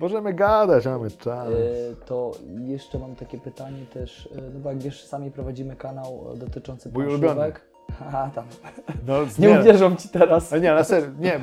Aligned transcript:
Możemy 0.00 0.34
gadać, 0.34 0.86
mamy 0.86 1.10
czas. 1.10 1.48
E, 1.48 1.52
To 2.06 2.32
jeszcze 2.64 2.98
mam 2.98 3.14
takie 3.16 3.38
pytanie 3.38 3.86
też, 3.92 4.28
e, 4.38 4.40
no 4.54 4.60
bo 4.60 4.68
jak 4.68 4.78
wiesz, 4.78 5.04
sami 5.04 5.30
prowadzimy 5.30 5.76
kanał 5.76 6.26
e, 6.34 6.36
dotyczący 6.36 6.90
Mój 6.94 7.04
planszówek. 7.04 7.60
Haha, 7.98 8.30
tam. 8.34 8.44
No, 9.06 9.14
Nie 9.38 9.60
uwierzą 9.60 9.96
ci 9.96 10.08
teraz. 10.08 10.52
Nie, 10.52 10.72
na 10.74 10.84
serio, 10.84 11.08
nie, 11.18 11.40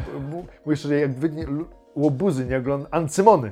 mówisz, 0.65 0.81
że 0.81 0.95
jak 0.95 1.13
wy 1.13 1.29
nie, 1.29 1.45
łobuzy 1.95 2.45
nie 2.45 2.57
oglądacie, 2.57 2.93
ancymony, 2.93 3.51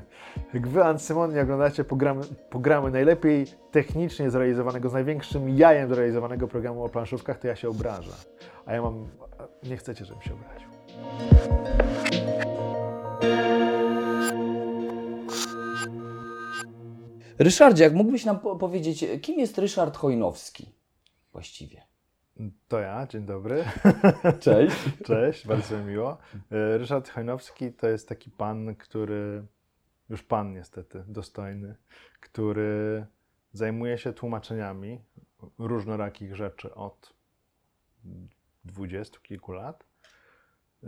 jak 0.53 0.67
wy 0.67 0.83
ancymony 0.83 1.33
nie 1.33 1.41
oglądacie 1.41 1.83
programy, 1.83 2.21
programy 2.49 2.91
najlepiej 2.91 3.45
technicznie 3.71 4.29
zrealizowanego, 4.29 4.89
z 4.89 4.93
największym 4.93 5.49
jajem 5.49 5.89
zrealizowanego 5.89 6.47
programu 6.47 6.83
o 6.83 6.89
planszówkach, 6.89 7.39
to 7.39 7.47
ja 7.47 7.55
się 7.55 7.69
obrażę. 7.69 8.11
A 8.65 8.73
ja 8.73 8.81
mam, 8.81 9.07
nie 9.63 9.77
chcecie, 9.77 10.05
żebym 10.05 10.21
się 10.21 10.31
obraził. 10.33 10.69
Ryszardzie, 17.39 17.83
jak 17.83 17.93
mógłbyś 17.93 18.25
nam 18.25 18.39
po 18.39 18.55
powiedzieć, 18.55 19.05
kim 19.21 19.39
jest 19.39 19.57
Ryszard 19.57 19.97
Chojnowski 19.97 20.69
właściwie? 21.31 21.81
To 22.67 22.79
ja, 22.79 23.07
dzień 23.07 23.25
dobry. 23.25 23.63
Cześć. 24.39 24.75
Cześć, 25.05 25.47
bardzo 25.47 25.77
mi 25.77 25.85
miło. 25.85 26.17
E, 26.51 26.77
Ryszard 26.77 27.09
Hojnowski 27.09 27.73
to 27.73 27.87
jest 27.87 28.09
taki 28.09 28.31
pan, 28.31 28.75
który, 28.75 29.45
już 30.09 30.23
pan 30.23 30.53
niestety, 30.53 31.03
dostojny, 31.07 31.75
który 32.19 33.05
zajmuje 33.53 33.97
się 33.97 34.13
tłumaczeniami 34.13 35.01
różnorakich 35.57 36.35
rzeczy 36.35 36.73
od 36.73 37.13
dwudziestu 38.65 39.21
kilku 39.21 39.51
lat. 39.51 39.85
E, 40.83 40.87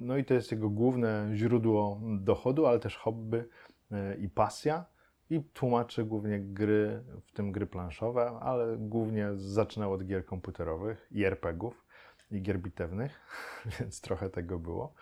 No 0.00 0.16
i 0.16 0.24
to 0.24 0.34
jest 0.34 0.52
jego 0.52 0.70
główne 0.70 1.30
źródło 1.34 2.00
dochodu, 2.20 2.66
ale 2.66 2.78
też 2.78 2.96
hobby 2.96 3.48
e, 3.92 4.16
i 4.16 4.28
pasja. 4.28 4.84
I 5.30 5.42
tłumaczy 5.42 6.04
głównie 6.04 6.40
gry, 6.40 7.04
w 7.22 7.32
tym 7.32 7.52
gry 7.52 7.66
planszowe, 7.66 8.30
ale 8.40 8.76
głównie 8.78 9.28
zaczynał 9.36 9.92
od 9.92 10.04
gier 10.04 10.24
komputerowych 10.24 11.08
i 11.10 11.24
RPG-ów 11.24 11.86
i 12.30 12.42
gier 12.42 12.58
bitewnych, 12.58 13.20
więc 13.80 14.00
trochę 14.00 14.30
tego 14.30 14.58
było. 14.58 14.94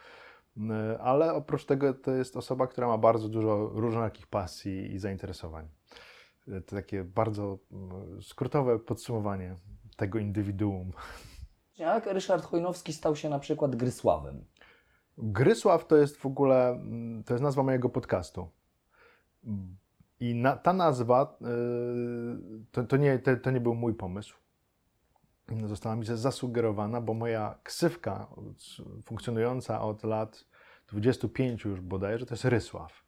N- 0.56 0.72
Ale 1.00 1.34
oprócz 1.34 1.64
tego 1.64 1.94
to 1.94 2.10
jest 2.10 2.36
osoba, 2.36 2.66
która 2.66 2.86
ma 2.88 2.98
bardzo 2.98 3.28
dużo 3.28 3.68
różnorakich 3.74 4.26
pasji 4.26 4.92
i 4.94 4.98
zainteresowań. 4.98 5.68
Y, 6.48 6.60
To 6.60 6.76
takie 6.76 7.04
bardzo 7.04 7.58
mm, 7.72 8.22
skrótowe 8.22 8.78
podsumowanie 8.78 9.56
tego 9.96 10.18
indywiduum. 10.18 10.92
Jak 11.78 12.06
Ryszard 12.06 12.44
Chojnowski 12.44 12.92
stał 12.92 13.16
się 13.16 13.28
na 13.28 13.38
przykład 13.38 13.76
Grysławem? 13.76 14.44
Grysław 15.18 15.86
to 15.86 15.96
jest 15.96 16.16
w 16.16 16.26
ogóle, 16.26 16.68
mm, 16.70 17.24
to 17.24 17.34
jest 17.34 17.42
nazwa 17.44 17.62
mojego 17.62 17.88
podcastu. 17.88 18.48
I 20.20 20.34
na, 20.34 20.56
ta 20.56 20.72
nazwa, 20.72 21.38
y, 21.42 22.64
to, 22.72 22.84
to, 22.84 22.97
nie, 22.97 23.19
to, 23.19 23.36
to 23.36 23.50
nie 23.50 23.61
był 23.61 23.74
mój 23.74 23.94
pomysł. 23.94 24.36
Została 25.66 25.97
mi 25.97 26.05
zasugerowana, 26.05 27.00
bo 27.00 27.14
moja 27.14 27.58
ksywka 27.62 28.27
funkcjonująca 29.05 29.80
od 29.80 30.05
lat 30.05 30.44
25 30.88 31.64
już 31.64 31.80
bodajże, 31.80 32.27
to 32.27 32.34
jest 32.34 32.44
Rysław. 32.44 33.05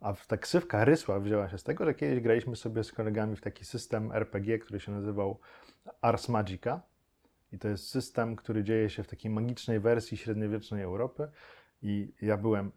A 0.00 0.14
ta 0.14 0.36
ksywka 0.36 0.84
Rysław 0.84 1.22
wzięła 1.22 1.48
się 1.48 1.58
z 1.58 1.62
tego, 1.62 1.84
że 1.84 1.94
kiedyś 1.94 2.20
graliśmy 2.20 2.56
sobie 2.56 2.84
z 2.84 2.92
kolegami 2.92 3.36
w 3.36 3.40
taki 3.40 3.64
system 3.64 4.12
RPG, 4.12 4.58
który 4.58 4.80
się 4.80 4.92
nazywał 4.92 5.38
Ars 6.00 6.28
Magica. 6.28 6.80
I 7.52 7.58
to 7.58 7.68
jest 7.68 7.88
system, 7.88 8.36
który 8.36 8.64
dzieje 8.64 8.90
się 8.90 9.02
w 9.02 9.06
takiej 9.06 9.30
magicznej 9.30 9.80
wersji 9.80 10.16
średniowiecznej 10.16 10.82
Europy. 10.82 11.28
I 11.86 12.12
ja 12.22 12.36
byłem, 12.36 12.66
y, 12.66 12.72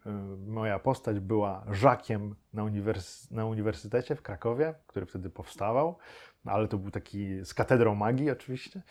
moja 0.50 0.78
postać 0.78 1.20
była 1.20 1.64
żakiem 1.70 2.34
na, 2.52 2.64
uniwers 2.64 3.30
na 3.30 3.46
uniwersytecie 3.46 4.14
w 4.14 4.22
Krakowie, 4.22 4.74
który 4.86 5.06
wtedy 5.06 5.30
powstawał, 5.30 5.98
no, 6.44 6.52
ale 6.52 6.68
to 6.68 6.78
był 6.78 6.90
taki 6.90 7.44
z 7.44 7.54
katedrą 7.54 7.94
magii 7.94 8.30
oczywiście. 8.30 8.82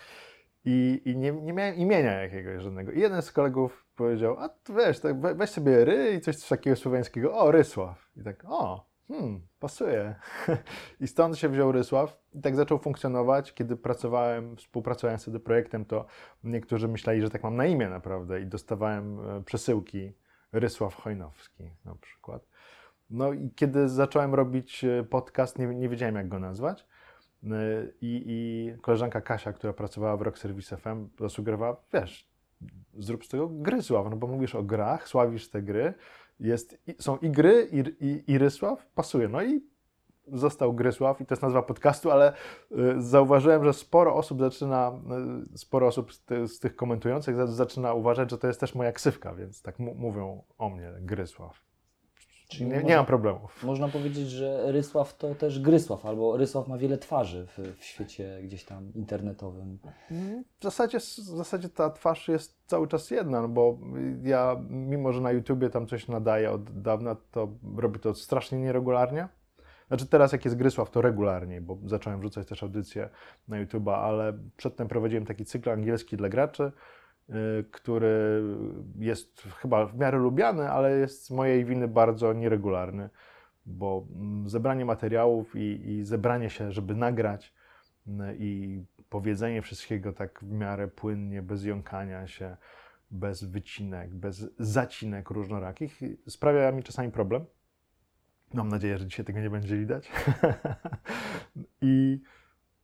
I, 0.65 1.01
i 1.05 1.17
nie, 1.17 1.31
nie 1.31 1.53
miałem 1.53 1.75
imienia 1.75 2.11
jakiegoś 2.11 2.63
żadnego. 2.63 2.91
I 2.91 2.99
jeden 2.99 3.21
z 3.21 3.31
kolegów 3.31 3.85
powiedział, 3.95 4.37
a 4.39 4.49
wiesz, 4.77 4.99
tak 4.99 5.21
we- 5.21 5.35
weź 5.35 5.49
sobie 5.49 5.85
ry 5.85 6.13
i 6.13 6.21
coś 6.21 6.47
takiego 6.47 6.75
słowiańskiego, 6.75 7.37
o, 7.37 7.51
Rysław. 7.51 8.11
I 8.15 8.23
tak, 8.23 8.43
o, 8.47 8.86
hmm, 9.07 9.41
pasuje. 9.59 10.15
I 11.01 11.07
stąd 11.07 11.37
się 11.37 11.49
wziął 11.49 11.71
Rysław 11.71 12.21
i 12.33 12.41
tak 12.41 12.55
zaczął 12.55 12.79
funkcjonować. 12.79 13.53
Kiedy 13.53 13.75
pracowałem, 13.75 14.55
współpracowałem 14.55 15.19
z 15.19 15.21
wtedy 15.21 15.39
projektem, 15.39 15.85
to 15.85 16.05
niektórzy 16.43 16.87
myśleli, 16.87 17.21
że 17.21 17.29
tak 17.29 17.43
mam 17.43 17.55
na 17.55 17.65
imię 17.65 17.89
naprawdę 17.89 18.41
i 18.41 18.45
dostawałem 18.45 19.19
e, 19.19 19.43
przesyłki 19.43 20.13
Rysław 20.51 20.95
Chojnowski 20.95 21.63
na 21.85 21.95
przykład. 21.95 22.47
No 23.09 23.33
i 23.33 23.51
kiedy 23.55 23.89
zacząłem 23.89 24.35
robić 24.35 24.83
e, 24.83 25.03
podcast, 25.03 25.59
nie, 25.59 25.67
nie 25.67 25.89
wiedziałem 25.89 26.15
jak 26.15 26.27
go 26.27 26.39
nazwać. 26.39 26.85
E, 27.43 27.47
I, 28.01 28.23
I 28.25 28.73
koleżanka 28.81 29.21
Kasia, 29.21 29.53
która 29.53 29.73
pracowała 29.73 30.17
w 30.17 30.21
Rock 30.21 30.37
Service 30.37 30.77
FM, 30.77 31.09
zasugerowała, 31.19 31.77
wiesz, 31.93 32.29
zrób 32.97 33.25
z 33.25 33.27
tego 33.27 33.49
Grysław, 33.49 34.07
no 34.09 34.15
bo 34.15 34.27
mówisz 34.27 34.55
o 34.55 34.63
grach, 34.63 35.07
sławisz 35.07 35.49
te 35.49 35.61
gry, 35.61 35.93
jest, 36.39 36.77
są 36.99 37.17
i 37.17 37.29
gry, 37.29 37.67
i, 37.71 38.05
i, 38.05 38.31
i 38.31 38.37
Rysław, 38.37 38.87
pasuje. 38.95 39.27
No 39.27 39.43
i 39.43 39.61
został 40.27 40.73
Grysław 40.73 41.21
i 41.21 41.25
to 41.25 41.33
jest 41.33 41.41
nazwa 41.41 41.61
podcastu, 41.61 42.11
ale 42.11 42.33
y, 42.71 43.01
zauważyłem, 43.01 43.63
że 43.63 43.73
sporo 43.73 44.15
osób 44.15 44.39
zaczyna, 44.39 44.91
y, 45.53 45.57
sporo 45.57 45.87
osób 45.87 46.13
z, 46.13 46.23
ty, 46.23 46.47
z 46.47 46.59
tych 46.59 46.75
komentujących 46.75 47.35
za- 47.35 47.47
zaczyna 47.47 47.93
uważać, 47.93 48.31
że 48.31 48.37
to 48.37 48.47
jest 48.47 48.59
też 48.59 48.75
moja 48.75 48.91
ksywka, 48.91 49.35
więc 49.35 49.61
tak 49.61 49.79
mówią 49.79 50.43
o 50.57 50.69
mnie 50.69 50.93
Grysław. 51.01 51.66
Czyli 52.47 52.65
nie, 52.65 52.73
można- 52.75 52.89
nie 52.89 52.95
mam 52.95 53.05
problemów. 53.05 53.63
Można 53.63 53.87
powiedzieć, 53.87 54.29
że 54.29 54.71
Rysław 54.71 55.17
to 55.17 55.35
też 55.35 55.59
Grysław, 55.59 56.05
albo 56.05 56.37
Rysław 56.37 56.67
ma 56.67 56.77
wiele 56.77 56.97
twarzy 56.97 57.47
w, 57.47 57.77
w 57.79 57.83
świecie 57.83 58.39
gdzieś 58.43 58.63
tam 58.63 58.93
internetowym. 58.93 59.79
W 60.59 60.63
zasadzie, 60.63 60.99
w 60.99 61.03
zasadzie 61.13 61.69
ta 61.69 61.89
twarz 61.89 62.27
jest 62.27 62.57
cały 62.65 62.87
czas 62.87 63.11
jedna, 63.11 63.41
no 63.41 63.47
bo 63.47 63.77
ja, 64.23 64.61
mimo 64.69 65.13
że 65.13 65.21
na 65.21 65.31
YouTubie 65.31 65.69
tam 65.69 65.87
coś 65.87 66.07
nadaję 66.07 66.51
od 66.51 66.81
dawna, 66.81 67.15
to 67.31 67.47
robię 67.77 67.99
to 67.99 68.13
strasznie 68.13 68.59
nieregularnie. 68.59 69.27
Znaczy 69.87 70.05
teraz 70.07 70.31
jak 70.31 70.45
jest 70.45 70.57
Grysław, 70.57 70.89
to 70.91 71.01
regularnie, 71.01 71.61
bo 71.61 71.77
zacząłem 71.85 72.19
wrzucać 72.19 72.47
też 72.47 72.63
audycje 72.63 73.09
na 73.47 73.65
YouTube'a, 73.65 73.93
ale 73.93 74.33
przedtem 74.57 74.87
prowadziłem 74.87 75.25
taki 75.25 75.45
cykl 75.45 75.69
angielski 75.69 76.17
dla 76.17 76.29
graczy, 76.29 76.71
który 77.71 78.43
jest 78.99 79.41
chyba 79.41 79.85
w 79.85 79.97
miarę 79.97 80.17
lubiany, 80.17 80.69
ale 80.71 80.97
jest 80.97 81.25
z 81.25 81.31
mojej 81.31 81.65
winy 81.65 81.87
bardzo 81.87 82.33
nieregularny, 82.33 83.09
bo 83.65 84.07
mm, 84.15 84.49
zebranie 84.49 84.85
materiałów 84.85 85.55
i, 85.55 85.89
i 85.89 86.03
zebranie 86.05 86.49
się, 86.49 86.71
żeby 86.71 86.95
nagrać 86.95 87.53
y, 88.07 88.11
i 88.39 88.83
powiedzenie 89.09 89.61
wszystkiego 89.61 90.13
tak 90.13 90.39
w 90.43 90.51
miarę 90.51 90.87
płynnie, 90.87 91.41
bez 91.41 91.63
jąkania 91.63 92.27
się, 92.27 92.57
bez 93.11 93.43
wycinek, 93.43 94.15
bez 94.15 94.45
zacinek 94.59 95.29
różnorakich, 95.29 96.01
sprawia 96.27 96.71
mi 96.71 96.83
czasami 96.83 97.11
problem. 97.11 97.45
Mam 98.53 98.69
nadzieję, 98.69 98.97
że 98.97 99.05
dzisiaj 99.05 99.25
tego 99.25 99.39
nie 99.39 99.49
będzie 99.49 99.77
widać. 99.77 100.11
I, 101.81 102.21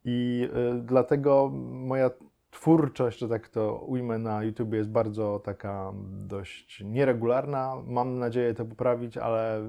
i 0.05 0.49
y, 0.77 0.81
dlatego 0.81 1.49
moja 1.63 2.09
twórczość, 2.53 3.19
że 3.19 3.30
tak 3.30 3.50
to 3.50 3.75
ujmę 3.75 4.18
na 4.18 4.44
YouTube, 4.44 4.74
jest 4.74 4.90
bardzo 4.90 5.40
taka 5.40 5.94
dość 6.09 6.81
nieregularna. 6.86 7.75
Mam 7.86 8.19
nadzieję 8.19 8.53
to 8.53 8.66
poprawić, 8.66 9.18
ale 9.18 9.62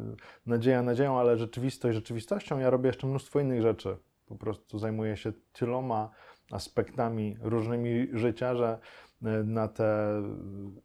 nadzieja 0.47 0.83
nadzieją, 0.83 1.19
ale 1.19 1.37
rzeczywistość 1.37 1.95
rzeczywistością. 1.95 2.59
Ja 2.59 2.71
robię 2.71 2.87
jeszcze 2.87 3.07
mnóstwo 3.07 3.41
innych 3.41 3.63
rzeczy. 3.63 3.97
Po 4.27 4.37
prostu 4.37 4.79
zajmuję 4.79 5.17
się 5.17 5.33
tyloma 5.53 6.11
aspektami 6.51 7.37
różnymi 7.41 8.09
życia, 8.13 8.55
że 8.55 8.79
y, 9.23 9.27
na 9.45 9.69
te 9.69 10.23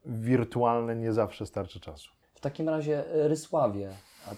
wirtualne 0.05 0.95
nie 0.95 1.13
zawsze 1.13 1.45
starczy 1.45 1.79
czasu. 1.79 2.09
W 2.33 2.41
takim 2.41 2.69
razie 2.69 3.11
e, 3.13 3.27
Rysławie, 3.27 3.89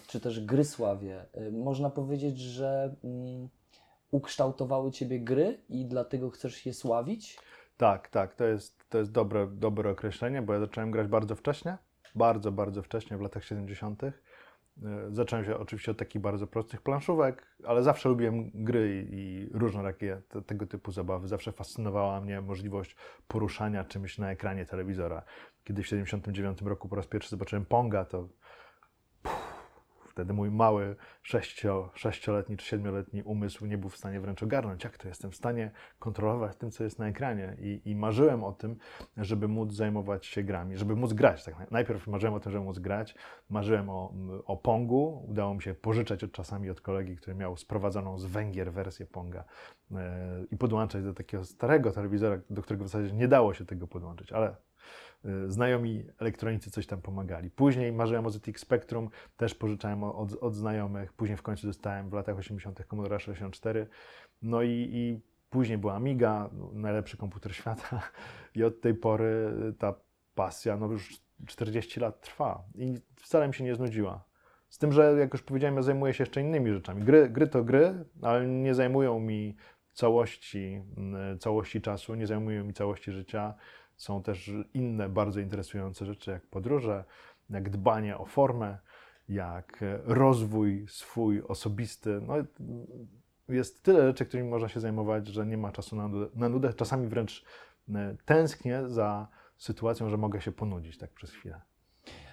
czy 0.07 0.19
też 0.19 0.45
Grysławie, 0.45 1.25
e, 1.33 1.51
można 1.51 1.89
powiedzieć, 1.89 2.39
że 2.39 2.95
mm, 3.03 3.49
ukształtowały 4.11 4.91
Ciebie 4.91 5.19
gry 5.19 5.57
i 5.69 5.85
dlatego 5.85 6.29
chcesz 6.29 6.65
je 6.65 6.73
sławić? 6.73 7.39
Tak, 7.81 8.09
tak, 8.09 8.35
to 8.35 8.45
jest, 8.45 8.89
to 8.89 8.97
jest 8.97 9.11
dobre, 9.11 9.47
dobre 9.47 9.89
określenie, 9.89 10.41
bo 10.41 10.53
ja 10.53 10.59
zacząłem 10.59 10.91
grać 10.91 11.07
bardzo 11.07 11.35
wcześnie, 11.35 11.77
bardzo, 12.15 12.51
bardzo 12.51 12.83
wcześnie, 12.83 13.17
w 13.17 13.21
latach 13.21 13.43
70. 13.43 14.03
Y, 14.03 14.13
Zacząłem 15.09 15.45
się 15.45 15.57
oczywiście 15.57 15.91
od 15.91 15.97
takich 15.97 16.21
bardzo 16.21 16.47
prostych 16.47 16.81
planszówek, 16.81 17.45
ale 17.63 17.83
zawsze 17.83 18.09
lubiłem 18.09 18.51
gry 18.53 19.07
i, 19.11 19.49
różnorakie 19.53 20.21
te, 20.29 20.41
tego 20.41 20.67
typu 20.67 20.91
zabawy. 20.91 21.27
Zawsze 21.27 21.51
fascynowała 21.51 22.21
mnie 22.21 22.41
możliwość 22.41 22.95
poruszania 23.27 23.83
czymś 23.83 24.17
na 24.17 24.31
ekranie 24.31 24.65
telewizora. 24.65 25.23
Kiedy 25.63 25.83
w 25.83 25.87
79 25.87 26.61
roku 26.61 26.89
po 26.89 26.95
raz 26.95 27.07
pierwszy 27.07 27.29
zobaczyłem 27.29 27.65
Ponga, 27.65 28.05
to 28.05 28.27
Wtedy 30.11 30.33
mój 30.33 30.51
mały 30.51 30.95
sześcio, 31.21 31.91
sześcioletni 31.93 32.57
czy 32.57 32.65
siedmioletni 32.65 33.23
umysł 33.23 33.65
nie 33.65 33.77
był 33.77 33.89
w 33.89 33.97
stanie 33.97 34.19
wręcz 34.19 34.43
ogarnąć, 34.43 34.83
jak 34.83 34.97
to 34.97 35.07
jestem 35.07 35.31
w 35.31 35.35
stanie 35.35 35.71
kontrolować 35.99 36.57
tym, 36.57 36.71
co 36.71 36.83
jest 36.83 36.99
na 36.99 37.07
ekranie. 37.07 37.57
I, 37.59 37.81
I, 37.85 37.95
marzyłem 37.95 38.43
o 38.43 38.51
tym, 38.51 38.75
żeby 39.17 39.47
móc 39.47 39.73
zajmować 39.73 40.25
się 40.25 40.43
grami, 40.43 40.77
żeby 40.77 40.95
móc 40.95 41.13
grać. 41.13 41.43
Tak 41.43 41.71
najpierw 41.71 42.07
marzyłem 42.07 42.33
o 42.33 42.39
tym, 42.39 42.51
żeby 42.51 42.65
móc 42.65 42.79
grać, 42.79 43.15
marzyłem 43.49 43.89
o, 43.89 44.13
o 44.45 44.57
Pongu. 44.57 45.25
Udało 45.29 45.53
mi 45.53 45.61
się 45.61 45.73
pożyczać 45.73 46.23
od 46.23 46.31
czasami 46.31 46.69
od 46.69 46.81
kolegi, 46.81 47.15
który 47.15 47.35
miał 47.35 47.57
sprowadzoną 47.57 48.19
z 48.19 48.25
Węgier 48.25 48.73
wersję 48.73 49.05
Ponga 49.05 49.43
e, 49.91 50.43
i 50.51 50.57
podłączać 50.57 51.03
do 51.03 51.13
takiego 51.13 51.45
starego 51.45 51.91
telewizora, 51.91 52.39
do 52.49 52.61
którego 52.61 52.83
w 52.83 52.87
zasadzie 52.87 53.13
nie 53.13 53.27
dało 53.27 53.53
się 53.53 53.65
tego 53.65 53.87
podłączyć, 53.87 54.31
ale 54.31 54.55
znajomi 55.47 56.05
elektronicy 56.19 56.71
coś 56.71 56.87
tam 56.87 57.01
pomagali. 57.01 57.49
Później 57.49 57.91
marzyłem 57.91 58.25
o 58.25 58.29
ZX 58.29 58.61
Spectrum, 58.61 59.09
też 59.37 59.55
pożyczałem 59.55 60.03
od, 60.03 60.33
od 60.33 60.55
znajomych. 60.55 61.13
Później 61.13 61.37
w 61.37 61.41
końcu 61.41 61.67
dostałem 61.67 62.09
w 62.09 62.13
latach 62.13 62.37
80. 62.37 62.85
Commodore 62.89 63.19
64. 63.19 63.87
No 64.41 64.61
i, 64.61 64.89
i 64.91 65.21
później 65.49 65.77
była 65.77 65.93
Amiga, 65.93 66.49
najlepszy 66.73 67.17
komputer 67.17 67.55
świata. 67.55 68.01
I 68.55 68.63
od 68.63 68.81
tej 68.81 68.93
pory 68.93 69.53
ta 69.79 69.93
pasja 70.35 70.77
no 70.77 70.87
już 70.87 71.21
40 71.47 71.99
lat 71.99 72.21
trwa 72.21 72.63
i 72.75 72.93
wcale 73.15 73.47
mi 73.47 73.53
się 73.53 73.63
nie 73.63 73.75
znudziła. 73.75 74.23
Z 74.69 74.77
tym, 74.77 74.91
że 74.91 75.15
jak 75.19 75.33
już 75.33 75.41
powiedziałem, 75.43 75.75
ja 75.75 75.81
zajmuję 75.81 76.13
się 76.13 76.23
jeszcze 76.23 76.41
innymi 76.41 76.71
rzeczami. 76.71 77.03
Gry, 77.03 77.29
gry 77.29 77.47
to 77.47 77.63
gry, 77.63 78.05
ale 78.21 78.47
nie 78.47 78.75
zajmują 78.75 79.19
mi 79.19 79.55
całości, 79.93 80.81
mm, 80.97 81.39
całości 81.39 81.81
czasu, 81.81 82.15
nie 82.15 82.27
zajmują 82.27 82.63
mi 82.63 82.73
całości 82.73 83.11
życia. 83.11 83.53
Są 84.01 84.23
też 84.23 84.51
inne 84.73 85.09
bardzo 85.09 85.39
interesujące 85.39 86.05
rzeczy, 86.05 86.31
jak 86.31 86.47
podróże, 86.47 87.03
jak 87.49 87.69
dbanie 87.69 88.17
o 88.17 88.25
formę, 88.25 88.77
jak 89.29 89.83
rozwój 90.03 90.85
swój 90.89 91.41
osobisty. 91.41 92.21
No, 92.27 92.33
jest 93.49 93.83
tyle 93.83 94.07
rzeczy, 94.07 94.25
którymi 94.25 94.49
można 94.49 94.69
się 94.69 94.79
zajmować, 94.79 95.27
że 95.27 95.45
nie 95.45 95.57
ma 95.57 95.71
czasu 95.71 95.95
na 95.95 96.07
nudę. 96.07 96.27
Na 96.35 96.49
nudę. 96.49 96.73
Czasami 96.73 97.07
wręcz 97.07 97.45
e, 97.89 98.15
tęsknię 98.25 98.89
za 98.89 99.27
sytuacją, 99.57 100.09
że 100.09 100.17
mogę 100.17 100.41
się 100.41 100.51
ponudzić 100.51 100.97
tak 100.97 101.11
przez 101.11 101.31
chwilę. 101.31 101.61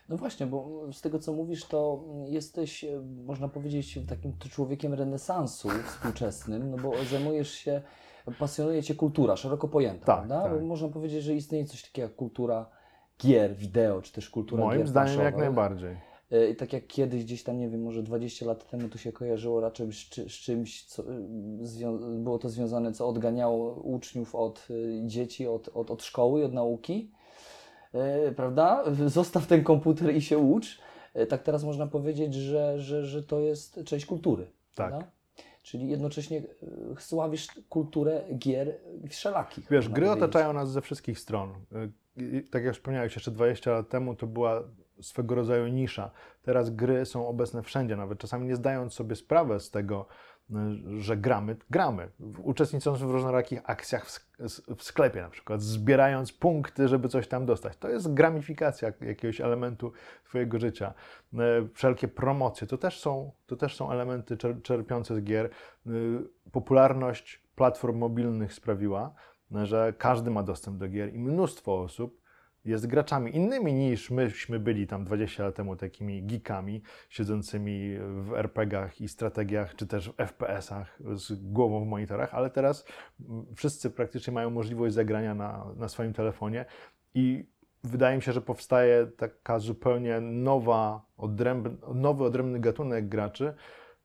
No 0.09 0.17
właśnie, 0.17 0.47
bo 0.47 0.87
z 0.93 1.01
tego 1.01 1.19
co 1.19 1.33
mówisz, 1.33 1.65
to 1.65 2.05
jesteś, 2.27 2.85
e, 2.85 3.03
można 3.25 3.49
powiedzieć, 3.49 3.99
takim 4.09 4.39
człowiekiem 4.39 4.95
renesansu 4.95 5.69
współczesnym, 5.87 6.71
no 6.71 6.77
bo 6.77 7.05
zajmujesz 7.05 7.51
się 7.51 7.83
pasjonuje 8.39 8.83
Cię 8.83 8.95
kultura, 8.95 9.37
szeroko 9.37 9.69
pojęta, 9.69 10.07
tak, 10.07 10.17
prawda? 10.17 10.51
Tak. 10.51 10.63
Można 10.63 10.89
powiedzieć, 10.89 11.25
że 11.25 11.35
istnieje 11.35 11.65
coś 11.65 11.83
takiego 11.83 12.09
jak 12.09 12.17
kultura 12.17 12.71
gier, 13.23 13.57
wideo, 13.57 14.03
czy 14.03 14.13
też 14.13 14.31
kultura 14.31 14.65
Moim 14.65 14.79
gier 14.79 14.89
zdaniem 14.89 15.21
jak 15.21 15.37
najbardziej. 15.37 15.97
E, 16.31 16.49
I 16.51 16.57
tak 16.57 16.73
jak 16.73 16.87
kiedyś, 16.87 17.25
gdzieś 17.25 17.43
tam, 17.43 17.59
nie 17.59 17.69
wiem, 17.69 17.83
może 17.83 18.03
20 18.03 18.47
lat 18.47 18.71
temu 18.71 18.89
to 18.89 18.99
się 18.99 19.13
kojarzyło 19.13 19.61
raczej 19.61 19.93
z, 19.93 20.15
z 20.15 20.33
czymś, 20.33 20.85
co 20.85 21.03
y, 21.03 21.07
było 22.19 22.39
to 22.39 22.49
związane, 22.49 22.93
co 22.93 23.09
odganiało 23.09 23.75
uczniów 23.75 24.35
od 24.35 24.69
y, 24.71 25.01
dzieci, 25.07 25.47
od, 25.47 25.69
od, 25.69 25.91
od 25.91 26.03
szkoły, 26.03 26.45
od 26.45 26.53
nauki, 26.53 27.13
e, 27.93 28.33
prawda? 28.33 28.85
Zostaw 29.07 29.47
ten 29.47 29.65
komputer 29.65 30.17
i 30.17 30.23
się 30.23 30.39
ucz. 30.39 30.79
E, 31.15 31.27
tak 31.27 31.43
teraz 31.43 31.65
można 31.65 31.87
powiedzieć, 31.87 32.35
że, 32.35 32.81
że, 32.81 33.07
że 33.07 33.23
to 33.23 33.41
jest 33.41 33.81
część 33.85 34.07
kultury. 34.07 34.47
Tak. 34.75 34.89
Prawda? 34.89 35.18
Czyli 35.69 35.89
jednocześnie 35.89 36.39
e, 36.39 37.01
sławisz 37.01 37.47
kulturę 37.69 38.25
gier 38.39 38.75
wszelakich. 39.11 39.67
Wiesz, 39.71 39.89
gry 39.89 40.07
powiedzieć. 40.07 40.25
otaczają 40.25 40.53
nas 40.53 40.73
ze 40.73 40.81
wszystkich 40.81 41.19
stron. 41.19 41.51
E, 41.51 41.89
tak 42.51 42.65
jak 42.65 42.75
wspomniałeś, 42.75 43.15
jeszcze 43.15 43.31
20 43.31 43.71
lat 43.71 43.89
temu 43.89 44.15
to 44.15 44.27
była 44.27 44.63
swego 45.01 45.35
rodzaju 45.35 45.67
nisza. 45.67 46.11
Teraz 46.43 46.71
gry 46.71 47.07
są 47.07 47.29
obecne 47.29 47.63
wszędzie, 47.63 47.97
nawet 47.97 48.19
czasami 48.19 48.47
nie 48.47 48.57
zdając 48.57 48.95
sobie 48.95 49.17
sprawy 49.17 49.61
z 49.61 49.71
tego, 49.71 50.07
że 50.99 51.17
gramy, 51.17 51.57
gramy. 51.71 52.09
Uczestnicząc 52.43 52.99
w 52.99 53.11
różnorakich 53.11 53.61
akcjach 53.65 54.07
w 54.77 54.83
sklepie 54.83 55.23
na 55.23 55.31
przykład, 55.31 55.63
zbierając 55.63 56.33
punkty, 56.33 56.89
żeby 56.89 57.09
coś 57.09 57.29
tam 57.29 57.47
dostać. 57.47 57.77
To 57.77 57.89
jest 57.89 58.15
gramifikacja 58.15 58.93
jakiegoś 59.01 59.41
elementu 59.41 59.93
Twojego 60.25 60.59
życia. 60.59 60.95
E, 61.35 61.39
wszelkie 61.75 62.09
promocje 62.09 62.67
to 62.67 62.79
też 62.79 63.01
są, 63.01 63.33
to 63.47 63.57
też 63.57 63.77
są 63.77 63.91
elementy 63.91 64.37
czerpiące 64.63 65.17
z 65.17 65.25
gier. 65.25 65.51
E, 65.87 65.91
popularność 66.53 67.43
platform 67.57 67.99
mobilnych 67.99 68.55
sprawiła, 68.55 69.15
że 69.51 69.95
każdy 69.99 70.31
ma 70.31 70.43
dostęp 70.43 70.79
do 70.79 70.89
gier 70.89 71.15
i 71.15 71.19
mnóstwo 71.19 71.81
osób 71.81 72.18
jest 72.69 72.87
graczami 72.87 73.37
innymi 73.37 73.73
niż 73.73 74.11
myśmy 74.11 74.61
byli 74.61 74.87
tam 74.87 75.05
20 75.05 75.43
lat 75.43 75.55
temu 75.55 75.77
takimi 75.77 76.23
geekami 76.23 76.83
siedzącymi 77.09 77.97
w 77.99 78.33
RPGach 78.33 79.01
i 79.01 79.09
strategiach, 79.09 79.75
czy 79.75 79.87
też 79.87 80.09
w 80.09 80.17
FPS-ach 80.17 80.99
z 81.15 81.33
głową 81.53 81.85
w 81.85 81.87
monitorach, 81.87 82.35
ale 82.35 82.51
teraz 82.51 82.85
wszyscy 83.57 83.91
praktycznie 83.91 84.33
mają 84.33 84.51
możliwość 84.51 84.95
zagrania 84.95 85.35
na, 85.35 85.67
na 85.77 85.89
swoim 85.89 86.13
telefonie 86.13 86.65
i 87.15 87.49
wydaje 87.85 88.17
mi 88.17 88.23
się, 88.23 88.33
że 88.33 88.41
powstaje 88.41 89.07
taka 89.07 89.59
zupełnie 89.59 90.21
nowa, 90.21 91.07
nowy, 91.95 92.25
odrębny 92.25 92.61
gatunek 92.61 93.09
graczy, 93.09 93.55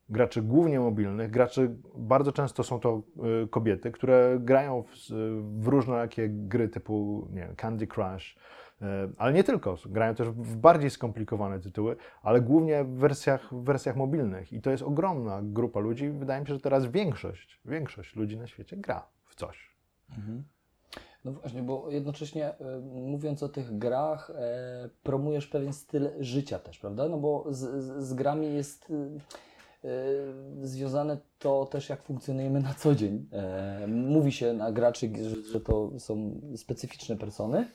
graczy 0.10 0.42
głównie 0.42 0.80
mobilnych, 0.80 1.32
graczy 1.32 1.76
bardzo 1.96 2.32
często 2.32 2.64
są 2.64 2.80
to 2.80 3.02
y, 3.44 3.48
kobiety, 3.48 3.92
które 3.92 4.38
grają 4.40 4.84
w, 4.84 4.96
w 5.60 5.68
różnorakie 5.68 6.30
gry 6.30 6.70
typu 6.70 7.28
nie 7.32 7.42
wiem, 7.42 7.56
Candy 7.56 7.88
Crush, 7.88 8.36
y, 8.82 8.86
ale 9.18 9.34
nie 9.34 9.44
tylko, 9.44 9.78
grają 9.86 10.16
też 10.16 10.30
w 10.30 10.56
bardziej 10.56 10.90
skomplikowane 10.90 11.60
tytuły, 11.60 11.96
ale 12.22 12.42
głównie 12.42 12.84
w 12.84 12.94
wersjach, 12.94 13.54
w 13.54 13.64
wersjach 13.64 13.96
mobilnych 13.96 14.54
i 14.54 14.62
to 14.62 14.72
jest 14.72 14.84
ogromna 14.84 15.40
grupa 15.44 15.80
ludzi. 15.80 16.10
Wydaje 16.10 16.42
mi 16.42 16.48
się, 16.48 16.54
że 16.54 16.60
teraz 16.60 16.86
większość, 16.86 17.62
większość 17.66 18.16
ludzi 18.16 18.38
na 18.38 18.48
świecie 18.48 18.78
gra 18.78 19.08
w 19.26 19.36
coś. 19.36 19.76
Mhm. 20.10 20.44
No 21.26 21.32
właśnie, 21.32 21.62
bo 21.62 21.90
jednocześnie 21.90 22.52
y, 22.52 22.82
mówiąc 22.82 23.44
o 23.44 23.50
tych 23.50 23.78
grach, 23.78 24.32
promujesz 25.04 25.48
pewien 25.48 25.74
styl 25.74 26.10
życia 26.20 26.60
też, 26.60 26.80
prawda? 26.80 27.10
No 27.10 27.18
bo 27.18 27.46
z, 27.50 27.84
z, 27.84 28.04
z 28.04 28.14
grami 28.14 28.54
jest 28.54 28.92
związane 30.62 31.18
to 31.40 31.66
też 31.66 31.90
jak 31.90 32.04
funkcjonujemy 32.04 32.60
na 32.60 32.74
co 32.74 32.96
dzień. 32.96 33.28
E, 33.32 33.88
mówi 33.88 34.32
się 34.32 34.54
na 34.54 34.72
graczy, 34.72 35.12
że, 35.52 35.62
to 35.62 35.92
są 36.00 36.42
specyficzne 36.56 37.18
persony, 37.18 37.68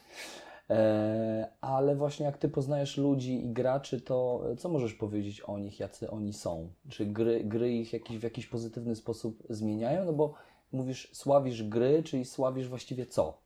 e, 0.71 1.49
ale 1.61 1.97
właśnie 1.97 2.27
jak 2.27 2.39
Ty 2.39 2.49
poznajesz 2.49 2.97
ludzi 2.97 3.45
i 3.45 3.53
graczy, 3.53 4.01
to 4.01 4.45
co 4.59 4.69
możesz 4.69 4.95
powiedzieć 4.95 5.41
o 5.41 5.59
nich, 5.59 5.81
jacy 5.81 6.11
oni 6.11 6.33
są? 6.33 6.71
Czy 6.89 7.07
gry, 7.07 7.45
gry 7.45 7.73
ich 7.73 7.93
jakiś, 7.93 8.19
w 8.19 8.23
jakiś 8.23 8.47
pozytywny 8.47 8.97
sposób 8.97 9.43
zmieniają? 9.51 10.05
No 10.05 10.13
bo 10.13 10.35
mówisz, 10.73 11.11
sławisz 11.13 11.63
gry, 11.63 12.03
czyli 12.03 12.25
sławisz 12.25 12.69
właściwie 12.69 13.07
co? 13.07 13.39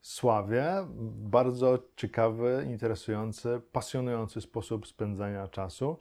Sławię 0.00 0.86
bardzo 1.12 1.78
ciekawy, 1.96 2.66
interesujący, 2.70 3.60
pasjonujący 3.72 4.40
sposób 4.40 4.86
spędzania 4.86 5.48
czasu 5.48 5.96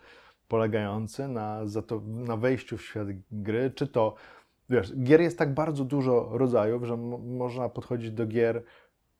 polegający 0.48 1.28
na, 1.28 1.62
to, 1.88 2.02
na 2.06 2.38
wejściu 2.38 2.78
w 2.78 2.82
świat 2.82 3.08
gry, 3.32 3.72
czy 3.72 3.88
to, 3.88 4.14
wiesz, 4.70 4.98
gier 5.04 5.22
jest 5.22 5.38
tak 5.38 5.54
bardzo 5.54 5.86
dużo 5.86 6.30
rodzajów, 6.32 6.84
że 6.84 6.98
można 6.98 7.70
podchodzić 7.70 8.12
do 8.12 8.28
gier 8.28 8.64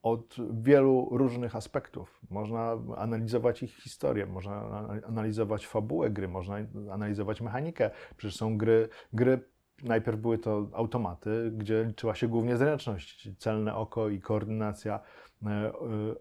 od 0.04 0.36
wielu 0.62 1.10
różnych 1.12 1.56
aspektów. 1.56 2.22
Można 2.30 2.78
analizować 2.98 3.64
ich 3.64 3.76
historię, 3.76 4.26
można 4.26 4.88
analizować 5.08 5.68
fabułę 5.68 6.10
gry, 6.10 6.28
można 6.28 6.56
analizować 6.92 7.42
mechanikę. 7.42 7.92
Przecież 8.18 8.36
są 8.36 8.58
gry, 8.58 8.90
gry 9.14 9.40
najpierw 9.84 10.18
były 10.18 10.38
to 10.38 10.68
automaty, 10.74 11.52
gdzie 11.58 11.84
liczyła 11.84 12.16
się 12.16 12.28
głównie 12.28 12.58
zręczność, 12.58 13.30
celne 13.38 13.76
oko 13.76 14.10
i 14.10 14.20
koordynacja 14.20 15.00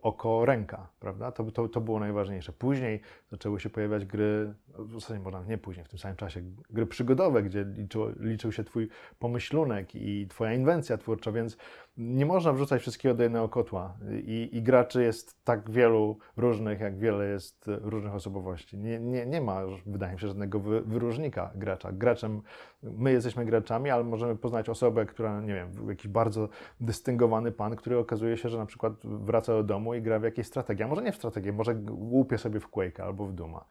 oko, 0.03 0.45
ręka, 0.45 0.89
prawda? 1.01 1.33
To, 1.33 1.45
to, 1.45 1.69
to 1.69 1.81
było 1.81 2.01
najważniejsze. 2.01 2.53
Później 2.53 3.01
zaczęły 3.31 3.61
się 3.61 3.71
pojawiać 3.71 4.05
gry, 4.05 4.55
w 4.79 4.93
zasadzie 4.93 5.21
można 5.21 5.43
nie 5.43 5.59
później, 5.59 5.85
w 5.85 5.89
tym 5.89 5.99
samym 5.99 6.17
czasie, 6.17 6.43
gry 6.71 6.87
przygodowe, 6.87 7.43
gdzie 7.43 7.65
liczył, 7.65 8.13
liczył 8.21 8.53
się 8.53 8.65
Twój 8.65 8.89
pomyślunek 9.19 9.95
i 9.95 10.27
Twoja 10.29 10.53
inwencja 10.55 10.99
twórcza, 10.99 11.33
więc 11.33 11.57
nie 11.97 12.27
można 12.27 12.53
wrzucać 12.53 12.81
wszystkiego 12.81 13.15
do 13.15 13.23
jednego 13.23 13.49
kotła. 13.49 13.97
I, 14.25 14.49
I, 14.53 14.63
graczy 14.63 15.03
jest 15.03 15.45
tak 15.45 15.71
wielu 15.71 16.19
różnych, 16.37 16.81
jak 16.81 16.99
wiele 16.99 17.29
jest 17.29 17.65
różnych 17.67 18.15
osobowości. 18.15 18.79
Nie, 18.79 19.01
nie, 19.01 19.27
nie 19.27 19.41
ma, 19.41 19.63
wydaje 19.87 20.13
mi 20.13 20.21
się, 20.21 20.27
żadnego 20.27 20.61
wyróżnika 20.61 21.51
gracza. 21.55 21.93
Graczem, 21.93 22.43
my 22.83 23.13
jesteśmy 23.13 23.45
graczami, 23.45 23.91
ale 23.91 24.05
możemy 24.05 24.37
poznać 24.37 24.69
osobę, 24.69 25.07
która, 25.07 25.41
nie 25.41 25.55
wiem, 25.55 25.89
jakiś 25.89 26.09
bardzo 26.09 26.49
dystyngowany 26.81 27.53
pan, 27.53 27.77
który 27.77 27.99
okazuje 27.99 28.37
się, 28.37 28.49
że 28.49 28.59
na 28.59 28.67
przykład 28.67 28.93
wraca 29.05 29.53
do 29.53 29.63
domu 29.63 29.95
i 29.95 30.03
gra 30.03 30.19
w 30.19 30.23
jakieś 30.23 30.47
strategie. 30.47 30.85
A 30.85 30.89
może 30.89 31.03
nie 31.03 31.13
w 31.13 31.17
strategię, 31.17 31.53
może 31.53 31.75
łupie 31.91 32.39
sobie 32.39 32.61
w 32.61 32.69
Quake 32.69 33.01
albo 33.01 33.27
w 33.27 33.33
Duma. 33.33 33.65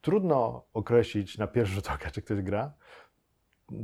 Trudno 0.00 0.64
określić 0.74 1.38
na 1.38 1.46
pierwszy 1.46 1.74
rzut 1.74 1.90
oka, 1.94 2.10
czy 2.10 2.22
ktoś 2.22 2.42
gra. 2.42 2.72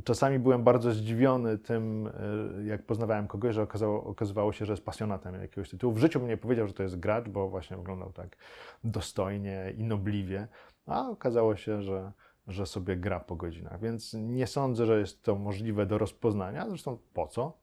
Czasami 0.04 0.38
byłem 0.38 0.64
bardzo 0.64 0.92
zdziwiony 0.92 1.58
tym, 1.58 2.06
e, 2.06 2.64
jak 2.64 2.82
poznawałem 2.82 3.28
kogoś, 3.28 3.54
że 3.54 3.62
okazało, 3.62 4.04
okazywało 4.04 4.52
się, 4.52 4.66
że 4.66 4.72
jest 4.72 4.84
pasjonatem 4.84 5.34
jakiegoś 5.34 5.70
tytułu. 5.70 5.94
W 5.94 5.98
życiu 5.98 6.20
bym 6.20 6.28
nie 6.28 6.36
powiedział, 6.36 6.66
że 6.66 6.74
to 6.74 6.82
jest 6.82 7.00
gracz, 7.00 7.28
bo 7.28 7.48
właśnie 7.48 7.76
wyglądał 7.76 8.12
tak 8.12 8.36
dostojnie 8.84 9.74
i 9.78 9.84
nobliwie, 9.84 10.48
a 10.86 11.08
okazało 11.08 11.56
się, 11.56 11.82
że 11.82 12.12
że 12.48 12.66
sobie 12.66 12.96
gra 12.96 13.20
po 13.20 13.36
godzinach. 13.36 13.80
Więc 13.80 14.14
nie 14.14 14.46
sądzę, 14.46 14.86
że 14.86 14.98
jest 15.00 15.22
to 15.22 15.34
możliwe 15.34 15.86
do 15.86 15.98
rozpoznania. 15.98 16.68
Zresztą 16.68 16.98
po 17.14 17.26
co? 17.26 17.58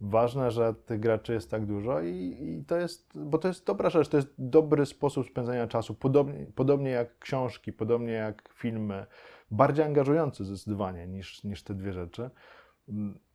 Ważne, 0.00 0.50
że 0.50 0.74
tych 0.74 1.00
graczy 1.00 1.32
jest 1.32 1.50
tak 1.50 1.66
dużo 1.66 2.00
i, 2.00 2.36
i, 2.40 2.64
to 2.64 2.76
jest, 2.76 3.10
bo 3.14 3.38
to 3.38 3.48
jest 3.48 3.66
dobra 3.66 3.90
rzecz, 3.90 4.08
to 4.08 4.16
jest 4.16 4.28
dobry 4.38 4.86
sposób 4.86 5.26
spędzania 5.26 5.66
czasu, 5.66 5.94
podobnie, 5.94 6.46
podobnie 6.54 6.90
jak 6.90 7.18
książki, 7.18 7.72
podobnie 7.72 8.12
jak 8.12 8.48
filmy, 8.54 9.06
bardziej 9.50 9.84
angażujący 9.84 10.44
zdecydowanie 10.44 11.06
niż, 11.06 11.44
niż 11.44 11.62
te 11.62 11.74
dwie 11.74 11.92
rzeczy. 11.92 12.30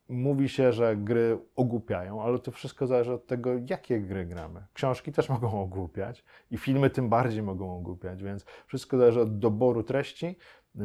Mówi 0.10 0.50
się, 0.50 0.74
że 0.74 0.98
gry 0.98 1.40
ogłupiają, 1.56 2.22
ale 2.22 2.40
to 2.40 2.52
wszystko 2.52 2.88
zależy 2.88 3.14
od 3.14 3.28
tego, 3.28 3.52
jakie 3.70 4.02
gry 4.02 4.26
gramy. 4.26 4.66
Książki 4.74 5.12
też 5.12 5.30
mogą 5.40 5.62
ogłupiać 5.62 6.24
i 6.52 6.58
filmy 6.58 6.90
tym 6.90 7.10
bardziej 7.10 7.44
mogą 7.44 7.78
ogłupiać, 7.78 8.24
więc 8.24 8.46
wszystko 8.68 8.98
zależy 8.98 9.22
od 9.22 9.40
doboru 9.40 9.84
treści, 9.84 10.36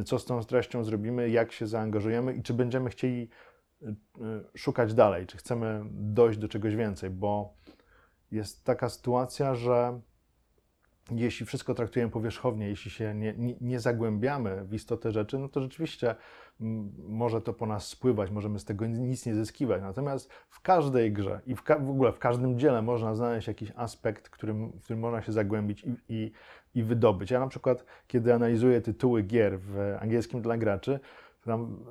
co 0.04 0.18
z 0.18 0.24
tą 0.24 0.44
treścią 0.44 0.84
zrobimy, 0.84 1.30
jak 1.30 1.52
się 1.52 1.66
zaangażujemy 1.66 2.34
i 2.34 2.42
czy 2.42 2.54
będziemy 2.54 2.90
chcieli 2.90 3.28
y, 3.82 3.86
y, 3.86 3.94
szukać 4.58 4.94
dalej, 4.94 5.26
czy 5.26 5.36
chcemy 5.36 5.82
dojść 5.90 6.38
do 6.38 6.48
czegoś 6.48 6.76
więcej, 6.76 7.10
bo 7.10 7.54
jest 8.30 8.64
taka 8.64 8.88
sytuacja, 8.88 9.54
że 9.54 10.00
jeśli 11.12 11.46
wszystko 11.46 11.74
traktujemy 11.74 12.12
powierzchownie, 12.12 12.68
jeśli 12.68 12.90
się 12.90 13.14
nie, 13.14 13.34
nie, 13.38 13.54
nie, 13.60 13.80
zagłębiamy 13.80 14.64
w 14.64 14.74
istotę 14.74 15.12
rzeczy, 15.12 15.38
no 15.38 15.48
to 15.48 15.60
rzeczywiście 15.60 16.14
może 17.08 17.40
to 17.40 17.52
po 17.52 17.66
nas 17.66 17.86
spływać, 17.88 18.30
możemy 18.30 18.58
z 18.58 18.64
tego 18.64 18.86
nic 18.86 19.26
nie 19.26 19.34
zyskiwać. 19.34 19.82
Natomiast 19.82 20.32
w 20.48 20.60
każdej 20.60 21.12
grze 21.12 21.40
i 21.46 21.56
w, 21.56 21.62
w 21.62 21.90
ogóle 21.90 22.12
w 22.12 22.18
każdym 22.18 22.58
dziele 22.58 22.82
można 22.82 23.14
znaleźć 23.14 23.48
jakiś 23.48 23.72
aspekt, 23.76 24.28
którym, 24.28 24.72
w 24.72 24.84
którym 24.84 25.00
można 25.00 25.22
się 25.22 25.32
zagłębić 25.32 25.84
i, 25.84 25.94
i, 26.08 26.32
i 26.74 26.82
wydobyć. 26.82 27.30
Ja 27.30 27.40
na 27.40 27.48
przykład, 27.48 27.84
kiedy 28.06 28.34
analizuję 28.34 28.80
tytuły 28.80 29.22
gier 29.22 29.60
w 29.60 29.96
angielskim 30.00 30.42
dla 30.42 30.56
graczy, 30.56 31.00
tam 31.44 31.84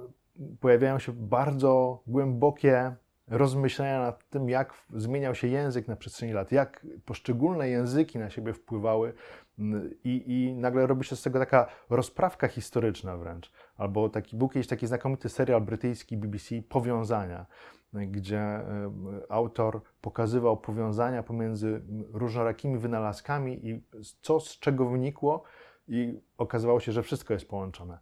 pojawiają 0.60 1.00
się 1.00 1.12
bardzo 1.14 2.04
głębokie 2.08 2.96
rozmyślenia 3.30 4.00
nad 4.00 4.30
tym, 4.30 4.50
jak 4.50 4.74
zmieniał 4.94 5.36
się 5.36 5.48
język 5.48 5.88
na 5.88 5.96
przestrzeni 5.96 6.34
lat, 6.34 6.52
jak 6.52 6.86
poszczególne 7.06 7.70
języki 7.70 8.20
na 8.20 8.30
siebie 8.30 8.54
wpływały 8.54 9.14
mm, 9.60 9.90
i, 10.04 10.24
i 10.28 10.54
nagle 10.54 10.88
robi 10.88 11.06
się 11.06 11.16
z 11.16 11.22
tego 11.22 11.40
taka 11.40 11.68
rozprawka 11.90 12.48
historyczna 12.48 13.18
wręcz. 13.18 13.52
Albo 13.78 14.10
taki, 14.10 14.36
był 14.36 14.50
kiedyś 14.50 14.68
taki 14.68 14.88
znakomity 14.88 15.30
serial 15.30 15.62
brytyjski 15.62 16.18
BBC 16.18 16.56
Powiązania, 16.70 17.46
gdzie 17.94 18.40
e, 18.40 18.92
autor 19.30 19.82
pokazywał 20.02 20.58
powiązania 20.58 21.24
pomiędzy 21.24 21.82
różnorakimi 22.14 22.78
wynalazkami 22.78 23.68
i 23.68 23.84
co 24.22 24.40
z 24.40 24.60
czego 24.60 24.86
wynikło 24.86 25.44
i 25.88 26.22
okazywało 26.38 26.80
się, 26.80 26.92
że 26.92 27.04
wszystko 27.04 27.34
jest 27.34 27.50
połączone 27.50 28.00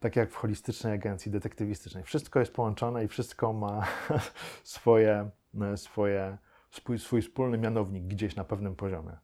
tak 0.00 0.16
jak 0.16 0.30
w 0.30 0.34
holistycznej 0.34 0.92
agencji 0.92 1.32
detektywistycznej. 1.32 2.04
Wszystko 2.04 2.40
jest 2.40 2.52
połączone 2.52 3.04
i 3.04 3.08
wszystko 3.08 3.52
ma 3.52 3.86
swoje, 4.64 5.30
e, 5.60 5.76
swoje, 5.76 6.38
swój, 6.70 6.98
swój 6.98 7.22
wspólny 7.22 7.58
mianownik 7.58 8.04
gdzieś 8.04 8.36
na 8.36 8.44
pewnym 8.44 8.76
poziomie. 8.76 9.16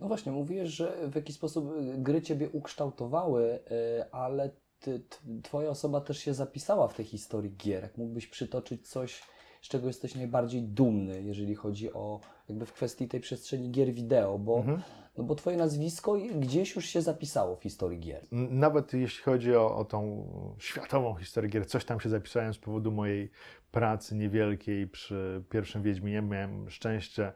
No 0.00 0.08
właśnie, 0.08 0.32
mówisz, 0.32 0.70
że 0.70 1.08
w 1.08 1.14
jakiś 1.14 1.36
sposób 1.36 1.72
e, 1.78 1.98
gry 1.98 2.22
Ciebie 2.22 2.50
ukształtowały, 2.50 3.60
e, 3.70 4.14
ale 4.14 4.50
ty, 4.80 5.02
Twoja 5.42 5.70
osoba 5.70 6.00
też 6.00 6.18
się 6.18 6.34
zapisała 6.34 6.88
w 6.88 6.94
tej 6.94 7.04
historii 7.04 7.56
gier. 7.56 7.88
Mógłbyś 7.96 8.26
przytoczyć 8.26 8.88
coś, 8.88 9.22
z 9.62 9.68
czego 9.68 9.86
jesteś 9.86 10.14
najbardziej 10.14 10.62
dumny, 10.62 11.22
jeżeli 11.22 11.54
chodzi 11.54 11.92
o 11.92 12.20
jakby 12.48 12.66
w 12.66 12.72
kwestii 12.72 13.08
tej 13.08 13.20
przestrzeni 13.20 13.70
gier 13.70 13.92
wideo, 13.92 14.38
bo 14.38 14.56
mhm 14.56 14.82
no 15.16 15.24
bo 15.24 15.34
Twoje 15.34 15.56
nazwisko 15.56 16.18
gdzieś 16.34 16.76
już 16.76 16.84
się 16.84 17.02
zapisało 17.02 17.56
w 17.56 17.62
historii 17.62 18.00
gier. 18.00 18.26
Nawet 18.32 18.92
jeśli 18.92 19.22
chodzi 19.22 19.56
o, 19.56 19.76
o 19.76 19.84
tą 19.84 20.28
światową 20.58 21.14
historię 21.14 21.50
gier, 21.50 21.66
coś 21.66 21.84
tam 21.84 22.00
się 22.00 22.08
zapisałem 22.08 22.54
z 22.54 22.58
powodu 22.58 22.92
mojej 22.92 23.30
pracy 23.70 24.14
niewielkiej 24.14 24.88
przy 24.88 25.44
pierwszym 25.50 25.82
Wiedźminie. 25.82 26.22
Miałem 26.22 26.70
szczęście 26.70 27.32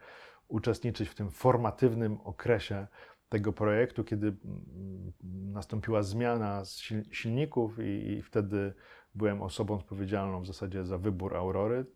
uczestniczyć 0.48 1.08
w 1.08 1.14
tym 1.14 1.30
formatywnym 1.30 2.18
okresie 2.24 2.86
tego 3.28 3.52
projektu, 3.52 4.04
kiedy 4.04 4.36
nastąpiła 5.52 6.02
zmiana 6.02 6.62
silników 7.10 7.78
i, 7.78 8.12
i 8.12 8.22
wtedy 8.22 8.74
byłem 9.14 9.42
osobą 9.42 9.74
odpowiedzialną 9.74 10.42
w 10.42 10.46
zasadzie 10.46 10.84
za 10.84 10.98
wybór 10.98 11.36
Aurory, 11.36 11.86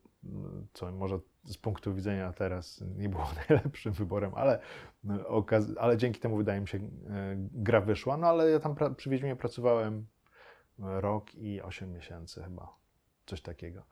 co 0.72 0.92
może 0.92 1.18
z 1.44 1.56
punktu 1.56 1.94
widzenia 1.94 2.32
teraz 2.32 2.84
nie 2.96 3.08
było 3.08 3.26
najlepszym 3.49 3.92
wyborem, 3.92 4.32
ale, 4.34 4.61
ale 5.78 5.96
dzięki 5.96 6.20
temu 6.20 6.37
wydaje 6.37 6.61
mi 6.61 6.68
się 6.68 6.78
e, 6.78 6.80
gra 7.37 7.80
wyszła. 7.80 8.16
No 8.16 8.26
ale 8.26 8.50
ja 8.50 8.61
tam 8.61 8.76
przy 8.96 9.11
Wiedźminie 9.11 9.37
pracowałem 9.37 10.06
rok 10.78 11.34
i 11.34 11.62
8 11.62 11.92
miesięcy 11.92 12.42
chyba, 12.42 12.76
coś 13.26 13.42
takiego. 13.42 13.82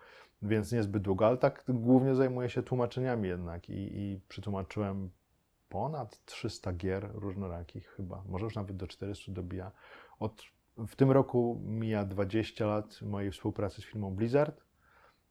Więc 0.42 0.72
niezbyt 0.72 1.02
długo, 1.02 1.26
ale 1.26 1.36
tak 1.36 1.64
głównie 1.68 2.14
zajmuję 2.14 2.50
się 2.50 2.62
tłumaczeniami 2.62 3.28
jednak 3.28 3.70
i, 3.70 3.98
i 3.98 4.20
przetłumaczyłem 4.28 5.10
ponad 5.68 6.24
300 6.24 6.72
gier 6.72 7.10
różnorakich 7.14 7.88
chyba, 7.88 8.22
może 8.28 8.44
już 8.44 8.54
nawet 8.54 8.76
do 8.76 8.86
400 8.86 9.32
dobija. 9.32 9.72
Od, 10.18 10.42
w 10.76 10.96
tym 10.96 11.10
roku 11.10 11.60
mija 11.64 12.04
20 12.04 12.66
lat 12.66 13.02
mojej 13.02 13.30
współpracy 13.30 13.82
z 13.82 13.84
firmą 13.84 14.14
Blizzard 14.14 14.69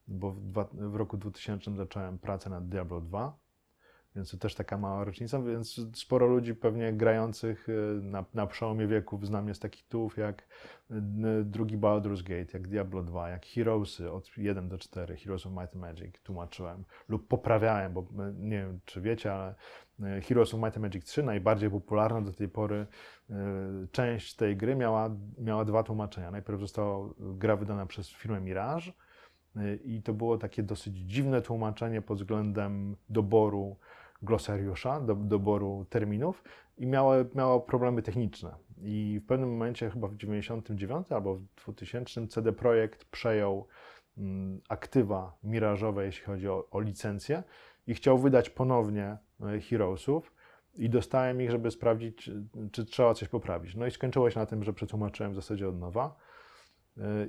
bo 0.10 0.32
w, 0.32 0.42
dwa, 0.42 0.68
w 0.74 0.96
roku 0.96 1.18
2000 1.18 1.76
zacząłem 1.76 2.20
pracę 2.20 2.50
nad 2.50 2.70
Diablo 2.70 3.02
2, 3.02 3.38
więc 4.16 4.32
to 4.32 4.38
też 4.38 4.56
taka 4.56 4.78
mała 4.78 5.04
rocznica, 5.04 5.42
więc 5.42 5.82
sporo 5.94 6.28
ludzi 6.28 6.56
pewnie 6.56 6.94
grających 6.94 7.70
y, 7.70 8.00
na, 8.02 8.26
na 8.34 8.48
przełomie 8.48 8.88
wieków 8.88 9.28
znam 9.28 9.48
je 9.48 9.54
z 9.54 9.60
takich 9.60 9.84
tytułów 9.84 10.18
jak 10.18 10.42
y, 10.42 10.96
drugi 11.44 11.78
Baldur's 11.78 12.24
Gate, 12.24 12.58
jak 12.58 12.68
Diablo 12.68 13.04
2, 13.04 13.30
jak 13.30 13.46
Heroesy 13.46 14.12
od 14.12 14.38
1 14.38 14.70
do 14.70 14.78
4, 14.78 15.18
Heroes 15.18 15.46
of 15.46 15.52
Might 15.52 15.74
and 15.74 15.76
Magic 15.76 16.22
tłumaczyłem 16.24 16.84
lub 17.10 17.28
poprawiałem, 17.28 17.94
bo 17.94 18.02
y, 18.02 18.06
nie 18.34 18.58
wiem 18.58 18.80
czy 18.86 19.02
wiecie, 19.02 19.34
ale 19.34 19.56
Heroes 20.00 20.54
of 20.54 20.60
Might 20.60 20.78
and 20.78 20.84
Magic 20.84 21.06
3, 21.06 21.24
najbardziej 21.24 21.70
popularna 21.70 22.22
do 22.22 22.34
tej 22.34 22.50
pory 22.50 22.88
część 23.92 24.36
tej 24.36 24.58
gry 24.58 24.76
miała, 24.76 25.10
miała 25.38 25.66
dwa 25.66 25.84
tłumaczenia. 25.84 26.32
Najpierw 26.32 26.60
została 26.60 27.10
gra 27.20 27.56
wydana 27.56 27.86
przez 27.86 28.10
firmę 28.10 28.42
Mirage, 28.42 28.92
i 29.84 30.02
to 30.02 30.14
było 30.14 30.38
takie 30.38 30.64
dosyć 30.64 30.98
dziwne 30.98 31.42
tłumaczenie 31.42 32.02
pod 32.02 32.18
względem 32.18 32.96
doboru 33.10 33.76
glosariusza, 34.22 35.00
do, 35.02 35.16
doboru 35.16 35.86
terminów 35.90 36.44
i 36.78 36.88
miało, 36.88 37.14
miało 37.36 37.60
problemy 37.60 38.02
techniczne. 38.02 38.56
I 38.82 39.20
w 39.24 39.28
pewnym 39.28 39.50
momencie, 39.52 39.90
chyba 39.90 40.08
w 40.08 40.16
99 40.16 41.12
albo 41.12 41.36
w 41.36 41.42
2000, 41.64 42.28
CD 42.28 42.54
Projekt 42.54 43.06
przejął 43.06 43.68
mm, 44.18 44.62
aktywa 44.70 45.38
mirażowe, 45.44 46.06
jeśli 46.06 46.26
chodzi 46.26 46.48
o, 46.48 46.68
o 46.72 46.80
licencję 46.80 47.44
i 47.88 47.94
chciał 47.94 48.18
wydać 48.18 48.50
ponownie 48.50 49.18
e, 49.42 49.60
Heroesów 49.60 50.34
i 50.76 50.90
dostałem 50.90 51.42
ich, 51.42 51.52
żeby 51.52 51.72
sprawdzić, 51.72 52.18
czy, 52.18 52.46
czy 52.72 52.86
trzeba 52.86 53.14
coś 53.14 53.28
poprawić. 53.28 53.76
No 53.76 53.86
i 53.86 53.92
skończyło 53.92 54.30
się 54.30 54.40
na 54.40 54.46
tym, 54.46 54.64
że 54.64 54.74
przetłumaczyłem 54.74 55.32
w 55.32 55.36
zasadzie 55.36 55.70
od 55.70 55.80
nowa 55.80 56.16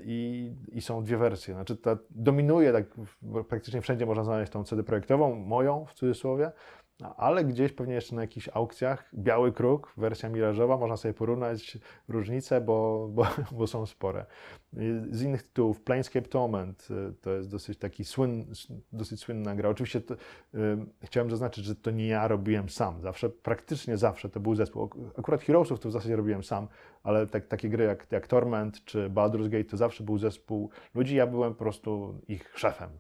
i, 0.04 0.52
I, 0.72 0.80
są 0.80 1.04
dwie 1.04 1.16
wersje. 1.16 1.54
Znaczy, 1.54 1.76
ta 1.76 1.98
dominuje, 2.10 2.72
tak 2.72 2.84
praktycznie 3.48 3.80
wszędzie 3.80 4.06
można 4.06 4.24
znaleźć 4.24 4.52
tą 4.52 4.64
CD 4.64 4.82
projektową, 4.82 5.34
moją 5.34 5.84
w 5.84 5.94
cudzysłowie, 5.94 6.52
ale 7.02 7.45
gdzieś 7.45 7.73
pewnie 7.73 7.95
jeszcze 7.95 8.14
na 8.14 8.21
jakichś 8.21 8.49
aukcjach 8.49 9.11
Biały 9.14 9.52
Kruk, 9.52 9.92
wersja 9.97 10.28
mirażowa, 10.28 10.76
można 10.76 10.97
sobie 10.97 11.14
porównać 11.14 11.78
różnice, 12.09 12.61
bo, 12.61 13.09
bo, 13.12 13.26
bo 13.59 13.66
są 13.66 13.87
spore. 13.87 14.26
Z 15.11 15.23
innych 15.23 15.42
tytułów, 15.42 15.80
Planescape 15.80 16.28
Torment 16.28 16.88
y, 16.90 17.14
to 17.21 17.30
jest 17.30 17.50
dosyć 17.50 17.78
taki 17.78 18.04
słyn, 18.04 18.47
dosyć 18.92 19.21
słynna 19.21 19.54
gra. 19.54 19.69
Oczywiście 19.69 20.00
to, 20.00 20.14
y, 20.14 20.19
chciałem 21.02 21.30
zaznaczyć, 21.30 21.64
że 21.64 21.76
to 21.76 21.90
nie 21.90 22.07
ja 22.07 22.28
robiłem 22.28 22.69
sam. 22.69 23.00
Zawsze, 23.02 23.30
praktycznie 23.30 23.97
zawsze 23.97 24.28
to 24.28 24.40
był 24.40 24.54
zespół. 24.54 24.90
Akurat 25.19 25.42
Heroesów 25.42 25.80
to 25.80 25.88
w 25.88 25.92
zasadzie 25.92 26.16
robiłem 26.16 26.45
sam, 26.45 26.69
ale 27.02 27.26
tak, 27.26 27.47
takie 27.47 27.69
gry 27.69 27.85
jak, 27.85 28.07
jak 28.11 28.26
Torment 28.26 28.85
czy 28.85 29.11
Baldur's 29.11 29.49
Gate 29.49 29.64
to 29.64 29.76
zawsze 29.76 30.04
był 30.04 30.19
zespół 30.19 30.71
ludzi, 30.95 31.16
ja 31.16 31.26
byłem 31.26 31.52
po 31.52 31.59
prostu 31.59 32.21
ich 32.28 32.52
szefem 32.59 32.90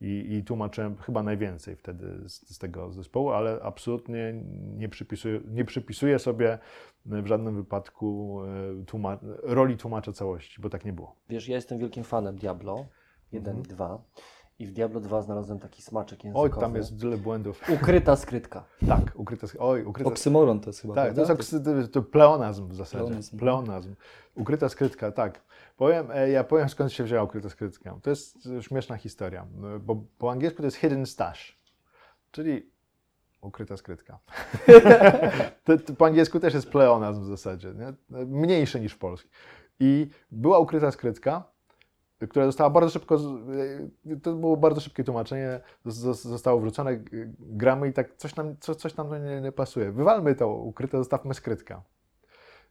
i, 0.00 0.34
i 0.34 0.44
tłumaczyłem 0.44 0.96
chyba 0.96 1.22
najwięcej 1.22 1.76
wtedy 1.76 2.28
z, 2.28 2.54
z, 2.54 2.58
tego 2.58 2.92
zespołu, 2.92 3.30
ale 3.30 3.60
absolutnie 3.62 4.34
nie 4.76 4.88
przypisuję, 4.88 5.40
nie 5.48 5.64
przypisuję 5.64 6.18
sobie 6.18 6.58
w 7.06 7.26
żadnym 7.26 7.56
wypadku 7.56 8.40
e, 8.80 8.84
tłuma 8.84 9.18
roli 9.42 9.76
tłumacza 9.76 10.12
całości, 10.12 10.60
bo 10.60 10.70
tak 10.70 10.84
nie 10.84 10.92
było. 10.92 11.16
Wiesz, 11.28 11.48
ja 11.48 11.56
jestem 11.56 11.78
wielkim 11.78 12.04
fanem 12.04 12.36
Diablo 12.36 12.86
1 13.32 13.48
mhm. 13.48 13.66
i 13.66 13.68
2. 13.68 14.02
I 14.60 14.66
w 14.66 14.72
Diablo 14.72 15.00
2 15.00 15.22
znalazłem 15.22 15.58
taki 15.58 15.82
smaczek 15.82 16.24
językowy. 16.24 16.54
Oj, 16.54 16.60
tam 16.60 16.74
jest 16.74 17.00
tyle 17.00 17.16
błędów. 17.16 17.62
Ukryta 17.68 18.16
skrytka. 18.16 18.64
tak, 18.88 19.12
ukryta 19.14 19.46
Oj, 19.58 19.84
ukryta 19.84 20.10
Oksymoron 20.10 20.60
to 20.60 20.70
jest 20.70 20.80
chyba. 20.80 20.94
Tak, 20.94 21.14
to 21.14 21.20
jest 21.20 21.50
to, 21.64 21.88
to 21.92 22.02
pleonazm 22.02 22.68
w 22.68 22.74
zasadzie. 22.74 23.04
Pleonazm. 23.04 23.38
pleonazm. 23.38 23.94
Ukryta 24.34 24.68
skrytka, 24.68 25.12
tak. 25.12 25.40
Powiem, 25.76 26.10
e, 26.10 26.30
ja 26.30 26.44
powiem 26.44 26.68
skąd 26.68 26.92
się 26.92 27.04
wzięła 27.04 27.22
ukryta 27.22 27.48
skrytka. 27.48 27.96
To 28.02 28.10
jest 28.10 28.48
śmieszna 28.60 28.96
historia, 28.96 29.46
bo 29.80 30.02
po 30.18 30.30
angielsku 30.30 30.58
to 30.58 30.64
jest 30.66 30.76
hidden 30.76 31.06
stash, 31.06 31.58
czyli 32.30 32.70
ukryta 33.40 33.76
skrytka. 33.76 34.18
to, 35.64 35.78
to 35.78 35.94
po 35.94 36.06
angielsku 36.06 36.40
też 36.40 36.54
jest 36.54 36.70
pleonazm 36.70 37.22
w 37.22 37.26
zasadzie, 37.26 37.74
nie? 37.74 37.92
mniejszy 38.26 38.80
niż 38.80 38.92
w 38.92 38.98
polskim. 38.98 39.30
I 39.80 40.10
była 40.30 40.58
ukryta 40.58 40.90
skrytka, 40.90 41.49
która 42.28 42.46
została 42.46 42.70
bardzo 42.70 42.90
szybko, 42.90 43.18
e, 44.12 44.16
to 44.16 44.34
było 44.34 44.56
bardzo 44.56 44.80
szybkie 44.80 45.04
tłumaczenie, 45.04 45.60
zostało 45.84 46.60
wrzucone, 46.60 46.96
g- 46.96 47.32
gramy 47.38 47.88
i 47.88 47.92
tak 47.92 48.16
coś 48.16 48.36
nam, 48.36 48.56
co, 48.60 48.74
coś 48.74 48.96
nam 48.96 49.24
nie, 49.24 49.40
nie 49.40 49.52
pasuje. 49.52 49.92
Wywalmy 49.92 50.34
to 50.34 50.48
ukryte, 50.48 50.98
zostawmy 50.98 51.34
skrytka. 51.34 51.82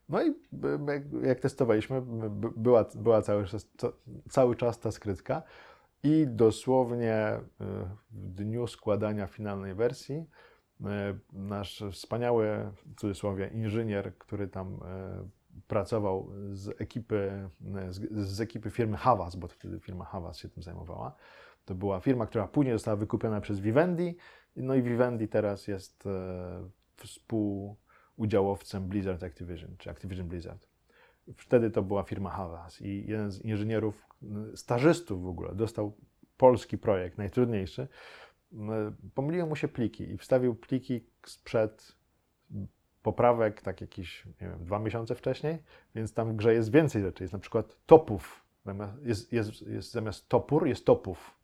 No 0.08 0.22
i 0.22 0.34
b- 0.52 1.02
jak, 1.22 1.40
testowaliśmy, 1.40 2.02
była, 2.56 2.84
była 2.94 3.22
cały, 3.22 3.44
cały 4.30 4.56
czas 4.56 4.78
ta 4.80 4.90
skrytka 4.92 5.42
i 6.02 6.26
dosłownie 6.28 7.40
y, 7.60 7.64
w 8.10 8.30
dniu 8.34 8.66
składania 8.66 9.26
finalnej 9.26 9.74
wersji 9.74 10.26
nasz 11.32 11.84
wspaniały, 11.92 12.46
w 12.74 13.00
cudzysłowie, 13.00 13.50
inżynier, 13.54 14.18
który 14.18 14.48
tam 14.48 14.80
pracował 15.70 16.30
z 16.52 16.80
ekipy, 16.80 17.48
z, 17.90 18.28
z 18.28 18.40
ekipy 18.40 18.70
firmy 18.70 18.96
Havas, 18.96 19.36
bo 19.36 19.48
wtedy 19.48 19.80
firma 19.80 20.04
Havas 20.04 20.38
się 20.38 20.48
tym 20.48 20.62
zajmowała. 20.62 21.16
To 21.64 21.74
była 21.74 22.00
firma, 22.00 22.26
która 22.26 22.48
później 22.48 22.74
została 22.74 22.96
wykupiona 22.96 23.40
przez 23.40 23.60
Vivendi. 23.60 24.16
No 24.56 24.74
i 24.74 24.82
Vivendi 24.82 25.28
teraz 25.28 25.68
jest 25.68 26.06
e, 26.06 26.68
współudziałowcem 26.96 28.88
Blizzard 28.88 29.22
Activision, 29.22 29.76
czy 29.78 29.90
Activision 29.90 30.28
Blizzard. 30.28 30.68
Wtedy 31.36 31.70
to 31.70 31.82
była 31.82 32.02
firma 32.02 32.30
Havas 32.30 32.80
i 32.80 33.04
jeden 33.08 33.30
z 33.30 33.40
inżynierów, 33.40 34.06
y, 34.52 34.56
stażystów 34.56 35.22
w 35.22 35.28
ogóle, 35.28 35.54
dostał 35.54 35.96
polski 36.36 36.78
projekt, 36.78 37.18
najtrudniejszy. 37.18 37.82
Y, 37.82 38.56
Pomyliły 39.14 39.48
mu 39.48 39.56
się 39.56 39.68
pliki 39.68 40.10
i 40.10 40.18
wstawił 40.18 40.54
pliki 40.54 41.06
sprzed 41.26 41.92
poprawek, 43.02 43.62
tak 43.62 43.80
jakieś, 43.80 44.26
nie 44.26 44.48
wiem, 44.48 44.64
dwa 44.64 44.78
miesiące 44.78 45.14
wcześniej, 45.14 45.58
więc 45.94 46.14
tam 46.14 46.32
w 46.32 46.36
grze 46.36 46.54
jest 46.54 46.72
więcej 46.72 47.02
rzeczy. 47.02 47.24
Jest 47.24 47.32
na 47.32 47.38
przykład 47.38 47.76
topów. 47.86 48.44
Zamiast, 48.64 49.02
jest, 49.02 49.32
jest, 49.32 49.62
jest, 49.62 49.92
zamiast 49.92 50.28
topór 50.28 50.66
jest 50.66 50.86
topów. 50.86 51.34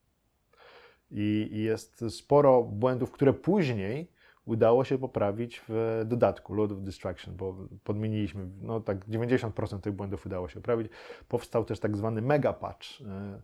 I, 1.10 1.48
I 1.52 1.62
jest 1.62 2.04
sporo 2.08 2.62
błędów, 2.62 3.10
które 3.10 3.32
później 3.32 4.10
udało 4.44 4.84
się 4.84 4.98
poprawić 4.98 5.62
w 5.68 6.02
dodatku 6.06 6.54
Load 6.54 6.72
of 6.72 6.78
Distraction, 6.80 7.36
bo 7.36 7.56
podmieniliśmy, 7.84 8.48
no 8.62 8.80
tak 8.80 9.06
90% 9.08 9.80
tych 9.80 9.92
błędów 9.92 10.26
udało 10.26 10.48
się 10.48 10.54
poprawić. 10.54 10.92
Powstał 11.28 11.64
też 11.64 11.80
tak 11.80 11.96
zwany 11.96 12.22
mega 12.22 12.52
patch. 12.52 12.86
E, 13.00 13.40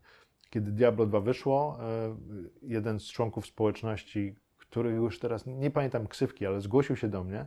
Kiedy 0.51 0.73
Diablo 0.73 1.07
2 1.07 1.21
wyszło, 1.21 1.79
e, 1.81 2.17
jeden 2.63 3.01
z 3.01 3.05
członków 3.05 3.47
społeczności, 3.47 4.35
który 4.59 4.91
już 4.91 5.19
teraz, 5.19 5.47
nie 5.47 5.71
pamiętam 5.71 6.07
ksywki, 6.07 6.47
ale 6.47 6.61
zgłosił 6.61 6.97
się 6.97 7.09
do 7.09 7.25
mnie, 7.25 7.47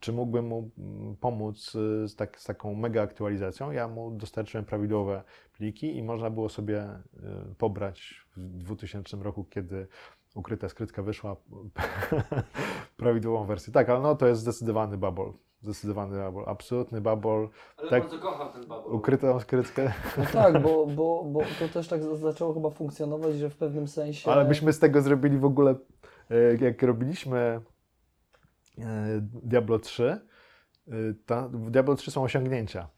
czy 0.00 0.12
mógłbym 0.12 0.46
mu 0.46 0.70
mm, 0.78 1.16
pomóc 1.16 1.74
y, 1.74 2.08
z, 2.08 2.16
tak, 2.16 2.40
z 2.40 2.44
taką 2.44 2.74
mega 2.74 3.02
aktualizacją. 3.02 3.70
Ja 3.70 3.88
mu 3.88 4.10
dostarczyłem 4.10 4.64
prawidłowe 4.64 5.22
pliki 5.52 5.96
i 5.96 6.02
można 6.02 6.30
było 6.30 6.48
sobie 6.48 6.82
y, 6.82 7.54
pobrać 7.58 8.26
w 8.36 8.56
2000 8.56 9.16
roku, 9.16 9.44
kiedy 9.44 9.86
ukryta 10.34 10.68
skrytka 10.68 11.02
wyszła, 11.02 11.36
prawidłową 12.96 13.46
wersję. 13.46 13.72
Tak, 13.72 13.88
ale 13.88 14.00
no 14.00 14.14
to 14.14 14.26
jest 14.26 14.40
zdecydowany 14.40 14.98
babol. 14.98 15.32
Zdecydowany 15.60 16.18
babol, 16.18 16.44
absolutny 16.46 17.00
babol. 17.00 17.48
Ale 17.76 17.90
Tak. 17.90 18.02
bardzo 18.02 18.18
kocham 18.18 18.52
ten 18.52 18.66
babol. 18.66 18.94
Ukrytą 18.94 19.40
skrytkę, 19.40 19.92
No 20.18 20.24
tak, 20.32 20.62
bo, 20.62 20.86
bo, 20.86 21.24
bo 21.24 21.40
to 21.58 21.68
też 21.72 21.88
tak 21.88 22.02
zaczęło 22.02 22.54
chyba 22.54 22.70
funkcjonować, 22.70 23.34
że 23.34 23.50
w 23.50 23.56
pewnym 23.56 23.88
sensie... 23.88 24.30
ale 24.30 24.44
byśmy 24.44 24.72
z 24.72 24.78
tego 24.78 25.02
zrobili 25.02 25.38
w 25.38 25.44
ogóle, 25.44 25.74
e, 26.30 26.64
jak 26.64 26.82
robiliśmy 26.82 27.60
Diablo 29.22 29.78
3, 29.78 30.20
y, 30.88 31.14
ta, 31.26 31.48
w 31.48 31.70
Diablo 31.70 31.94
3 31.94 32.10
są 32.10 32.22
osiągnięcia. 32.22 32.88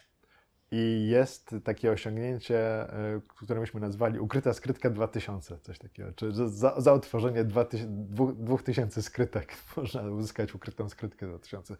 I 0.72 1.06
jest 1.10 1.54
takie 1.64 1.92
osiągnięcie, 1.92 2.84
y, 3.16 3.22
które 3.28 3.60
myśmy 3.60 3.80
nazwali 3.80 4.18
Ukryta 4.18 4.52
skrytka 4.54 4.90
2000, 4.90 5.58
coś 5.58 5.78
takiego. 5.78 6.12
Czy 6.12 6.32
że 6.32 6.48
za, 6.48 6.80
za 6.80 6.92
otworzenie 6.92 7.44
2000, 7.44 7.88
dwu- 7.90 8.32
2000 8.32 9.02
skrytek 9.02 9.54
można 9.76 10.02
uzyskać 10.02 10.54
ukrytą 10.54 10.88
skrytkę 10.88 11.26
2000. 11.26 11.76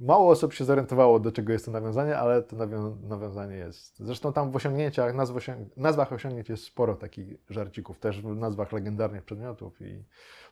Mało 0.00 0.30
osób 0.30 0.52
się 0.52 0.64
zorientowało, 0.64 1.20
do 1.20 1.32
czego 1.32 1.52
jest 1.52 1.64
to 1.64 1.70
nawiązanie, 1.70 2.18
ale 2.18 2.42
to 2.42 2.56
nawią- 2.56 3.02
nawiązanie 3.08 3.56
jest. 3.56 3.98
Zresztą 3.98 4.32
tam 4.32 4.50
w 4.50 4.56
osiągnięciach, 4.56 5.14
nazw 5.14 5.34
osiąg- 5.34 5.68
nazwach 5.76 6.12
osiągnięć 6.12 6.48
jest 6.48 6.64
sporo 6.64 6.94
takich 6.94 7.34
żarcików, 7.50 7.98
też 7.98 8.22
w 8.22 8.36
nazwach 8.36 8.72
legendarnych 8.72 9.24
przedmiotów. 9.24 9.80
I 9.80 10.04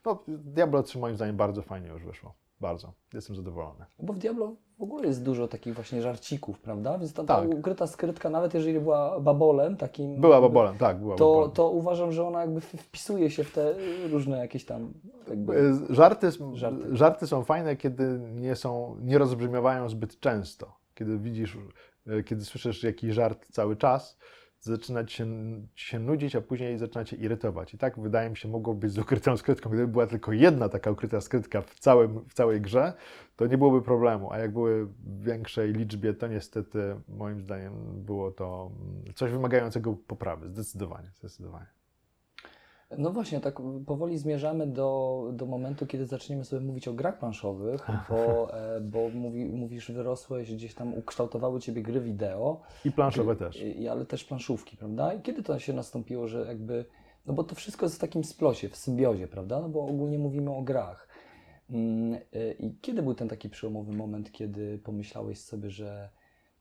no, 0.05 0.25
Diablo 0.29 0.83
3 0.83 0.99
moim 0.99 1.16
zdaniem 1.16 1.37
bardzo 1.37 1.62
fajnie 1.62 1.88
już 1.88 2.05
wyszło. 2.05 2.35
Bardzo. 2.61 2.93
Jestem 3.14 3.37
zadowolony. 3.37 3.85
Bo 4.03 4.12
w 4.12 4.19
Diablo 4.19 4.57
w 4.79 4.83
ogóle 4.83 5.07
jest 5.07 5.25
dużo 5.25 5.49
takich 5.49 5.75
właśnie 5.75 6.03
żarcików, 6.03 6.61
prawda? 6.61 6.99
Więc 6.99 7.12
ta, 7.12 7.25
ta 7.25 7.40
Tak. 7.40 7.49
ukryta 7.55 7.87
skrytka, 7.87 8.31
nawet 8.31 8.55
jeżeli 8.55 8.81
była 8.81 9.21
babolem 9.21 9.77
takim... 9.77 10.21
Była 10.21 10.35
jakby, 10.35 10.49
babolem, 10.49 10.79
tak, 10.79 10.99
była 10.99 11.17
To, 11.17 11.31
babolem. 11.31 11.51
to 11.51 11.71
uważam, 11.71 12.12
że 12.12 12.27
ona 12.27 12.40
jakby 12.40 12.61
wpisuje 12.61 13.31
się 13.31 13.45
w 13.45 13.53
te 13.53 13.75
różne 14.11 14.38
jakieś 14.38 14.64
tam... 14.64 14.93
Jakby... 15.29 15.59
E, 15.59 15.95
Żarty, 15.95 16.31
żarty. 16.31 16.57
Żarty. 16.57 16.97
żarty 16.97 17.27
są 17.27 17.45
fajne, 17.45 17.77
kiedy 17.77 18.19
nie 18.35 18.57
są, 18.57 18.97
nie 19.03 19.19
rozbrzmiewają 19.19 19.88
zbyt 19.88 20.21
często. 20.21 20.77
Kiedy 20.95 21.19
widzisz, 21.19 21.59
e, 22.07 22.23
kiedy 22.23 22.45
słyszysz 22.45 22.83
jakiś 22.83 23.14
żart 23.14 23.47
cały 23.53 23.77
czas, 23.77 24.19
zaczyna 24.64 25.05
ci 25.05 25.16
się, 25.16 25.27
się 25.74 25.98
nudzić, 25.98 26.37
a 26.37 26.40
później 26.40 26.79
zaczyna 26.79 27.05
cię 27.05 27.16
irytować. 27.16 27.74
I 27.74 27.79
tak 27.79 27.98
wydaje 27.98 28.31
mi 28.31 28.37
się, 28.37 28.48
mogło 28.48 28.74
być 28.74 28.92
z 28.92 28.98
ukrytą 28.98 29.37
skrytką. 29.37 29.70
Gdyby 29.70 29.88
była 29.88 30.07
tylko 30.07 30.33
jedna 30.33 30.68
taka 30.68 30.90
ukryta 30.90 31.20
skrytka 31.20 31.62
w, 31.62 31.79
całym, 31.79 32.20
w 32.29 32.35
całej 32.35 32.61
grze, 32.61 32.92
to 33.37 33.46
nie 33.46 33.59
byłoby 33.59 33.83
problemu. 33.83 34.33
A 34.33 34.38
jak 34.38 34.53
były 34.53 34.87
w 34.87 35.22
większej 35.24 35.72
liczbie, 35.72 36.14
to 36.14 36.29
niestety 36.29 36.96
moim 37.09 37.40
zdaniem 37.40 37.72
było 38.05 38.31
to 38.31 38.70
mm, 38.81 39.14
coś 39.14 39.31
wymagającego 39.31 39.92
poprawy. 40.07 40.48
Zdecydowanie, 40.48 41.11
zdecydowanie. 41.14 41.84
No 42.98 43.11
właśnie, 43.11 43.40
tak 43.40 43.61
powoli 43.87 44.18
zmierzamy 44.18 44.66
do, 44.66 45.30
do 45.33 45.46
momentu, 45.46 45.87
kiedy 45.87 46.07
zaczniemy 46.07 46.44
sobie 46.44 46.66
mówić 46.66 46.88
o 46.88 46.92
grach 46.92 47.18
planszowych, 47.18 47.87
bo, 48.09 48.54
e, 48.54 48.80
bo 48.80 49.09
mówi, 49.09 49.44
mówisz, 49.44 49.92
wyrosłeś, 49.92 50.54
gdzieś 50.54 50.74
tam 50.74 50.94
ukształtowały 50.94 51.61
Ciebie 51.61 51.83
gry 51.83 52.00
wideo, 52.00 52.61
I 52.85 52.92
planszowe 52.92 53.37
też. 53.37 53.62
i, 53.62 53.88
ale 53.88 54.07
też 54.07 54.24
planszówki, 54.24 54.76
prawda? 54.76 55.14
I 55.14 55.20
kiedy 55.22 55.42
to 55.42 55.59
się 55.59 55.72
nastąpiło, 55.72 56.28
że 56.28 56.46
jakby, 56.46 56.85
no 57.26 57.35
bo 57.35 57.44
to 57.44 57.54
wszystko 57.54 57.87
jest 57.87 57.96
w 57.96 57.98
takim 57.98 58.24
splocie, 58.24 58.68
w 58.68 58.76
symbiozie, 58.76 59.28
prawda? 59.28 59.61
No 59.61 59.68
bo 59.68 59.87
ogólnie 59.87 60.18
mówimy 60.18 60.50
o 60.50 60.62
grach. 60.62 61.09
Mm, 61.70 62.14
y, 62.14 62.57
I 62.59 62.78
kiedy 62.80 63.02
był 63.02 63.14
ten 63.14 63.28
taki 63.28 63.50
przełomowy 63.50 63.92
moment, 63.92 64.33
kiedy 64.33 64.78
pomyślałeś 64.78 65.38
sobie, 65.40 65.70
że 65.70 66.11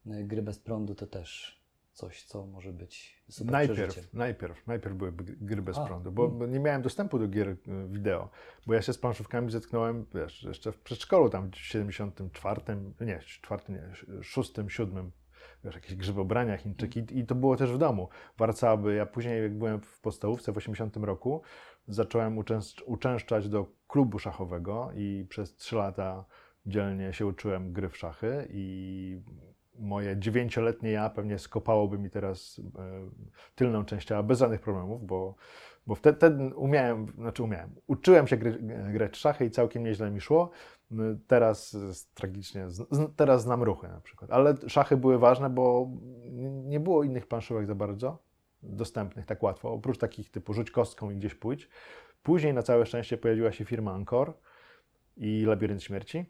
y, 0.07 0.23
gry 0.23 0.41
bez 0.41 0.59
prądu 0.59 0.95
to 0.95 1.07
też 1.07 1.62
coś, 1.93 2.23
co 2.23 2.45
może 2.45 2.73
być 2.73 3.23
super 3.29 3.63
przeżyciem? 3.63 4.03
Najpierw, 4.13 4.13
najpierw, 4.13 4.67
najpierw 4.67 4.95
były 4.95 5.11
gry 5.41 5.61
bez 5.61 5.77
A, 5.77 5.85
prądu, 5.85 6.11
bo, 6.11 6.47
nie 6.47 6.59
miałem 6.59 6.81
dostępu 6.81 7.19
do 7.19 7.27
gier 7.27 7.49
y, 7.49 7.57
wideo, 7.89 8.29
bo 8.67 8.73
ja 8.73 8.81
się 8.81 8.93
z 8.93 8.97
planszówkami 8.97 9.51
zetknąłem, 9.51 10.05
wiesz, 10.13 10.43
jeszcze 10.43 10.71
w 10.71 10.79
przedszkolu 10.79 11.29
tam 11.29 11.51
w 11.51 11.57
74, 11.57 12.61
nie, 13.01 13.19
czwartym, 13.19 13.75
nie, 13.75 13.91
szóstym, 14.23 14.69
siódmym, 14.69 15.11
wiesz, 15.63 15.75
jakieś 15.75 15.95
grzybobrania, 15.95 16.57
Chińczyki 16.57 17.05
i 17.11 17.25
to 17.25 17.35
było 17.35 17.57
też 17.57 17.71
w 17.71 17.77
domu. 17.77 18.09
Warcaby, 18.37 18.95
ja 18.95 19.05
później 19.05 19.43
jak 19.43 19.57
byłem 19.57 19.81
w 19.81 20.01
podstawówce 20.01 20.53
w 20.53 20.57
80 20.57 20.97
roku, 20.97 21.41
zacząłem 21.87 22.37
uczęsz- 22.37 22.83
uczęszczać 22.85 23.49
do 23.49 23.67
klubu 23.87 24.19
szachowego 24.19 24.91
i 24.95 25.25
przez 25.29 25.55
trzy 25.55 25.75
lata 25.75 26.25
dzielnie 26.65 27.13
się 27.13 27.25
uczyłem 27.25 27.73
gry 27.73 27.89
w 27.89 27.97
szachy 27.97 28.47
i 28.49 29.21
moje 29.79 30.17
dziewięcioletnie 30.17 30.91
ja 30.91 31.09
pewnie 31.09 31.39
skopałoby 31.39 31.97
mi 31.97 32.09
teraz 32.09 32.61
e, 32.79 33.09
tylną 33.55 33.85
część 33.85 34.07
ciała 34.07 34.23
bez 34.23 34.39
żadnych 34.39 34.61
problemów, 34.61 35.05
bo, 35.05 35.35
bo 35.87 35.95
wtedy, 35.95 36.17
wtedy 36.17 36.55
umiałem, 36.55 37.07
znaczy 37.17 37.43
umiałem, 37.43 37.75
uczyłem 37.87 38.27
się 38.27 38.37
gry, 38.37 38.59
grać 38.93 39.17
szachy 39.17 39.45
i 39.45 39.51
całkiem 39.51 39.83
nieźle 39.83 40.11
mi 40.11 40.21
szło. 40.21 40.49
M, 40.91 41.19
Teraz 41.27 41.77
tragicznie, 42.13 42.67
teraz 43.15 43.41
znam 43.41 43.63
ruchy 43.63 43.87
na 43.87 44.01
przykład, 44.01 44.31
ale 44.31 44.55
szachy 44.67 44.97
były 44.97 45.19
ważne, 45.19 45.49
bo 45.49 45.89
nie 46.63 46.79
było 46.79 47.03
innych 47.03 47.27
planszówek 47.27 47.67
za 47.67 47.75
bardzo 47.75 48.23
dostępnych 48.63 49.25
tak 49.25 49.43
łatwo, 49.43 49.71
oprócz 49.71 49.97
takich 49.97 50.29
typu 50.31 50.53
rzuć 50.53 50.71
kostką 50.71 51.11
i 51.11 51.15
gdzieś 51.15 51.35
pójdź. 51.35 51.69
Później 52.23 52.53
na 52.53 52.63
całe 52.63 52.85
szczęście 52.85 53.17
pojawiła 53.17 53.51
się 53.51 53.65
firma 53.65 53.93
Ankor 53.93 54.33
i 55.17 55.45
Labirynt 55.45 55.83
Śmierci, 55.83 56.25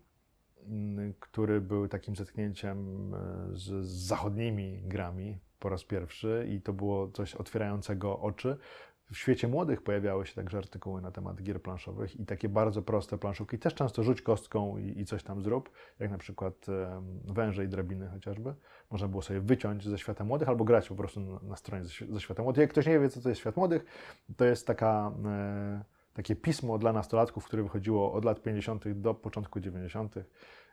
który 1.20 1.62
był 1.62 1.88
takim 1.88 2.16
zetknięciem 2.16 2.78
e, 3.14 3.18
z, 3.58 3.86
z 3.86 4.08
zachodnimi 4.08 4.82
grami 4.84 5.38
po 5.60 5.70
raz 5.70 5.84
pierwszy 5.84 6.48
i 6.50 6.62
to 6.62 6.74
było 6.74 7.08
coś 7.08 7.36
otwierającego 7.36 8.20
oczy. 8.20 8.58
W 9.12 9.18
świecie 9.18 9.48
młodych 9.48 9.82
pojawiały 9.82 10.26
się 10.26 10.36
także 10.36 10.58
artykuły 10.58 11.02
na 11.02 11.12
temat 11.12 11.42
gier 11.42 11.62
planszowych 11.62 12.20
i 12.20 12.26
takie 12.26 12.50
bardzo 12.50 12.82
proste 12.82 13.18
planszówki, 13.18 13.60
też 13.60 13.74
często 13.74 14.04
rzuć 14.04 14.22
kostką 14.22 14.78
i, 14.78 15.00
i 15.00 15.06
coś 15.06 15.24
tam 15.24 15.42
zrób, 15.42 15.70
jak 16.00 16.12
na 16.12 16.18
przykład 16.18 16.70
em, 16.70 17.20
węże 17.34 17.66
i 17.66 17.68
drabiny 17.68 18.08
chociażby. 18.08 18.54
Można 18.92 19.08
było 19.08 19.22
sobie 19.22 19.40
wyciąć 19.40 19.84
ze 19.88 19.98
świata 19.98 20.24
młodych 20.24 20.50
albo 20.50 20.64
grać 20.64 20.90
po 20.90 20.96
prostu 20.96 21.20
na, 21.20 21.40
na 21.44 21.56
stronie 21.56 21.86
ze, 21.86 22.14
ze 22.14 22.22
świata 22.22 22.44
młodych. 22.44 22.62
Jak 22.62 22.70
ktoś 22.70 22.86
nie 22.86 23.00
wie, 23.00 23.10
co 23.10 23.22
to 23.22 23.30
jest 23.30 23.42
świat 23.42 23.58
młodych, 23.58 23.86
to 24.38 24.46
jest 24.46 24.68
taka, 24.68 25.12
e, 25.26 25.84
takie 26.14 26.36
pismo 26.36 26.78
dla 26.78 26.94
nastolatków, 26.94 27.46
które 27.46 27.64
wychodziło 27.64 28.14
od 28.14 28.26
lat 28.26 28.42
50. 28.42 28.88
do 28.88 29.14
początku 29.14 29.60
90. 29.60 30.16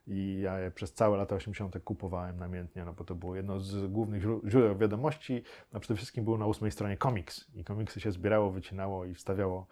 i 0.07 0.41
ja 0.43 0.59
je 0.59 0.71
przez 0.71 0.93
całe 0.93 1.17
lata 1.17 1.37
80. 1.37 1.79
kupowałem 1.85 2.39
namiętnie, 2.39 2.85
no 2.85 2.93
bo 2.93 3.05
to 3.05 3.15
było 3.15 3.37
jedno 3.37 3.61
z 3.61 3.87
głównych 3.87 4.23
źródeł 4.23 4.79
wiadomości. 4.79 5.43
No 5.73 5.81
przede 5.81 5.97
wszystkim 5.97 6.25
był 6.25 6.39
na 6.39 6.47
ósmej 6.47 6.71
stronie 6.71 6.97
komiks 6.97 7.51
i 7.55 7.65
komiksy 7.65 8.01
się 8.01 8.13
zbierało, 8.13 8.51
wycinało 8.51 9.05
i 9.05 9.15
wstawiało 9.15 9.67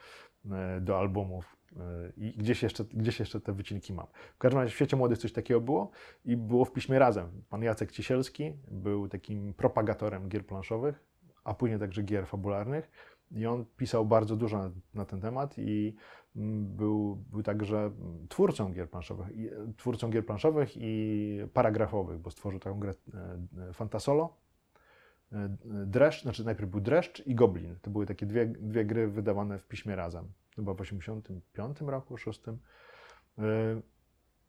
e, 0.50 0.81
do 0.81 0.98
albumów 0.98 1.57
e, 1.76 1.81
i 2.16 2.33
gdzieś 2.33 2.62
jeszcze, 2.62 2.85
gdzieś 2.85 3.20
jeszcze 3.20 3.40
te 3.40 3.52
wycinki 3.52 3.92
mam. 3.92 4.07
W 4.35 4.38
każdym 4.38 4.61
razie 4.61 4.72
w 4.72 4.74
świecie 4.74 4.96
młodych 4.96 5.18
coś 5.18 5.33
takiego 5.33 5.61
było 5.61 5.90
i 6.24 6.37
było 6.37 6.64
w 6.64 6.72
piśmie 6.72 6.98
razem. 6.98 7.44
Pan 7.48 7.62
Jacek 7.62 7.92
Ciesielski 7.92 8.52
był 8.70 9.09
takim 9.09 9.54
propagatorem 9.54 10.28
gier 10.28 10.46
planszowych, 10.46 11.04
a 11.44 11.54
później 11.54 11.78
także 11.78 12.02
gier 12.02 12.26
fabularnych 12.26 12.90
i 13.30 13.46
on 13.46 13.64
pisał 13.76 14.06
bardzo 14.06 14.36
dużo 14.36 14.70
na, 14.94 15.04
ten 15.04 15.20
temat 15.20 15.58
i 15.58 15.96
mm, 16.36 16.76
był, 16.76 17.16
był 17.16 17.42
także 17.42 17.90
twórcą 18.28 18.72
gier 18.72 18.90
planszowych, 18.90 19.36
i, 19.36 19.50
twórcą 19.76 20.10
gier 20.10 20.26
planszowych 20.26 20.76
i 20.76 21.38
paragrafowych, 21.52 22.18
bo 22.18 22.30
stworzył 22.30 22.60
taką 22.60 22.80
grę 22.80 22.94
e, 23.68 23.72
Fantasolo, 23.72 24.36
e, 25.32 25.56
Dreszcz, 25.86 26.22
znaczy 26.22 26.44
najpierw 26.44 26.70
był 26.70 26.80
Dreszcz 26.80 27.26
i 27.26 27.34
Goblin. 27.34 27.76
To 27.82 27.90
były 27.90 28.06
takie 28.06 28.26
dwie, 28.26 28.46
dwie 28.46 28.84
gry 28.84 29.08
wydawane 29.08 29.58
w 29.58 29.66
piśmie 29.66 29.96
razem. 29.96 30.24
Chyba 30.56 30.74
w 30.74 30.80
85 30.80 31.80
roku, 31.80 32.16
6. 32.16 32.40
E, 32.48 32.54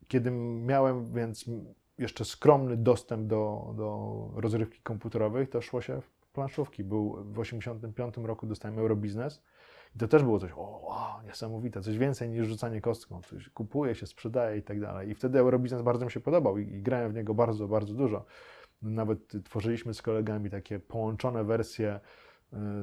kiedy 0.07 0.31
miałem 0.31 1.13
więc 1.13 1.45
jeszcze 1.97 2.25
skromny 2.25 2.77
dostęp 2.77 3.27
do, 3.27 3.73
do 3.77 4.29
rozrywki 4.35 4.81
komputerowej, 4.81 5.47
to 5.47 5.61
szło 5.61 5.81
się 5.81 6.01
planszówki. 6.33 6.83
Był 6.83 7.23
w 7.33 7.39
85 7.39 8.17
roku 8.17 8.47
dostałem 8.47 8.79
Eurobiznes 8.79 9.41
i 9.95 9.99
to 9.99 10.07
też 10.07 10.23
było 10.23 10.39
coś, 10.39 10.51
o, 10.55 10.81
wow, 10.83 11.23
niesamowite, 11.27 11.81
coś 11.81 11.97
więcej 11.97 12.29
niż 12.29 12.47
rzucanie 12.47 12.81
kostką, 12.81 13.21
coś 13.21 13.49
kupuje 13.49 13.95
się, 13.95 14.07
sprzedaje 14.07 14.57
i 14.57 14.63
tak 14.63 14.79
dalej. 14.79 15.09
I 15.09 15.15
wtedy 15.15 15.39
Eurobiznes 15.39 15.81
bardzo 15.81 16.05
mi 16.05 16.11
się 16.11 16.19
podobał 16.19 16.57
i, 16.57 16.61
i 16.61 16.81
grałem 16.81 17.11
w 17.11 17.15
niego 17.15 17.33
bardzo, 17.33 17.67
bardzo 17.67 17.93
dużo. 17.93 18.25
Nawet 18.81 19.43
tworzyliśmy 19.43 19.93
z 19.93 20.01
kolegami 20.01 20.49
takie 20.49 20.79
połączone 20.79 21.43
wersje 21.43 21.99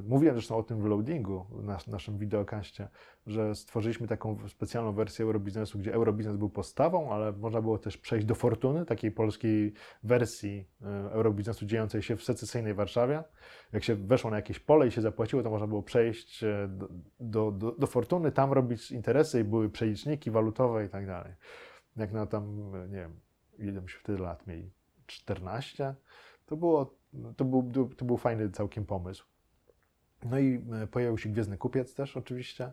mówiłem 0.02 0.34
zresztą 0.34 0.56
o 0.56 0.62
tym 0.62 0.80
w 0.80 0.84
loadingu, 0.84 1.46
w 1.86 1.88
naszym 1.88 2.18
wideokaście, 2.18 2.88
że 3.26 3.54
stworzyliśmy 3.54 4.06
taką 4.06 4.48
specjalną 4.48 4.92
wersję 4.92 5.24
Eurobiznesu, 5.24 5.78
gdzie 5.78 5.94
Eurobiznes 5.94 6.36
był 6.36 6.50
podstawą, 6.50 7.12
ale 7.12 7.32
można 7.32 7.62
było 7.62 7.78
też 7.78 7.96
przejść 7.96 8.26
do 8.26 8.34
Fortuny, 8.34 8.84
takiej 8.84 9.12
polskiej 9.12 9.72
wersji 10.02 10.68
e, 10.82 10.86
Eurobiznesu 11.12 11.66
dziejącej 11.66 12.02
się 12.02 12.16
w 12.16 12.24
secesyjnej 12.24 12.74
Warszawie. 12.74 13.22
Jak 13.72 13.84
się 13.84 13.94
weszło 13.94 14.30
na 14.30 14.36
jakieś 14.36 14.58
pole 14.58 14.86
i 14.86 14.90
się 14.90 15.00
zapłaciło, 15.00 15.42
to 15.42 15.50
można 15.50 15.66
było 15.66 15.82
przejść 15.82 16.44
e, 16.44 16.68
do, 17.20 17.52
do, 17.52 17.72
do 17.72 17.86
Fortuny, 17.86 18.32
tam 18.32 18.52
robić 18.52 18.90
interesy 18.90 19.40
i 19.40 19.44
były 19.44 19.70
przeliczniki 19.70 20.30
walutowe 20.30 20.84
i 20.84 20.88
tak 20.88 21.06
dalej. 21.06 21.32
Jak 21.96 22.12
na 22.12 22.26
tam, 22.26 22.72
nie 22.88 22.96
wiem, 22.96 23.20
ile 23.58 23.80
myśmy 23.80 24.00
wtedy 24.00 24.18
lat 24.18 24.46
mieli? 24.46 24.70
14? 25.06 25.94
To, 26.46 26.56
było, 26.56 26.96
to, 27.36 27.44
był, 27.44 27.88
to 27.96 28.04
był 28.04 28.16
fajny 28.16 28.50
całkiem 28.50 28.86
pomysł. 28.86 29.35
No 30.30 30.38
i 30.38 30.62
e, 30.82 30.86
pojawił 30.86 31.18
się 31.18 31.28
Gwiezdny 31.28 31.58
Kupiec 31.58 31.94
też 31.94 32.16
oczywiście, 32.16 32.72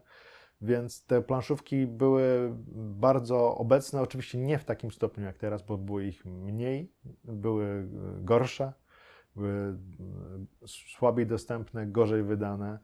więc 0.61 1.05
te 1.05 1.21
planszówki 1.21 1.87
były 1.87 2.53
bardzo 2.75 3.55
obecne, 3.55 4.01
oczywiście 4.01 4.37
nie 4.37 4.57
w 4.59 4.65
takim 4.65 4.91
stopniu 4.91 5.23
jak 5.23 5.37
teraz, 5.37 5.61
bo 5.61 5.77
było 5.77 5.99
ich 5.99 6.25
mniej, 6.25 6.91
były 7.23 7.65
e, 7.65 7.87
gorsze, 8.23 8.73
były 9.35 9.51
e, 9.51 9.75
słabiej 10.67 11.27
dostępne, 11.27 11.87
gorzej 11.87 12.23
wydane, 12.23 12.79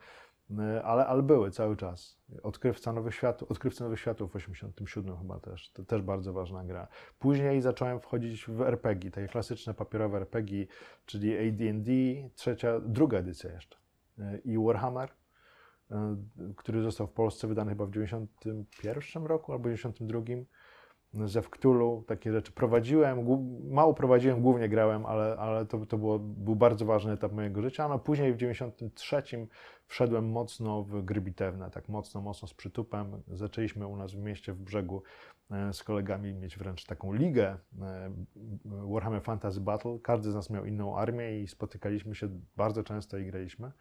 ale, 0.83 1.07
ale 1.07 1.23
były 1.23 1.51
cały 1.51 1.77
czas. 1.77 2.17
Odkrywca 2.43 2.93
Nowych 2.93 3.15
Światów, 3.15 3.51
Odkrywcy 3.51 3.83
Nowych 3.83 3.99
Światów 3.99 4.31
w 4.31 4.35
87 4.35 5.17
chyba 5.17 5.39
też, 5.39 5.71
to 5.71 5.85
też 5.85 6.01
bardzo 6.01 6.33
ważna 6.33 6.63
gra. 6.63 6.87
Później 7.19 7.61
zacząłem 7.61 7.99
wchodzić 7.99 8.45
w 8.45 8.61
RPG, 8.61 9.11
takie 9.11 9.27
klasyczne 9.27 9.73
papierowe 9.73 10.17
RPG, 10.17 10.65
czyli 11.05 11.37
AD&D, 11.37 11.91
trzecia, 12.35 12.79
druga 12.79 13.17
edycja 13.17 13.51
jeszcze 13.51 13.88
i 14.45 14.57
Warhammer, 14.57 15.09
e, 15.91 16.15
który 16.57 16.81
został 16.81 17.07
w 17.07 17.11
Polsce 17.11 17.47
wydany 17.47 17.71
chyba 17.71 17.85
w 17.85 17.91
91 17.91 19.25
roku 19.25 19.53
albo 19.53 19.63
92. 19.69 20.21
Ze 21.13 21.41
Cthulhu, 21.41 22.03
takie 22.07 22.31
rzeczy 22.31 22.51
prowadziłem, 22.51 23.25
mało 23.69 23.93
prowadziłem, 23.93 24.41
głównie 24.41 24.69
grałem, 24.69 25.05
ale, 25.05 25.37
ale 25.37 25.65
to, 25.65 25.85
to 25.85 25.97
było, 25.97 26.19
był 26.19 26.55
bardzo 26.55 26.85
ważny 26.85 27.11
etap 27.11 27.31
mojego 27.31 27.61
życia. 27.61 27.87
No 27.87 27.99
później 27.99 28.33
w 28.33 28.37
93 28.37 29.23
wszedłem 29.85 30.31
mocno 30.31 30.83
w 30.83 31.01
gry 31.01 31.21
bitewne, 31.21 31.71
tak 31.71 31.89
mocno, 31.89 32.21
mocno 32.21 32.47
z 32.47 32.53
przytupem. 32.53 33.21
Zaczęliśmy 33.27 33.87
u 33.87 33.95
nas 33.95 34.13
w 34.13 34.17
mieście, 34.17 34.53
w 34.53 34.59
brzegu 34.59 35.03
e, 35.51 35.73
z 35.73 35.83
kolegami 35.83 36.33
mieć 36.33 36.57
wręcz 36.57 36.85
taką 36.85 37.13
ligę 37.13 37.57
e, 37.81 38.11
Warhammer 38.65 39.21
Fantasy 39.21 39.61
Battle. 39.61 39.99
Każdy 40.03 40.31
z 40.31 40.35
nas 40.35 40.49
miał 40.49 40.65
inną 40.65 40.97
armię 40.97 41.41
i 41.41 41.47
spotykaliśmy 41.47 42.15
się 42.15 42.29
bardzo 42.57 42.83
często 42.83 43.17
i 43.17 43.25
graliśmy. 43.25 43.71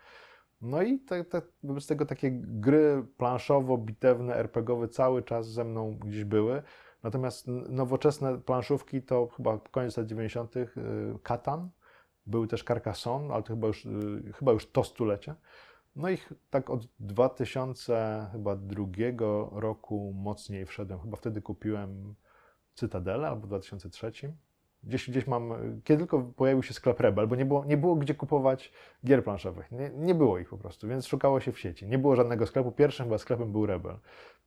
No 0.60 0.82
i 0.82 0.98
te, 0.98 1.24
te, 1.24 1.42
tego 1.88 2.06
takie 2.06 2.30
gry 2.32 3.06
planszowo-bitewne, 3.18 4.32
RPGowe 4.32 4.88
cały 4.88 5.22
czas 5.22 5.48
ze 5.48 5.64
mną 5.64 5.98
gdzieś 5.98 6.24
były. 6.24 6.62
Natomiast 7.02 7.46
nowoczesne 7.68 8.38
planszówki 8.38 9.02
to 9.02 9.26
chyba 9.26 9.58
koniec 9.58 9.96
lat 9.96 10.06
90. 10.06 10.54
Katan, 11.22 11.70
był 12.26 12.46
też 12.46 12.64
Carcassonne, 12.64 13.34
ale 13.34 13.42
to 13.42 13.48
chyba 13.48 13.66
już, 13.66 13.86
y, 13.86 14.32
chyba 14.34 14.52
już 14.52 14.70
to 14.70 14.84
stulecie. 14.84 15.34
No 15.96 16.10
i 16.10 16.18
tak 16.50 16.70
od 16.70 16.88
2002 17.00 18.86
roku 19.52 20.12
mocniej 20.16 20.66
wszedłem. 20.66 21.00
Chyba 21.00 21.16
wtedy 21.16 21.42
kupiłem 21.42 22.14
Cytadelę 22.74 23.28
albo 23.28 23.42
w 23.42 23.46
2003. 23.46 24.12
Gdzieś, 24.82 25.10
gdzieś 25.10 25.26
mam, 25.26 25.52
kiedy 25.84 25.98
tylko 25.98 26.20
pojawił 26.20 26.62
się 26.62 26.74
sklep 26.74 27.00
Rebel, 27.00 27.26
bo 27.26 27.36
nie 27.36 27.44
było, 27.44 27.64
nie 27.64 27.76
było 27.76 27.96
gdzie 27.96 28.14
kupować 28.14 28.72
gier 29.04 29.24
planszowych. 29.24 29.72
Nie, 29.72 29.90
nie 29.90 30.14
było 30.14 30.38
ich 30.38 30.48
po 30.48 30.58
prostu, 30.58 30.88
więc 30.88 31.06
szukało 31.06 31.40
się 31.40 31.52
w 31.52 31.58
sieci. 31.58 31.86
Nie 31.86 31.98
było 31.98 32.16
żadnego 32.16 32.46
sklepu. 32.46 32.72
Pierwszym 32.72 33.06
chyba 33.06 33.18
sklepem 33.18 33.52
był 33.52 33.66
Rebel. 33.66 33.96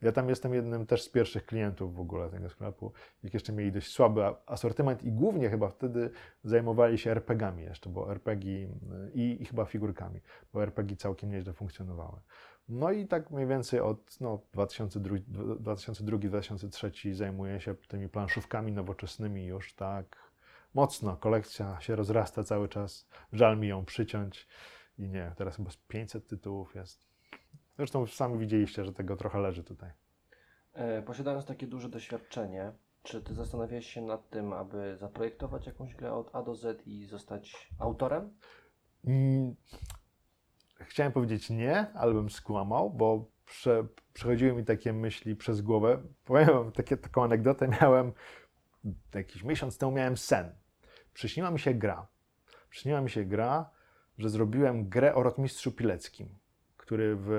Ja 0.01 0.11
tam 0.11 0.29
jestem 0.29 0.53
jednym 0.53 0.85
też 0.85 1.03
z 1.03 1.09
pierwszich 1.09 1.45
klientów 1.45 1.95
w 1.95 1.99
ogóle 1.99 2.29
tego 2.29 2.49
sklepu. 2.49 2.91
Jak 3.23 3.33
jeszcze 3.33 3.53
mieli 3.53 3.71
dość 3.71 3.91
słaby 3.91 4.21
asortyment 4.45 5.03
i 5.03 5.11
głównie 5.11 5.49
chyba 5.49 5.69
wtedy 5.69 6.09
zajmowali 6.43 6.97
się 6.97 7.11
RPG-ami 7.11 7.63
jeszcze, 7.63 7.89
bo 7.89 8.11
RPG 8.11 8.67
i, 9.13 9.37
i 9.41 9.45
chyba 9.45 9.65
figurkami, 9.65 10.21
bo 10.53 10.63
RPG 10.63 10.97
całkiem 10.97 11.31
nieźle 11.31 11.53
funkcjonowały. 11.53 12.19
No 12.73 12.91
i 12.91 13.07
tak 13.07 13.31
mniej 13.31 13.47
więcej 13.47 13.79
od 13.79 14.21
no, 14.21 14.39
2002-2003 14.55 17.13
zajmuję 17.13 17.61
się 17.61 17.75
tymi 17.75 18.09
planszówkami 18.09 18.71
nowoczesnymi 18.71 19.45
już 19.45 19.73
tak 19.73 20.31
mocno. 20.73 21.17
Kolekcja 21.17 21.79
się 21.79 21.95
rozrasta 21.95 22.43
cały 22.43 22.69
czas. 22.69 23.07
Żal 23.33 23.57
mi 23.57 23.67
ją 23.67 23.85
przyciąć. 23.85 24.47
I 24.99 25.09
nie, 25.09 25.31
teraz 25.37 25.55
chyba 25.55 25.71
z 25.71 25.77
500 25.77 26.27
tytułów 26.27 26.75
jest. 26.75 27.07
Zresztą 27.77 28.07
sami 28.07 28.37
widzieliście, 28.37 28.85
że 28.85 28.93
tego 28.93 29.17
trochę 29.17 29.39
leży 29.39 29.63
tutaj. 29.63 29.91
E, 30.73 31.01
posiadając 31.01 31.45
takie 31.45 31.67
duże 31.67 31.89
doświadczenie, 31.89 32.71
czy 33.03 33.21
ty 33.21 33.33
zastanawiałeś 33.33 33.87
się 33.87 34.01
nad 34.01 34.29
tym, 34.29 34.53
aby 34.53 34.97
zaprojektować 34.99 35.67
jakąś 35.67 35.95
grę 35.95 36.13
od 36.13 36.35
A 36.35 36.43
do 36.43 36.55
Z 36.55 36.87
i 36.87 37.05
zostać 37.05 37.69
autorem? 37.79 38.33
Mm, 39.05 39.55
chciałem 40.87 41.11
powiedzieć 41.11 41.49
nie, 41.49 41.87
ale 41.93 42.13
bym 42.13 42.29
skłamał, 42.29 42.89
bo 42.89 43.31
prze, 43.45 43.87
przechodziły 44.13 44.53
mi 44.53 44.65
takie 44.65 44.93
myśli 44.93 45.35
przez 45.35 45.61
głowę. 45.61 46.01
Powiem 46.25 46.47
wam 46.47 46.71
takie, 46.71 46.97
taką 46.97 47.23
anegdotę. 47.23 47.67
Miałem 47.81 48.11
jakiś 49.15 49.43
miesiąc 49.43 49.77
temu 49.77 49.91
miałem 49.91 50.17
sen. 50.17 50.55
Przyśniła 51.13 51.51
mi 51.51 51.59
się 51.59 51.73
gra. 51.73 52.07
Przyśniła 52.69 53.01
mi 53.01 53.09
się 53.09 53.25
gra, 53.25 53.69
że 54.17 54.29
zrobiłem 54.29 54.89
grę 54.89 55.15
o 55.15 55.23
rotmistrzu 55.23 55.71
Pileckim, 55.71 56.29
który 56.77 57.15
w, 57.15 57.29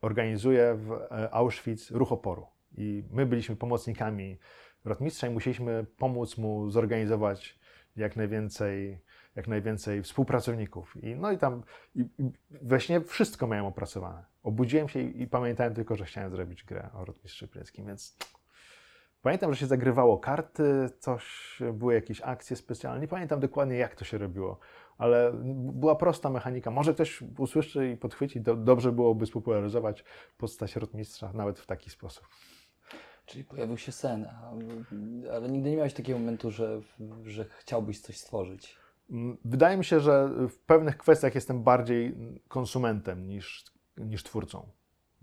organizuje 0.00 0.74
w 0.74 0.92
e, 0.92 1.34
Auschwitz 1.34 1.90
ruch 1.90 2.12
oporu. 2.12 2.46
I 2.76 3.04
my 3.10 3.26
byliśmy 3.26 3.56
pomocnikami 3.56 4.38
rotmistrza 4.84 5.26
i 5.26 5.30
musieliśmy 5.30 5.86
pomóc 5.98 6.38
mu 6.38 6.70
zorganizować 6.70 7.58
jak 7.96 8.16
najwięcej 8.16 8.98
jak 9.36 9.48
najwięcej 9.48 10.02
współpracowników. 10.02 10.96
I, 11.04 11.16
no 11.16 11.32
i 11.32 11.38
tam 11.38 11.62
i, 11.94 12.00
i 12.00 12.30
we 12.50 12.80
śnie 12.80 13.00
wszystko 13.00 13.46
miałem 13.46 13.66
opracowane. 13.66 14.24
Obudziłem 14.42 14.88
się 14.88 15.00
i, 15.00 15.22
i, 15.22 15.26
pamiętałem 15.26 15.74
tylko, 15.74 15.96
że 15.96 16.04
chciałem 16.04 16.30
zrobić 16.30 16.64
grę 16.64 16.90
o 16.94 17.04
Rotmistrzu 17.04 17.48
Pileckim, 17.48 17.86
więc 17.86 18.16
pamiętam, 19.22 19.54
że 19.54 19.60
się 19.60 19.66
zagrywało 19.66 20.18
karty, 20.18 20.90
coś, 20.98 21.58
były 21.72 21.94
jakieś 21.94 22.20
akcje 22.20 22.56
specjalne. 22.56 23.00
Nie 23.00 23.08
pamiętam 23.08 23.40
dokładnie, 23.40 23.76
jak 23.76 23.94
to 23.94 24.04
się 24.04 24.18
robiło, 24.18 24.58
ale 24.98 25.32
była 25.54 25.96
prosta 25.96 26.30
mechanika. 26.30 26.70
Może 26.70 26.94
ktoś 26.94 27.22
usłyszy 27.38 27.90
i 27.90 27.96
podchwyci, 27.96 28.40
do, 28.40 28.56
dobrze 28.56 28.92
byłoby 28.92 29.26
spopularyzować 29.26 30.04
postać 30.38 30.76
Rotmistrza 30.76 31.32
nawet 31.32 31.58
w 31.58 31.66
taki 31.66 31.90
sposób. 31.90 32.28
Czyli 33.26 33.44
pojawił 33.44 33.78
się 33.78 33.92
sen, 33.92 34.28
ale 35.32 35.48
nigdy 35.48 35.70
nie 35.70 35.76
miałeś 35.76 35.94
takiego 35.94 36.18
momentu, 36.18 36.50
że, 36.50 36.80
że 37.24 37.44
chciałbyś 37.44 38.00
coś 38.00 38.16
stworzyć. 38.16 38.85
Mm, 39.10 39.36
wydaje 39.44 39.76
mi 39.76 39.84
się, 39.84 40.00
że 40.00 40.30
w 40.48 40.58
pewnych 40.58 40.96
kwestiach 40.96 41.34
jestem 41.34 41.62
bardziej 41.62 42.16
konsumentem 42.48 43.28
niż, 43.28 43.64
niż 43.96 44.22
twórcą. 44.22 44.68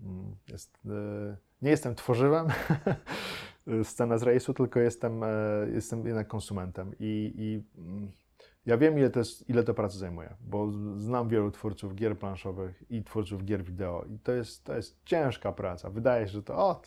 Mm, 0.00 0.36
Jest, 0.48 0.78
e, 0.86 1.36
nie 1.62 1.70
jestem 1.70 1.94
tworzywem 1.94 2.46
scena 3.82 4.18
z 4.18 4.22
rejsu, 4.22 4.54
tylko 4.54 4.80
jestem, 4.80 5.22
e, 5.22 5.28
jestem 5.72 6.06
jednak 6.06 6.28
konsumentem. 6.28 6.92
I, 7.00 7.34
i 7.36 7.80
mm, 7.80 8.10
ja 8.66 8.76
wiem, 8.78 8.98
ile 8.98 9.10
to, 9.10 9.18
jest, 9.18 9.48
ile 9.50 9.64
to 9.64 9.74
pracy 9.74 9.98
zajmuje, 9.98 10.34
bo 10.40 10.72
znam 10.96 11.28
wielu 11.28 11.50
twórców 11.50 11.94
gier 11.94 12.18
planszowych 12.18 12.82
i 12.90 13.04
twórców 13.04 13.44
gier 13.44 13.64
wideo. 13.64 14.04
I 14.04 14.18
to 14.18 14.32
jest, 14.32 14.64
to 14.64 14.76
jest 14.76 15.04
ciężka 15.04 15.52
praca. 15.52 15.90
Wydaje 15.90 16.26
się, 16.26 16.32
że 16.32 16.42
to 16.42 16.56
o, 16.56 16.82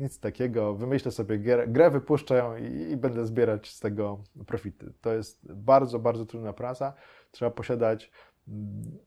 nic 0.00 0.20
takiego, 0.20 0.74
wymyślę 0.74 1.12
sobie 1.12 1.38
grę, 1.38 1.68
grę 1.68 1.90
wypuszczę 1.90 2.56
i, 2.60 2.90
i 2.90 2.96
będę 2.96 3.26
zbierać 3.26 3.68
z 3.68 3.80
tego 3.80 4.22
profity. 4.46 4.92
To 5.00 5.12
jest 5.12 5.52
bardzo, 5.52 5.98
bardzo 5.98 6.26
trudna 6.26 6.52
praca. 6.52 6.92
Trzeba 7.30 7.50
posiadać 7.50 8.10
mm, 8.48 8.98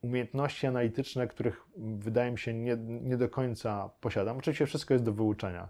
umiejętności 0.00 0.66
analityczne, 0.66 1.28
których 1.28 1.66
wydaje 1.76 2.30
mi 2.30 2.38
się 2.38 2.54
nie, 2.54 2.76
nie 2.76 3.16
do 3.16 3.28
końca 3.28 3.90
posiadam. 4.00 4.38
Oczywiście 4.38 4.66
wszystko 4.66 4.94
jest 4.94 5.04
do 5.04 5.12
wyuczenia, 5.12 5.68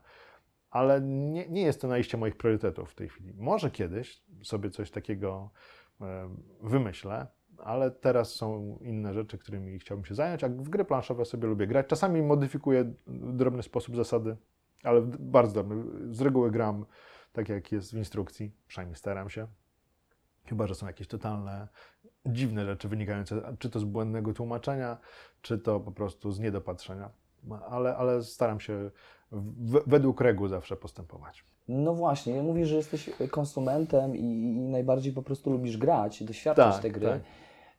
ale 0.70 1.00
nie, 1.00 1.48
nie 1.48 1.62
jest 1.62 1.80
to 1.80 1.88
na 1.88 1.96
liście 1.96 2.18
moich 2.18 2.36
priorytetów 2.36 2.90
w 2.90 2.94
tej 2.94 3.08
chwili. 3.08 3.34
Może 3.36 3.70
kiedyś 3.70 4.22
sobie 4.42 4.70
coś 4.70 4.90
takiego 4.90 5.50
e, 6.00 6.28
wymyślę, 6.60 7.26
ale 7.58 7.90
teraz 7.90 8.34
są 8.34 8.78
inne 8.82 9.14
rzeczy, 9.14 9.38
którymi 9.38 9.78
chciałbym 9.78 10.04
się 10.04 10.14
zająć, 10.14 10.44
a 10.44 10.48
w 10.48 10.68
gry 10.68 10.84
planszowe 10.84 11.24
sobie 11.24 11.48
lubię 11.48 11.66
grać. 11.66 11.86
Czasami 11.86 12.22
modyfikuję 12.22 12.92
w 13.06 13.36
drobny 13.36 13.62
sposób 13.62 13.96
zasady, 13.96 14.36
ale 14.82 15.00
bardzo 15.18 15.52
drobny. 15.52 15.84
Z 16.14 16.20
reguły 16.20 16.50
gram 16.50 16.86
tak, 17.32 17.48
jak 17.48 17.72
jest 17.72 17.92
w 17.94 17.96
instrukcji, 17.96 18.52
przynajmniej 18.66 18.96
staram 18.96 19.30
się. 19.30 19.46
Chyba, 20.46 20.66
że 20.66 20.74
są 20.74 20.86
jakieś 20.86 21.08
totalne, 21.08 21.68
dziwne 22.26 22.64
rzeczy 22.66 22.88
wynikające, 22.88 23.56
czy 23.58 23.70
to 23.70 23.80
z 23.80 23.84
błędnego 23.84 24.32
tłumaczenia, 24.34 24.98
czy 25.42 25.58
to 25.58 25.80
po 25.80 25.92
prostu 25.92 26.32
z 26.32 26.40
niedopatrzenia. 26.40 27.10
Ale, 27.68 27.96
ale 27.96 28.22
staram 28.22 28.60
się 28.60 28.90
w, 29.32 29.80
według 29.86 30.20
reguł 30.20 30.48
zawsze 30.48 30.76
postępować. 30.76 31.44
No 31.68 31.94
właśnie, 31.94 32.42
mówisz, 32.42 32.68
że 32.68 32.76
jesteś 32.76 33.10
konsumentem 33.30 34.16
i, 34.16 34.20
i 34.20 34.68
najbardziej 34.68 35.12
po 35.12 35.22
prostu 35.22 35.50
lubisz 35.50 35.76
grać, 35.76 36.22
doświadczać 36.24 36.74
Tak, 36.74 36.82
te 36.82 36.90
gry. 36.90 37.06
tak. 37.06 37.20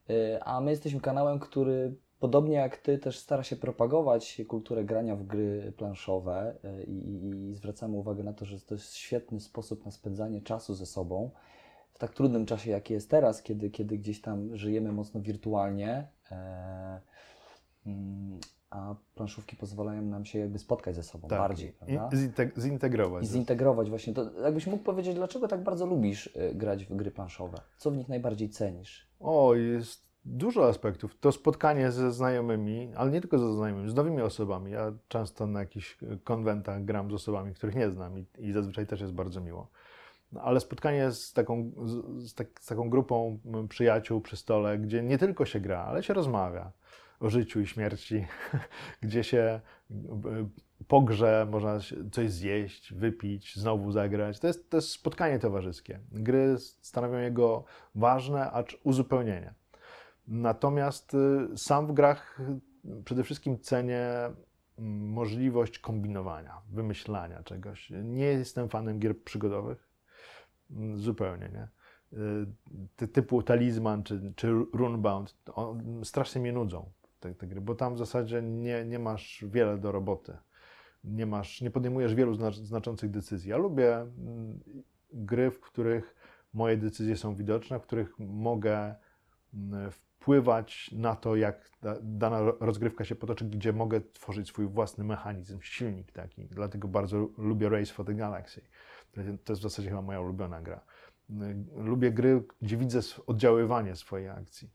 Y, 0.10 0.44
A 0.44 0.62
my 0.62 0.72
jesteśmy 0.72 1.02
kanałem, 1.02 1.40
który 1.40 1.96
podobnie 2.22 2.56
jak 2.56 2.78
Ty 2.78 2.98
też 2.98 3.20
stara 3.20 3.44
się 3.44 3.56
propagować 3.56 4.42
kulturę 4.48 4.84
grania 4.84 5.16
w 5.16 5.24
gry 5.24 5.74
planszowe 5.78 6.56
y, 6.80 6.84
i, 6.84 6.92
i, 6.92 7.50
i 7.50 7.54
zwracamy 7.54 7.98
uwagę 7.98 8.24
na 8.24 8.34
to, 8.34 8.46
że 8.46 8.60
to 8.60 8.76
jest 8.76 8.96
świetny 8.96 9.40
sposób 9.40 9.86
na 9.86 9.92
spędzanie 9.92 10.42
czasu 10.42 10.74
ze 10.74 10.86
sobą 10.86 11.30
w 11.94 11.98
tak 11.98 12.14
trudnym 12.14 12.46
czasie, 12.46 12.72
jaki 12.72 12.94
jest 12.94 13.10
teraz, 13.10 13.44
kiedy, 13.44 13.70
kiedy 13.70 13.98
gdzieś 13.98 14.22
tam 14.22 14.58
żyjemy 14.58 14.92
mocno 14.92 15.22
wirtualnie. 15.22 16.08
E, 16.32 17.02
mm, 17.86 18.40
a 18.70 18.96
planszówki 19.16 19.56
pozwalają 19.56 20.02
nam 20.02 20.26
się 20.26 20.40
jakby 20.40 20.60
spotkać 20.60 20.96
ze 20.96 21.04
sobą 21.04 21.28
bardziej, 21.28 21.74
Tak. 21.74 21.90
I 21.90 21.94
prawda? 21.94 22.18
zinteg- 22.18 22.60
zintegrować. 22.60 23.24
I 23.24 23.28
zintegrować 23.28 23.90
właśnie. 23.90 24.14
To 24.14 24.42
jakbyś 24.42 24.68
mógł 24.68 24.84
powiedzieć, 24.84 25.16
dlaczego 25.16 25.48
tak 25.48 25.64
bardzo 25.64 25.86
lubisz 25.86 26.28
y, 26.28 26.56
grać 26.56 26.86
w 26.86 26.96
gry 26.96 27.12
planszowe? 27.12 27.58
Co 27.78 27.92
w 27.92 27.98
nich 27.98 28.10
najbardziej 28.10 28.50
cenisz? 28.50 29.08
O, 29.20 29.56
jest 29.56 30.11
dużo 30.26 30.68
aspektów. 30.68 31.20
To 31.20 31.32
spotkanie 31.32 31.92
ze 31.92 32.12
znajomymi, 32.12 32.92
ale 32.96 33.12
nie 33.12 33.22
tylko 33.22 33.40
ze 33.40 33.54
znajomymi, 33.54 33.90
z 33.90 33.96
nowymi 33.96 34.22
osobami. 34.22 34.72
Ja 34.72 34.94
często 35.08 35.48
na 35.48 35.60
jakichś 35.60 35.98
konwentach 36.24 36.86
gram 36.86 37.12
z 37.12 37.14
osobami, 37.14 37.54
których 37.54 37.76
nie 37.76 37.90
znam 37.90 38.20
i, 38.20 38.26
i 38.38 38.52
zazwyczaj 38.52 38.88
też 38.88 39.02
jest 39.02 39.14
bardzo 39.14 39.42
miło. 39.42 39.68
No, 40.32 40.42
ale 40.42 40.60
spotkanie 40.60 41.12
z 41.12 41.34
taką, 41.34 41.72
z, 41.86 42.26
z, 42.30 42.34
tak, 42.34 42.48
z 42.62 42.66
taką 42.66 42.90
grupą 42.90 43.40
przyjaciół 43.70 44.22
przy 44.22 44.38
stole, 44.38 44.78
gdzie 44.78 45.04
nie 45.04 45.18
tylko 45.18 45.46
się 45.46 45.60
gra, 45.60 45.84
ale 45.84 46.04
się 46.04 46.14
rozmawia 46.14 46.72
o 47.20 47.30
życiu 47.30 47.62
i 47.62 47.68
śmierci, 47.68 48.26
gdzie 49.04 49.24
się 49.24 49.62
e, 49.92 50.50
po 50.88 51.02
grze 51.02 51.48
można 51.52 51.80
coś 52.12 52.32
zjeść, 52.32 52.94
wypić, 52.94 53.56
znowu 53.56 53.92
zagrać. 53.92 54.40
To 54.40 54.48
jest, 54.48 54.70
to 54.70 54.78
jest 54.78 54.90
spotkanie 54.90 55.40
towarzyskie. 55.40 56.00
Gry 56.12 56.56
stanowią 56.58 57.18
jego 57.18 57.64
ważne, 57.96 58.52
acz 58.52 58.78
uzupełnienie. 58.84 59.54
Natomiast 60.28 61.14
y, 61.14 61.58
sam 61.58 61.88
w 61.88 61.94
grach 61.94 62.40
y, 63.00 63.04
przede 63.04 63.24
wszystkim 63.24 63.60
cenię 63.60 64.10
mm, 64.80 65.10
możliwość 65.10 65.80
kombinowania, 65.80 66.62
wymyślania 66.70 67.44
czegoś. 67.44 67.90
Nie 68.04 68.26
jestem 68.26 68.70
fanem 68.70 69.00
gier 69.00 69.24
przygodowych. 69.24 69.90
Mm, 70.72 70.98
Zupełnie 70.98 71.50
nie. 71.54 71.68
Y, 72.20 72.46
Ty, 72.96 73.08
typu 73.08 73.44
Talizman 73.44 74.04
czy, 74.04 74.34
czy 74.36 74.52
Runebound 74.74 75.36
o, 75.56 75.76
strasznie 76.04 76.42
mnie 76.42 76.54
nudzą 76.54 76.92
te, 77.20 77.36
te 77.36 77.48
gry, 77.48 77.62
bo 77.62 77.76
tam 77.76 77.96
w 77.96 77.98
zasadzie 77.98 78.42
nie, 78.42 78.86
nie 78.86 79.00
masz 79.00 79.46
wiele 79.48 79.78
do 79.78 79.92
roboty. 79.92 80.38
Nie, 81.04 81.26
masz, 81.26 81.62
nie 81.62 81.72
podejmujesz 81.72 82.16
wielu 82.16 82.34
znacz, 82.34 82.56
znaczących 82.56 83.12
decyzji. 83.12 83.52
Ja 83.52 83.58
lubię 83.58 83.96
mm, 83.96 84.60
gry, 85.14 85.52
w 85.52 85.60
których 85.60 86.16
moje 86.54 86.78
decyzje 86.78 87.18
są 87.18 87.36
widoczne, 87.36 87.80
w 87.80 87.84
których 87.84 88.20
mogę 88.20 88.96
wpływać 90.22 90.92
na 90.92 91.16
to, 91.16 91.36
jak 91.36 91.72
da, 91.82 91.96
dana 92.02 92.42
ro- 92.42 92.58
rozgrywka 92.60 93.06
się 93.06 93.16
potoczy, 93.16 93.46
gdzie 93.46 93.74
mogę 93.74 94.02
tworzyć 94.02 94.48
swój 94.48 94.68
własny 94.68 95.04
mechanizm, 95.04 95.60
silnik 95.62 96.12
taki. 96.12 96.48
Dlatego 96.48 96.88
bardzo 96.88 97.28
lubię 97.38 97.70
Race 97.70 97.94
for 97.94 98.06
the 98.06 98.14
Galaxy. 98.14 98.62
To 99.12 99.22
jest- 99.22 99.60
w 99.60 99.62
zasadzie 99.62 99.90
chyba 99.90 100.02
moja 100.02 100.22
ulubiona 100.22 100.62
gra. 100.62 100.82
Y, 101.30 101.34
Lubię 101.84 102.12
gry, 102.12 102.44
gdzie 102.62 102.78
widzę 102.78 103.00
oddziaływanie 103.28 103.96
swojej 103.96 104.30
akcji. 104.30 104.72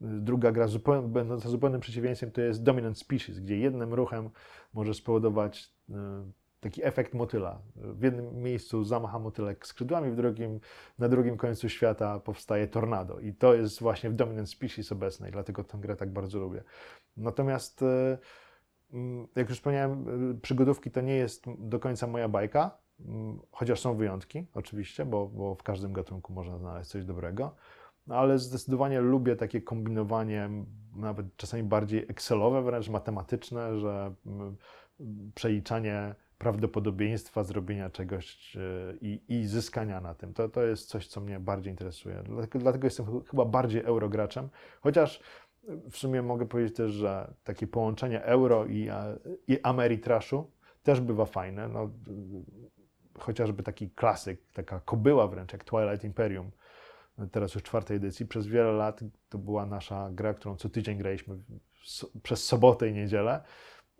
Druga 0.00 0.52
gra, 0.52 0.66
będąca 1.02 1.48
zupełnym 1.48 1.80
przeciwieństwem, 1.80 2.30
to 2.30 2.40
jest 2.40 2.62
Dominant 2.62 2.98
Species, 2.98 3.40
gdzie 3.40 3.58
jednym 3.58 3.94
ruchem 3.94 4.30
może 4.72 4.94
spowodować 4.94 5.72
y, 5.90 5.92
taki 6.62 6.84
efekt 6.84 7.14
motyla. 7.14 7.58
W 7.76 8.02
jednym 8.02 8.42
miejscu 8.42 8.84
zamacha 8.84 9.18
motylek 9.18 9.66
skrzydłami, 9.66 10.10
w 10.10 10.16
drugim, 10.16 10.60
na 10.98 11.08
drugim 11.08 11.36
końcu 11.36 11.68
świata 11.68 12.20
powstaje 12.20 12.68
tornado. 12.68 13.20
I 13.20 13.34
to 13.34 13.54
jest 13.54 13.80
właśnie 13.80 14.10
w 14.10 14.14
Dominant 14.14 14.50
Species 14.50 14.92
obecnej, 14.92 15.32
dlatego 15.32 15.64
tę 15.64 15.78
grę 15.78 15.96
tak 15.96 16.12
bardzo 16.12 16.38
lubię. 16.38 16.62
Natomiast, 17.16 17.82
y, 17.82 18.18
mm, 18.92 19.26
jak 19.36 19.48
już 19.48 19.58
wspomniałem, 19.58 20.30
y, 20.30 20.40
przygodówki 20.40 20.90
to 20.90 21.00
nie 21.00 21.14
jest 21.14 21.44
do 21.58 21.78
końca 21.78 22.06
moja 22.06 22.28
bajka, 22.28 22.78
mm, 23.00 23.38
chociaż 23.50 23.80
są 23.80 23.96
wyjątki, 23.96 24.46
oczywiście, 24.54 25.04
bo, 25.04 25.26
bo 25.26 25.54
w 25.54 25.62
każdym 25.62 25.92
gatunku 25.92 26.32
można 26.32 26.58
znaleźć 26.58 26.90
coś 26.90 27.04
dobrego. 27.04 27.54
No, 28.06 28.14
ale 28.14 28.38
zdecydowanie 28.38 29.00
lubię 29.00 29.36
takie 29.36 29.62
kombinowanie, 29.62 30.50
nawet 30.96 31.36
czasami 31.36 31.62
bardziej 31.62 32.06
Excelowe, 32.08 32.62
wręcz 32.62 32.88
matematyczne, 32.88 33.78
że 33.78 34.14
mm, 34.26 34.56
przeliczanie 35.34 36.14
prawdopodobieństwa 36.42 37.44
zrobienia 37.44 37.90
czegoś 37.90 38.56
i, 39.00 39.20
i 39.28 39.46
zyskania 39.46 40.00
na 40.00 40.14
tym. 40.14 40.34
To, 40.34 40.48
to 40.48 40.62
jest 40.62 40.88
coś, 40.88 41.06
co 41.06 41.20
mnie 41.20 41.40
bardziej 41.40 41.72
interesuje. 41.72 42.22
Dlatego, 42.26 42.58
dlatego 42.58 42.86
jestem 42.86 43.06
ch- 43.06 43.28
chyba 43.30 43.44
bardziej 43.44 43.82
eurograczem, 43.82 44.48
chociaż 44.80 45.22
w 45.90 45.96
sumie 45.96 46.22
mogę 46.22 46.46
powiedzieć 46.46 46.76
też, 46.76 46.92
że 46.92 47.34
takie 47.44 47.66
połączenie 47.66 48.24
euro 48.24 48.66
i, 48.66 48.88
i 49.48 49.62
Ameritrashu 49.62 50.50
też 50.82 51.00
bywa 51.00 51.24
fajne. 51.24 51.68
No, 51.68 51.90
chociażby 53.18 53.62
taki 53.62 53.90
klasyk, 53.90 54.40
taka 54.52 54.80
kobyła 54.80 55.28
wręcz, 55.28 55.52
jak 55.52 55.64
Twilight 55.64 56.04
Imperium, 56.04 56.50
teraz 57.32 57.54
już 57.54 57.62
czwartej 57.62 57.96
edycji. 57.96 58.26
Przez 58.26 58.46
wiele 58.46 58.72
lat 58.72 59.00
to 59.28 59.38
była 59.38 59.66
nasza 59.66 60.10
gra, 60.12 60.34
którą 60.34 60.56
co 60.56 60.68
tydzień 60.68 60.98
graliśmy 60.98 61.38
przez 62.22 62.44
sobotę 62.44 62.88
i 62.88 62.92
niedzielę. 62.92 63.42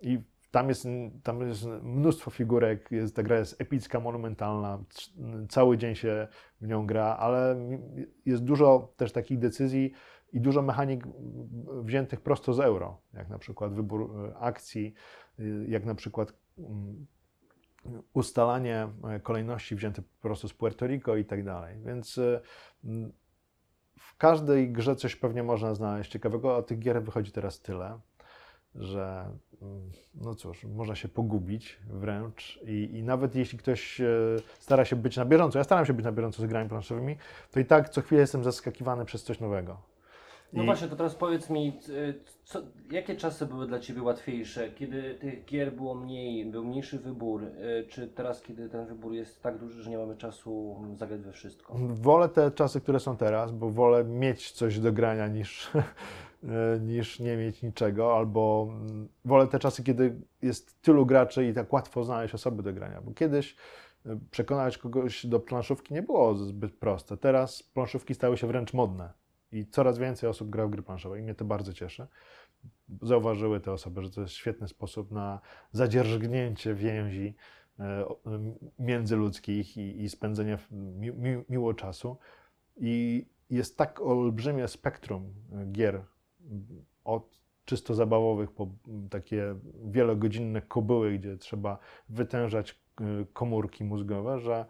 I 0.01 0.19
tam 0.53 0.69
jest, 0.69 0.87
tam 1.23 1.49
jest 1.49 1.67
mnóstwo 1.83 2.31
figurek, 2.31 2.91
jest, 2.91 3.17
ta 3.17 3.23
gra 3.23 3.39
jest 3.39 3.61
epicka, 3.61 4.01
monumentalna, 4.01 4.85
cały 5.49 5.79
dzień 5.79 5.95
się 5.95 6.29
w 6.61 6.67
nią 6.67 6.87
gra, 6.87 7.05
ale 7.05 7.57
jest 8.27 8.45
dużo 8.45 8.93
też 8.97 9.13
takich 9.13 9.39
decyzji 9.39 9.93
i 10.33 10.41
dużo 10.41 10.63
mechanik 10.63 11.05
wziętych 11.83 12.21
prosto 12.21 12.53
z 12.53 12.61
euro, 12.61 13.01
jak 13.15 13.29
na 13.29 13.39
przykład 13.39 13.75
wybór 13.75 14.11
e, 14.31 14.37
akcji, 14.39 14.95
y, 15.41 15.67
jak 15.69 15.85
na 15.85 15.95
przykład 15.95 16.33
mm, 16.59 17.07
ustalanie 18.13 18.89
e, 19.05 19.21
kolejności 19.21 19.77
wzięte 19.77 20.03
po 20.03 20.23
prostu 20.23 20.49
z 20.49 20.55
Puerto 20.55 20.87
Rico 20.87 21.17
i 21.17 21.25
tak 21.25 21.45
dalej. 21.45 21.79
Więc 21.87 22.19
e, 22.19 22.41
w 23.99 24.17
każdej 24.17 24.73
grze 24.73 24.97
coś 24.97 25.17
pewnie 25.17 25.43
można 25.43 25.75
znaleźć 25.75 26.11
ciekawego, 26.11 26.57
a 26.57 26.63
tych 26.63 26.79
gier 26.79 27.03
wychodzi 27.03 27.33
teraz 27.33 27.61
tyle, 27.61 28.01
że 28.75 29.31
no 30.15 30.35
cóż, 30.35 30.65
można 30.65 30.95
się 30.95 31.09
pogubić 31.09 31.79
wręcz 31.91 32.61
i, 32.67 32.91
i 32.93 33.03
nawet 33.03 33.35
jeśli 33.35 33.59
ktoś 33.59 34.01
e, 34.01 34.07
stara 34.59 34.85
się 34.85 34.97
być 34.97 35.17
na 35.17 35.25
bieżąco, 35.25 35.59
ja 35.59 35.65
staram 35.65 35.87
się 35.87 35.93
być 35.93 36.05
na 36.05 36.13
bieżąco 36.13 36.43
z 36.43 36.47
grami 36.47 36.69
planszowymi, 36.69 37.17
to 37.51 37.61
i 37.61 37.65
tak 37.65 37.89
co 37.89 38.03
chwilę 38.03 38.21
jestem 38.21 38.45
zaskakiwany 38.45 39.05
przez 39.05 39.25
coś 39.25 39.41
nowego. 39.41 39.93
No 40.53 40.63
I- 40.63 40.67
właśnie, 40.67 40.89
to 40.89 40.97
teraz 40.97 41.15
powiedz 41.15 41.51
mi, 41.51 41.81
y, 41.89 42.15
co, 42.45 42.63
jakie 42.91 43.17
czasy 43.17 43.47
były 43.47 43.67
dla 43.67 43.81
Ciebie 43.81 44.03
łatwiejsze? 44.03 44.71
Kiedy 44.71 45.15
tych 45.15 45.45
gier 45.45 45.73
było 45.73 45.95
mniej, 45.95 46.47
był 46.47 46.65
mniejszy 46.65 46.99
wybór, 46.99 47.43
y, 47.43 47.87
czy 47.89 48.09
teraz, 48.09 48.43
kiedy 48.43 48.69
ten 48.69 48.87
wybór 48.87 49.13
jest 49.13 49.43
tak 49.43 49.59
duży, 49.59 49.83
że 49.83 49.91
nie 49.91 49.99
mamy 49.99 50.17
czasu 50.17 50.77
zagrać 50.97 51.21
we 51.21 51.33
wszystko? 51.33 51.75
Wolę 51.79 52.29
te 52.29 52.51
czasy, 52.51 52.81
które 52.81 53.01
są 53.01 53.17
teraz, 53.17 53.53
bo 53.53 53.71
wolę 53.71 54.05
mieć 54.05 54.51
coś 54.51 54.79
do 54.79 54.93
grania 54.93 55.29
niż 55.29 55.77
e, 55.77 55.83
niż 56.81 57.21
nie 57.21 57.37
mieć 57.37 57.63
niczego, 57.63 58.17
albo 58.17 58.69
mm, 58.71 59.09
wolę 59.25 59.47
te 59.47 59.59
czasy, 59.59 59.83
kiedy 59.83 60.21
jest 60.43 60.83
tylu 60.83 61.07
graczy 61.07 61.47
i 61.47 61.55
tak 61.55 61.73
łatwo 61.73 62.05
znaleźć 62.05 62.35
osoby 62.35 62.63
do 62.63 62.73
grania, 62.73 63.01
bo 63.01 63.13
kiedyś 63.13 63.57
e, 64.07 64.19
przekonać 64.31 64.79
kogoś 64.79 65.27
do 65.27 65.41
planszówki 65.41 65.95
nie 65.95 66.03
było 66.03 66.35
zbyt 66.35 66.73
proste. 66.73 67.17
Teraz 67.17 67.63
planszówki 67.63 68.15
stały 68.15 68.37
się 68.37 68.47
wręcz 68.47 68.75
modne 68.75 69.13
i 69.53 69.67
coraz 69.67 69.99
więcej 69.99 70.29
osób 70.29 70.51
gra 70.51 70.67
w 70.67 70.71
gry 70.71 70.83
planszowe 70.83 71.19
i 71.19 71.23
mnie 71.23 71.35
to 71.35 71.45
bardzo 71.45 71.73
cieszy. 71.73 72.07
Zauważyły 73.03 73.61
te 73.61 73.73
osoby, 73.73 74.03
że 74.03 74.11
to 74.11 74.21
jest 74.21 74.33
świetny 74.33 74.69
sposób 74.69 75.11
na 75.11 75.41
zadzierżgnięcie 75.73 76.75
więzi 76.75 77.35
e, 77.79 78.05
międzyludzkich 78.79 79.77
i, 79.77 80.03
i 80.03 80.09
spędzenie 80.09 80.59
mi, 80.71 81.13
mi, 81.13 81.45
miło 81.49 81.75
czasu. 81.75 82.17
I 82.77 83.27
jest 83.51 83.79
tak 83.79 84.01
olbrzymie 84.01 84.69
spektrum 84.69 85.35
e, 85.53 85.67
gier, 85.67 86.05
od 87.05 87.43
czysto 87.65 87.95
zabawowych 87.95 88.51
po 88.51 88.69
takie 89.11 89.55
wielogodzinne 89.85 90.63
kobyły, 90.63 91.19
gdzie 91.19 91.37
trzeba 91.37 91.79
wytężać 92.09 92.81
e, 93.01 93.05
komórki 93.33 93.85
mózgowe, 93.85 94.41
że, 94.41 94.67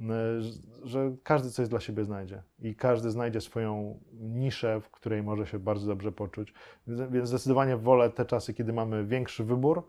e, 0.00 0.40
że- 0.40 0.60
że 0.82 1.16
każdy 1.22 1.50
coś 1.50 1.68
dla 1.68 1.80
siebie 1.80 2.04
znajdzie 2.04 2.42
i 2.58 2.74
każdy 2.76 3.10
znajdzie 3.10 3.40
swoją 3.40 4.00
niszę, 4.12 4.80
w 4.80 4.90
której 4.90 5.22
może 5.22 5.46
się 5.46 5.58
bardzo 5.58 5.86
dobrze 5.86 6.12
poczuć. 6.12 6.54
Więc 6.86 7.28
zdecydowanie 7.28 7.76
wolę 7.76 8.10
te 8.10 8.24
czasy, 8.24 8.54
kiedy 8.54 8.72
mamy 8.72 9.06
większy 9.06 9.44
wybór 9.44 9.86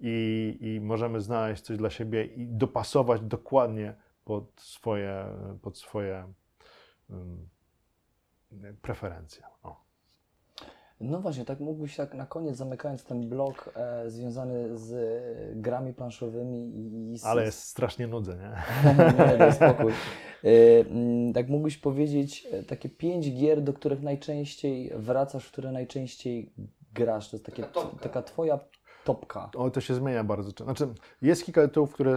i, 0.00 0.58
i 0.60 0.80
możemy 0.80 1.20
znaleźć 1.20 1.62
coś 1.62 1.76
dla 1.76 1.90
siebie 1.90 2.24
i 2.24 2.46
dopasować 2.46 3.20
dokładnie 3.20 3.94
pod 4.24 4.60
swoje, 4.60 5.24
pod 5.62 5.78
swoje 5.78 6.32
um, 7.10 7.48
preferencje. 8.82 9.42
O. 9.62 9.91
No 11.02 11.20
właśnie, 11.20 11.44
tak 11.44 11.60
mógłbyś 11.60 11.96
tak 11.96 12.14
na 12.14 12.26
koniec, 12.26 12.56
zamykając 12.56 13.04
ten 13.04 13.28
blok 13.28 13.70
e, 13.76 14.10
związany 14.10 14.78
z 14.78 14.92
e, 14.92 15.60
grami 15.60 15.94
planszowymi 15.94 16.76
i, 16.76 17.12
i 17.12 17.18
z, 17.18 17.24
Ale 17.24 17.44
jest 17.44 17.58
strasznie 17.62 18.06
nudzę, 18.06 18.36
nie? 18.36 18.52
nie, 19.30 19.38
daj 19.38 19.52
spokój. 19.52 19.92
E, 20.44 20.80
mm, 20.80 21.32
tak 21.32 21.48
mógłbyś 21.48 21.78
powiedzieć 21.78 22.48
e, 22.52 22.62
takie 22.62 22.88
pięć 22.88 23.32
gier, 23.32 23.62
do 23.62 23.72
których 23.72 24.02
najczęściej 24.02 24.92
wracasz, 24.96 25.44
w 25.44 25.52
które 25.52 25.72
najczęściej 25.72 26.52
grasz. 26.94 27.30
To 27.30 27.36
jest 27.36 27.46
takie, 27.46 27.62
Taka 27.62 27.74
topka. 27.74 27.98
taka 28.02 28.22
twoja 28.22 28.58
topka. 29.04 29.50
O, 29.56 29.70
to 29.70 29.80
się 29.80 29.94
zmienia 29.94 30.24
bardzo 30.24 30.52
często. 30.52 30.64
Znaczy, 30.64 30.94
jest 31.22 31.44
kilka 31.44 31.62
tytułów, 31.62 31.92
które 31.92 32.16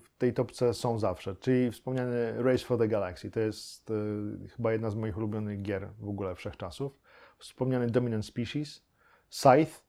w 0.00 0.18
tej 0.18 0.34
topce 0.34 0.74
są 0.74 0.98
zawsze, 0.98 1.36
czyli 1.36 1.70
wspomniany 1.70 2.42
Race 2.42 2.64
for 2.64 2.78
the 2.78 2.88
Galaxy. 2.88 3.30
To 3.30 3.40
jest 3.40 3.90
y, 3.90 4.48
chyba 4.56 4.72
jedna 4.72 4.90
z 4.90 4.94
moich 4.94 5.16
ulubionych 5.16 5.62
gier 5.62 5.88
w 5.98 6.08
ogóle 6.08 6.34
wszechczasów. 6.34 6.92
Wspomniany 7.40 7.90
Dominant 7.90 8.26
Species. 8.26 8.82
Scythe. 9.28 9.80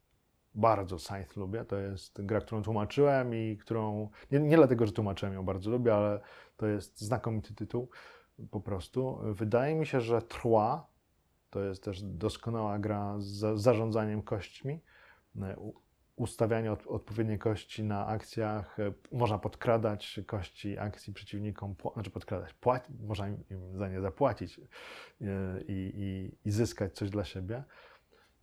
Bardzo 0.56 1.00
Scythe 1.00 1.40
lubię. 1.40 1.66
To 1.66 1.78
jest 1.78 2.26
gra, 2.26 2.42
którą 2.42 2.64
tłumaczyłem 2.64 3.36
i 3.36 3.58
którą... 3.58 4.10
Nie, 4.32 4.40
nie 4.40 4.58
dlatego, 4.58 4.86
że 4.86 4.92
tłumaczyłem 4.92 5.34
ją 5.34 5.46
bardzo 5.46 5.72
lubię, 5.72 5.96
ale 5.96 6.20
to 6.58 6.68
jest 6.68 7.02
znakomity 7.02 7.56
tytuł 7.56 7.90
po 8.52 8.62
prostu. 8.62 9.20
Wydaje 9.24 9.76
mi 9.76 9.86
się, 9.86 10.02
że 10.02 10.22
Trwa 10.22 10.88
to 11.50 11.60
jest 11.60 11.84
też 11.84 12.02
doskonała 12.02 12.80
gra 12.80 13.16
z 13.20 13.26
za- 13.26 13.58
zarządzaniem 13.58 14.22
kośćmi. 14.22 14.82
Ustawianie 16.16 16.72
od, 16.72 16.88
odpowiedniej 16.88 17.40
kości 17.40 17.84
na 17.84 18.08
akcjach, 18.08 18.80
e, 18.80 18.94
można 19.12 19.38
podkradać 19.38 20.20
kości 20.26 20.78
akcji 20.78 21.14
przeciwnikom, 21.14 21.76
znaczy 21.94 22.10
podkradać, 22.10 22.54
płac, 22.54 22.88
można 23.00 23.28
im, 23.28 23.44
im 23.52 23.78
za 23.78 23.90
nie 23.90 24.02
zapłacić 24.02 24.60
e, 24.60 24.64
i, 25.68 25.94
i, 25.96 26.32
i 26.48 26.52
zyskać 26.52 26.94
coś 26.94 27.10
dla 27.10 27.24
siebie. 27.24 27.64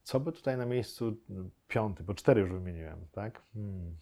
Co 0.03 0.21
by 0.21 0.33
tutaj 0.33 0.57
na 0.57 0.67
miejscu 0.67 1.17
mm, 1.31 1.51
piąty, 1.69 2.03
bo 2.03 2.15
cztery 2.15 2.41
już 2.41 2.51
wymieniłem, 2.51 3.07
tak? 3.13 3.43
Hmm. 3.55 3.97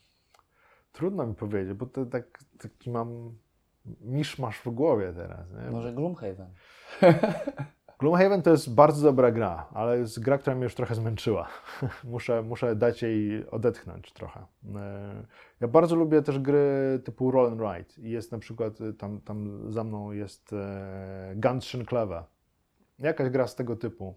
Trudno 0.93 1.27
mi 1.27 1.35
powiedzieć, 1.35 1.75
bo 1.75 1.87
to 1.87 2.07
tak, 2.07 2.39
taki 2.59 2.91
mam 2.91 3.39
miszmasz 4.01 4.59
w 4.59 4.71
głowie 4.71 5.13
teraz. 5.13 5.51
Nie? 5.51 5.71
Może 5.71 5.93
Gloomhaven. 5.93 6.51
Gloomhaven 7.99 8.43
to 8.43 8.51
jest 8.51 8.75
bardzo 8.75 9.03
dobra 9.03 9.31
gra, 9.33 9.67
ale 9.75 9.99
jest 9.99 10.21
gra, 10.21 10.39
która 10.39 10.57
mnie 10.57 10.65
już 10.65 10.75
trochę 10.75 10.95
zmęczyła. 10.95 11.49
muszę, 12.05 12.43
muszę 12.43 12.77
dać 12.77 13.03
jej 13.03 13.51
odetchnąć 13.51 14.13
trochę. 14.13 14.47
E, 14.75 15.27
Ja 15.61 15.69
bardzo 15.69 15.97
lubię 15.97 16.23
też 16.23 16.39
gry 16.39 17.01
typu 17.05 17.31
Roll 17.31 17.47
and 17.47 17.61
Ride. 17.61 18.09
Jest 18.09 18.33
na 18.33 18.39
przykład, 18.39 18.81
e, 18.81 18.93
tam, 18.93 19.21
tam 19.21 19.73
za 19.73 19.85
mną 19.85 20.13
jest 20.13 20.53
e, 20.53 21.35
Guns 21.37 21.73
Kleve. 21.87 22.25
Jakaś 22.99 23.31
gra 23.31 23.47
z 23.47 23.55
tego 23.55 23.77
typu, 23.77 24.17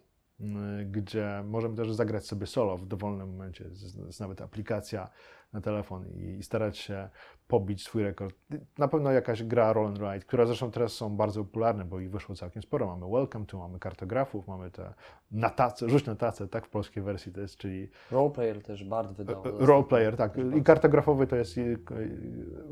gdzie 0.86 1.42
możemy 1.44 1.76
też 1.76 1.92
zagrać 1.92 2.26
sobie 2.26 2.46
solo 2.46 2.78
w 2.78 2.86
dowolnym 2.86 3.30
momencie. 3.30 3.64
Jest 4.06 4.20
nawet 4.20 4.40
aplikacja 4.40 5.10
na 5.52 5.60
telefon 5.60 6.06
i, 6.08 6.22
i 6.38 6.42
starać 6.42 6.78
się 6.78 7.08
pobić 7.48 7.82
swój 7.84 8.02
rekord. 8.02 8.36
Na 8.78 8.88
pewno 8.88 9.12
jakaś 9.12 9.42
gra 9.42 9.72
Roll 9.72 9.86
and 9.86 9.98
Ride, 9.98 10.18
która 10.20 10.46
zresztą 10.46 10.70
teraz 10.70 10.92
są 10.92 11.16
bardzo 11.16 11.44
popularne, 11.44 11.84
bo 11.84 12.00
ich 12.00 12.10
wyszło 12.10 12.34
całkiem 12.34 12.62
sporo. 12.62 12.86
Mamy 12.86 13.12
Welcome 13.12 13.46
to, 13.46 13.58
mamy 13.58 13.78
kartografów, 13.78 14.48
mamy 14.48 14.70
te 14.70 14.94
na 15.30 15.50
tacę, 15.50 15.88
rzuć 15.88 16.06
na 16.06 16.14
tacę, 16.14 16.48
tak 16.48 16.66
w 16.66 16.70
polskiej 16.70 17.02
wersji 17.02 17.32
to 17.32 17.40
jest, 17.40 17.56
czyli 17.56 17.88
Roleplayer 18.10 18.62
też 18.62 18.84
Bart 18.84 19.12
wydał. 19.12 19.42
roleplayer, 19.44 20.16
tak. 20.16 20.32
I 20.56 20.62
kartografowy 20.62 21.26
to 21.26 21.36
jest 21.36 21.56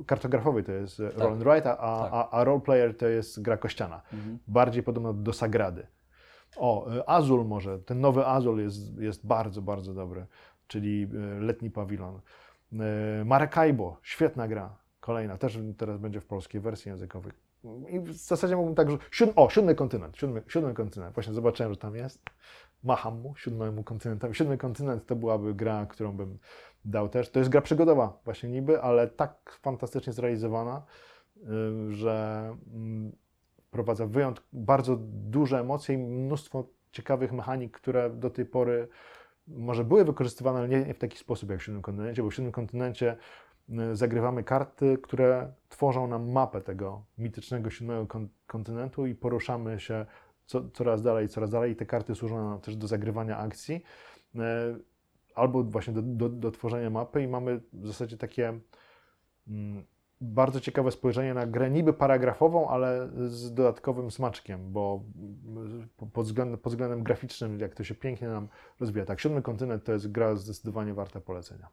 kartografowy 0.06 0.62
to 0.62 0.72
jest 0.72 0.98
Roll 0.98 1.32
and 1.32 1.42
Ride, 1.42 1.70
a, 1.78 2.02
Tak. 2.02 2.12
a, 2.12 2.30
a 2.30 2.44
roleplayer 2.44 2.96
to 2.96 3.06
jest 3.06 3.42
gra 3.42 3.56
kościana. 3.56 4.02
Mhm. 4.12 4.38
Bardziej 4.48 4.82
podobno 4.82 5.12
do 5.12 5.32
Sagrady. 5.32 5.86
O, 6.56 6.94
y, 6.96 7.06
Azul 7.06 7.44
może, 7.44 7.78
ten 7.78 8.00
nowy 8.00 8.26
Azul 8.26 8.60
jest, 8.60 8.98
jest 9.00 9.26
bardzo, 9.26 9.62
bardzo 9.62 9.94
dobry, 9.94 10.26
czyli 10.66 11.08
letni 11.40 11.70
pawilon. 11.70 12.20
Y, 12.72 13.24
Maracaibo, 13.24 13.96
świetna 14.02 14.48
gra, 14.48 14.76
kolejna, 15.00 15.38
też 15.38 15.58
teraz 15.76 15.98
będzie 15.98 16.20
w 16.20 16.26
polskiej 16.26 16.60
wersji 16.60 16.88
językowej. 16.88 17.32
I 17.88 18.00
w 18.00 18.12
zasadzie 18.12 18.56
mógłbym 18.56 18.74
tak, 18.74 18.90
że 18.90 18.98
siódmy, 19.10 19.34
o, 19.34 19.50
siódmy 19.50 19.74
kontynent, 19.74 20.16
siódmy, 20.16 20.42
siódmy 20.48 20.74
kontynent, 20.74 21.14
właśnie 21.14 21.32
zobaczyłem, 21.32 21.72
że 21.72 21.78
tam 21.78 21.96
jest. 21.96 22.20
Macham 22.84 23.20
mu, 23.20 23.36
siódmemu 23.36 23.84
kontynentowi. 23.84 24.34
Siódmy 24.34 24.58
kontynent 24.58 25.06
to 25.06 25.16
byłaby 25.16 25.54
gra, 25.54 25.86
którą 25.86 26.12
bym 26.12 26.38
dał 26.84 27.08
też. 27.08 27.30
To 27.30 27.38
jest 27.38 27.50
gra 27.50 27.60
przygodowa 27.60 28.20
właśnie 28.24 28.48
niby, 28.48 28.82
ale 28.82 29.08
tak 29.08 29.58
fantastycznie 29.62 30.12
zrealizowana, 30.12 30.82
y, 31.36 31.92
że 31.92 32.56
mm, 32.74 33.12
wprowadza 33.68 34.06
wyjątk, 34.06 34.44
bardzo 34.52 34.96
duże 35.02 35.60
emocje 35.60 35.94
i 35.94 35.98
mnóstwo 35.98 36.64
ciekawych 36.92 37.32
mechanik, 37.32 37.72
które 37.72 38.10
do 38.10 38.30
tej 38.30 38.46
pory 38.46 38.88
może 39.48 39.84
były 39.84 40.04
wykorzystywane, 40.04 40.58
ale 40.58 40.68
nie, 40.68 40.94
w 40.94 40.98
taki 40.98 41.18
sposób 41.18 41.50
jak 41.50 41.60
w 41.60 41.62
Siódmym 41.62 41.82
Kontynencie, 41.82 42.22
bo 42.22 42.30
w 42.30 42.34
Siódmym 42.34 42.52
Kontynencie 42.52 43.16
y, 43.70 43.96
zagrywamy 43.96 44.44
karty, 44.44 44.98
które 45.02 45.52
tworzą 45.68 46.06
nam 46.06 46.30
mapę 46.30 46.60
tego 46.60 47.04
mitycznego 47.18 47.70
siódmego 47.70 48.06
kon- 48.06 48.28
kontynentu 48.46 49.06
i 49.06 49.14
poruszamy 49.14 49.80
się 49.80 50.06
co, 50.46 50.70
coraz 50.70 51.02
dalej, 51.02 51.28
coraz 51.28 51.50
dalej. 51.50 51.72
I 51.72 51.76
te 51.76 51.86
karty 51.86 52.14
służą 52.14 52.50
nam 52.50 52.60
też 52.60 52.76
do 52.76 52.86
zagrywania 52.86 53.38
akcji 53.38 53.82
y, 54.34 54.38
albo 55.34 55.64
właśnie 55.64 55.92
do, 55.92 56.02
do, 56.02 56.28
do 56.28 56.50
tworzenia 56.50 56.90
mapy 56.90 57.22
i 57.22 57.28
mamy 57.28 57.60
w 57.72 57.86
zasadzie 57.86 58.16
takie 58.16 58.60
mm, 59.48 59.84
bardzo 60.20 60.60
ciekawe 60.60 60.90
spojrzenie 60.90 61.34
na 61.34 61.46
grę 61.46 61.70
niby 61.70 61.92
paragrafową, 61.92 62.68
ale 62.68 63.08
z 63.26 63.54
dodatkowym 63.54 64.10
smaczkiem, 64.10 64.72
bo 64.72 65.02
po- 65.96 66.06
pod 66.06 66.26
względem, 66.26 66.58
pod 66.58 66.72
względem 66.72 67.02
graficznym, 67.02 67.60
jak 67.60 67.74
to 67.74 67.84
się 67.84 67.94
pięknie 67.94 68.28
nam 68.28 68.48
rozwija. 68.80 69.04
Tak, 69.06 69.20
Siódmy 69.20 69.42
Kontynent 69.42 69.84
to 69.84 69.92
jest 69.92 70.10
gra 70.12 70.36
zdecydowanie 70.36 70.94
warta 70.94 71.20
polecenia. 71.20 71.68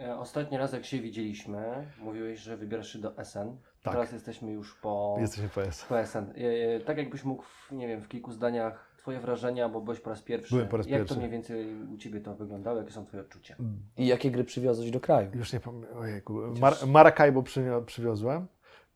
E, 0.00 0.16
Ostatni 0.18 0.58
raz 0.58 0.72
jak 0.72 0.84
się 0.84 1.00
widzieliśmy, 1.00 1.86
mówiłeś, 2.00 2.40
że 2.40 2.56
wybierasz 2.56 2.92
się 2.92 2.98
do 2.98 3.24
SN. 3.24 3.56
Tak. 3.82 3.94
Teraz 3.94 4.12
jesteśmy 4.12 4.52
już 4.52 4.74
po, 4.80 5.16
Jesteśmy 5.20 5.48
PS. 5.48 5.84
po 5.88 5.98
SN. 5.98 6.24
E, 6.36 6.74
e, 6.76 6.80
Tak 6.80 6.98
jakbyś 6.98 7.24
mógł, 7.24 7.44
nie 7.72 7.88
wiem, 7.88 8.00
w 8.02 8.08
kilku 8.08 8.32
zdaniach 8.32 8.93
Twoje 9.04 9.20
wrażenia, 9.20 9.68
bo 9.68 9.80
byłeś 9.80 10.00
po 10.00 10.10
raz 10.10 10.22
pierwszy. 10.22 10.54
Byłem 10.54 10.68
po 10.68 10.76
raz 10.76 10.86
Jak 10.86 11.00
pierwszy. 11.00 11.14
to 11.14 11.20
mniej 11.20 11.30
więcej 11.30 11.82
u 11.94 11.96
Ciebie 11.96 12.20
to 12.20 12.34
wyglądało? 12.34 12.78
Jakie 12.78 12.90
są 12.90 13.06
Twoje 13.06 13.22
odczucia? 13.22 13.56
I 13.96 14.06
jakie 14.06 14.30
gry 14.30 14.44
przywiozłeś 14.44 14.90
do 14.90 15.00
kraju? 15.00 15.30
Już 15.34 15.52
nie 15.52 15.60
pamiętam. 15.60 15.98
Ojejku. 15.98 16.40
Mar- 16.60 16.86
Maracaibo 16.86 17.42
przywio- 17.42 17.84
przywiozłem. 17.84 18.46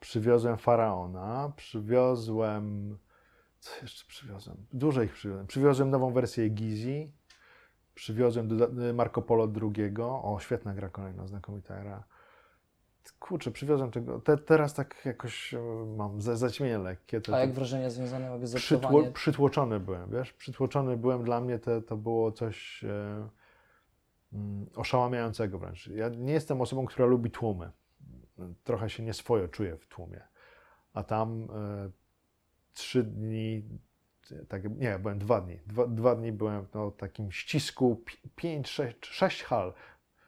Przywiozłem 0.00 0.56
Faraona. 0.56 1.52
Przywiozłem. 1.56 2.98
Co 3.60 3.70
jeszcze 3.82 4.04
przywiozłem? 4.08 4.56
Dużo 4.72 5.02
ich 5.02 5.12
przywiozłem. 5.12 5.46
Przywiozłem 5.46 5.90
nową 5.90 6.12
wersję 6.12 6.48
Gizi. 6.48 7.12
Przywiozłem 7.94 8.48
Marco 8.94 9.22
Polo 9.22 9.48
II. 9.62 9.94
O, 10.00 10.38
świetna 10.40 10.74
gra 10.74 10.88
kolejna, 10.88 11.26
znakomita 11.26 11.82
gra. 11.82 12.04
Kurczę, 13.12 13.50
przywiozłem 13.50 13.90
tego. 13.90 14.20
Te, 14.20 14.36
teraz 14.38 14.74
tak 14.74 15.04
jakoś 15.04 15.54
e, 15.54 15.60
mam 15.96 16.20
za- 16.20 16.36
zaćmienie 16.36 16.78
lekkie. 16.78 17.20
Te, 17.20 17.32
A 17.32 17.34
te- 17.36 17.40
jak 17.40 17.52
wrażenia 17.52 17.90
związane 17.90 18.30
jakby 18.30 18.46
z 18.46 18.54
Przytło, 18.54 19.04
przytłoczony 19.12 19.80
byłem, 19.80 20.10
wiesz? 20.10 20.32
Przytłoczony 20.32 20.96
byłem, 20.96 21.24
dla 21.24 21.40
mnie 21.40 21.58
to, 21.58 21.82
to 21.82 21.96
było 21.96 22.32
coś 22.32 22.84
e, 22.84 23.28
mm, 24.32 24.66
oszałamiającego 24.76 25.58
wręcz. 25.58 25.86
Ja 25.86 26.08
nie 26.08 26.32
jestem 26.32 26.60
osobą, 26.60 26.86
która 26.86 27.06
lubi 27.06 27.30
tłumy. 27.30 27.70
Trochę 28.64 28.90
się 28.90 29.02
nieswojo 29.02 29.48
czuję 29.48 29.76
w 29.76 29.86
tłumie. 29.86 30.20
A 30.92 31.02
tam 31.02 31.48
e, 31.54 31.90
trzy 32.74 33.02
dni 33.04 33.62
tak, 34.48 34.78
nie, 34.78 34.98
byłem 34.98 35.18
dwa 35.18 35.40
dni. 35.40 35.58
Dwa, 35.66 35.86
dwa 35.86 36.14
dni 36.14 36.32
byłem 36.32 36.66
w 36.66 36.74
no, 36.74 36.90
takim 36.90 37.32
ścisku, 37.32 38.02
pi- 38.06 38.28
pięć, 38.36 38.68
sześć, 38.68 39.06
sześć 39.06 39.42
hal, 39.42 39.74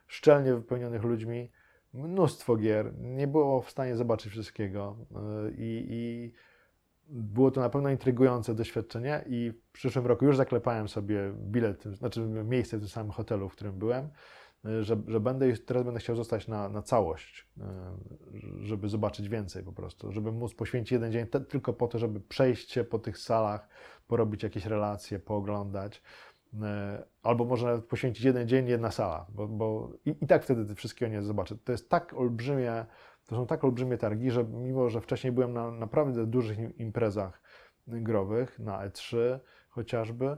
szczelnie 0.07 0.55
wypełnionych 0.55 1.03
ludźmi, 1.03 1.51
mnóstwo 1.93 2.57
gier. 2.57 2.93
Nie 2.99 3.27
było 3.27 3.63
w 3.63 3.71
stanie 3.71 3.97
zobaczyć 3.97 4.33
wszystkiego 4.33 4.97
y, 5.11 5.55
i, 5.59 5.87
i 5.91 6.33
było 7.11 7.51
to 7.51 7.61
na 7.61 7.71
pewno 7.71 7.91
intrygujące 7.91 8.55
doświadczenie 8.55 9.25
i 9.27 9.51
w 9.51 9.73
przyszłym 9.73 10.07
roku 10.07 10.25
już 10.25 10.37
zaklepałem 10.37 10.89
sobie 10.89 11.33
bilet, 11.37 11.85
znaczy 11.85 12.21
miejsce 12.27 12.77
w 12.77 12.81
tym 12.81 12.89
samym 12.89 13.13
hotelu, 13.13 13.49
w 13.49 13.53
którym 13.53 13.79
byłem, 13.79 14.09
y, 14.65 14.85
że, 14.85 15.03
że 15.07 15.21
będę 15.21 15.57
teraz 15.57 15.85
będę 15.85 16.01
chciał 16.01 16.17
zostać 16.17 16.49
na, 16.49 16.69
na 16.69 16.83
całość, 16.83 17.49
y, 17.59 18.67
żeby 18.67 18.89
zobaczyć 18.89 19.29
więcej 19.29 19.65
po 19.65 19.73
prostu, 19.73 20.13
żeby 20.13 20.33
móc 20.33 20.55
poświęcić 20.55 20.93
jeden 20.93 21.13
dzień 21.13 21.27
te, 21.27 21.41
tylko 21.41 21.73
po 21.73 21.89
to, 21.89 21.99
żeby 21.99 22.21
przejść 22.21 22.71
się 22.71 22.85
po 22.85 22.99
tych 22.99 23.19
salach, 23.19 23.69
porobić 24.07 24.43
jakieś 24.43 24.67
relacje, 24.67 25.19
pooglądać. 25.19 26.03
Y, 26.55 26.59
Albo 27.23 27.45
może 27.45 27.67
nawet 27.67 27.85
poświęcić 27.85 28.25
jeden 28.25 28.49
dzień, 28.49 28.69
jedna 28.69 28.91
sala, 28.91 29.27
bo, 29.29 29.49
bo 29.49 29.93
i, 30.05 30.15
i 30.21 30.27
tak 30.27 30.45
wtedy 30.45 30.75
wszystkiego 30.75 31.13
nie 31.13 31.23
zobaczę. 31.23 31.57
To 31.65 31.73
jest 31.73 31.89
tak 31.89 32.15
olbrzymie, 32.15 32.87
to 33.27 33.37
są 33.37 33.47
tak 33.47 33.65
olbrzymie 33.65 33.99
targi, 33.99 34.31
że 34.31 34.45
mimo, 34.45 34.89
że 34.89 35.01
wcześniej 35.01 35.33
byłem 35.33 35.53
na 35.53 35.71
naprawdę 35.71 36.27
dużych 36.27 36.59
im- 36.59 36.77
imprezach 36.77 37.43
growych, 37.87 38.59
na 38.59 38.89
E3 38.89 39.17
chociażby, 39.69 40.37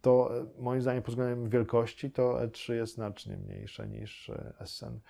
to 0.00 0.40
e, 0.40 0.46
moim 0.58 0.82
zdaniem 0.82 1.02
pod 1.02 1.10
względem 1.10 1.48
wielkości 1.48 2.10
to 2.10 2.34
E3 2.34 2.72
jest 2.72 2.94
znacznie 2.94 3.36
mniejsze 3.36 3.88
niż 3.88 4.30
e, 4.30 4.52
Essen. 4.58 5.00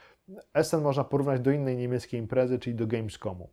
Essen 0.54 0.82
można 0.82 1.04
porównać 1.04 1.40
do 1.40 1.50
innej 1.50 1.76
niemieckiej 1.76 2.20
imprezy, 2.20 2.58
czyli 2.58 2.76
do 2.76 2.86
Gamescomu. 2.86 3.50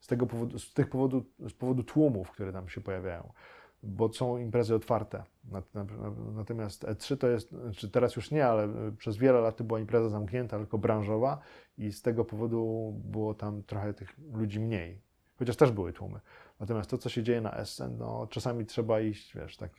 Z, 0.00 0.06
tego 0.06 0.26
powodu, 0.26 0.58
z, 0.58 0.74
tych 0.74 0.88
powodu, 0.88 1.24
z 1.48 1.52
powodu 1.52 1.82
tłumów, 1.82 2.30
które 2.30 2.52
tam 2.52 2.68
się 2.68 2.80
pojawiają, 2.80 3.32
bo 3.82 4.12
są 4.12 4.36
imprezy 4.38 4.74
otwarte. 4.74 5.22
Nat- 5.50 5.74
na- 5.74 5.84
na- 5.84 6.32
Natomiast 6.36 6.84
E3 6.84 7.16
to 7.16 7.28
jest, 7.28 7.54
czy 7.76 7.90
teraz 7.90 8.16
już 8.16 8.30
nie, 8.30 8.46
ale 8.46 8.64
e, 8.64 8.92
przez 8.98 9.16
wiele 9.16 9.40
lat 9.40 9.56
to 9.56 9.64
była 9.64 9.80
impreza 9.80 10.08
zamknięta, 10.08 10.58
tylko 10.58 10.78
branżowa 10.78 11.38
i 11.78 11.92
z 11.92 12.02
tego 12.02 12.24
powodu 12.24 12.92
było 13.04 13.34
tam 13.34 13.62
trochę 13.62 13.94
tych 13.94 14.16
ludzi 14.32 14.60
mniej. 14.60 15.00
Chociaż 15.38 15.56
też 15.56 15.70
były 15.70 15.92
tłumy. 15.92 16.20
Natomiast 16.60 16.90
to, 16.90 16.98
co 16.98 17.08
się 17.08 17.22
dzieje 17.22 17.40
na 17.40 17.52
Essen, 17.56 17.96
no 17.98 18.26
czasami 18.30 18.66
trzeba 18.66 19.00
iść, 19.00 19.34
wiesz, 19.36 19.56
tak 19.56 19.70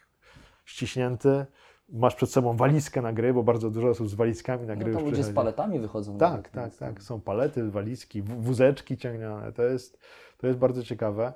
ściśnięty, 0.65 1.45
masz 1.89 2.15
przed 2.15 2.31
sobą 2.31 2.57
walizkę 2.57 3.01
na 3.01 3.13
gry, 3.13 3.33
bo 3.33 3.43
bardzo 3.43 3.69
dużo 3.69 3.89
osób 3.89 4.09
z 4.09 4.13
walizkami 4.13 4.67
na 4.67 4.75
No 4.75 4.81
gry 4.81 4.93
to 4.93 4.99
już 4.99 5.03
ludzie 5.09 5.15
z 5.15 5.19
przychodzi. 5.19 5.35
paletami 5.35 5.79
wychodzą. 5.79 6.17
Tak, 6.17 6.31
nawet, 6.31 6.51
tak, 6.51 6.73
to- 6.73 6.79
tak. 6.95 7.03
Są 7.03 7.21
palety, 7.21 7.71
walizki, 7.71 8.21
wózeczki 8.21 8.97
ciągnione. 8.97 9.51
To 9.51 9.63
jest, 9.63 9.99
to 10.37 10.47
jest 10.47 10.59
bardzo 10.59 10.83
ciekawe. 10.83 11.33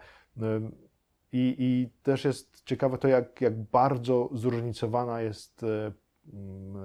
I, 1.33 1.55
I 1.59 1.89
też 2.03 2.25
jest 2.25 2.63
ciekawe 2.65 2.97
to, 2.97 3.07
jak, 3.07 3.41
jak 3.41 3.61
bardzo 3.63 4.29
zróżnicowana 4.33 5.21
jest, 5.21 5.63
e, 5.63 5.91
mm, 6.33 6.75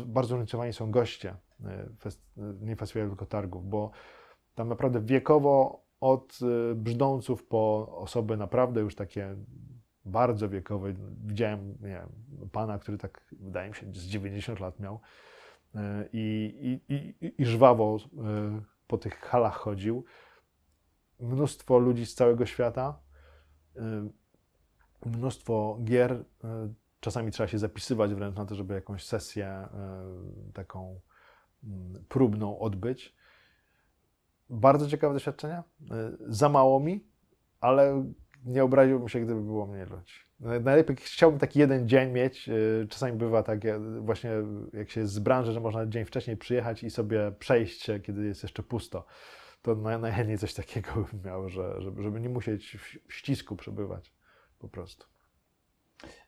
e, 0.00 0.06
bardzo 0.06 0.28
zróżnicowani 0.28 0.72
są 0.72 0.90
goście, 0.90 1.36
e, 1.64 1.88
fest, 1.98 2.22
nie 2.60 2.76
festiwalu, 2.76 3.10
tylko 3.10 3.26
targów, 3.26 3.68
bo 3.68 3.90
tam 4.54 4.68
naprawdę 4.68 5.00
wiekowo 5.00 5.84
od 6.00 6.38
brzdąców 6.74 7.44
po 7.44 7.88
osoby 7.96 8.36
naprawdę 8.36 8.80
już 8.80 8.94
takie 8.94 9.36
bardzo 10.04 10.48
wiekowe. 10.48 10.94
Widziałem 11.24 11.74
wiem, 11.80 12.08
pana, 12.52 12.78
który 12.78 12.98
tak, 12.98 13.34
wydaje 13.40 13.68
mi 13.68 13.74
się, 13.74 13.86
z 13.92 14.04
90 14.04 14.60
lat 14.60 14.80
miał 14.80 15.00
i, 16.12 16.80
i, 16.88 16.94
i, 16.94 17.34
i 17.42 17.46
żwawo 17.46 17.96
po 18.86 18.98
tych 18.98 19.18
halach 19.18 19.56
chodził. 19.56 20.04
Mnóstwo 21.20 21.78
ludzi 21.78 22.06
z 22.06 22.14
całego 22.14 22.46
świata, 22.46 22.98
mnóstwo 25.06 25.78
gier. 25.84 26.12
e, 26.44 26.68
Czasami 27.00 27.30
trzeba 27.30 27.46
się 27.48 27.58
zapisywać 27.58 28.14
wręcz 28.14 28.36
na 28.36 28.46
to, 28.46 28.54
żeby 28.54 28.74
jakąś 28.74 29.04
sesję 29.04 29.46
e, 29.46 29.68
taką 30.54 31.00
mm, 31.64 32.04
próbną 32.08 32.58
odbyć. 32.58 33.14
Bardzo 34.50 34.88
ciekawe 34.88 35.14
doświadczenie. 35.14 35.54
E, 35.54 35.62
Za 36.26 36.48
mało 36.48 36.80
mi, 36.80 37.04
ale 37.60 38.04
nie 38.44 38.64
obraziłbym 38.64 39.08
się, 39.08 39.20
gdyby 39.20 39.42
było 39.42 39.66
mniej 39.66 39.86
ludzi. 39.86 40.14
Najlepiej 40.40 40.96
chciałbym 40.96 41.40
taki 41.40 41.58
jeden 41.58 41.88
dzień 41.88 42.12
mieć. 42.12 42.50
Czasami 42.88 43.18
bywa 43.18 43.42
tak, 43.42 43.60
właśnie 44.00 44.30
jak 44.72 44.90
się 44.90 45.06
z 45.06 45.18
branży, 45.18 45.52
że 45.52 45.60
można 45.60 45.86
dzień 45.86 46.04
wcześniej 46.04 46.36
przyjechać 46.36 46.82
i 46.82 46.90
sobie 46.90 47.32
przejść 47.38 47.82
się, 47.82 48.00
kiedy 48.00 48.26
jest 48.26 48.42
jeszcze 48.42 48.62
pusto. 48.62 49.06
To 49.62 49.76
naj- 49.76 50.00
najchętniej 50.00 50.38
coś 50.38 50.54
takiego 50.54 50.90
bym 51.12 51.22
miał, 51.24 51.48
że, 51.48 51.82
żeby, 51.82 52.02
żeby 52.02 52.20
nie 52.20 52.28
musieć 52.28 52.76
w 53.06 53.12
ścisku 53.14 53.56
przebywać 53.56 54.12
po 54.58 54.68
prostu. 54.68 55.06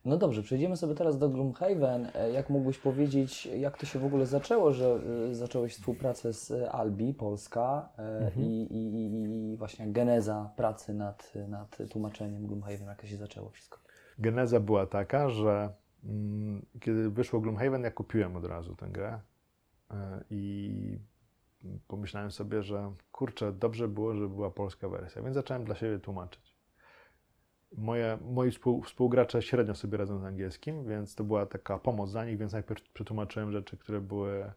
No 0.05 0.17
dobrze, 0.17 0.43
przejdziemy 0.43 0.77
sobie 0.77 0.95
teraz 0.95 1.19
do 1.19 1.29
Gloomhaven. 1.29 2.09
E, 2.15 2.31
Jak 2.33 2.51
mógłbyś 2.51 2.79
powiedzieć, 2.79 3.47
jak 3.47 3.79
to 3.79 3.87
się 3.87 3.99
w 3.99 4.05
ogóle 4.05 4.27
zaczęło, 4.27 4.73
że 4.73 5.01
y, 5.31 5.35
zacząłeś 5.35 5.73
współpracę 5.75 6.33
z 6.33 6.51
y, 6.51 6.71
Albi, 6.71 7.15
Polska 7.15 7.89
e, 7.99 8.03
Mhm. 8.03 8.47
i, 8.47 8.63
i, 8.71 9.53
i- 9.53 9.57
właśnie 9.57 9.93
geneza 9.93 10.51
pracy 10.57 10.95
nad, 10.95 11.33
nad 11.49 11.79
tłumaczeniem 11.91 12.47
Gloomhaven, 12.47 12.87
jak 12.87 13.01
to 13.01 13.07
się 13.07 13.17
zaczęło 13.17 13.51
wszystko? 13.51 13.79
Geneza 14.19 14.61
była 14.61 14.87
taka, 14.87 15.29
że 15.29 15.73
mm, 16.05 16.67
kiedy 16.81 17.11
wyszło 17.11 17.41
Gloomhaven, 17.41 17.83
ja 17.83 17.91
kupiłem 17.91 18.37
od 18.37 18.45
razu 18.45 18.75
tę 18.77 18.89
grę 18.89 19.21
e, 19.91 20.25
i 20.31 20.99
pomyślałem 21.89 22.31
sobie, 22.31 22.63
że 22.63 22.93
kurczę, 23.13 23.53
dobrze 23.53 23.89
było, 23.89 24.15
żeby 24.15 24.29
była 24.29 24.51
polska 24.51 24.89
wersja, 24.89 25.23
więc 25.23 25.35
zacząłem 25.35 25.65
dla 25.65 25.75
siebie 25.75 25.99
tłumaczyć. 25.99 26.57
Moje, 27.77 28.19
moi 28.23 28.51
współ, 28.51 28.83
współgracze 28.83 29.43
średnio 29.43 29.75
sobie 29.75 29.99
radzą 29.99 30.19
z 30.19 30.25
angielskim, 30.25 30.85
więc 30.85 31.15
to 31.15 31.25
była 31.25 31.47
taka 31.47 31.79
pomoc 31.79 32.13
dla 32.13 32.25
nich, 32.25 32.39
więc 32.39 32.53
najpierw 32.53 32.83
przetłumaczyłem 32.93 33.53
rzeczy, 33.53 33.77
które 33.77 34.01
były 34.01 34.53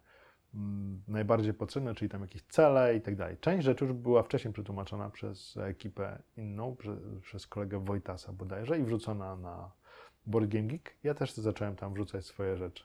mm, 0.53 1.03
najbardziej 1.07 1.53
potrzebne, 1.53 1.95
czyli 1.95 2.09
tam 2.09 2.21
jakieś 2.21 2.41
cele 2.41 2.95
i 2.95 3.01
tak 3.01 3.15
dalej. 3.15 3.37
Część 3.37 3.65
rzeczy 3.65 3.85
już 3.85 3.93
była 3.93 4.23
wcześniej 4.23 4.53
przetłumaczona 4.53 5.09
przez 5.09 5.57
ekipę 5.57 6.21
inną, 6.37 6.75
prze, 6.75 6.97
przez 7.21 7.47
kolegę 7.47 7.79
Wojtasa 7.85 8.33
bodajże 8.33 8.79
i 8.79 8.83
wrzucona 8.83 9.35
na 9.35 9.71
Board 10.25 10.47
Game 10.47 10.67
Geek. 10.67 10.95
Ja 11.03 11.13
też 11.13 11.33
zacząłem 11.33 11.75
tam 11.75 11.93
wrzucać 11.93 12.25
swoje 12.25 12.57
rzeczy. 12.57 12.83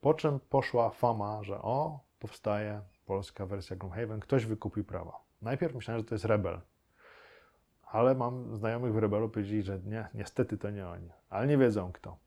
Po 0.00 0.14
czym 0.14 0.40
poszła 0.40 0.90
fama, 0.90 1.42
że 1.42 1.62
o, 1.62 2.00
powstaje 2.18 2.80
polska 3.06 3.46
wersja 3.46 3.76
Gloomhaven, 3.76 4.20
ktoś 4.20 4.46
wykupił 4.46 4.84
prawa. 4.84 5.20
Najpierw 5.42 5.74
myślałem, 5.74 6.00
że 6.00 6.08
to 6.08 6.14
jest 6.14 6.24
Rebel, 6.24 6.60
ale 7.82 8.14
mam 8.14 8.56
znajomych 8.56 8.92
w 8.92 8.98
Rebelu, 8.98 9.28
powiedzieli, 9.28 9.62
że 9.62 9.80
nie, 9.80 10.08
niestety 10.14 10.58
to 10.58 10.70
nie 10.70 10.88
oni, 10.88 11.10
ale 11.30 11.46
nie 11.46 11.58
wiedzą 11.58 11.92
kto. 11.92 12.18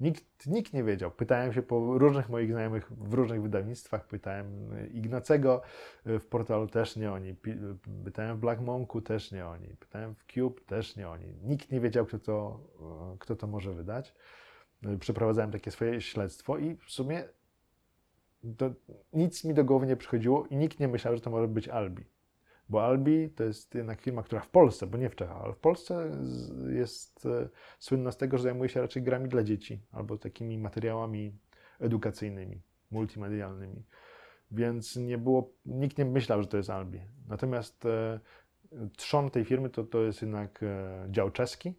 Nikt, 0.00 0.46
nikt 0.46 0.72
nie 0.72 0.84
wiedział. 0.84 1.10
Pytałem 1.10 1.52
się 1.52 1.62
po 1.62 1.98
różnych 1.98 2.28
moich 2.28 2.50
znajomych 2.50 2.92
w 2.92 3.14
różnych 3.14 3.42
wydawnictwach, 3.42 4.06
pytałem 4.06 4.70
Ignacego 4.92 5.62
y, 6.06 6.18
w 6.18 6.26
portalu 6.26 6.66
też 6.66 6.96
nie 6.96 7.12
oni, 7.12 7.34
pytałem 8.04 8.36
w 8.36 8.40
Black 8.40 8.60
Monku 8.60 9.00
też 9.00 9.32
nie 9.32 9.46
oni, 9.46 9.68
pytałem 9.68 10.14
w 10.14 10.24
Cube 10.24 10.60
też 10.66 10.96
nie 10.96 11.08
oni. 11.08 11.34
Nikt 11.42 11.70
nie 11.70 11.80
wiedział, 11.80 12.06
kto 12.06 12.18
to, 12.18 12.60
kto 13.18 13.36
to 13.36 13.46
może 13.46 13.72
wydać. 13.72 14.14
Y, 14.86 14.98
Przeprowadzałem 14.98 15.50
takie 15.50 15.70
swoje 15.70 16.00
śledztwo 16.00 16.58
i 16.58 16.76
w 16.76 16.90
sumie 16.90 17.24
to 18.56 18.70
nic 19.12 19.44
mi 19.44 19.54
do 19.54 19.64
głowy 19.64 19.86
nie 19.86 19.96
przychodziło 19.96 20.46
i 20.46 20.56
nikt 20.56 20.80
nie 20.80 20.88
myślał, 20.88 21.14
że 21.14 21.20
to 21.20 21.30
może 21.30 21.48
być 21.48 21.68
Albi. 21.68 22.04
Bo 22.68 22.84
Albi 22.84 23.30
to 23.30 23.44
jest 23.44 23.74
jednak 23.74 24.00
firma, 24.00 24.22
która 24.22 24.40
w 24.40 24.48
Polsce, 24.48 24.86
bo 24.86 24.98
nie 24.98 25.10
w 25.10 25.14
Czechach, 25.14 25.42
ale 25.42 25.52
w 25.52 25.58
Polsce 25.58 26.10
jest 26.68 27.26
e, 27.26 27.48
słynna 27.78 28.12
z 28.12 28.16
tego, 28.16 28.38
że 28.38 28.42
zajmuje 28.42 28.68
się 28.68 28.80
raczej 28.80 29.02
grami 29.02 29.28
dla 29.28 29.42
dzieci 29.42 29.82
albo 29.92 30.18
takimi 30.18 30.58
materiałami 30.58 31.38
edukacyjnymi, 31.80 32.62
multimedialnymi. 32.90 33.84
Więc 34.50 34.96
nie 34.96 35.18
było, 35.18 35.52
nikt 35.66 35.98
nie 35.98 36.04
myślał, 36.04 36.42
że 36.42 36.48
to 36.48 36.56
jest 36.56 36.70
Albi. 36.70 37.00
Natomiast 37.28 37.86
e, 37.86 38.20
trzon 38.96 39.30
tej 39.30 39.44
firmy 39.44 39.70
to, 39.70 39.84
to 39.84 40.02
jest 40.02 40.22
jednak 40.22 40.62
e, 40.62 41.06
dział 41.10 41.30
czeski 41.30 41.74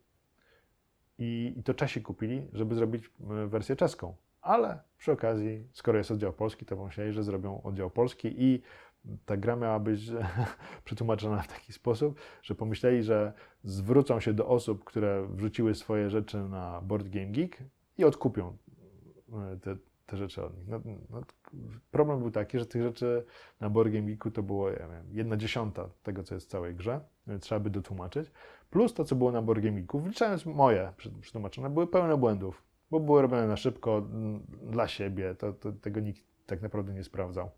i, 1.17 1.53
i 1.57 1.63
to 1.63 1.73
Czesi 1.73 2.01
kupili, 2.01 2.47
żeby 2.53 2.75
zrobić 2.75 3.09
wersję 3.47 3.75
czeską. 3.75 4.15
Ale 4.47 4.79
przy 4.97 5.11
okazji, 5.11 5.67
skoro 5.71 5.97
jest 5.97 6.11
oddział 6.11 6.33
polski, 6.33 6.65
to 6.65 6.77
pomyśleli, 6.77 7.13
że 7.13 7.23
zrobią 7.23 7.61
oddział 7.61 7.89
polski 7.89 8.43
i 8.43 8.61
ta 9.25 9.37
gra 9.37 9.55
miała 9.55 9.79
być 9.79 10.11
przetłumaczona 10.85 11.41
w 11.41 11.47
taki 11.47 11.73
sposób, 11.73 12.19
że 12.41 12.55
pomyśleli, 12.55 13.03
że 13.03 13.33
zwrócą 13.63 14.19
się 14.19 14.33
do 14.33 14.47
osób, 14.47 14.83
które 14.83 15.27
wrzuciły 15.29 15.75
swoje 15.75 16.09
rzeczy 16.09 16.37
na 16.37 16.81
Board 16.81 17.07
Game 17.07 17.25
Geek 17.25 17.57
i 17.97 18.03
odkupią 18.03 18.57
e, 19.33 19.57
te, 19.57 19.75
te 20.05 20.17
rzeczy 20.17 20.43
od 20.43 20.57
nich. 20.57 20.67
No, 20.67 20.81
no, 21.09 21.21
problem 21.91 22.19
był 22.19 22.31
taki, 22.31 22.59
że 22.59 22.65
tych 22.65 22.81
rzeczy 22.81 23.25
na 23.59 23.69
Board 23.69 23.91
Game 23.91 24.05
Geeku 24.05 24.31
to 24.31 24.43
było 24.43 24.69
ja 24.69 24.87
wiem, 24.87 25.05
jedna 25.11 25.37
dziesiąta 25.37 25.89
tego, 26.03 26.23
co 26.23 26.35
jest 26.35 26.47
w 26.47 26.49
całej 26.49 26.75
grze, 26.75 26.99
trzeba 27.41 27.59
by 27.59 27.69
dotłumaczyć. 27.69 28.31
Plus 28.69 28.93
to, 28.93 29.03
co 29.03 29.15
było 29.15 29.31
na 29.31 29.41
Board 29.41 29.61
Game 29.61 29.81
Geeku, 29.81 29.99
wliczając 29.99 30.45
moje 30.45 30.93
przetłumaczone, 31.21 31.69
były 31.69 31.87
pełne 31.87 32.17
błędów, 32.17 32.66
bo 32.91 32.99
były 32.99 33.21
robione 33.21 33.47
na 33.47 33.57
szybko, 33.57 33.97
m, 33.97 34.43
dla 34.63 34.87
siebie, 34.87 35.35
to, 35.35 35.53
to, 35.53 35.71
tego 35.71 35.99
nikt 35.99 36.23
tak 36.45 36.61
naprawdę 36.61 36.93
nie 36.93 37.03
sprawdzał. 37.03 37.51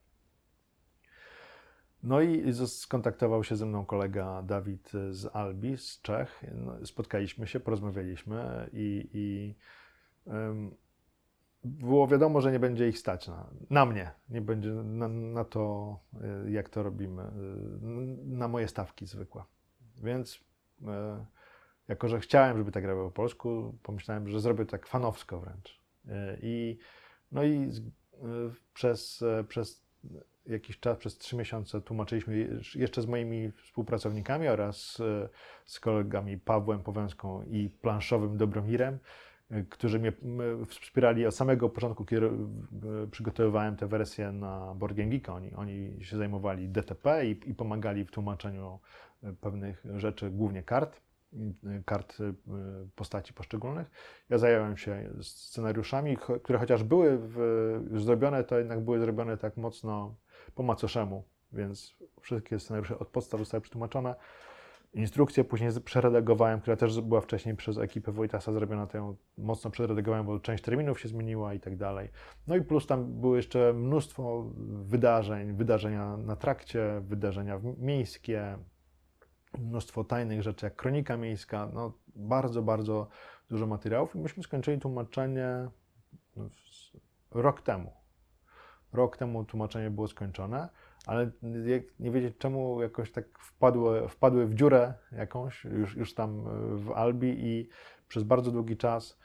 No 2.04 2.22
i 2.22 2.54
skontaktował 2.68 3.44
się 3.44 3.56
ze 3.56 3.66
mną 3.66 3.86
kolega 3.86 4.42
Dawid 4.42 4.92
z 5.12 5.36
Albi, 5.36 5.78
z 5.78 6.02
Czech. 6.02 6.44
No, 6.56 6.86
spotkaliśmy 6.86 7.48
się, 7.48 7.60
porozmawialiśmy 7.60 8.70
i, 8.74 9.10
i 9.14 9.56
em, 10.32 10.76
było 11.64 12.08
wiadomo, 12.08 12.42
że 12.42 12.52
nie 12.52 12.60
będzie 12.60 12.90
ich 12.90 13.00
stać 13.00 13.28
na, 13.28 13.50
na 13.70 13.86
mnie, 13.86 14.12
nie 14.30 14.42
będzie 14.42 14.70
na, 14.70 15.08
na 15.08 15.46
to, 15.46 16.00
y, 16.46 16.52
jak 16.52 16.70
to 16.70 16.84
robimy, 16.84 17.24
y, 17.24 17.28
na 18.26 18.48
moje 18.48 18.68
stawki 18.68 19.06
zwykłe. 19.06 19.44
Więc 20.04 20.40
e, 20.88 21.26
jako, 21.90 22.08
że 22.08 22.20
chciałem, 22.20 22.58
żeby 22.58 22.72
ta 22.72 22.82
gra 22.82 22.94
była 22.94 23.06
po 23.06 23.12
polsku, 23.12 23.78
pomyślałem, 23.84 24.28
że 24.30 24.40
zrobię 24.40 24.66
tak 24.66 24.88
fanowsko 24.88 25.40
wręcz. 25.40 25.80
E, 26.08 26.38
I, 26.42 26.78
no 27.32 27.44
i 27.44 27.54
e, 27.54 27.70
przez, 28.74 29.22
e, 29.22 29.44
przez 29.44 29.90
jakiś 30.46 30.80
czas, 30.80 30.98
przez 30.98 31.18
trzy 31.18 31.36
miesiące 31.36 31.82
tłumaczyliśmy 31.82 32.38
je- 32.38 32.60
jeszcze 32.76 33.02
z 33.02 33.06
moimi 33.06 33.52
współpracownikami 33.52 34.48
oraz 34.48 35.02
z 35.66 35.80
kolegami 35.80 36.38
Pawłem 36.38 36.84
Powęską 36.84 37.44
i 37.44 37.70
planszowym 37.70 38.38
Dobromirem, 38.38 39.00
którzy 39.70 40.00
mnie 40.00 40.14
wspierali 40.68 41.26
od 41.26 41.36
samego 41.36 41.70
początku, 41.70 42.06
kiedy 42.06 42.30
przygotowywałem 43.12 43.76
tę 43.76 43.88
wersję 43.88 44.32
na 44.32 44.76
Board 44.76 44.96
Game 44.96 45.10
Geeka. 45.10 45.34
Oni, 45.34 45.54
oni 45.54 46.06
się 46.06 46.18
zajmowali 46.18 46.70
DTP 46.70 47.26
i, 47.26 47.50
i 47.50 47.54
pomagali 47.56 48.06
w 48.06 48.12
tłumaczeniu 48.12 48.80
pewnych 49.42 49.86
rzeczy, 49.96 50.30
głównie 50.30 50.64
kart, 50.64 51.02
kart 51.86 52.18
e, 52.22 52.34
postaci 52.96 53.34
poszczególnych. 53.34 53.92
Ja 54.30 54.38
zająłem 54.38 54.78
się 54.78 55.10
scenariuszami, 55.22 56.18
które 56.44 56.60
chociaż 56.60 56.84
były 56.84 57.18
w, 57.22 58.00
zrobione, 58.02 58.44
to 58.44 58.58
jednak 58.58 58.80
były 58.80 59.00
zrobione 59.00 59.38
tak 59.38 59.58
mocno 59.58 60.16
po 60.56 60.64
macoszemu, 60.64 61.24
więc 61.52 61.96
wszystkie 62.22 62.60
scenariusze 62.60 63.00
od 63.00 63.08
podstaw 63.08 63.40
zostały 63.40 63.62
przetłumaczone. 63.62 64.16
Instrukcję 64.94 65.44
później 65.44 65.72
przeredagowałem, 65.86 66.62
która 66.62 66.76
też 66.76 67.02
była 67.02 67.22
wcześniej 67.22 67.56
przez 67.56 67.78
ekipę 67.78 68.12
Wojtasa 68.12 68.54
zrobiona, 68.54 68.88
to 68.88 68.98
ją 68.98 69.16
mocno 69.38 69.72
przeredagowałem, 69.72 70.26
bo 70.26 70.40
część 70.40 70.64
terminów 70.64 71.00
się 71.00 71.08
zmieniła 71.08 71.54
i 71.54 71.60
tak 71.60 71.76
dalej. 71.76 72.10
No 72.48 72.56
i 72.56 72.62
plus 72.62 72.88
tam 72.88 73.20
było 73.22 73.36
jeszcze 73.36 73.74
mnóstwo 73.74 74.52
wydarzeń, 74.68 75.54
wydarzenia 75.54 76.18
na 76.18 76.36
trakcie, 76.36 77.02
wydarzenia 77.02 77.60
miejskie, 77.78 78.58
mnóstwo 79.58 80.04
tajnych 80.04 80.42
rzeczy, 80.42 80.66
jak 80.66 80.76
kronika 80.76 81.18
miejska, 81.18 81.70
no 81.74 81.94
bardzo, 82.16 82.62
bardzo 82.62 83.08
dużo 83.50 83.68
materiałów 83.68 84.16
i 84.16 84.20
myśmy 84.20 84.44
skończyli 84.44 84.80
tłumaczenie 84.80 85.70
rok 87.32 87.62
temu. 87.62 87.92
Rok 88.94 89.18
temu 89.18 89.46
tłumaczenie 89.46 89.90
było 89.90 90.08
skończone, 90.08 90.70
ale 91.06 91.32
nie 92.00 92.12
wiedzieć 92.12 92.38
czemu 92.38 92.82
jakoś 92.82 93.12
tak 93.12 93.40
wpadły, 93.40 94.08
wpadły 94.10 94.46
w 94.48 94.54
dziurę 94.54 94.94
jakąś 95.12 95.64
już, 95.64 95.96
już 95.96 96.14
tam 96.14 96.44
w 96.78 96.92
Albi 96.92 97.36
i 97.48 97.70
przez 98.08 98.24
bardzo 98.24 98.52
długi 98.52 98.78
czas, 98.78 99.20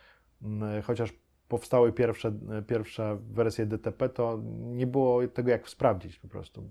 chociaż 0.85 1.12
powstały 1.49 1.93
pierwsze, 1.93 2.33
pierwsze 2.66 3.18
wersje 3.20 3.66
DTP, 3.66 4.09
to 4.09 4.39
nie 4.59 4.87
było 4.87 5.29
tego 5.29 5.51
jak 5.51 5.68
sprawdzić 5.68 6.18
po 6.18 6.29
prostu. 6.29 6.68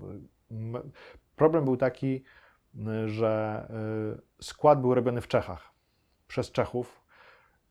Problem 1.35 1.65
był 1.65 1.77
taki, 1.77 2.23
że 3.05 3.65
y, 4.39 4.43
skład 4.43 4.81
był 4.81 4.93
robiony 4.93 5.21
w 5.21 5.27
Czechach 5.27 5.73
przez 6.27 6.51
Czechów. 6.51 7.03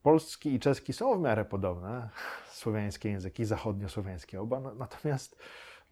Polski 0.02 0.54
i 0.54 0.60
czeski 0.60 0.92
są 0.92 1.18
w 1.18 1.20
miarę 1.20 1.44
podobne, 1.44 2.08
słowiańskie 2.60 3.08
języki, 3.10 3.44
zachodniosłowiańskie 3.44 4.40
oba, 4.40 4.60
natomiast 4.60 5.36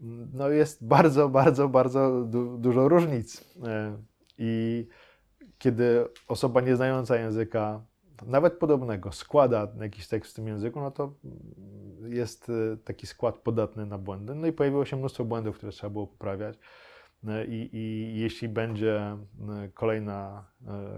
mm, 0.01 0.31
no 0.33 0.49
jest 0.49 0.87
bardzo, 0.87 1.29
bardzo, 1.29 1.69
bardzo 1.69 2.25
du 2.25 2.59
dużo 2.59 2.89
różnic. 2.89 3.41
Y, 3.41 3.45
I 4.39 4.87
kiedy 5.59 6.09
osoba 6.29 6.61
nieznająca 6.61 7.17
języka, 7.17 7.83
nawet 8.27 8.59
podobnego, 8.59 9.13
składa 9.13 9.69
jakiś 9.81 10.09
tekst 10.09 10.33
w 10.33 10.35
tym 10.35 10.49
języku, 10.49 10.81
no 10.81 10.91
to 10.91 11.15
mm, 11.25 12.13
jest 12.13 12.49
y, 12.49 12.79
taki 12.85 13.07
skład 13.07 13.39
podatny 13.39 13.87
na 13.87 13.99
błędy. 13.99 14.35
No 14.35 14.47
i 14.47 14.53
pojawiło 14.53 14.85
się 14.85 14.97
mnóstwo 14.97 15.25
błędów, 15.25 15.57
które 15.57 15.73
trzeba 15.73 15.91
było 15.91 16.07
poprawiać. 16.07 16.59
Y, 17.25 17.47
I, 17.47 17.77
i 17.77 18.15
jeśli 18.21 18.49
będzie 18.49 19.17
y, 19.67 19.71
kolejna, 19.71 20.45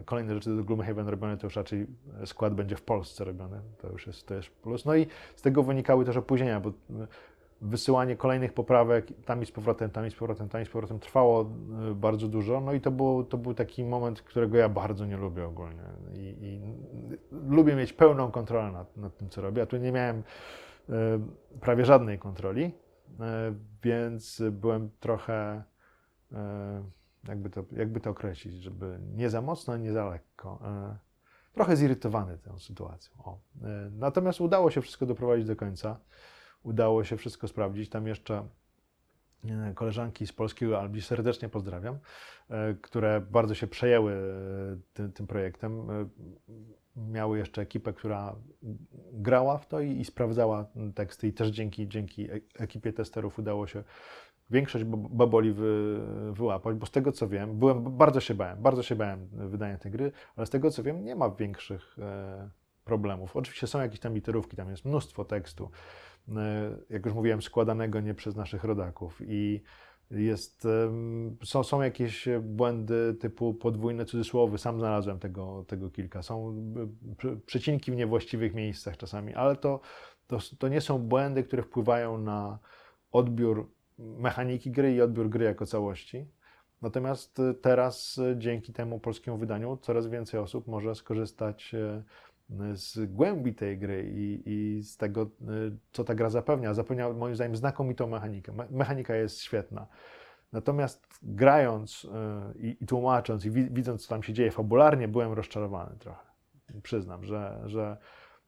y, 0.00 0.04
kolejne 0.04 0.34
rzeczy 0.34 0.56
do 0.56 0.64
Gloomhaven 0.64 1.08
robione, 1.08 1.36
to 1.36 1.46
już 1.46 1.56
raczej 1.56 1.86
skład 2.24 2.54
będzie 2.54 2.76
w 2.76 2.82
Polsce 2.82 3.24
robiony. 3.24 3.60
To 3.78 3.88
już 3.88 4.06
jest, 4.06 4.26
to 4.26 4.34
jest 4.34 4.50
plus. 4.50 4.84
No 4.84 4.94
i 4.94 5.06
z 5.36 5.42
tego 5.42 5.62
wynikały 5.62 6.04
też 6.04 6.16
opóźnienia, 6.16 6.60
bo 6.60 6.72
wysyłanie 7.60 8.16
kolejnych 8.16 8.52
poprawek 8.52 9.06
tam 9.24 9.42
i 9.42 9.46
z 9.46 9.52
powrotem, 9.52 9.90
tam 9.90 10.06
i 10.06 10.10
z 10.10 10.14
powrotem, 10.14 10.48
tam 10.48 10.62
i 10.62 10.64
z 10.64 10.68
powrotem 10.68 10.98
trwało 10.98 11.50
bardzo 11.94 12.28
dużo. 12.28 12.60
No 12.60 12.72
i 12.72 12.80
to 12.80 12.90
był, 12.90 13.24
to 13.24 13.38
był 13.38 13.54
taki 13.54 13.84
moment, 13.84 14.22
którego 14.22 14.56
ja 14.56 14.68
bardzo 14.68 15.06
nie 15.06 15.16
lubię 15.16 15.46
ogólnie. 15.46 15.82
I, 16.14 16.36
i 16.40 16.60
lubię 17.48 17.76
mieć 17.76 17.92
pełną 17.92 18.30
kontrolę 18.30 18.72
nad, 18.72 18.96
nad 18.96 19.16
tym, 19.16 19.28
co 19.28 19.42
robię. 19.42 19.62
A 19.62 19.66
tu 19.66 19.76
nie 19.76 19.92
miałem 19.92 20.22
prawie 21.60 21.84
żadnej 21.84 22.18
kontroli, 22.18 22.72
więc 23.82 24.42
byłem 24.50 24.90
trochę, 25.00 25.62
jakby 27.28 27.50
to, 27.50 27.64
jakby 27.72 28.00
to 28.00 28.10
określić, 28.10 28.62
żeby 28.62 28.98
nie 29.16 29.30
za 29.30 29.40
mocno, 29.42 29.76
nie 29.76 29.92
za 29.92 30.08
lekko. 30.08 30.58
y, 30.94 30.98
Trochę 31.52 31.76
zirytowany 31.76 32.38
tą 32.38 32.58
sytuacją. 32.58 33.12
O. 33.24 33.38
Y, 33.56 33.90
Natomiast 33.90 34.40
udało 34.40 34.70
się 34.70 34.80
wszystko 34.80 35.06
doprowadzić 35.06 35.46
do 35.46 35.56
końca 35.56 36.00
udało 36.62 37.04
się 37.04 37.16
wszystko 37.16 37.48
sprawdzić. 37.48 37.90
Tam 37.90 38.06
jeszcze 38.06 38.48
e, 39.44 39.72
koleżanki 39.74 40.26
z 40.26 40.32
polskiego 40.32 40.80
Albi 40.80 41.02
serdecznie 41.02 41.48
pozdrawiam, 41.48 41.98
e, 42.50 42.74
które 42.74 43.20
bardzo 43.20 43.54
się 43.54 43.66
przejęły 43.66 44.12
e, 44.12 44.76
tym, 44.94 45.12
tym 45.12 45.26
projektem. 45.26 45.90
E, 45.90 46.08
Miały 46.96 47.38
jeszcze 47.38 47.62
ekipę, 47.62 47.92
która 47.92 48.36
grała 49.12 49.58
w 49.58 49.66
to 49.68 49.80
i, 49.80 49.90
i 50.00 50.04
sprawdzała 50.04 50.66
teksty 50.94 51.26
i 51.28 51.32
też 51.32 51.48
dzięki, 51.48 51.88
dzięki 51.88 52.30
e- 52.30 52.40
ekipie 52.58 52.92
testerów 52.92 53.38
udało 53.38 53.66
się 53.66 53.84
większość 54.50 54.84
bab- 54.84 55.08
baboli 55.10 55.52
wy, 55.52 56.00
wyłapać, 56.32 56.76
bo 56.76 56.86
z 56.86 56.90
tego 56.90 57.12
co 57.12 57.28
wiem, 57.28 57.58
byłem, 57.58 57.96
bardzo 57.96 58.20
się 58.20 58.34
bałem, 58.34 58.62
bardzo 58.62 58.82
się 58.82 58.96
bałem 58.96 59.28
wydania 59.32 59.78
tej 59.78 59.92
gry, 59.92 60.12
ale 60.36 60.46
z 60.46 60.50
tego 60.50 60.70
co 60.70 60.82
wiem 60.82 61.04
nie 61.04 61.16
ma 61.16 61.30
większych 61.30 61.96
e, 61.98 62.50
problemów. 62.84 63.36
Oczywiście 63.36 63.66
są 63.66 63.80
jakieś 63.80 64.00
tam 64.00 64.14
literówki, 64.14 64.56
tam 64.56 64.70
jest 64.70 64.84
mnóstwo 64.84 65.24
tekstu, 65.24 65.70
e, 66.28 66.70
jak 66.90 67.06
już 67.06 67.14
mówiłem, 67.14 67.42
składanego 67.42 68.00
nie 68.00 68.14
przez 68.14 68.36
naszych 68.36 68.64
rodaków 68.64 69.20
i 69.24 69.62
jest, 70.10 70.68
są, 71.44 71.64
są 71.64 71.82
jakieś 71.82 72.28
błędy 72.42 73.14
typu 73.20 73.54
podwójne 73.54 74.04
cudzysłowy, 74.04 74.58
sam 74.58 74.78
znalazłem 74.78 75.18
tego, 75.18 75.64
tego 75.68 75.90
kilka. 75.90 76.22
Są 76.22 76.54
e, 77.24 77.36
przecinki 77.46 77.92
w 77.92 77.96
niewłaściwych 77.96 78.54
miejscach 78.54 78.96
czasami, 78.96 79.34
ale 79.34 79.56
to, 79.56 79.80
to, 80.26 80.38
to 80.58 80.68
nie 80.68 80.80
są 80.80 80.98
błędy, 80.98 81.44
które 81.44 81.62
wpływają 81.62 82.18
na 82.18 82.58
odbiór 83.12 83.70
mechaniki 84.02 84.70
gry 84.70 84.94
i 84.94 85.00
odbiór 85.02 85.28
gry 85.28 85.44
jako 85.44 85.66
całości. 85.66 86.26
Natomiast 86.82 87.40
e, 87.40 87.54
teraz 87.54 88.18
e, 88.18 88.36
dzięki 88.38 88.72
temu 88.72 89.00
polskiemu 89.00 89.38
wydaniu 89.38 89.76
coraz 89.76 90.06
więcej 90.06 90.40
osób 90.40 90.66
może 90.66 90.94
skorzystać 90.94 91.74
e, 91.74 92.02
z 92.74 93.12
głębi 93.12 93.54
tej 93.54 93.78
gry 93.78 94.12
i, 94.14 94.42
i 94.46 94.82
z 94.82 94.96
tego, 94.96 95.22
y, 95.22 95.26
co 95.92 96.04
ta 96.04 96.14
gra 96.14 96.30
zapewnia. 96.30 96.74
Zapewnia 96.74 97.12
moim 97.12 97.34
zdaniem 97.34 97.56
znakomitą 97.56 98.06
mechanikę. 98.06 98.52
Me- 98.52 98.68
Mechanika 98.70 99.16
jest 99.16 99.40
świetna. 99.40 99.86
Natomiast 100.52 101.06
grając 101.22 102.04
y, 102.04 102.08
i, 102.58 102.76
i 102.80 102.86
tłumacząc 102.86 103.44
i 103.44 103.50
wi- 103.50 103.70
widząc, 103.70 104.02
co 104.02 104.08
tam 104.08 104.22
się 104.22 104.32
dzieje 104.32 104.50
fabularnie, 104.50 105.08
byłem 105.08 105.32
rozczarowany 105.32 105.96
trochę. 105.98 106.26
Przyznam, 106.82 107.24
że, 107.24 107.62
że 107.66 107.96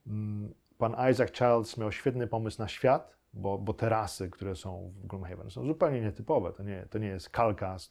mm, 0.07 0.55
pan 0.78 0.96
Isaac 1.11 1.32
Childs 1.32 1.78
miał 1.78 1.92
świetny 1.92 2.26
pomysł 2.26 2.62
na 2.62 2.68
świat, 2.68 3.16
bo, 3.35 3.59
bo 3.59 3.74
te 3.74 3.89
rasy, 3.89 4.30
które 4.30 4.57
są 4.57 4.93
w 4.97 5.07
Gloomhaven, 5.07 5.51
są 5.51 5.66
zupełnie 5.66 6.01
nietypowe. 6.01 6.53
To 6.53 6.62
nie, 6.62 6.87
to 6.91 6.99
nie 6.99 7.07
jest 7.07 7.30
kalka 7.30 7.78
z, 7.78 7.89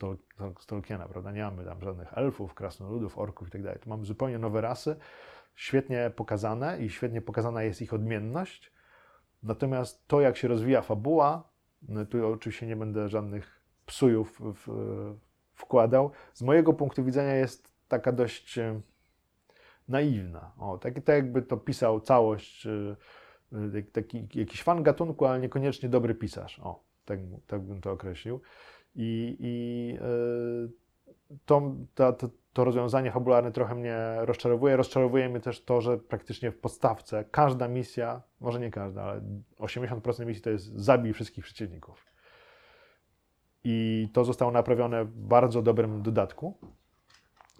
z 0.59 0.65
Tolkiena, 0.65 1.07
prawda? 1.07 1.31
Nie 1.31 1.43
mamy 1.43 1.65
tam 1.65 1.81
żadnych 1.81 2.17
elfów, 2.17 2.53
krasnoludów, 2.53 3.17
orków 3.17 3.55
i 3.55 3.63
tak. 3.63 3.79
Tu 3.79 3.89
mamy 3.89 4.05
zupełnie 4.05 4.39
nowe 4.39 4.61
rasy, 4.61 4.95
świetnie 5.55 6.11
pokazane 6.15 6.79
i 6.79 6.89
świetnie 6.89 7.21
pokazana 7.21 7.63
jest 7.63 7.81
ich 7.81 7.93
odmienność. 7.93 8.73
Natomiast 9.43 10.07
to, 10.07 10.21
jak 10.21 10.37
się 10.37 10.47
rozwija 10.47 10.81
fabuła, 10.81 11.49
no 11.81 12.05
tu 12.05 12.27
oczywiście 12.27 12.67
nie 12.67 12.75
będę 12.75 13.09
żadnych 13.09 13.61
psujów 13.85 14.41
w, 14.41 15.15
wkładał, 15.53 16.11
z 16.33 16.41
mojego 16.41 16.73
punktu 16.73 17.03
widzenia 17.03 17.35
jest 17.35 17.73
taka 17.87 18.11
dość 18.11 18.59
naiwna. 19.87 20.51
O, 20.59 20.77
tak, 20.77 20.93
tak 20.93 21.15
jakby 21.15 21.41
to 21.41 21.57
pisał 21.57 22.01
całość, 22.01 22.67
e, 22.67 22.95
taki 23.91 24.27
jakiś 24.35 24.63
fan 24.63 24.83
gatunku, 24.83 25.25
ale 25.25 25.39
niekoniecznie 25.39 25.89
dobry 25.89 26.15
pisarz. 26.15 26.59
O, 26.59 26.83
tak, 27.05 27.19
tak 27.47 27.61
bym 27.61 27.81
to 27.81 27.91
określił. 27.91 28.41
I, 28.95 29.37
i 29.39 29.97
e, 30.01 31.37
to, 31.45 31.75
to, 31.95 32.13
to, 32.53 32.63
rozwiązanie 32.63 33.11
fabularne 33.11 33.51
trochę 33.51 33.75
mnie 33.75 33.97
rozczarowuje. 34.19 34.77
Rozczarowuje 34.77 35.29
mnie 35.29 35.39
też 35.39 35.63
to, 35.63 35.81
że 35.81 35.97
praktycznie 35.97 36.51
w 36.51 36.57
podstawce 36.57 37.25
każda 37.31 37.67
misja, 37.67 38.21
może 38.39 38.59
nie 38.59 38.71
każda, 38.71 39.03
ale 39.03 39.21
80% 39.59 40.25
misji 40.25 40.43
to 40.43 40.49
jest 40.49 40.65
zabij 40.65 41.13
wszystkich 41.13 41.43
przeciwników. 41.43 42.05
I 43.63 44.09
to 44.13 44.25
zostało 44.25 44.51
naprawione 44.51 45.05
w 45.05 45.11
bardzo 45.11 45.61
dobrym 45.61 46.01
dodatku, 46.01 46.57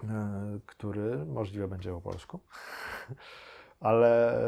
e, 0.03 0.59
który 0.65 1.25
możliwe 1.25 1.67
będzie 1.67 1.91
po 1.91 2.01
polsku. 2.01 2.39
Ale 3.79 4.41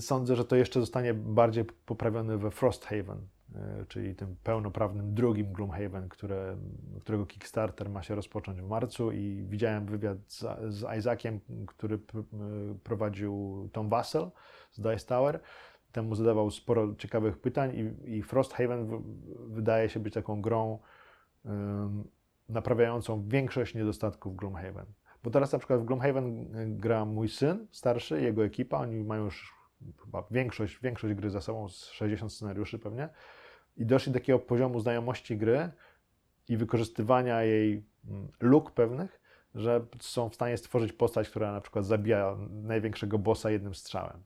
sądzę, 0.00 0.36
że 0.36 0.44
to 0.44 0.56
jeszcze 0.56 0.80
zostanie 0.80 1.14
bardziej 1.14 1.64
poprawione 1.86 2.38
we 2.38 2.50
Frosthaven, 2.50 3.18
e, 3.54 3.84
czyli 3.88 4.14
tym 4.14 4.36
pełnoprawnym 4.42 5.14
drugim 5.14 5.52
Gloomhaven, 5.52 6.08
które, 6.08 6.56
którego 7.00 7.26
Kickstarter 7.26 7.90
ma 7.90 8.02
się 8.02 8.14
rozpocząć 8.14 8.60
w 8.60 8.68
marcu 8.68 9.12
i 9.12 9.44
widziałem 9.48 9.86
wywiad 9.86 10.18
z, 10.26 10.44
z 10.68 10.98
Isaaciem, 10.98 11.40
który 11.66 11.98
prowadził 12.84 13.68
Tom 13.72 13.88
Vassell 13.88 14.30
z 14.70 14.80
Dice 14.80 15.06
Tower 15.06 15.40
temu 15.92 16.14
zadawał 16.14 16.50
sporo 16.50 16.94
ciekawych 16.94 17.38
pytań 17.38 17.72
i, 18.04 18.16
i 18.16 18.22
Frosthaven 18.22 18.86
w, 18.86 19.02
wydaje 19.54 19.88
się 19.88 20.00
być 20.00 20.14
taką 20.14 20.42
grą 20.42 20.78
naprawiającą 22.48 23.28
większość 23.28 23.74
niedostatków 23.74 24.36
Gloomhaven. 24.36 24.86
Bo 25.24 25.30
teraz 25.30 25.52
na 25.52 25.58
przykład 25.58 25.80
w 25.80 25.84
Gloomhaven 25.84 26.48
gra 26.78 27.04
mój 27.04 27.28
syn 27.28 27.66
starszy, 27.70 28.22
jego 28.22 28.44
ekipa, 28.44 28.78
oni 28.78 29.04
mają 29.04 29.24
już 29.24 29.54
chyba 30.04 30.24
większość, 30.30 30.80
większość 30.82 31.14
gry 31.14 31.30
za 31.30 31.40
sobą, 31.40 31.68
z 31.68 31.84
60 31.90 32.32
scenariuszy 32.32 32.78
pewnie, 32.78 33.08
i 33.76 33.86
doszli 33.86 34.12
do 34.12 34.18
takiego 34.18 34.38
poziomu 34.38 34.80
znajomości 34.80 35.36
gry 35.36 35.70
i 36.48 36.56
wykorzystywania 36.56 37.42
jej 37.42 37.84
mm, 38.08 38.28
luk 38.40 38.70
pewnych, 38.70 39.20
że 39.54 39.86
są 40.00 40.28
w 40.28 40.34
stanie 40.34 40.56
stworzyć 40.56 40.92
postać, 40.92 41.28
która 41.28 41.52
na 41.52 41.60
przykład 41.60 41.86
zabija 41.86 42.36
największego 42.50 43.18
bossa 43.18 43.50
jednym 43.50 43.74
strzałem. 43.74 44.22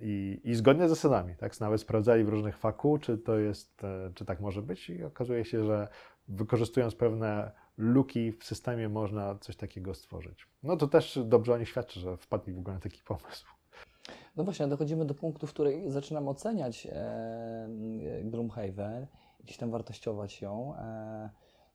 I, 0.00 0.40
I 0.44 0.54
zgodnie 0.54 0.86
z 0.86 0.90
zasadami, 0.90 1.36
tak? 1.36 1.60
Nawet 1.60 1.80
sprawdzali 1.80 2.24
w 2.24 2.28
różnych 2.28 2.56
faku, 2.56 2.98
czy 2.98 3.18
to 3.18 3.38
jest, 3.38 3.84
e, 3.84 4.10
czy 4.14 4.24
tak 4.24 4.40
może 4.40 4.62
być, 4.62 4.90
i 4.90 5.04
okazuje 5.04 5.44
się, 5.44 5.64
że 5.64 5.88
wykorzystując 6.28 6.94
pewne 6.94 7.52
luki 7.76 8.32
w 8.32 8.44
systemie 8.44 8.88
można 8.88 9.38
coś 9.38 9.56
takiego 9.56 9.94
stworzyć. 9.94 10.46
No 10.62 10.76
to 10.76 10.88
też 10.88 11.18
dobrze 11.24 11.54
o 11.54 11.58
nich 11.58 11.68
świadczy, 11.68 12.00
że 12.00 12.16
wpadli 12.16 12.52
w 12.52 12.58
ogóle 12.58 12.74
na 12.74 12.80
taki 12.80 13.02
pomysł. 13.02 13.46
No 14.36 14.44
właśnie, 14.44 14.66
dochodzimy 14.66 15.04
do 15.04 15.14
punktu, 15.14 15.46
w 15.46 15.50
którym 15.50 15.90
zaczynam 15.90 16.28
oceniać 16.28 16.88
e, 16.92 17.68
Gloomhaven, 18.24 19.06
gdzieś 19.44 19.56
tam 19.56 19.70
wartościować 19.70 20.42
ją. 20.42 20.74
E, 20.78 21.30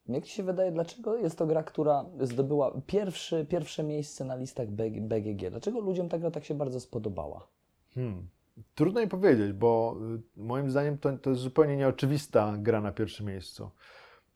jak 0.10 0.26
Ci 0.26 0.32
się 0.32 0.44
wydaje, 0.44 0.72
dlaczego 0.72 1.18
jest 1.18 1.38
to 1.38 1.48
gra, 1.48 1.64
która 1.64 2.06
zdobyła 2.22 2.82
pierwszy, 2.88 3.46
pierwsze 3.50 3.84
miejsce 3.84 4.26
na 4.26 4.36
listach 4.36 4.68
BGG? 5.02 5.50
Dlaczego 5.50 5.80
ludziom 5.80 6.10
ta 6.10 6.20
gra 6.20 6.32
tak 6.32 6.46
się 6.46 6.54
bardzo 6.54 6.80
spodobała? 6.80 7.48
Hmm. 7.96 8.30
Trudno 8.76 9.02
mi 9.02 9.08
powiedzieć, 9.08 9.54
bo 9.54 9.98
y, 10.38 10.42
moim 10.42 10.72
zdaniem 10.72 10.98
to, 10.98 11.18
to 11.18 11.30
jest 11.30 11.42
zupełnie 11.42 11.78
nieoczywista 11.78 12.56
gra 12.58 12.82
na 12.82 12.92
pierwszym 12.92 13.26
miejscu. 13.26 13.70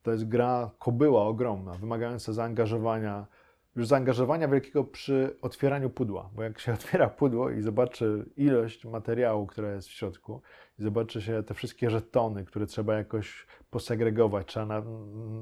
To 0.04 0.12
jest 0.12 0.28
gra 0.28 0.72
kobyła 0.80 1.24
ogromna, 1.24 1.74
wymagająca 1.74 2.34
zaangażowania, 2.34 3.28
już 3.76 3.88
zaangażowania 3.88 4.48
wielkiego 4.48 4.84
przy 4.84 5.38
otwieraniu 5.42 5.90
pudła, 5.90 6.30
bo 6.36 6.44
jak 6.44 6.60
się 6.60 6.74
otwiera 6.80 7.10
pudło 7.10 7.50
i 7.50 7.62
zobaczy 7.62 8.26
ilość 8.38 8.86
materiału, 8.86 9.48
która 9.48 9.72
jest 9.72 9.88
w 9.88 9.92
środku, 9.92 10.42
i 10.80 10.84
zobaczy 10.84 11.22
się 11.22 11.44
te 11.44 11.54
wszystkie 11.54 11.90
żetony, 11.90 12.46
które 12.46 12.66
trzeba 12.66 12.96
jakoś 12.96 13.48
posegregować, 13.70 14.48
trzeba 14.48 14.66
na, 14.66 14.82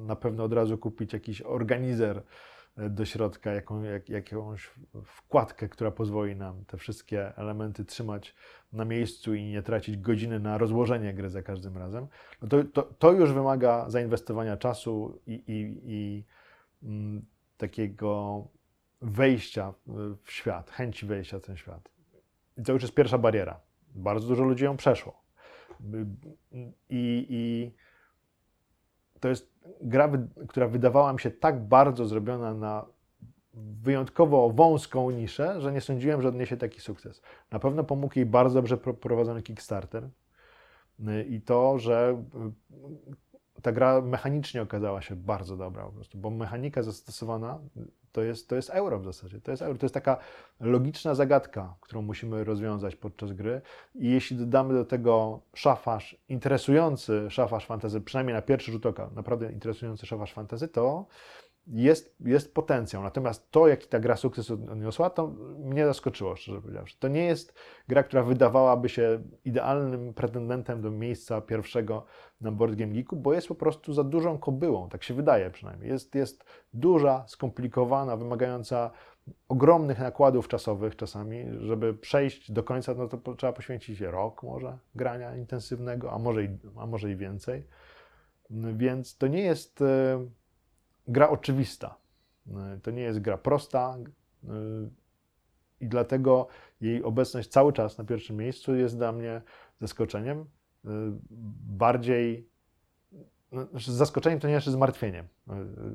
na 0.05 0.15
pewno 0.15 0.43
od 0.43 0.53
razu 0.53 0.77
kupić 0.77 1.13
jakiś 1.13 1.41
organizer, 1.41 2.23
do 2.77 3.05
środka 3.05 3.51
jaką, 3.51 3.83
jak, 3.83 4.09
jakąś 4.09 4.71
wkładkę, 5.05 5.69
która 5.69 5.91
pozwoli 5.91 6.35
nam 6.35 6.65
te 6.65 6.77
wszystkie 6.77 7.37
elementy 7.37 7.85
trzymać 7.85 8.35
na 8.73 8.85
miejscu 8.85 9.33
i 9.33 9.43
nie 9.43 9.61
tracić 9.61 9.97
godziny 9.97 10.39
na 10.39 10.57
rozłożenie 10.57 11.13
gry 11.13 11.29
za 11.29 11.41
każdym 11.41 11.77
razem, 11.77 12.07
no 12.41 12.47
to, 12.47 12.63
to, 12.63 12.83
to 12.83 13.11
już 13.11 13.33
wymaga 13.33 13.89
zainwestowania 13.89 14.57
czasu 14.57 15.21
i, 15.27 15.33
i, 15.33 15.81
i 15.83 16.23
mm, 16.83 17.25
takiego 17.57 18.43
wejścia 19.01 19.73
w 20.25 20.31
świat, 20.31 20.69
chęci 20.69 21.05
wejścia 21.05 21.39
w 21.39 21.41
ten 21.41 21.57
świat. 21.57 21.89
I 22.57 22.63
to 22.63 22.73
już 22.73 22.81
jest 22.81 22.95
pierwsza 22.95 23.17
bariera. 23.17 23.59
Bardzo 23.95 24.27
dużo 24.27 24.43
ludzi 24.43 24.63
ją 24.63 24.77
przeszło. 24.77 25.21
I, 26.89 27.25
i 27.29 27.71
to 29.19 29.29
jest 29.29 29.50
gra, 29.81 30.11
która 30.47 30.67
wydawała 30.67 31.13
mi 31.13 31.19
się 31.19 31.31
tak 31.31 31.67
bardzo 31.67 32.05
zrobiona 32.05 32.53
na 32.53 32.85
wyjątkowo 33.53 34.49
wąską 34.49 35.11
niszę, 35.11 35.61
że 35.61 35.71
nie 35.71 35.81
sądziłem, 35.81 36.21
że 36.21 36.27
odniesie 36.27 36.57
taki 36.57 36.81
sukces. 36.81 37.21
Na 37.51 37.59
pewno 37.59 37.83
pomógł 37.83 38.13
jej 38.15 38.25
bardzo 38.25 38.55
dobrze 38.55 38.77
prowadzony 38.77 39.41
Kickstarter 39.41 40.09
i 41.29 41.41
to, 41.41 41.79
że 41.79 42.23
ta 43.61 43.71
gra 43.71 44.01
mechanicznie 44.01 44.61
okazała 44.61 45.01
się 45.01 45.15
bardzo 45.15 45.57
dobra 45.57 45.85
po 45.85 45.91
prostu, 45.91 46.17
bo 46.17 46.29
mechanika 46.29 46.83
zastosowana 46.83 47.59
to 48.11 48.21
jest, 48.23 48.49
to 48.49 48.55
jest 48.55 48.69
euro 48.69 48.99
w 48.99 49.05
zasadzie. 49.05 49.41
To 49.41 49.51
jest, 49.51 49.63
euro. 49.63 49.77
to 49.79 49.85
jest 49.85 49.93
taka 49.93 50.17
logiczna 50.59 51.15
zagadka, 51.15 51.75
którą 51.81 52.01
musimy 52.01 52.43
rozwiązać 52.43 52.95
podczas 52.95 53.33
gry. 53.33 53.61
I 53.95 54.09
jeśli 54.11 54.37
dodamy 54.37 54.73
do 54.73 54.85
tego 54.85 55.39
szafarz, 55.53 56.17
interesujący 56.29 57.25
szafarz 57.29 57.65
fantazy, 57.65 58.01
przynajmniej 58.01 58.35
na 58.35 58.41
pierwszy 58.41 58.71
rzut 58.71 58.85
oka, 58.85 59.09
naprawdę 59.15 59.51
interesujący 59.51 60.05
szafarz 60.05 60.33
fantazy, 60.33 60.67
to 60.67 61.05
jest, 61.67 62.15
jest 62.19 62.53
potencjał. 62.53 63.03
Natomiast 63.03 63.51
to, 63.51 63.67
jaki 63.67 63.87
ta 63.87 63.99
gra 63.99 64.15
sukces 64.15 64.51
odniosła, 64.51 65.09
to 65.09 65.27
mnie 65.59 65.85
zaskoczyło, 65.85 66.35
szczerze 66.35 66.61
powiedziawszy. 66.61 66.95
To 66.99 67.07
nie 67.07 67.25
jest 67.25 67.53
gra, 67.87 68.03
która 68.03 68.23
wydawałaby 68.23 68.89
się 68.89 69.21
idealnym 69.45 70.13
pretendentem 70.13 70.81
do 70.81 70.91
miejsca 70.91 71.41
pierwszego 71.41 72.05
na 72.41 72.51
Board 72.51 72.75
Game 72.75 72.93
Geeku, 72.93 73.15
bo 73.15 73.33
jest 73.33 73.47
po 73.47 73.55
prostu 73.55 73.93
za 73.93 74.03
dużą 74.03 74.37
kobyłą, 74.37 74.89
tak 74.89 75.03
się 75.03 75.13
wydaje 75.13 75.49
przynajmniej. 75.49 75.89
Jest, 75.89 76.15
jest 76.15 76.43
duża, 76.73 77.23
skomplikowana, 77.27 78.17
wymagająca 78.17 78.91
ogromnych 79.49 79.99
nakładów 79.99 80.47
czasowych 80.47 80.95
czasami, 80.95 81.45
żeby 81.59 81.93
przejść 81.93 82.51
do 82.51 82.63
końca, 82.63 82.93
no 82.93 83.07
to 83.07 83.35
trzeba 83.35 83.53
poświęcić 83.53 84.01
rok 84.01 84.43
może 84.43 84.77
grania 84.95 85.35
intensywnego, 85.35 86.11
a 86.11 86.19
może 86.19 86.43
i, 86.43 86.49
a 86.77 86.85
może 86.85 87.11
i 87.11 87.15
więcej. 87.15 87.67
Więc 88.73 89.17
to 89.17 89.27
nie 89.27 89.41
jest 89.41 89.81
e, 89.81 90.25
gra 91.07 91.29
oczywista. 91.29 91.97
E, 92.47 92.79
to 92.83 92.91
nie 92.91 93.01
jest 93.01 93.19
gra 93.19 93.37
prosta 93.37 93.97
e, 94.43 94.47
i 95.79 95.87
dlatego 95.87 96.47
jej 96.81 97.03
obecność 97.03 97.49
cały 97.49 97.73
czas 97.73 97.97
na 97.97 98.03
pierwszym 98.03 98.37
miejscu 98.37 98.75
jest 98.75 98.97
dla 98.97 99.11
mnie 99.11 99.41
zaskoczeniem. 99.79 100.39
E, 100.39 100.89
bardziej 101.61 102.51
no, 103.51 103.65
znaczy 103.65 103.91
zaskoczeniem 103.91 104.39
to 104.39 104.47
nie 104.47 104.53
jest 104.53 104.67
zmartwieniem. 104.67 105.27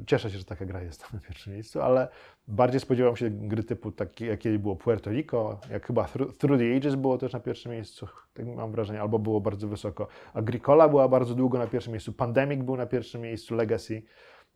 Cieszę 0.07 0.31
się, 0.31 0.39
że 0.39 0.45
taka 0.45 0.67
gra 0.67 0.83
jest 0.83 1.13
na 1.13 1.21
pierwszym 1.21 1.53
miejscu, 1.53 1.83
ale 1.83 2.09
bardziej 2.49 2.81
spodziewam 2.81 3.17
się 3.17 3.31
gry 3.31 3.65
typu 3.65 3.93
takie, 3.93 4.27
jakie 4.27 4.59
było 4.59 4.77
Puerto 4.77 5.11
Rico, 5.11 5.61
jak 5.71 5.87
chyba 5.87 6.05
Through 6.39 6.59
the 6.59 6.77
Ages 6.77 6.95
było 6.95 7.19
też 7.19 7.33
na 7.33 7.41
pierwszym 7.41 7.73
miejscu, 7.73 8.09
tak 8.35 8.47
mam 8.47 8.73
wrażenie, 8.73 9.01
albo 9.01 9.19
było 9.19 9.41
bardzo 9.41 9.69
wysoko. 9.69 10.09
Agricola 10.35 10.89
była 10.89 11.09
bardzo 11.09 11.35
długo 11.35 11.59
na 11.59 11.67
pierwszym 11.67 11.93
miejscu, 11.93 12.13
Pandemic 12.13 12.63
był 12.63 12.77
na 12.77 12.87
pierwszym 12.87 13.21
miejscu, 13.21 13.55
Legacy. 13.55 14.03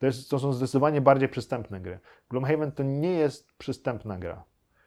To, 0.00 0.06
jest, 0.06 0.30
to 0.30 0.38
są 0.38 0.52
zdecydowanie 0.52 1.00
bardziej 1.00 1.28
przystępne 1.28 1.80
gry. 1.80 1.98
Gloomhaven 2.30 2.72
to 2.72 2.82
nie 2.82 3.12
jest 3.12 3.52
przystępna 3.58 4.18
gra. 4.18 4.44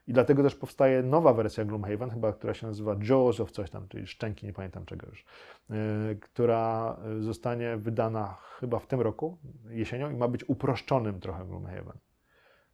I 0.08 0.14
dlatego 0.14 0.44
też 0.44 0.56
powstaje 0.56 1.04
nowa 1.04 1.34
wersja 1.34 1.66
Gloomhaven, 1.66 2.10
chyba, 2.10 2.34
która 2.34 2.54
się 2.54 2.68
nazywa 2.68 2.96
Jaws 3.10 3.40
of 3.40 3.52
coś 3.52 3.70
tam, 3.70 3.88
czyli 3.88 4.08
Szczęki, 4.08 4.46
nie 4.46 4.54
pamiętam 4.54 4.86
czego 4.86 5.08
już, 5.08 5.26
yy, 5.70 5.76
która 6.16 6.98
zostanie 7.20 7.78
wydana 7.78 8.38
chyba 8.60 8.80
w 8.80 8.88
tym 8.88 9.02
roku, 9.02 9.38
jesienią 9.70 10.12
i 10.12 10.16
ma 10.16 10.28
być 10.28 10.50
uproszczonym 10.50 11.20
trochę 11.20 11.46
Gloomhaven. 11.46 11.98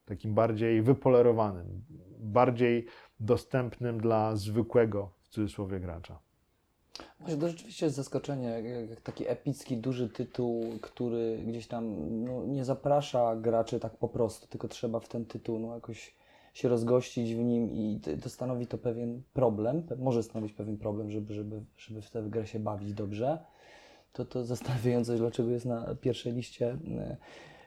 Takim 0.06 0.34
bardziej 0.34 0.82
wypolerowanym, 0.82 1.82
bardziej 2.20 2.86
dostępnym 3.20 4.02
dla 4.02 4.36
zwykłego, 4.36 5.12
w 5.22 5.28
cudzysłowie, 5.28 5.80
gracza. 5.80 6.20
Właśnie 7.20 7.38
to 7.42 7.48
rzeczywiście 7.48 7.86
jest 7.86 7.96
zaskoczenie, 7.96 8.64
jak 8.90 9.02
taki 9.02 9.28
epicki, 9.28 9.78
duży 9.78 10.10
tytuł, 10.10 10.64
który 10.82 11.38
gdzieś 11.48 11.68
tam 11.68 11.96
no, 12.26 12.46
nie 12.46 12.66
zaprasza 12.66 13.36
graczy 13.36 13.80
tak 13.80 13.98
po 13.98 14.08
prostu, 14.08 14.48
tylko 14.48 14.68
trzeba 14.68 15.00
w 15.00 15.08
ten 15.08 15.26
tytuł 15.26 15.60
no, 15.60 15.76
jakoś 15.76 16.16
się 16.54 16.70
rozgościć 16.70 17.36
w 17.36 17.38
nim 17.38 17.72
i 17.72 18.00
to 18.24 18.30
stanowi 18.30 18.68
to 18.68 18.78
pewien 18.78 19.22
problem, 19.34 19.84
może 19.98 20.24
stanowić 20.24 20.54
pewien 20.54 20.78
problem, 20.78 21.12
żeby, 21.12 21.34
żeby, 21.34 21.62
żeby 21.78 22.02
w 22.02 22.12
tę 22.12 22.22
grę 22.22 22.48
się 22.48 22.60
bawić 22.60 22.94
dobrze. 22.94 23.38
To, 24.14 24.26
to 24.26 24.46
zastanawiające, 24.46 25.18
dlaczego 25.18 25.50
jest 25.50 25.66
na 25.66 25.96
pierwszej 25.96 26.34
liście. 26.34 26.78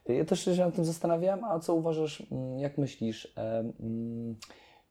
Ja 0.08 0.24
też 0.24 0.44
się 0.44 0.56
nad 0.56 0.74
tym 0.74 0.84
zastanawiałem, 0.84 1.44
a 1.44 1.58
co 1.58 1.74
uważasz, 1.74 2.22
mm, 2.32 2.58
jak 2.58 2.78
myślisz? 2.78 3.34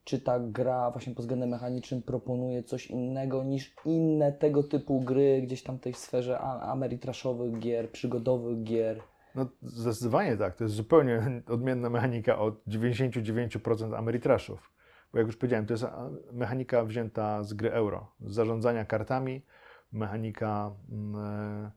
Czy 0.04 0.20
ta 0.20 0.40
gra 0.40 0.90
właśnie 0.90 1.14
pod 1.14 1.22
względem 1.24 1.48
mechanicznym 1.48 2.02
proponuje 2.02 2.62
coś 2.62 2.86
innego 2.86 3.44
niż 3.44 3.74
inne 3.84 4.32
tego 4.32 4.62
typu 4.62 5.00
gry 5.00 5.42
gdzieś 5.42 5.62
tam 5.62 5.78
w 5.78 5.80
tej 5.80 5.94
sferze 5.94 6.38
ameritraszowych 6.40 7.58
gier, 7.58 7.90
przygodowych 7.90 8.62
gier? 8.62 9.00
No 9.34 9.46
zdecydowanie 9.62 10.36
tak. 10.36 10.56
To 10.56 10.64
jest 10.64 10.76
zupełnie 10.76 11.42
odmienna 11.48 11.90
mechanika 11.90 12.38
od 12.38 12.66
99% 12.66 13.96
Ameritrashów. 13.96 14.72
Bo 15.12 15.18
jak 15.18 15.26
już 15.26 15.36
powiedziałem, 15.36 15.66
to 15.66 15.74
jest 15.74 15.84
mechanika 16.32 16.84
wzięta 16.84 17.42
z 17.42 17.54
gry 17.54 17.72
euro, 17.72 18.12
z 18.20 18.34
zarządzania 18.34 18.84
kartami, 18.84 19.46
mechanika, 19.92 20.74
me, 20.88 21.70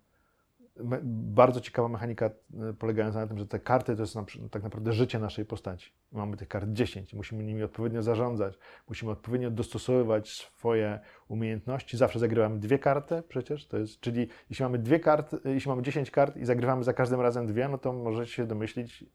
bardzo 1.03 1.61
ciekawa 1.61 1.87
mechanika 1.87 2.25
e, 2.25 2.31
polegająca 2.79 3.19
na 3.19 3.27
tym, 3.27 3.37
że 3.37 3.47
te 3.47 3.59
karty 3.59 3.95
to 3.95 4.01
jest 4.01 4.15
tak 4.51 4.63
naprawdę 4.63 4.93
życie 4.93 5.19
naszej 5.19 5.45
postaci. 5.45 5.91
Mamy 6.11 6.37
tych 6.37 6.47
kart 6.47 6.69
10, 6.69 7.13
musimy 7.13 7.43
nimi 7.43 7.63
odpowiednio 7.63 8.03
zarządzać, 8.03 8.57
musimy 8.89 9.11
odpowiednio 9.11 9.51
dostosowywać 9.51 10.29
swoje 10.29 10.99
umiejętności. 11.27 11.97
Zawsze 11.97 12.19
zagrywamy 12.19 12.59
dwie 12.59 12.79
karty 12.79 13.23
przecież, 13.27 13.67
to 13.67 13.77
jest, 13.77 13.99
czyli 13.99 14.27
jeśli 14.49 14.63
mamy 14.63 14.77
dwie 14.77 14.99
karty, 14.99 15.37
jeśli 15.45 15.69
mamy 15.69 15.81
10 15.81 16.11
kart 16.11 16.37
i 16.37 16.45
zagrywamy 16.45 16.83
za 16.83 16.93
każdym 16.93 17.21
razem 17.21 17.47
dwie, 17.47 17.67
no 17.67 17.77
to 17.77 17.93
możecie 17.93 18.31
się 18.31 18.47
domyślić, 18.47 19.05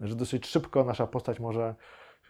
że 0.00 0.16
dosyć 0.16 0.46
szybko 0.46 0.84
nasza 0.84 1.06
postać 1.06 1.40
może 1.40 1.74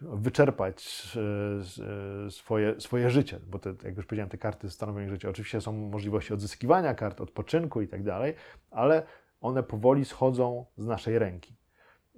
wyczerpać 0.00 1.08
e, 1.16 2.26
e, 2.26 2.30
swoje, 2.30 2.80
swoje 2.80 3.10
życie, 3.10 3.40
bo 3.46 3.58
te, 3.58 3.74
jak 3.84 3.96
już 3.96 4.06
powiedziałem, 4.06 4.30
te 4.30 4.38
karty 4.38 4.70
stanowią 4.70 5.08
życie. 5.08 5.30
Oczywiście 5.30 5.60
są 5.60 5.72
możliwości 5.72 6.34
odzyskiwania 6.34 6.94
kart, 6.94 7.20
odpoczynku 7.20 7.82
i 7.82 7.88
tak 7.88 8.02
dalej, 8.02 8.34
ale 8.70 9.02
one 9.40 9.62
powoli 9.62 10.04
schodzą 10.04 10.64
z 10.76 10.86
naszej 10.86 11.18
ręki. 11.18 11.56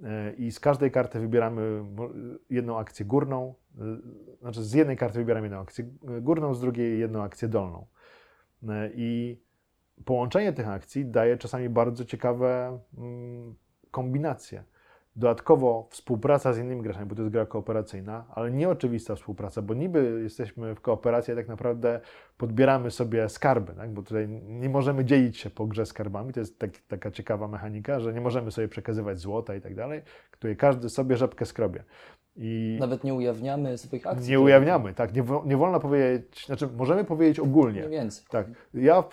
E, 0.03 0.33
I 0.33 0.51
z 0.51 0.59
każdej 0.59 0.91
karty 0.91 1.19
wybieramy 1.19 1.83
jedną 2.49 2.79
akcję 2.79 3.05
górną, 3.05 3.53
znaczy 4.41 4.63
z 4.63 4.73
jednej 4.73 4.97
karty 4.97 5.19
wybieramy 5.19 5.45
jedną 5.45 5.61
akcję 5.61 5.85
górną, 6.21 6.53
z 6.53 6.61
drugiej 6.61 6.99
jedną 6.99 7.23
akcję 7.23 7.47
dolną. 7.47 7.85
I 8.93 9.41
połączenie 10.05 10.53
tych 10.53 10.67
akcji 10.67 11.05
daje 11.05 11.37
czasami 11.37 11.69
bardzo 11.69 12.05
ciekawe 12.05 12.79
mm, 12.97 13.55
kombinacje. 13.91 14.63
Dodatkowo 15.17 15.87
współpraca 15.89 16.53
z 16.53 16.57
innymi 16.57 16.81
graczami, 16.81 17.05
bo 17.05 17.15
to 17.15 17.21
jest 17.21 17.33
gra 17.33 17.45
kooperacyjna, 17.45 18.25
ale 18.29 18.51
nieoczywista 18.51 19.15
współpraca, 19.15 19.61
bo 19.61 19.73
niby 19.73 20.19
jesteśmy 20.23 20.75
w 20.75 20.81
kooperacji, 20.81 21.33
a 21.33 21.35
tak 21.35 21.47
naprawdę 21.47 22.01
podbieramy 22.37 22.91
sobie 22.91 23.29
skarby, 23.29 23.73
tak? 23.73 23.91
bo 23.91 24.01
tutaj 24.03 24.27
nie 24.29 24.69
możemy 24.69 25.05
dzielić 25.05 25.37
się 25.37 25.49
po 25.49 25.65
grze 25.65 25.85
skarbami. 25.85 26.33
To 26.33 26.39
jest 26.39 26.59
tak, 26.59 26.71
taka 26.87 27.11
ciekawa 27.11 27.47
mechanika, 27.47 27.99
że 27.99 28.13
nie 28.13 28.21
możemy 28.21 28.51
sobie 28.51 28.67
przekazywać 28.67 29.19
złota 29.19 29.55
i 29.55 29.61
tak 29.61 29.75
dalej, 29.75 30.01
której 30.31 30.57
każdy 30.57 30.89
sobie 30.89 31.17
rzepkę 31.17 31.45
skrobie. 31.45 31.83
I 32.39 32.77
Nawet 32.79 33.03
nie 33.03 33.13
ujawniamy 33.13 33.77
swoich 33.77 34.07
akcji. 34.07 34.31
nie 34.31 34.39
ujawniamy, 34.39 34.93
tak? 34.93 35.15
Nie, 35.15 35.23
nie 35.45 35.57
wolno 35.57 35.79
powiedzieć, 35.79 36.45
znaczy 36.45 36.67
możemy 36.77 37.03
powiedzieć 37.03 37.39
ogólnie. 37.39 37.81
Nie 37.81 37.89
więcej. 37.89 38.25
Tak, 38.29 38.47
ja 38.73 39.03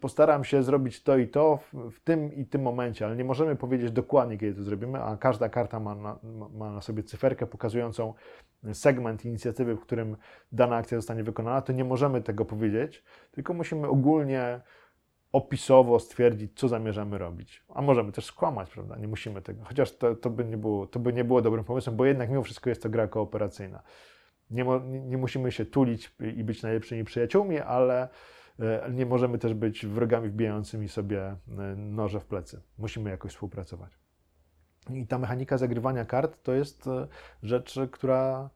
postaram 0.00 0.44
się 0.44 0.62
zrobić 0.62 1.02
to 1.02 1.16
i 1.16 1.28
to 1.28 1.58
w, 1.72 2.00
tym 2.00 2.34
i 2.34 2.46
tym 2.46 2.62
momencie, 2.62 3.06
ale 3.06 3.16
nie 3.16 3.24
możemy 3.24 3.56
powiedzieć 3.56 3.90
dokładnie, 3.90 4.38
kiedy 4.38 4.54
to 4.54 4.62
zrobimy, 4.62 5.02
a 5.02 5.16
każda 5.16 5.48
karta 5.48 5.80
ma 5.80 5.94
na, 5.94 6.18
ma 6.54 6.70
na 6.72 6.80
sobie 6.80 7.02
cyferkę 7.02 7.46
pokazującą 7.46 8.14
segment 8.72 9.24
inicjatywy, 9.24 9.76
w 9.76 9.80
którym 9.80 10.16
dana 10.52 10.76
akcja 10.76 10.98
zostanie 10.98 11.22
wykonana, 11.24 11.62
to 11.62 11.72
nie 11.72 11.84
możemy 11.84 12.22
tego 12.22 12.44
powiedzieć, 12.44 13.04
tylko 13.32 13.54
musimy 13.54 13.88
ogólnie 13.88 14.60
opisowo 15.32 15.98
stwierdzić, 15.98 16.52
co 16.54 16.68
zamierzamy 16.68 17.18
robić. 17.18 17.62
A 17.68 17.82
możemy 17.82 18.12
też 18.12 18.24
skłamać, 18.24 18.70
prawda? 18.70 18.96
Nie 18.96 19.08
musimy 19.08 19.42
tego, 19.42 19.64
chociaż 19.64 19.96
to, 19.96 20.14
to, 20.14 20.30
by, 20.30 20.44
nie 20.44 20.56
było, 20.56 20.86
to 20.86 21.00
by 21.00 21.12
nie 21.12 21.24
było 21.24 21.42
dobrym 21.42 21.64
pomysłem, 21.64 21.96
bo 21.96 22.04
jednak 22.04 22.30
mimo 22.30 22.42
wszystko 22.42 22.70
jest 22.70 22.82
to 22.82 22.88
gra 22.88 23.08
kooperacyjna. 23.08 23.82
Nie, 24.50 24.64
mo, 24.64 24.78
nie, 24.78 25.00
nie 25.00 25.18
musimy 25.18 25.52
się 25.52 25.64
tulić 25.64 26.14
i 26.36 26.44
być 26.44 26.62
najlepszymi 26.62 27.04
przyjaciółmi, 27.04 27.58
ale 27.58 28.08
e, 28.58 28.90
nie 28.92 29.06
możemy 29.06 29.38
też 29.38 29.54
być 29.54 29.86
wrogami 29.86 30.28
wbijającymi 30.28 30.88
sobie 30.88 31.22
e, 31.22 31.36
noże 31.76 32.20
w 32.20 32.26
plecy. 32.26 32.62
Musimy 32.78 33.10
jakoś 33.10 33.32
współpracować. 33.32 33.98
I 34.90 35.06
ta 35.06 35.18
mechanika 35.18 35.58
zagrywania 35.58 36.04
kart 36.04 36.42
to 36.42 36.52
jest 36.52 36.86
e, 36.86 37.06
rzecz, 37.42 37.78
która 37.90 38.50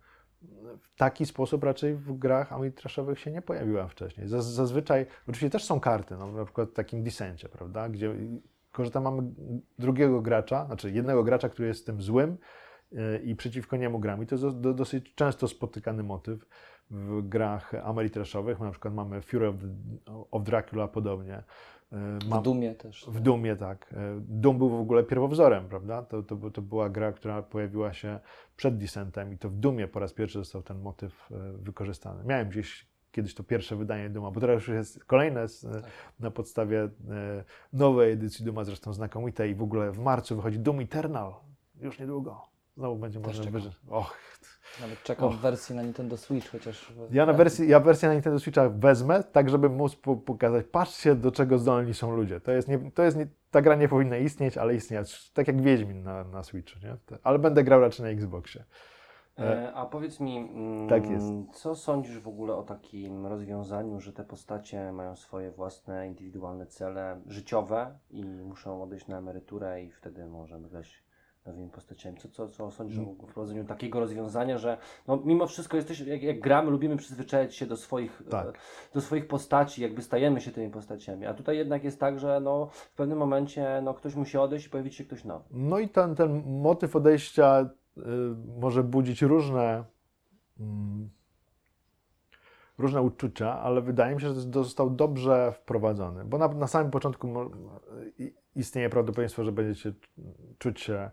w 0.80 0.96
taki 0.96 1.26
sposób 1.26 1.64
raczej 1.64 1.94
w 1.94 2.12
grach 2.12 2.52
amitraszowych 2.52 3.20
się 3.20 3.30
nie 3.30 3.42
pojawiła 3.42 3.88
wcześniej. 3.88 4.28
Zaz- 4.28 4.54
Zazwyczaj, 4.54 5.06
oczywiście 5.22 5.50
też 5.50 5.64
są 5.64 5.80
karty, 5.80 6.16
no, 6.16 6.32
na 6.32 6.44
przykład 6.44 6.70
w 6.70 6.72
takim 6.72 7.02
Descencie, 7.02 7.48
prawda, 7.48 7.88
gdzie 7.88 8.14
tylko, 8.66 8.84
że 8.84 8.90
tam 8.90 9.02
mamy 9.04 9.22
drugiego 9.78 10.22
gracza, 10.22 10.66
znaczy 10.66 10.90
jednego 10.90 11.24
gracza, 11.24 11.48
który 11.48 11.68
jest 11.68 11.86
tym 11.86 12.02
złym 12.02 12.38
e, 12.96 13.18
i 13.18 13.36
przeciwko 13.36 13.76
niemu 13.76 13.98
gramy. 13.98 14.26
To 14.26 14.34
jest 14.34 14.60
do, 14.60 14.74
dosyć 14.74 15.14
często 15.14 15.48
spotykany 15.48 16.02
motyw 16.02 16.46
w 16.90 17.28
grach 17.28 17.74
ameritraszowych. 17.74 18.60
Na 18.60 18.70
przykład 18.70 18.94
mamy 18.94 19.22
Fury 19.22 19.48
of, 19.48 19.54
of 20.30 20.42
Dracula 20.42 20.88
podobnie. 20.88 21.34
E, 21.36 22.18
W 22.18 22.28
mam- 22.28 22.42
Dumie 22.42 22.74
też. 22.74 23.06
w 23.08 23.20
Dumie, 23.20 23.56
tak. 23.56 23.92
E, 23.92 23.96
Doom 24.20 24.58
był 24.58 24.68
w 24.70 24.80
ogóle 24.80 25.04
pierwowzorem, 25.04 25.68
prawda? 25.68 26.02
To, 26.02 26.22
to, 26.22 26.50
to 26.50 26.62
była 26.62 26.90
gra, 26.90 27.12
która 27.12 27.42
pojawiła 27.42 27.92
się 27.92 28.20
przed 28.56 28.78
Descentem 28.78 29.32
i 29.32 29.38
to 29.38 29.48
w 29.48 29.54
Dumie 29.56 29.88
po 29.88 30.00
raz 30.00 30.12
pierwszy 30.12 30.38
został 30.38 30.62
ten 30.62 30.78
motyw 30.80 31.28
e, 31.32 31.52
wykorzystany. 31.52 32.24
Miałem 32.24 32.48
gdzieś 32.48 32.86
kiedyś 33.12 33.34
to 33.34 33.44
pierwsze 33.44 33.76
wydanie 33.76 34.10
Duma, 34.10 34.30
bo 34.30 34.40
teraz 34.40 34.54
już 34.54 34.68
jest 34.68 35.04
kolejne 35.04 35.48
z, 35.48 35.64
e, 35.64 35.82
na 36.20 36.30
podstawie 36.30 36.88
nowej 37.72 38.12
edycji 38.12 38.44
Duma, 38.44 38.64
zresztą 38.64 38.92
znakomitej 38.92 39.50
i 39.50 39.54
w 39.54 39.62
ogóle 39.62 39.92
w 39.92 39.98
marcu 39.98 40.36
wychodzi 40.36 40.58
Doom 40.58 40.80
Eternal, 40.80 41.34
już 41.80 41.98
niedługo. 41.98 42.40
Znowu 42.76 42.96
będzie 42.96 43.20
Też 43.20 43.38
można 43.38 43.50
wyżyć. 43.52 43.80
Och, 43.88 44.16
Nawet 44.80 45.02
czekam 45.02 45.28
Och. 45.28 45.34
w 45.34 45.40
wersji 45.40 45.74
na 45.74 45.82
Nintendo 45.82 46.16
Switch, 46.16 46.50
chociaż... 46.50 46.92
ja 47.10 47.26
na 47.26 47.32
wersji, 47.32 47.68
ja 47.68 47.80
wersję 47.80 48.08
na 48.08 48.14
Nintendo 48.14 48.40
Switcha 48.40 48.68
wezmę, 48.68 49.24
tak 49.24 49.50
żeby 49.50 49.68
móc 49.68 49.96
po, 49.96 50.16
pokazać, 50.16 50.66
patrzcie 50.66 51.14
do 51.14 51.32
czego 51.32 51.58
zdolni 51.58 51.94
są 51.94 52.16
ludzie. 52.16 52.40
To 52.40 52.52
jest, 52.52 52.68
nie, 52.68 52.90
to 52.90 53.02
jest 53.02 53.16
nie, 53.16 53.26
ta 53.50 53.62
gra 53.62 53.74
nie 53.74 53.88
powinna 53.88 54.16
istnieć, 54.16 54.58
ale 54.58 54.74
istnieć, 54.74 55.32
tak 55.32 55.48
jak 55.48 55.62
Wiedźmin 55.62 56.02
na, 56.02 56.24
na 56.24 56.42
Switchu, 56.42 56.78
nie? 56.82 57.18
Ale 57.22 57.38
będę 57.38 57.64
grał 57.64 57.80
raczej 57.80 58.04
na 58.04 58.10
Xboxie. 58.10 58.64
E, 59.38 59.72
a 59.74 59.86
powiedz 59.86 60.20
mi, 60.20 60.36
mm, 60.36 60.88
Tak 60.88 61.10
jest. 61.10 61.26
co 61.52 61.74
sądzisz 61.74 62.18
w 62.18 62.28
ogóle 62.28 62.54
o 62.54 62.62
takim 62.62 63.26
rozwiązaniu, 63.26 64.00
że 64.00 64.12
te 64.12 64.24
postacie 64.24 64.92
mają 64.92 65.16
swoje 65.16 65.50
własne, 65.50 66.06
indywidualne 66.06 66.66
cele 66.66 67.20
życiowe 67.26 67.98
i 68.10 68.24
muszą 68.24 68.82
odejść 68.82 69.06
na 69.06 69.18
emeryturę 69.18 69.82
i 69.82 69.90
wtedy 69.90 70.26
możemy 70.26 70.68
grać 70.68 71.05
nowymi 71.46 71.70
postaciami. 71.70 72.16
Co, 72.18 72.28
co, 72.28 72.48
co 72.48 72.70
sądzisz 72.70 72.98
Mm. 72.98 73.10
o 73.10 73.26
wprowadzeniu 73.26 73.64
takiego 73.64 74.00
rozwiązania, 74.00 74.58
że 74.58 74.78
no, 75.08 75.18
mimo 75.24 75.46
wszystko 75.46 75.76
jesteś, 75.76 76.00
jak, 76.00 76.22
jak 76.22 76.40
gramy, 76.40 76.70
lubimy 76.70 76.96
przyzwyczaić 76.96 77.54
się 77.54 77.66
do 77.66 77.76
swoich, 77.76 78.22
Tak. 78.30 78.46
e, 78.48 78.52
do 78.94 79.00
swoich 79.00 79.28
postaci, 79.28 79.82
jakby 79.82 80.02
stajemy 80.02 80.40
się 80.40 80.50
tymi 80.50 80.70
postaciami, 80.70 81.26
a 81.26 81.34
tutaj 81.34 81.56
jednak 81.56 81.84
jest 81.84 82.00
tak, 82.00 82.18
że 82.20 82.40
no, 82.40 82.66
w 82.72 82.90
pewnym 82.94 83.18
momencie 83.18 83.80
no, 83.84 83.94
ktoś 83.94 84.14
musi 84.14 84.38
odejść 84.38 84.66
i 84.66 84.70
pojawić 84.70 84.94
się 84.94 85.04
ktoś 85.04 85.24
nowy. 85.24 85.44
No 85.50 85.78
i 85.78 85.88
ten, 85.88 86.14
ten 86.14 86.42
motyw 86.60 86.96
odejścia 86.96 87.70
y, 87.98 88.00
może 88.60 88.82
budzić 88.82 89.22
różne, 89.22 89.84
mm, 90.60 91.10
różne 92.78 93.02
uczucia, 93.02 93.60
ale 93.60 93.80
wydaje 93.80 94.14
mi 94.14 94.20
się, 94.20 94.26
że 94.26 94.34
został 94.34 94.90
dobrze 94.90 95.52
wprowadzony, 95.52 96.24
bo 96.24 96.38
na, 96.38 96.48
na 96.48 96.66
samym 96.66 96.90
początku 96.90 97.28
istnieje 98.56 98.90
prawdopodobieństwo, 98.90 99.44
że 99.44 99.52
będziecie 99.52 99.92
czuć 100.58 100.80
się 100.80 101.10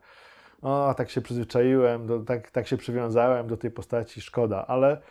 o, 0.62 0.94
tak 0.98 1.10
się 1.10 1.22
przyzwyczaiłem, 1.22 2.08
do, 2.08 2.20
tak, 2.20 2.52
tak 2.52 2.68
się 2.68 2.78
przywiązałem 2.78 3.48
do 3.48 3.58
tej 3.58 3.72
postaci, 3.72 4.22
szkoda, 4.22 4.68
ale 4.68 5.02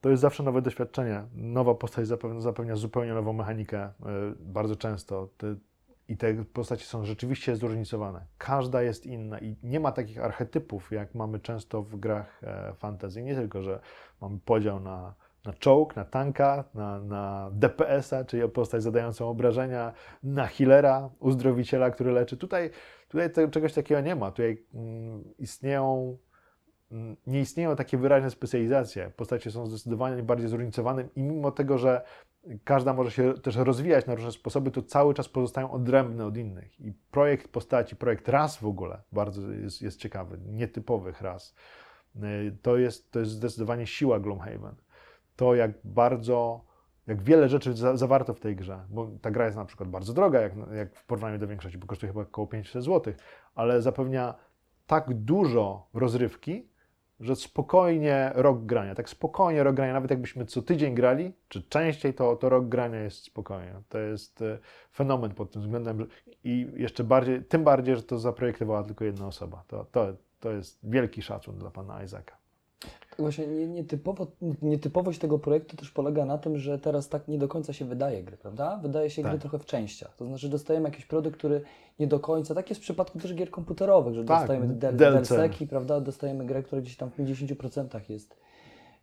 to 0.00 0.10
jest 0.10 0.22
zawsze 0.22 0.42
nowe 0.42 0.62
doświadczenie. 0.62 1.22
Nowa 1.34 1.74
postać 1.74 2.06
zapewnia, 2.06 2.40
zapewnia 2.40 2.76
zupełnie 2.76 3.14
nową 3.14 3.32
mechanikę, 3.32 3.86
y, 3.86 3.92
bardzo 4.40 4.76
często. 4.76 5.28
I 6.08 6.16
te 6.16 6.44
postacie 6.44 6.84
są 6.84 7.04
rzeczywiście 7.04 7.56
zróżnicowane. 7.56 8.26
Każda 8.38 8.82
jest 8.82 9.06
inna 9.06 9.38
i 9.38 9.56
nie 9.62 9.80
ma 9.80 9.92
takich 9.92 10.24
archetypów, 10.24 10.92
jak 10.92 11.14
mamy 11.14 11.40
często 11.40 11.82
w 11.82 11.96
grach 11.96 12.40
e, 12.44 12.72
fantasy. 12.74 13.22
Nie 13.22 13.34
tylko, 13.34 13.62
że 13.62 13.80
mamy 14.20 14.38
podział 14.44 14.80
na, 14.80 15.14
na 15.46 15.52
czołg, 15.52 15.96
na 15.96 16.04
tanka, 16.04 16.64
na, 16.74 17.00
na 17.00 17.50
DPS-a, 17.52 18.24
czyli 18.24 18.48
postać 18.48 18.82
zadającą 18.82 19.28
obrażenia, 19.28 19.92
na 20.22 20.46
healera, 20.46 21.10
uzdrowiciela, 21.20 21.90
który 21.90 22.12
leczy. 22.12 22.36
Tutaj, 22.36 22.70
tutaj 23.08 23.50
czegoś 23.50 23.72
takiego 23.72 24.00
nie 24.00 24.16
ma. 24.16 24.30
Tutaj 24.30 24.64
mm, 24.74 25.24
istnieją 25.38 26.16
mm, 26.92 27.16
nie 27.26 27.40
istnieją 27.40 27.76
takie 27.76 27.98
wyraźne 27.98 28.30
specjalizacje. 28.30 29.12
Postacie 29.16 29.50
są 29.50 29.66
zdecydowanie 29.66 30.22
bardziej 30.22 30.48
zróżnicowane 30.48 31.08
i 31.16 31.22
mimo 31.22 31.50
tego, 31.50 31.78
że 31.78 32.02
każda 32.64 32.92
może 32.94 33.10
się 33.10 33.34
też 33.34 33.56
rozwijać 33.56 34.06
na 34.06 34.14
różne 34.14 34.32
sposoby, 34.32 34.70
to 34.70 34.82
cały 34.82 35.14
czas 35.14 35.28
pozostają 35.28 35.70
odrębne 35.70 36.26
od 36.26 36.36
innych. 36.36 36.80
I 36.80 36.92
projekt 37.10 37.48
postaci, 37.48 37.96
projekt 37.96 38.28
ras 38.28 38.56
w 38.56 38.66
ogóle 38.66 39.02
bardzo 39.12 39.50
jest, 39.50 39.82
jest 39.82 40.00
ciekawy, 40.00 40.38
nietypowych 40.46 41.20
ras. 41.20 41.54
Y, 42.16 42.56
To 42.62 42.76
jest, 42.76 43.10
to 43.10 43.18
jest 43.18 43.32
zdecydowanie 43.32 43.86
siła 43.86 44.20
Gloomhaven. 44.20 44.74
To 45.36 45.54
jak 45.54 45.70
bardzo, 45.84 46.64
jak 47.06 47.22
wiele 47.22 47.48
rzeczy 47.48 47.74
za, 47.74 47.96
zawarto 47.96 48.34
w 48.34 48.40
tej 48.40 48.56
grze, 48.56 48.84
bo 48.88 49.10
ta 49.22 49.30
gra 49.30 49.44
jest 49.44 49.56
na 49.56 49.64
przykład 49.64 49.88
bardzo 49.88 50.12
droga, 50.12 50.40
jak, 50.40 50.52
jak 50.74 50.96
w 50.96 51.06
porównaniu 51.06 51.38
do 51.38 51.46
większości, 51.46 51.78
bo 51.78 51.86
kosztuje 51.86 52.12
chyba 52.12 52.22
około 52.22 52.46
500 52.46 52.84
zł, 52.84 53.14
ale 53.54 53.82
zapewnia 53.82 54.34
tak 54.86 55.14
dużo 55.14 55.88
rozrywki, 55.94 56.68
że 57.20 57.36
spokojnie 57.36 58.32
rok 58.34 58.64
grania, 58.64 58.94
tak 58.94 59.08
spokojnie 59.08 59.62
rok 59.62 59.76
grania, 59.76 59.92
nawet 59.92 60.10
jakbyśmy 60.10 60.46
co 60.46 60.62
tydzień 60.62 60.94
grali, 60.94 61.32
czy 61.48 61.62
częściej, 61.62 62.14
to, 62.14 62.36
to 62.36 62.48
rok 62.48 62.68
grania 62.68 63.00
jest 63.00 63.24
spokojnie. 63.24 63.74
To 63.88 63.98
jest 63.98 64.42
e, 64.42 64.58
fenomen 64.92 65.34
pod 65.34 65.50
tym 65.50 65.62
względem 65.62 66.06
i 66.44 66.72
jeszcze 66.76 67.04
bardziej, 67.04 67.44
tym 67.44 67.64
bardziej, 67.64 67.96
że 67.96 68.02
to 68.02 68.18
zaprojektowała 68.18 68.82
tylko 68.82 69.04
jedna 69.04 69.26
osoba. 69.26 69.64
To, 69.66 69.84
to, 69.84 70.06
to 70.40 70.52
jest 70.52 70.78
wielki 70.82 71.22
szacun 71.22 71.58
dla 71.58 71.70
pana 71.70 72.02
Isaaca. 72.02 72.36
Właśnie 73.18 73.46
nie- 73.46 73.66
nietypowo, 73.66 74.26
nietypowość 74.62 75.18
tego 75.18 75.38
projektu 75.38 75.76
też 75.76 75.90
polega 75.90 76.24
na 76.24 76.38
tym, 76.38 76.58
że 76.58 76.78
teraz 76.78 77.08
tak 77.08 77.28
nie 77.28 77.38
do 77.38 77.48
końca 77.48 77.72
się 77.72 77.84
wydaje 77.84 78.22
gry, 78.22 78.36
prawda? 78.36 78.78
Wydaje 78.82 79.10
się 79.10 79.22
Tak. 79.22 79.32
gry 79.32 79.40
trochę 79.40 79.58
w 79.58 79.64
częściach. 79.66 80.16
To 80.16 80.26
znaczy 80.26 80.48
dostajemy 80.48 80.88
jakiś 80.88 81.06
produkt, 81.06 81.38
który 81.38 81.60
nie 81.98 82.06
do 82.06 82.20
końca, 82.20 82.54
tak 82.54 82.68
jest 82.68 82.80
w 82.80 82.84
przypadku 82.84 83.18
też 83.18 83.34
gier 83.34 83.50
komputerowych, 83.50 84.14
że 84.14 84.24
Tak, 84.24 84.38
dostajemy 84.38 84.74
del, 84.74 84.96
delseki, 84.96 85.66
prawda? 85.66 86.00
Dostajemy 86.00 86.46
grę, 86.46 86.62
która 86.62 86.82
gdzieś 86.82 86.96
tam 86.96 87.10
w 87.10 87.16
50% 87.16 88.10
jest 88.10 88.36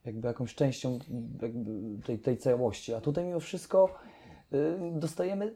jakby 0.06 0.28
jakąś 0.28 0.56
częścią 0.56 1.00
jakby 1.42 1.72
tej, 2.06 2.20
tej 2.20 2.38
całości. 2.38 2.94
A 2.94 3.02
tutaj 3.02 3.26
mimo 3.26 3.40
wszystko 3.40 3.90
y, 4.54 4.78
dostajemy 4.92 5.56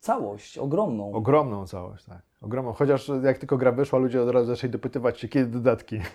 całość, 0.00 0.58
ogromną. 0.58 1.12
Ogromną 1.12 1.66
całość, 1.66 2.04
tak. 2.04 2.22
Ogromną. 2.42 2.72
Chociaż 2.72 3.10
jak 3.22 3.38
tylko 3.38 3.56
gra 3.56 3.72
wyszła, 3.72 3.98
ludzie 3.98 4.22
od 4.22 4.30
razu 4.30 4.46
zaczęli 4.46 4.70
dopytywać 4.70 5.20
się, 5.20 5.28
kiedy 5.28 5.46
dodatki. 5.50 5.96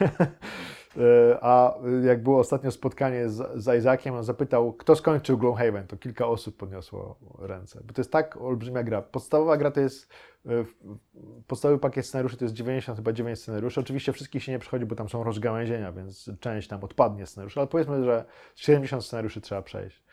E, 0.97 1.37
A 1.41 1.75
jak 2.03 2.23
było 2.23 2.39
ostatnio 2.39 2.71
spotkanie 2.71 3.29
z, 3.29 3.63
z 3.63 3.79
Isaaciem, 3.79 4.15
on 4.15 4.23
zapytał, 4.23 4.73
kto 4.73 4.95
skończył 4.95 5.37
Gloomhaven, 5.37 5.87
to 5.87 5.97
kilka 5.97 6.27
osób 6.27 6.57
podniosło 6.57 7.19
ręce. 7.39 7.81
Bo 7.83 7.93
to 7.93 8.01
jest 8.01 8.11
tak 8.11 8.37
olbrzymia 8.37 8.83
gra. 8.83 9.01
Podstawowa 9.01 9.57
gra 9.57 9.71
to 9.71 9.79
jest, 9.79 10.13
e, 10.45 10.49
podstawowy 11.47 11.79
pakiet 11.79 12.05
scenariuszy 12.05 12.37
to 12.37 12.45
jest 12.45 12.55
90, 12.55 12.97
chyba 12.97 13.13
9 13.13 13.39
scenariuszy. 13.39 13.79
Oczywiście 13.79 14.13
wszystkich 14.13 14.43
się 14.43 14.51
nie 14.51 14.59
przychodzi, 14.59 14.85
bo 14.85 14.95
tam 14.95 15.09
są 15.09 15.23
rozgałęzienia, 15.23 15.91
więc 15.91 16.31
część 16.39 16.67
tam 16.67 16.83
odpadnie 16.83 17.25
scenariuszy, 17.25 17.59
ale 17.59 17.67
powiedzmy, 17.67 18.03
że 18.03 18.25
70 18.55 19.05
scenariuszy 19.05 19.41
trzeba 19.41 19.61
przejść. 19.61 20.03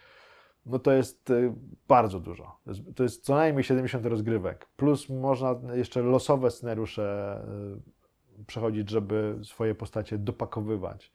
No 0.67 0.79
to 0.79 0.93
jest 0.93 1.31
y, 1.31 1.53
bardzo 1.89 2.21
dużo. 2.21 2.59
To 2.65 2.71
jest, 2.71 2.83
to 2.97 3.03
jest 3.03 3.25
co 3.25 3.35
najmniej 3.35 3.65
70 3.65 4.07
rozgrywek. 4.07 4.69
Plus 4.77 5.09
można 5.09 5.57
jeszcze 5.75 6.03
losowe 6.03 6.51
scenariusze 6.51 7.37
przechodzić, 8.47 8.91
żeby 8.91 9.39
swoje 9.43 9.75
postacie 9.75 10.19
dopakowywać. 10.19 11.13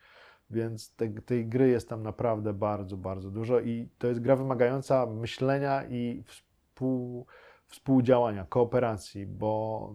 Więc 0.49 0.95
te, 0.95 1.09
tej 1.09 1.45
gry 1.45 1.69
jest 1.69 1.89
tam 1.89 2.03
naprawdę 2.03 2.53
bardzo, 2.53 2.97
bardzo 2.97 3.31
dużo 3.31 3.59
i 3.59 3.89
to 3.97 4.07
jest 4.07 4.19
gra 4.19 4.35
wymagająca 4.35 5.05
myślenia 5.05 5.83
i 5.83 6.23
współ, 6.25 7.25
współdziałania, 7.67 8.45
kooperacji, 8.45 9.25
bo 9.25 9.93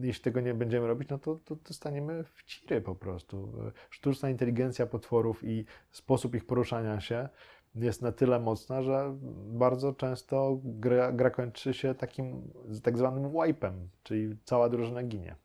jeśli 0.00 0.22
tego 0.22 0.40
nie 0.40 0.54
będziemy 0.54 0.86
robić, 0.86 1.08
no 1.08 1.18
to, 1.18 1.40
to, 1.44 1.56
to 1.56 1.74
staniemy 1.74 2.24
w 2.24 2.44
ciry 2.44 2.80
po 2.80 2.94
prostu. 2.94 3.52
Sztuczna 3.90 4.30
inteligencja 4.30 4.86
potworów 4.86 5.44
i 5.44 5.64
sposób 5.90 6.34
ich 6.34 6.46
poruszania 6.46 7.00
się 7.00 7.28
jest 7.74 8.02
na 8.02 8.12
tyle 8.12 8.40
mocna, 8.40 8.82
że 8.82 9.16
bardzo 9.46 9.92
często 9.92 10.58
gra, 10.64 11.12
gra 11.12 11.30
kończy 11.30 11.74
się 11.74 11.94
takim 11.94 12.52
tak 12.82 12.98
zwanym 12.98 13.24
wipe'em, 13.24 13.72
czyli 14.02 14.36
cała 14.44 14.68
drużyna 14.68 15.02
ginie. 15.02 15.36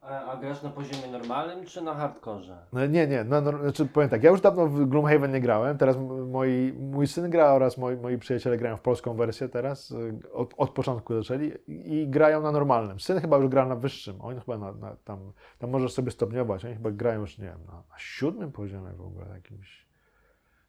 A, 0.00 0.36
grasz 0.36 0.62
na 0.62 0.70
poziomie 0.70 1.12
normalnym 1.12 1.64
czy 1.64 1.82
na 1.82 1.94
hardkorze? 1.94 2.58
No 2.72 2.86
nie, 2.86 3.06
nie, 3.06 3.24
no, 3.24 3.40
no, 3.40 3.58
znaczy 3.58 3.86
powiem 3.86 4.08
tak, 4.08 4.22
ja 4.22 4.30
już 4.30 4.40
dawno 4.40 4.66
w 4.66 4.88
Gloomhaven 4.88 5.32
nie 5.32 5.40
grałem, 5.40 5.78
teraz 5.78 5.96
moi, 6.26 6.72
mój 6.72 7.06
syn 7.06 7.30
gra 7.30 7.52
oraz 7.52 7.78
moi, 7.78 7.96
moi 7.96 8.18
przyjaciele 8.18 8.56
grają 8.56 8.76
w 8.76 8.80
polską 8.80 9.14
wersję 9.14 9.48
teraz, 9.48 9.90
y, 9.90 10.20
od, 10.32 10.54
od 10.56 10.70
początku 10.70 11.14
zaczęli 11.14 11.52
i, 11.66 12.08
grają 12.08 12.42
na 12.42 12.52
normalnym. 12.52 13.00
Syn 13.00 13.20
chyba 13.20 13.36
już 13.36 13.48
gra 13.48 13.66
na 13.66 13.76
wyższym, 13.76 14.20
on 14.20 14.40
chyba 14.40 14.58
na, 14.58 14.72
na, 14.72 14.96
tam, 15.04 15.32
tam 15.58 15.70
możesz 15.70 15.92
sobie 15.92 16.10
stopniować, 16.10 16.64
oni 16.64 16.74
chyba 16.74 16.90
grają 16.90 17.20
już, 17.20 17.38
nie 17.38 17.44
wiem, 17.44 17.60
na, 17.66 17.72
na 17.72 17.98
siódmym 17.98 18.52
poziomie 18.52 18.92
w 18.92 19.00
ogóle 19.00 19.26
jakimś, 19.34 19.86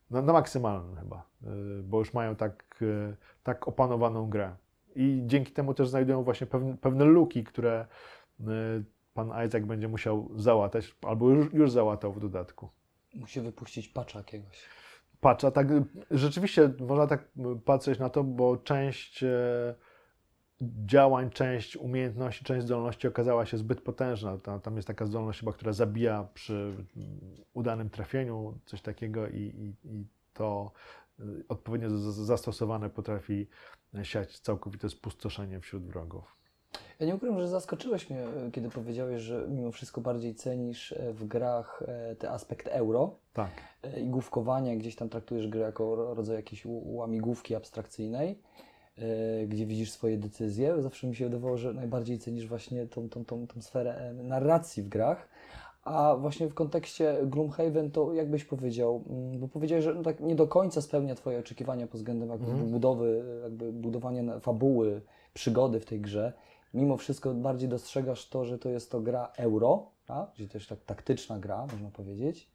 na, 0.10 0.22
maksymalnym 0.22 0.96
chyba, 0.96 1.24
y, 1.44 1.84
bo 1.84 2.00
już 2.00 2.14
mają 2.14 2.36
tak, 2.36 2.82
y, 2.82 3.16
tak 3.44 3.68
opanowaną 3.68 4.30
grę. 4.30 4.56
I 4.96 5.22
dzięki 5.26 5.54
temu 5.54 5.74
też 5.74 5.90
znajdują 5.90 6.24
właśnie 6.24 6.48
pewne, 6.48 6.78
pewne 6.78 7.06
luki, 7.06 7.44
które 7.44 7.86
pan 9.20 9.47
Isaac 9.47 9.65
będzie 9.65 9.88
musiał 9.88 10.30
załatać, 10.36 10.95
albo 11.01 11.30
już, 11.30 11.53
już 11.53 11.72
załatał 11.72 12.13
w 12.13 12.20
dodatku. 12.20 12.70
Musi 13.15 13.41
wypuścić 13.41 13.88
patcha 13.88 14.20
jakiegoś. 14.20 14.65
Patrz, 15.22 15.43
a 15.43 15.51
tak 15.51 15.67
rzeczywiście 16.11 16.74
można 16.80 17.07
tak 17.07 17.28
patrzeć 17.65 17.99
na 17.99 18.09
to, 18.09 18.24
bo 18.24 18.57
część 18.57 19.24
e, 19.24 19.76
działań, 20.61 21.30
część 21.30 21.78
umiejętności, 21.78 22.45
część 22.45 22.65
zdolności 22.65 23.07
okazała 23.07 23.45
się 23.45 23.57
zbyt 23.57 23.82
potężna. 23.82 24.38
Ta, 24.38 24.59
tam 24.59 24.76
jest 24.76 24.88
taka 24.88 25.05
zdolność 25.05 25.39
chyba, 25.39 25.53
która 25.53 25.74
zabija 25.74 26.28
przy 26.34 26.53
mm, 26.53 26.86
udanym 27.53 27.89
trafieniu, 27.89 28.59
coś 28.65 28.82
takiego 28.82 29.28
i, 29.28 29.38
i, 29.38 29.88
i 29.88 30.05
to 30.34 30.72
y, 31.20 31.43
odpowiednio 31.49 31.89
zastosowane 32.11 32.89
potrafi 32.89 33.47
siać 34.03 34.39
całkowite 34.39 34.89
spustoszenie 34.89 35.59
wśród 35.59 35.84
wrogów. 35.88 36.39
Ja 37.00 37.06
nie 37.06 37.16
ukrywam, 37.16 37.39
że 37.39 37.47
zaskoczyłeś 37.47 38.10
mnie, 38.10 38.20
e, 38.24 38.52
kiedy 38.52 38.70
powiedziałeś, 38.70 39.22
że 39.22 39.45
mimo 39.50 39.72
wszystko 39.72 40.02
bardziej 40.02 40.36
cenisz 40.36 40.91
e, 40.91 41.14
w 41.14 41.26
grach 41.28 41.84
e, 41.88 42.16
ten 42.16 42.30
aspekt 42.32 42.68
euro 42.68 43.16
Tak. 43.34 43.50
i 43.97 44.06
główkowanie, 44.06 44.78
gdzieś 44.78 44.95
tam 44.95 45.10
traktujesz 45.10 45.47
grę 45.47 45.62
jako 45.62 45.95
ro- 45.95 46.14
rodzaj 46.14 46.36
jakiejś 46.36 46.64
łamigłówki 46.66 47.56
abstrakcyjnej, 47.56 48.39
gdzie 49.47 49.66
widzisz 49.66 49.91
swoje 49.91 50.18
decyzje. 50.18 50.82
Zawsze 50.82 51.08
mi 51.08 51.16
się 51.16 51.26
wydawało, 51.26 51.58
że 51.58 51.74
najbardziej 51.74 52.20
cenisz 52.20 52.47
właśnie 52.47 52.88
tą, 52.88 53.10
tą, 53.10 53.26
tą, 53.26 53.47
tą 53.47 53.62
sferę 53.62 54.14
narracji 54.24 54.84
w 54.84 54.89
grach. 54.89 55.28
A 55.84 56.16
właśnie 56.20 56.47
w 56.47 56.54
kontekście 56.54 57.18
Gloomhaven 57.24 57.91
to 57.91 58.14
jakbyś 58.14 58.43
powiedział, 58.45 59.04
mm, 59.10 59.39
bo 59.39 59.47
powiedziałeś, 59.47 59.84
że 59.84 59.93
no 59.93 60.04
tak 60.04 60.20
nie 60.20 60.36
do 60.36 60.47
końca 60.47 60.82
spełnia 60.82 61.16
Twoje 61.16 61.39
oczekiwania 61.39 61.88
pod 61.88 61.95
względem 61.97 62.30
jakby 62.30 62.52
Mhm. 62.52 62.70
budowy, 62.72 63.24
jakby 63.43 63.72
budowania 63.74 64.39
fabuły, 64.39 65.02
przygody 65.34 65.80
w 65.80 65.86
tej 65.86 66.02
grze. 66.02 66.34
Mimo 66.74 66.97
wszystko 66.97 67.34
bardziej 67.34 67.70
dostrzegasz 67.70 68.30
to, 68.30 68.45
że 68.45 68.59
to 68.59 68.70
jest 68.70 68.91
to 68.91 69.01
gra 69.01 69.32
euro, 69.38 69.91
tak? 70.05 70.34
czyli 70.34 70.49
też 70.49 70.67
tak 70.67 70.80
taktyczna 70.84 71.39
gra, 71.39 71.67
można 71.72 71.89
powiedzieć. 71.91 72.49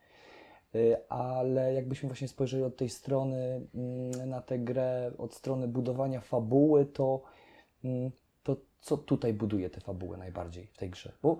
Y, 0.74 1.08
Ale 1.08 1.74
jakbyśmy 1.74 2.08
właśnie 2.08 2.28
spojrzeli 2.28 2.62
od 2.62 2.76
tej 2.76 2.88
strony 2.88 3.66
mm, 3.74 4.28
na 4.30 4.40
tę 4.40 4.58
grę, 4.58 5.12
od 5.18 5.34
strony 5.34 5.68
budowania 5.68 6.20
fabuły, 6.20 6.86
to, 6.86 7.22
mm, 7.84 8.10
to 8.44 8.56
co 8.80 8.96
tutaj 8.96 9.34
buduje 9.34 9.70
tę 9.70 9.80
fabułę 9.80 10.16
najbardziej 10.16 10.66
w 10.66 10.76
tej 10.76 10.90
grze? 10.90 11.12
Bo 11.22 11.38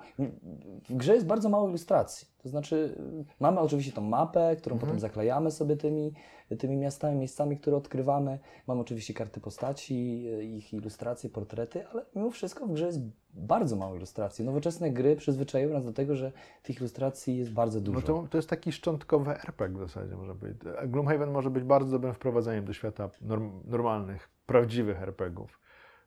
w 0.89 0.95
grze 0.97 1.15
jest 1.15 1.27
bardzo 1.27 1.49
mało 1.49 1.69
ilustracji. 1.69 2.29
To 2.43 2.49
znaczy, 2.49 2.97
y, 3.21 3.25
mamy 3.41 3.61
oczywiście 3.61 3.93
tą 3.93 4.01
mapę, 4.01 4.57
którą 4.57 4.75
Mhm. 4.75 4.89
potem 4.89 5.01
zaklejamy 5.01 5.51
sobie 5.51 5.77
tymi, 5.77 6.13
tymi 6.59 6.77
miastami, 6.77 7.19
miejscami, 7.19 7.57
które 7.57 7.77
odkrywamy. 7.77 8.39
Mamy 8.67 8.81
oczywiście 8.81 9.15
karty 9.15 9.41
postaci, 9.41 10.25
y, 10.39 10.45
ich 10.45 10.73
ilustracje, 10.75 11.31
portrety, 11.31 11.89
ale 11.89 12.05
mimo 12.17 12.31
wszystko 12.31 12.67
w 12.67 12.73
grze 12.73 12.87
jest 12.87 13.01
bardzo 13.35 13.77
mało 13.77 13.97
ilustracji. 13.97 14.45
Nowoczesne 14.45 14.91
gry 14.91 15.17
przyzwyczaiły 15.17 15.73
nas 15.73 15.85
do 15.85 15.93
tego, 15.93 16.17
że 16.17 16.33
tych 16.63 16.79
ilustracji 16.79 17.37
jest 17.39 17.53
bardzo 17.53 17.81
dużo. 17.81 18.01
No 18.01 18.07
to, 18.07 18.29
to 18.31 18.39
jest 18.39 18.51
taki 18.51 18.73
szczątkowy 18.73 19.31
RPG 19.31 19.87
w 19.87 19.89
zasadzie 19.89 20.17
może 20.17 20.35
być. 20.35 20.59
Gloomhaven 20.87 21.31
może 21.31 21.51
być 21.51 21.65
bardzo 21.65 21.91
dobrym 21.91 22.15
wprowadzeniem 22.15 22.65
do 22.65 22.73
świata 22.73 23.11
norm, 23.21 23.61
normalnych, 23.65 24.31
prawdziwych 24.47 25.03
RPGów, 25.03 25.61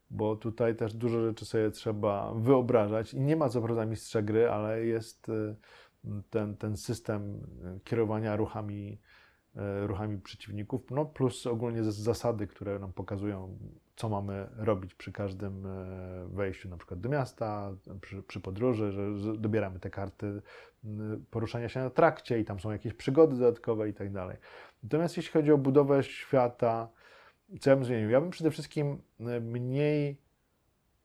bo 0.09 0.35
tutaj 0.35 0.75
też 0.75 0.93
dużo 0.93 1.21
rzeczy 1.21 1.45
sobie 1.45 1.71
trzeba 1.71 2.33
wyobrażać 2.33 3.13
i 3.13 3.19
nie 3.19 3.35
ma 3.35 3.49
co 3.49 3.61
prawda 3.61 3.85
mistrza 3.85 4.21
gry, 4.21 4.49
ale 4.49 4.85
jest 4.85 5.29
y, 5.29 5.55
ten, 6.29 6.57
ten 6.57 6.77
system 6.77 7.47
kierowania 7.83 8.35
ruchami, 8.35 8.99
y, 9.55 9.87
ruchami 9.87 10.17
przeciwników, 10.17 10.81
no 10.91 11.05
plus 11.05 11.47
ogólnie 11.47 11.83
zas- 11.83 12.03
zasady, 12.03 12.47
które 12.47 12.79
nam 12.79 12.93
pokazują, 12.93 13.57
co 13.95 14.09
mamy 14.09 14.47
robić 14.57 14.95
przy 14.95 15.11
każdym 15.11 15.65
y, 15.65 16.27
wejściu 16.27 16.69
na 16.69 16.77
przykład 16.77 16.99
do 16.99 17.09
miasta, 17.09 17.71
przy, 18.01 18.23
przy 18.23 18.39
podróży, 18.39 18.91
że, 18.91 19.17
że 19.17 19.37
dobieramy 19.37 19.79
te 19.79 19.89
karty 19.89 20.41
poruszania 21.31 21.69
się 21.69 21.79
na 21.79 21.89
trakcie 21.89 22.39
i 22.39 22.45
tam 22.45 22.59
są 22.59 22.71
jakieś 22.71 22.93
przygody 22.93 23.35
dodatkowe 23.35 23.89
i 23.89 23.93
tak 23.93 24.11
dalej. 24.11 24.37
Natomiast 24.83 25.17
jeśli 25.17 25.31
chodzi 25.31 25.51
o 25.51 25.57
budowę 25.57 26.03
świata, 26.03 26.89
co 27.59 27.69
ja 27.69 27.75
bym 27.75 27.85
zmienił? 27.85 28.09
Ja 28.09 28.21
bym 28.21 28.29
przede 28.29 28.51
wszystkim 28.51 29.01
y, 29.19 29.41
mniej 29.41 30.21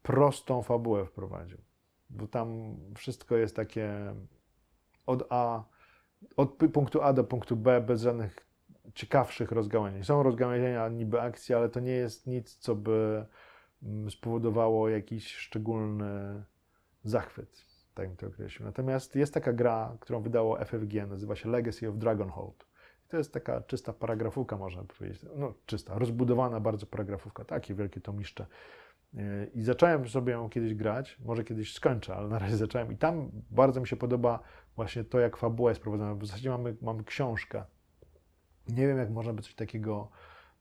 prostą 0.03 0.62
fabułę 0.62 1.07
wprowadził, 1.07 1.59
bo 2.11 2.26
tam 2.26 2.76
wszystko 2.97 3.36
jest 3.36 3.57
takie 3.57 4.14
od 5.07 5.26
A, 5.30 5.64
od 6.36 6.59
punktu 6.72 7.03
A 7.03 7.12
do 7.12 7.24
punktu 7.24 7.57
B 7.57 7.80
bez 7.80 8.03
żadnych 8.03 8.47
ciekawszych 8.95 9.53
rozgałęzień. 9.53 10.05
Są 10.05 10.22
rozgałęzienia 10.22 10.88
niby 10.88 11.20
akcji, 11.20 11.55
ale 11.55 11.68
to 11.68 11.80
nie 11.80 11.93
jest 11.93 12.26
nic, 12.26 12.57
co 12.57 12.74
by 12.74 13.26
mm, 13.82 14.11
spowodowało 14.11 14.88
jakiś 14.88 15.36
szczególny 15.36 16.45
zachwyt, 17.05 17.66
tak 17.95 18.09
bym 18.09 18.16
to 18.16 18.26
określił. 18.26 18.66
Natomiast 18.66 19.16
jest 19.16 19.34
taka 19.34 19.53
gra, 19.53 19.97
którą 20.01 20.22
wydało 20.22 20.64
FFG, 20.64 21.07
nazywa 21.09 21.36
się 21.36 21.49
Legacy 21.49 21.88
of 21.88 21.97
Dragonhold. 21.97 22.72
To 23.12 23.18
jest 23.18 23.32
taka 23.32 23.60
czysta 23.60 23.92
paragrafówka, 23.92 24.56
można 24.56 24.84
powiedzieć. 24.84 25.26
No, 25.36 25.54
czysta, 25.66 25.98
rozbudowana 25.98 26.60
bardzo 26.60 26.86
paragrafówka, 26.86 27.44
takie 27.44 27.74
wielkie 27.74 28.00
tomiszcze. 28.00 28.46
Yy, 29.12 29.50
I 29.54 29.62
zacząłem 29.62 30.08
sobie 30.08 30.32
ją 30.32 30.48
kiedyś 30.48 30.74
grać, 30.74 31.18
może 31.24 31.44
kiedyś 31.44 31.74
skończę, 31.74 32.16
ale 32.16 32.28
na 32.28 32.38
razie 32.38 32.56
zacząłem. 32.56 32.92
I 32.92 32.96
tam 32.96 33.30
bardzo 33.50 33.80
mi 33.80 33.88
się 33.88 33.96
podoba 33.96 34.40
właśnie 34.76 35.04
to, 35.04 35.20
jak 35.20 35.36
fabuła 35.36 35.70
jest 35.70 35.80
prowadzona. 35.80 36.14
W 36.14 36.26
zasadzie 36.26 36.50
mamy, 36.50 36.76
mamy 36.82 37.04
książkę. 37.04 37.64
Nie 38.68 38.86
wiem, 38.86 38.98
jak 38.98 39.10
można 39.10 39.32
by 39.32 39.42
coś 39.42 39.54
takiego 39.54 40.08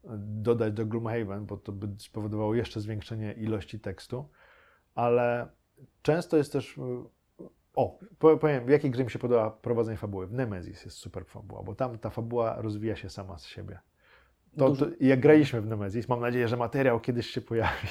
e, 0.04 0.08
dodać 0.18 0.74
do 0.74 0.86
Gloomhaven, 0.86 1.46
bo 1.46 1.58
to 1.58 1.72
by 1.72 1.88
spowodowało 1.98 2.56
jeszcze 2.56 2.82
zwiększenie 2.82 3.34
ilości 3.34 3.80
tekstu, 3.80 4.30
ale 4.96 5.48
często 6.02 6.38
jest 6.38 6.54
też 6.54 6.78
y, 6.78 6.82
O, 7.76 8.00
po- 8.20 8.38
powiem, 8.38 8.66
w 8.66 8.70
jakiej 8.70 8.92
grze 8.92 9.04
mi 9.04 9.12
się 9.12 9.20
podoba 9.20 9.50
prowadzenie 9.52 9.98
fabuły. 9.98 10.28
W 10.28 10.34
Nemesis 10.34 10.86
jest 10.86 10.98
super 10.98 11.26
fabuła, 11.26 11.64
bo 11.64 11.76
tam 11.76 11.98
ta 11.98 12.10
fabuła 12.10 12.56
rozwija 12.62 12.96
się 12.96 13.10
sama 13.10 13.38
z 13.38 13.46
siebie. 13.46 13.80
To, 14.58 14.70
Dużo- 14.70 14.86
to, 14.86 14.92
jak 15.00 15.20
graliśmy 15.20 15.62
w 15.62 15.68
Nemesis, 15.68 16.10
mam 16.10 16.20
nadzieję, 16.20 16.48
że 16.48 16.58
materiał 16.58 17.00
kiedyś 17.00 17.28
się 17.28 17.42
pojawi. 17.42 17.88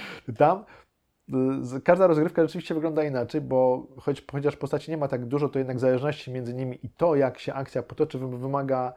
Tam 0.38 0.64
y, 1.76 1.80
każda 1.84 2.06
rozgrywka 2.06 2.42
rzeczywiście 2.42 2.74
wygląda 2.74 3.04
inaczej, 3.04 3.40
bo 3.40 3.86
choć, 4.00 4.24
chociaż 4.32 4.56
postaci 4.56 4.90
nie 4.90 4.96
ma 4.96 5.08
tak 5.08 5.26
dużo, 5.26 5.48
to 5.48 5.58
jednak 5.58 5.78
zależności 5.78 6.32
między 6.32 6.54
nimi 6.54 6.78
i 6.82 6.90
to, 6.90 7.14
jak 7.16 7.38
się 7.38 7.54
akcja 7.54 7.82
potoczy, 7.82 8.18
wy- 8.18 8.38
wymaga 8.38 8.92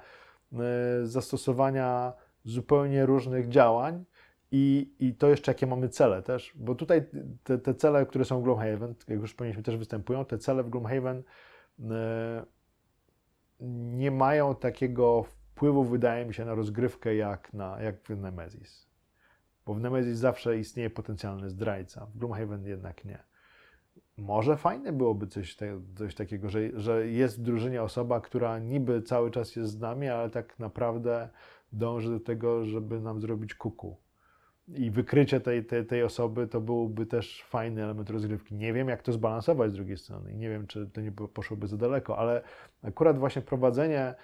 y, 0.54 0.58
zastosowania 1.08 2.14
zupełnie 2.44 3.06
różnych 3.06 3.48
działań. 3.50 4.06
I, 4.52 4.94
I 5.00 5.14
to 5.14 5.30
jeszcze 5.30 5.52
jakie 5.52 5.68
mamy 5.68 5.90
cele 5.90 6.24
też, 6.24 6.54
bo 6.56 6.76
tutaj 6.76 7.06
te, 7.44 7.58
te 7.58 7.74
cele, 7.74 8.06
które 8.06 8.26
są 8.26 8.40
w 8.40 8.44
Gloomhaven, 8.44 8.96
jak 9.08 9.20
już 9.20 9.32
wspomnieliśmy, 9.32 9.64
też 9.64 9.78
występują. 9.78 10.26
Te 10.26 10.38
cele 10.38 10.64
w 10.64 10.70
Gloomhaven 10.70 11.18
y, 11.18 11.84
nie 13.60 14.12
mają 14.12 14.56
takiego 14.56 15.24
wpływu, 15.24 15.84
wydaje 15.84 16.26
mi 16.26 16.34
się, 16.34 16.46
na 16.46 16.56
rozgrywkę 16.56 17.16
jak, 17.16 17.54
na, 17.54 17.82
jak 17.82 18.04
w 18.04 18.22
Nemesis. 18.22 18.88
Bo 19.66 19.74
w 19.74 19.80
Nemesis 19.80 20.18
zawsze 20.18 20.58
istnieje 20.58 20.90
potencjalny 20.90 21.50
zdrajca, 21.50 22.06
w 22.06 22.18
Gloomhaven 22.18 22.66
jednak 22.66 23.06
nie. 23.06 23.24
Może 24.18 24.58
fajne 24.58 24.94
byłoby 24.94 25.28
coś, 25.28 25.56
te, 25.56 25.82
coś 25.96 26.16
takiego, 26.16 26.50
że, 26.50 26.60
że 26.80 27.08
jest 27.08 27.40
w 27.40 27.44
drużynie 27.44 27.84
osoba, 27.84 28.22
która 28.22 28.60
niby 28.60 29.02
cały 29.02 29.32
czas 29.32 29.56
jest 29.56 29.72
z 29.72 29.80
nami, 29.80 30.08
ale 30.08 30.30
tak 30.30 30.60
naprawdę 30.60 31.30
dąży 31.72 32.10
do 32.10 32.20
tego, 32.20 32.66
żeby 32.66 33.02
nam 33.02 33.22
zrobić 33.22 33.56
kuku. 33.56 33.98
I 34.68 34.92
wykrycie 34.92 35.40
tej, 35.40 35.66
tej, 35.66 35.86
tej 35.86 36.04
osoby 36.04 36.48
to 36.48 36.62
byłby 36.62 37.06
też 37.06 37.44
fajny 37.44 37.84
element 37.84 38.10
rozgrywki. 38.10 38.56
Nie 38.56 38.74
wiem, 38.74 38.88
jak 38.88 39.02
to 39.02 39.12
zbalansować 39.12 39.72
z 39.72 39.76
drugiej 39.76 39.98
strony 39.98 40.32
i 40.32 40.36
nie 40.36 40.50
wiem, 40.50 40.68
czy 40.68 40.88
to 40.88 41.02
nie 41.02 41.12
poszłoby 41.12 41.68
za 41.68 41.78
daleko, 41.78 42.18
ale 42.18 42.42
akurat 42.84 43.20
właśnie 43.20 43.42
prowadzenie, 43.42 44.16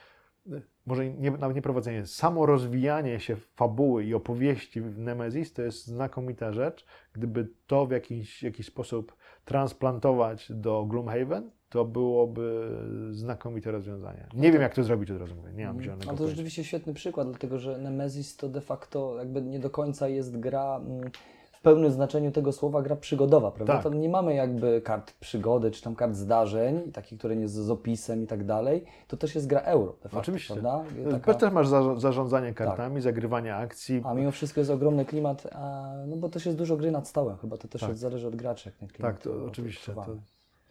może 0.86 1.10
nie, 1.10 1.32
nawet 1.32 1.56
nie 1.56 1.62
prowadzenie, 1.62 2.06
samo 2.06 2.46
rozwijanie 2.46 3.20
się 3.20 3.36
fabuły 3.36 4.04
i 4.04 4.14
opowieści 4.14 4.82
w 4.82 5.00
Nemesis 5.00 5.54
to 5.54 5.62
jest 5.62 5.88
znakomita 5.88 6.54
rzecz. 6.54 6.86
Gdyby 7.14 7.50
to 7.68 7.86
w 7.86 7.92
jakiś, 7.92 8.44
jakiś 8.44 8.66
sposób 8.66 9.16
transplantować 9.46 10.52
do 10.52 10.86
Gloomhaven, 10.86 11.52
to 11.74 11.86
byłoby 11.86 12.70
znakomite 13.12 13.72
rozwiązanie. 13.72 14.28
Nie 14.34 14.52
wiem, 14.52 14.62
jak 14.62 14.76
to 14.76 14.84
zrobić 14.84 15.12
od 15.12 15.20
razu 15.20 15.36
mówię, 15.36 15.54
nie 15.54 15.66
mam 15.66 15.82
zielonego 15.82 16.04
A 16.04 16.14
to 16.14 16.18
pojęcia. 16.18 16.36
rzeczywiście 16.36 16.64
świetny 16.64 16.94
przykład, 16.94 17.30
dlatego 17.30 17.60
że 17.60 17.78
Nemesis 17.78 18.38
to 18.38 18.50
de 18.50 18.62
facto 18.62 19.16
jakby 19.18 19.42
nie 19.42 19.60
do 19.60 19.70
końca 19.70 20.08
jest 20.08 20.40
gra 20.40 20.82
mm, 20.86 21.12
w 21.52 21.62
pełnym 21.62 21.92
znaczeniu 21.92 22.32
tego 22.32 22.52
słowa 22.52 22.82
gra 22.82 22.96
przygodowa, 22.96 23.52
prawda? 23.52 23.74
Tak. 23.74 23.84
Tam 23.84 24.02
nie 24.02 24.10
mamy 24.10 24.36
jakby 24.36 24.82
kart 24.82 25.14
przygody, 25.20 25.72
czy 25.72 25.82
tam 25.82 25.96
kart 25.96 26.16
zdarzeń, 26.16 26.92
takich, 26.92 27.20
które 27.20 27.36
nie 27.36 27.48
z, 27.48 27.52
z 27.52 27.70
opisem 27.70 28.24
i 28.24 28.28
tak 28.28 28.46
dalej. 28.46 28.84
To 29.08 29.18
też 29.18 29.36
jest 29.36 29.48
gra 29.48 29.60
euro, 29.60 29.92
de 29.92 30.10
facto, 30.10 30.20
Oczywiście. 30.20 30.54
prawda? 30.54 30.84
Taka... 31.12 31.34
Też 31.34 31.54
masz 31.54 31.68
za, 31.68 31.96
zarządzanie 31.96 32.54
kartami, 32.54 33.02
zagrywanie 33.02 33.56
akcji. 33.56 34.02
A 34.06 34.14
mimo 34.14 34.32
wszystko 34.32 34.62
jest 34.62 34.72
ogromny 34.72 35.06
klimat, 35.06 35.48
a, 35.52 35.94
no 36.08 36.18
bo 36.18 36.30
też 36.30 36.46
jest 36.46 36.58
dużo 36.58 36.78
gry 36.78 36.92
nad 36.92 37.08
stołem, 37.08 37.38
chyba 37.38 37.58
to 37.58 37.68
też 37.68 37.82
Tak. 37.82 37.96
zależy 37.96 38.28
od 38.28 38.36
graczy, 38.36 38.70
jak 38.70 38.76
ten 38.76 38.88
klimat 38.90 39.14
Tak, 39.14 39.24
to 39.24 39.46
oczywiście. 39.46 39.94
To. 39.94 40.06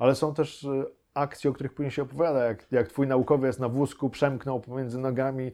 Ale 0.03 0.15
są 0.15 0.35
też 0.35 0.65
y, 0.65 0.85
akcje, 1.15 1.51
o 1.51 1.53
których 1.53 1.75
później 1.75 1.91
się 1.91 2.03
opowiada, 2.03 2.45
jak, 2.45 2.67
jak 2.73 2.89
twój 2.89 3.07
naukowiec 3.07 3.59
na 3.59 3.69
wózku 3.69 4.11
przemknął 4.11 4.61
pomiędzy 4.61 4.99
nogami 4.99 5.51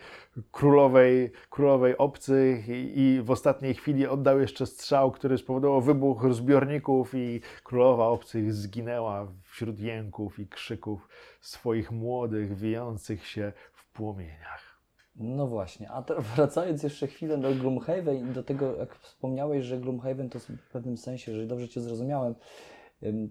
królowej, 0.51 1.33
królowej 1.51 1.99
obcych 1.99 2.69
i, 2.69 3.01
i 3.01 3.23
w 3.23 3.31
ostatniej 3.31 3.75
chwili 3.75 4.07
oddał 4.07 4.41
jeszcze 4.41 4.67
strzał, 4.67 5.11
który 5.11 5.39
spowodował 5.39 5.81
wybuch 5.81 6.35
zbiorników 6.35 7.15
i 7.15 7.41
królowa 7.65 8.07
obcych 8.07 8.55
zginęła 8.55 9.33
wśród 9.43 9.81
jęków 9.81 10.39
i 10.39 10.47
krzyków 10.47 11.09
swoich 11.41 11.91
młodych, 11.91 12.57
wijących 12.57 13.27
się 13.27 13.53
w 13.73 13.93
płomieniach. 13.93 14.79
No 15.17 15.47
właśnie, 15.47 15.91
a 15.91 16.05
wracając 16.37 16.83
jeszcze 16.83 17.07
chwilę 17.07 17.39
do 17.39 17.55
Gloomhaven 17.55 18.31
i 18.31 18.35
do 18.35 18.43
tego, 18.43 18.77
jak 18.77 18.95
wspomniałeś, 18.95 19.65
że 19.65 19.79
Gloomhaven 19.79 20.31
to 20.31 20.39
w 20.39 20.69
pewnym 20.73 20.97
sensie, 20.97 21.33
jeżeli 21.33 21.49
dobrze 21.49 21.69
Cię 21.69 21.81
zrozumiałem, 21.81 22.35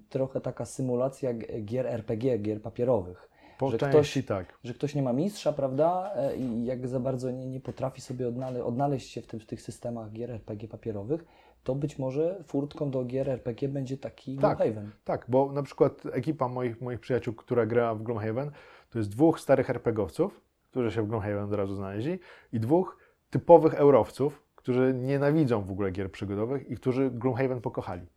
trochę 0.10 0.42
taka 0.42 0.66
symulacja 0.66 1.34
gier 1.64 1.88
RPG, 1.88 2.40
gier 2.40 2.62
papierowych. 2.62 3.30
Po 3.58 3.72
Że 3.72 3.78
części 3.78 4.24
tak. 4.24 4.58
Że 4.64 4.74
ktoś 4.74 4.96
nie 4.96 5.02
ma 5.02 5.14
mistrza, 5.14 5.54
prawda, 5.54 6.12
e, 6.16 6.38
i 6.38 6.66
jak 6.66 6.88
za 6.88 7.00
bardzo 7.00 7.32
nie, 7.32 7.46
nie 7.46 7.60
potrafi 7.60 8.02
sobie 8.02 8.28
odnale, 8.28 8.64
odnaleźć 8.64 9.12
się 9.12 9.22
w, 9.22 9.28
tym, 9.28 9.40
w 9.40 9.46
tych 9.46 9.62
systemach 9.62 10.12
gier 10.12 10.32
RPG 10.32 10.70
papierowych, 10.70 11.26
to 11.64 11.76
być 11.76 12.00
może 12.00 12.44
furtką 12.44 12.92
do 12.92 13.06
gier 13.06 13.30
RPG 13.30 13.70
będzie 13.70 13.98
taki 13.98 14.38
Tak. 14.38 14.58
Gloomhaven. 14.58 14.92
Tak, 15.04 15.26
bo 15.28 15.52
na 15.52 15.64
przykład 15.64 16.04
ekipa 16.12 16.48
moich, 16.48 16.82
moich 16.82 17.00
przyjaciół, 17.00 17.34
która 17.34 17.66
grała 17.66 17.96
w 17.96 18.04
Gloomhaven, 18.04 18.52
to 18.90 19.00
jest 19.00 19.12
dwóch 19.12 19.40
starych 19.40 19.70
RPGowców, 19.70 20.42
którzy 20.72 20.92
się 20.92 21.02
w 21.04 21.08
Gloomhaven 21.08 21.44
od 21.44 21.54
razu 21.54 21.76
znaleźli 21.76 22.20
i 22.54 22.60
dwóch 22.60 22.98
typowych 23.30 23.74
eurowców, 23.74 24.44
którzy 24.56 24.94
nienawidzą 24.94 25.62
w 25.62 25.72
ogóle 25.72 25.92
gier 25.92 26.12
przygodowych 26.12 26.70
i 26.70 26.76
którzy 26.76 27.12
Gloomhaven 27.12 27.62
pokochali 27.62 28.08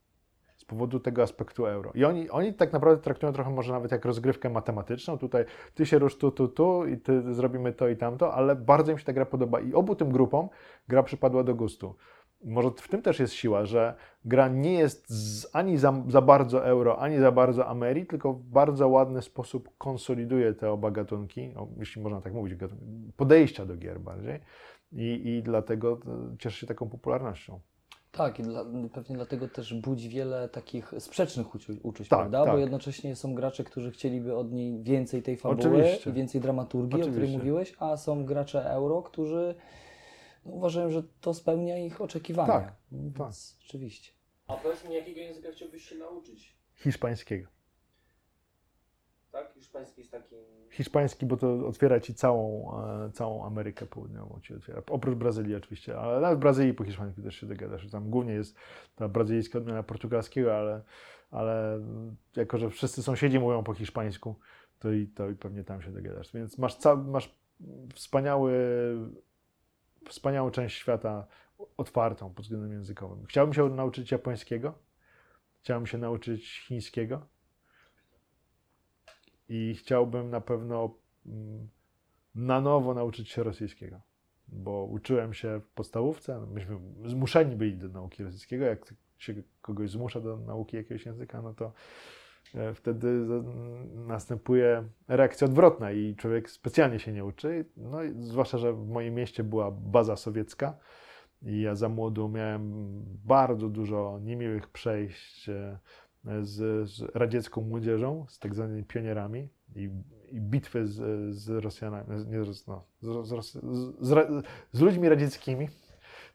powodu 0.70 1.00
tego 1.00 1.22
aspektu 1.22 1.66
euro. 1.66 1.92
I 1.94 2.04
oni, 2.04 2.30
oni 2.30 2.54
tak 2.54 2.72
naprawdę 2.72 3.02
traktują 3.02 3.32
trochę 3.32 3.50
może 3.50 3.72
nawet 3.72 3.92
jak 3.92 4.04
rozgrywkę 4.04 4.50
matematyczną. 4.50 5.18
Tutaj 5.18 5.44
ty 5.74 5.86
się 5.86 5.98
rusz 5.98 6.18
tu, 6.18 6.30
tu, 6.30 6.48
tu 6.48 6.86
i 6.86 6.96
ty 6.96 7.34
zrobimy 7.34 7.72
to 7.72 7.88
i 7.88 7.96
tamto, 7.96 8.34
ale 8.34 8.56
bardzo 8.56 8.92
im 8.92 8.98
się 8.98 9.04
ta 9.04 9.12
gra 9.12 9.26
podoba 9.26 9.60
i 9.60 9.74
obu 9.74 9.94
tym 9.94 10.12
grupom 10.12 10.48
gra 10.88 11.02
przypadła 11.02 11.44
do 11.44 11.54
gustu. 11.54 11.94
Może 12.44 12.70
w 12.70 12.88
tym 12.88 13.02
też 13.02 13.20
jest 13.20 13.32
siła, 13.34 13.64
że 13.64 13.94
gra 14.24 14.48
nie 14.48 14.72
jest 14.72 15.08
z, 15.08 15.46
ani 15.52 15.78
za, 15.78 16.04
za 16.08 16.22
bardzo 16.22 16.66
euro, 16.66 16.98
ani 16.98 17.18
za 17.18 17.32
bardzo 17.32 17.66
Ameri, 17.66 18.06
tylko 18.06 18.32
w 18.32 18.42
bardzo 18.42 18.88
ładny 18.88 19.22
sposób 19.22 19.68
konsoliduje 19.78 20.54
te 20.54 20.70
oba 20.70 20.90
gatunki, 20.90 21.52
o, 21.56 21.68
jeśli 21.78 22.02
można 22.02 22.20
tak 22.20 22.32
mówić, 22.32 22.58
podejścia 23.16 23.66
do 23.66 23.76
gier 23.76 24.00
bardziej. 24.00 24.40
I, 24.92 25.22
I 25.24 25.42
dlatego 25.42 26.00
e, 26.32 26.36
cieszy 26.38 26.60
się 26.60 26.66
taką 26.66 26.88
popularnością. 26.88 27.60
Tak, 28.12 28.38
i 28.38 28.42
dla, 28.42 28.64
pewnie 28.92 29.16
dlatego 29.16 29.48
też 29.48 29.74
budzi 29.74 30.08
wiele 30.08 30.48
takich 30.48 30.92
sprzecznych 30.98 31.54
uczu, 31.54 31.72
uczuć, 31.82 32.08
Tak, 32.08 32.18
prawda? 32.18 32.40
Bo 32.40 32.52
tak. 32.52 32.60
jednocześnie 32.60 33.16
są 33.16 33.34
gracze, 33.34 33.64
którzy 33.64 33.90
chcieliby 33.90 34.36
od 34.36 34.52
niej 34.52 34.82
więcej 34.82 35.22
tej 35.22 35.36
fabuły 35.36 35.60
Oczywiście. 35.60 36.10
i 36.10 36.12
więcej 36.12 36.40
dramaturgii, 36.40 36.96
o 36.96 37.00
której 37.00 37.12
Oczywiście. 37.12 37.38
mówiłeś, 37.38 37.74
a 37.78 37.96
są 37.96 38.24
gracze 38.24 38.70
euro, 38.70 39.02
którzy 39.02 39.54
no, 40.46 40.52
uważają, 40.52 40.90
że 40.90 41.02
to 41.20 41.34
spełnia 41.34 41.78
ich 41.78 42.00
oczekiwania. 42.00 42.52
Tak, 42.52 42.74
Więc 42.92 43.16
tak. 43.16 43.62
Rzeczywiście. 43.62 44.12
A 44.46 44.56
powiedz 44.56 44.84
mi, 44.84 44.94
jakiego 44.94 45.20
języka 45.20 45.48
chciałbyś 45.52 45.88
się 45.88 45.94
nauczyć? 45.94 46.56
Hiszpańskiego. 46.74 47.48
Tak? 49.32 49.52
Hiszpański 49.54 50.00
jest 50.00 50.10
takim... 50.10 50.38
Hiszpański, 50.70 51.26
bo 51.26 51.36
to 51.36 51.66
otwiera 51.66 52.00
ci 52.00 52.14
całą, 52.14 52.72
e, 53.06 53.10
całą 53.12 53.46
Amerykę 53.46 53.86
Południową. 53.86 54.40
Ci 54.40 54.54
otwiera. 54.54 54.82
Oprócz 54.90 55.14
Brazylii 55.14 55.54
oczywiście, 55.54 55.98
ale 55.98 56.20
nawet 56.20 56.38
w 56.38 56.40
Brazylii 56.40 56.74
po 56.74 56.84
hiszpańsku 56.84 57.22
też 57.22 57.34
się 57.34 57.46
dogadasz. 57.46 57.90
Tam 57.90 58.10
głównie 58.10 58.32
jest 58.32 58.56
ta 58.96 59.08
brazylijska 59.08 59.58
odmiana 59.58 59.82
portugalskiego, 59.82 60.56
ale, 60.56 60.82
ale 61.30 61.80
jako, 62.36 62.58
że 62.58 62.70
wszyscy 62.70 63.02
sąsiedzi 63.02 63.38
mówią 63.38 63.64
po 63.64 63.74
hiszpańsku, 63.74 64.38
to 64.78 64.92
i, 64.92 65.06
to 65.06 65.30
i 65.30 65.34
pewnie 65.34 65.64
tam 65.64 65.82
się 65.82 65.92
dogadasz. 65.92 66.32
Więc 66.32 66.58
masz, 66.58 66.74
ca, 66.74 66.96
masz 66.96 67.34
wspaniały, 67.94 68.52
wspaniałą 70.08 70.50
część 70.50 70.78
świata 70.78 71.26
otwartą 71.76 72.34
pod 72.34 72.44
względem 72.44 72.72
językowym. 72.72 73.26
Chciałbym 73.26 73.54
się 73.54 73.68
nauczyć 73.68 74.10
japońskiego, 74.10 74.74
chciałbym 75.60 75.86
się 75.86 75.98
nauczyć 75.98 76.60
chińskiego 76.60 77.26
i 79.50 79.74
chciałbym 79.74 80.30
na 80.30 80.40
pewno 80.40 80.94
mm, 81.26 81.68
na 82.34 82.60
nowo 82.60 82.94
nauczyć 82.94 83.30
się 83.30 83.42
rosyjskiego, 83.42 84.00
bo 84.48 84.84
uczyłem 84.84 85.34
się 85.34 85.60
w 85.60 85.68
podstawówce, 85.68 86.46
myśmy 86.46 86.76
zmuszeni 87.04 87.56
byli 87.56 87.76
do 87.76 87.88
nauki 87.88 88.24
rosyjskiego, 88.24 88.64
jak 88.64 88.94
się 89.18 89.34
kogoś 89.62 89.90
zmusza 89.90 90.20
do 90.20 90.36
nauki 90.36 90.76
jakiegoś 90.76 91.06
języka, 91.06 91.42
no 91.42 91.54
to 91.54 91.72
e, 92.54 92.74
wtedy 92.74 93.26
następuje 93.94 94.84
reakcja 95.08 95.46
odwrotna 95.46 95.92
i 95.92 96.14
człowiek 96.16 96.50
specjalnie 96.50 96.98
się 96.98 97.12
nie 97.12 97.24
uczy, 97.24 97.64
no 97.76 97.98
zwłaszcza, 98.18 98.58
że 98.58 98.72
w 98.72 98.88
moim 98.88 99.14
mieście 99.14 99.44
była 99.44 99.70
baza 99.70 100.16
sowiecka 100.16 100.78
i 101.42 101.60
ja 101.60 101.74
za 101.74 101.88
młodu 101.88 102.28
miałem 102.28 102.72
bardzo 103.24 103.68
dużo 103.68 104.18
niemiłych 104.22 104.68
przejść 104.68 105.48
e, 105.48 105.78
z, 106.42 106.90
z 106.90 107.02
radziecką 107.14 107.60
młodzieżą, 107.62 108.26
z 108.28 108.38
tak 108.38 108.54
zwanymi 108.54 108.84
pionierami 108.84 109.48
i, 109.76 109.90
i 110.32 110.40
bitwy 110.40 110.86
z, 110.86 111.34
z 111.34 111.48
Rosjanami, 111.48 112.06
nie, 112.26 112.44
z- 112.54 112.66
no, 112.66 112.84
z, 113.02 113.34
z, 114.00 114.36
z, 114.72 114.80
ludźmi 114.80 115.08
radzieckimi. 115.08 115.68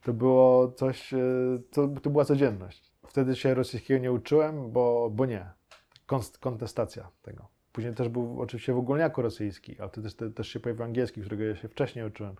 To 0.04 0.14
było 0.14 0.72
coś, 0.72 1.14
e, 1.14 1.18
to, 1.72 1.88
to 1.88 2.10
była 2.10 2.26
codzienność. 2.26 2.92
Wtedy 3.08 3.36
się 3.36 3.54
rosyjskiego 3.54 4.00
nie 4.04 4.12
uczyłem, 4.12 4.72
bo, 4.72 5.10
bo 5.14 5.26
nie. 5.26 5.46
Kontestacja 6.40 7.10
tego. 7.22 7.48
Później 7.72 7.94
też 7.94 8.10
był 8.10 8.42
oczywiście 8.42 8.74
w 8.74 8.78
ogólniaku 8.78 9.22
rosyjski, 9.22 9.82
a 9.82 9.88
wtedy 9.88 10.12
też, 10.12 10.34
też 10.36 10.48
się 10.48 10.60
pojawił 10.60 10.84
angielski, 10.84 11.22
którego 11.22 11.44
ja 11.44 11.56
się 11.56 11.68
wcześniej 11.68 12.06
uczyłem. 12.06 12.36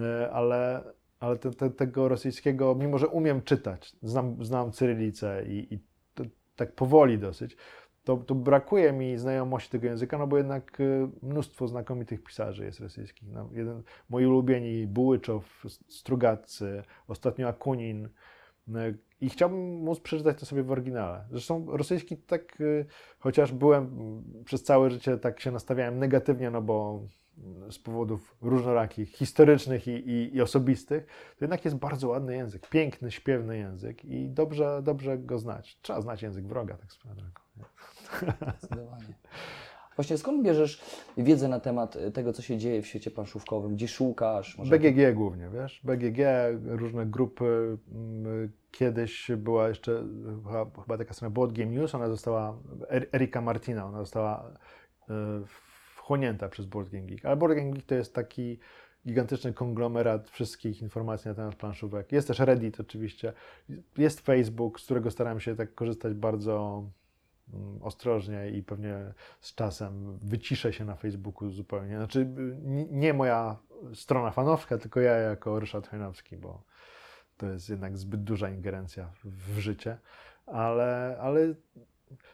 E, 0.00 0.30
Ale, 0.32 0.84
ale 1.20 1.36
te, 1.38 1.50
te, 1.50 1.70
tego 1.70 2.08
rosyjskiego, 2.08 2.74
mimo 2.74 2.98
że 2.98 3.08
umiem 3.08 3.42
czytać, 3.42 3.96
znam, 4.02 4.44
znam 4.44 4.72
cyrylicę 4.72 5.44
i, 5.48 5.74
i 5.74 5.78
tak 6.58 6.72
powoli 6.72 7.18
dosyć, 7.18 7.56
to, 8.04 8.16
to 8.16 8.34
brakuje 8.34 8.92
mi 8.92 9.18
znajomości 9.18 9.70
tego 9.70 9.86
języka, 9.86 10.18
no 10.18 10.26
bo 10.26 10.36
jednak 10.36 10.80
y, 10.80 11.08
mnóstwo 11.22 11.68
znakomitych 11.68 12.22
pisarzy 12.22 12.64
jest 12.64 12.80
rosyjskich. 12.80 13.28
No, 13.32 13.48
jeden, 13.52 13.82
moi 14.08 14.26
ulubieni 14.26 14.86
Bułyczow, 14.86 15.64
Strugatcy, 15.88 16.82
ostatnio 17.08 17.48
Akunin. 17.48 18.08
y, 18.68 18.98
I 19.20 19.30
chciałbym 19.30 19.76
móc 19.76 20.00
przeczytać 20.00 20.40
to 20.40 20.46
sobie 20.46 20.62
w 20.62 20.70
oryginale. 20.70 21.24
Zresztą 21.30 21.66
rosyjski 21.68 22.16
tak, 22.16 22.60
y, 22.60 22.86
chociaż 23.18 23.52
byłem 23.52 23.90
przez 24.44 24.62
całe 24.62 24.90
życie, 24.90 25.18
tak 25.18 25.40
się 25.40 25.50
nastawiałem 25.50 25.98
negatywnie, 25.98 26.50
no 26.50 26.62
bo 26.62 27.02
z 27.70 27.78
powodów 27.78 28.36
różnorakich, 28.42 29.08
historycznych 29.10 29.86
i, 29.88 29.90
i, 29.90 30.36
i 30.36 30.42
osobistych, 30.42 31.06
to 31.06 31.44
jednak 31.44 31.64
jest 31.64 31.76
bardzo 31.76 32.08
ładny 32.08 32.36
język, 32.36 32.68
piękny, 32.68 33.10
śpiewny 33.10 33.58
język 33.58 34.04
i 34.04 34.28
dobrze, 34.30 34.80
dobrze 34.84 35.18
go 35.18 35.38
znać. 35.38 35.78
Trzeba 35.82 36.00
znać 36.00 36.22
język 36.22 36.46
wroga, 36.46 36.76
tak 36.76 36.92
swoją 36.92 37.14
drogą. 37.14 37.40
nie? 37.56 37.64
Zdecydowanie. 38.58 39.14
Właśnie 39.96 40.18
skąd 40.18 40.42
bierzesz 40.44 40.82
wiedzę 41.16 41.48
na 41.48 41.60
temat 41.60 41.96
y, 41.96 42.10
tego, 42.12 42.32
co 42.32 42.42
się 42.42 42.58
dzieje 42.58 42.82
w 42.82 42.86
świecie 42.86 43.10
planszówkowym? 43.10 43.74
Gdzie 43.74 43.88
szukasz? 43.88 44.58
Może 44.58 44.78
BGG 44.78 45.14
głównie, 45.14 45.48
wiesz? 45.54 45.80
BGG, 45.84 46.18
różne 46.66 47.06
grupy. 47.06 47.78
mm, 47.92 48.52
Kiedyś 48.70 49.30
była 49.36 49.68
jeszcze 49.68 50.04
chyba, 50.82 50.98
taka 50.98 51.14
strona 51.14 51.30
Board 51.34 51.52
Game 51.52 51.70
News, 51.70 51.94
ona 51.94 52.08
została, 52.08 52.58
Er- 52.88 53.06
Erika 53.12 53.40
Martina, 53.40 53.86
ona 53.86 53.98
została 53.98 54.52
y, 55.10 55.12
wchłonięta 56.08 56.48
przez 56.48 56.66
Board 56.66 56.88
Game 56.90 57.06
Geek. 57.06 57.24
Ale 57.24 57.36
Board 57.36 57.54
Game 57.54 57.70
Geek 57.70 57.86
to 57.86 57.94
jest 57.94 58.14
taki 58.14 58.58
gigantyczny 59.06 59.52
konglomerat 59.52 60.30
wszystkich 60.30 60.82
informacji 60.82 61.28
na 61.28 61.34
temat 61.34 61.54
planszówek. 61.54 62.12
Jest 62.12 62.28
też 62.28 62.38
Reddit 62.38 62.80
oczywiście, 62.80 63.32
jest 63.98 64.20
Facebook, 64.20 64.80
z 64.80 64.84
którego 64.84 65.10
staram 65.10 65.40
się 65.40 65.56
tak 65.56 65.74
korzystać 65.74 66.14
bardzo 66.14 66.84
mm, 67.54 67.82
ostrożnie 67.82 68.50
i 68.50 68.62
pewnie 68.62 68.94
z 69.40 69.54
czasem 69.54 70.18
wyciszę 70.22 70.72
się 70.72 70.84
na 70.84 70.96
Facebooku 70.96 71.50
zupełnie. 71.50 71.96
Znaczy 71.96 72.26
nie- 72.90 73.14
moja 73.14 73.56
strona 73.94 74.30
fanowska, 74.30 74.78
tylko 74.78 75.00
ja 75.00 75.12
jako 75.12 75.60
Ryszard 75.60 75.88
Hojnowski, 75.88 76.36
bo 76.36 76.62
to 77.36 77.46
jest 77.46 77.68
jednak 77.68 77.98
zbyt 77.98 78.22
duża 78.22 78.50
ingerencja 78.50 79.10
w 79.24 79.58
życie, 79.58 79.98
ale, 80.46 81.18
ale 81.20 81.54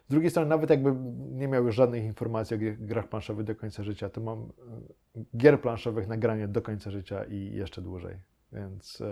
z 0.07 0.11
drugiej 0.11 0.31
strony 0.31 0.49
nawet 0.49 0.71
jakbym 0.71 1.15
nie 1.39 1.49
miał 1.49 1.65
już 1.67 1.75
żadnych 1.75 2.05
informacji 2.05 2.57
o 2.57 2.61
grach 2.79 3.09
planszowych 3.09 3.47
do 3.47 3.57
końca 3.57 3.83
życia, 3.83 4.09
to 4.09 4.21
mam 4.21 4.53
y, 5.17 5.25
gier 5.37 5.61
planszowych 5.61 6.09
na 6.09 6.17
granie 6.17 6.49
do 6.49 6.63
końca 6.63 6.91
życia 6.91 7.25
i 7.25 7.51
jeszcze 7.55 7.83
dłużej. 7.83 8.17
Więc 8.53 9.01
y, 9.01 9.05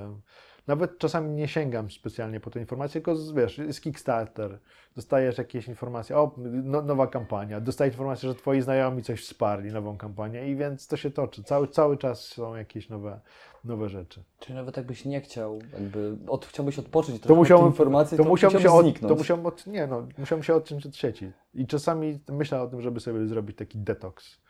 nawet 0.66 0.98
czasami 0.98 1.30
nie 1.30 1.48
sięgam 1.48 1.90
specjalnie 1.90 2.40
po 2.40 2.50
te 2.50 2.60
informacje, 2.60 2.92
tylko 2.92 3.16
z- 3.16 3.32
wiesz, 3.32 3.58
jest 3.58 3.80
Kickstarter, 3.80 4.58
dostajesz 4.96 5.38
jakieś 5.38 5.68
informacje, 5.68 6.16
o, 6.16 6.34
no, 6.64 6.82
nowa 6.82 7.06
kampania, 7.06 7.60
dostajesz 7.60 7.94
informację, 7.94 8.28
że 8.28 8.34
twoi 8.34 8.60
znajomi 8.60 9.02
coś 9.02 9.22
wsparli, 9.24 9.72
nową 9.72 9.96
kampanię 9.96 10.48
i 10.50 10.56
więc 10.56 10.86
to 10.86 10.96
się 10.96 11.10
toczy. 11.10 11.44
Cały, 11.44 11.68
cały 11.68 11.96
czas 11.98 12.24
są 12.24 12.54
jakieś 12.54 12.88
nowe, 12.88 13.20
nowe 13.64 13.88
rzeczy. 13.88 14.24
Czyli 14.38 14.54
nawet 14.54 14.76
jakbyś 14.76 15.04
nie 15.04 15.20
chciał, 15.20 15.58
jakby 15.72 16.16
od, 16.26 16.46
chciałbyś 16.46 16.78
odpocząć 16.78 17.20
To 17.20 17.34
musiałem, 17.34 17.64
od 17.64 17.70
informacji, 17.70 18.16
to, 18.16 18.22
to, 18.22 18.28
musiałem 18.28 18.60
się 18.60 18.70
od, 18.72 18.82
zniknąć. 18.82 19.12
to 19.12 19.18
musiałem 19.18 19.46
od, 19.46 19.66
nie 19.66 19.86
no, 19.86 20.08
musiałem 20.18 20.42
się 20.42 20.54
odciąć 20.54 20.86
od 20.86 20.96
sieci. 20.96 21.32
I 21.54 21.66
czasami 21.66 22.20
myślę 22.28 22.62
o 22.62 22.66
tym, 22.66 22.80
żeby 22.80 23.00
sobie 23.00 23.26
zrobić 23.26 23.56
taki 23.56 23.78
detoks 23.78 24.42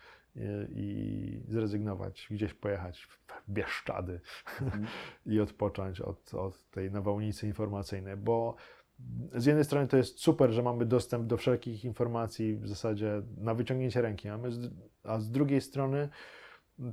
i, 0.68 1.40
zrezygnować, 1.48 2.26
gdzieś 2.30 2.54
pojechać 2.54 3.02
w 3.02 3.50
Bieszczady 3.50 4.20
Mhm. 4.60 4.86
i 5.26 5.40
odpocząć 5.40 6.00
od, 6.00 6.34
od 6.34 6.70
tej 6.70 6.90
nawałnicy 6.90 7.46
informacyjnej, 7.46 8.16
bo 8.16 8.54
z 9.34 9.46
jednej 9.46 9.64
strony 9.64 9.88
to 9.88 9.96
jest 9.96 10.20
super, 10.20 10.50
że 10.50 10.62
mamy 10.62 10.86
dostęp 10.86 11.26
do 11.26 11.36
wszelkich 11.36 11.84
informacji 11.84 12.56
w 12.56 12.68
zasadzie 12.68 13.22
na 13.36 13.54
wyciągnięcie 13.54 14.02
ręki, 14.02 14.28
a, 14.28 14.38
my 14.38 14.48
a 15.04 15.20
z 15.20 15.30
drugiej 15.30 15.60
strony 15.60 16.08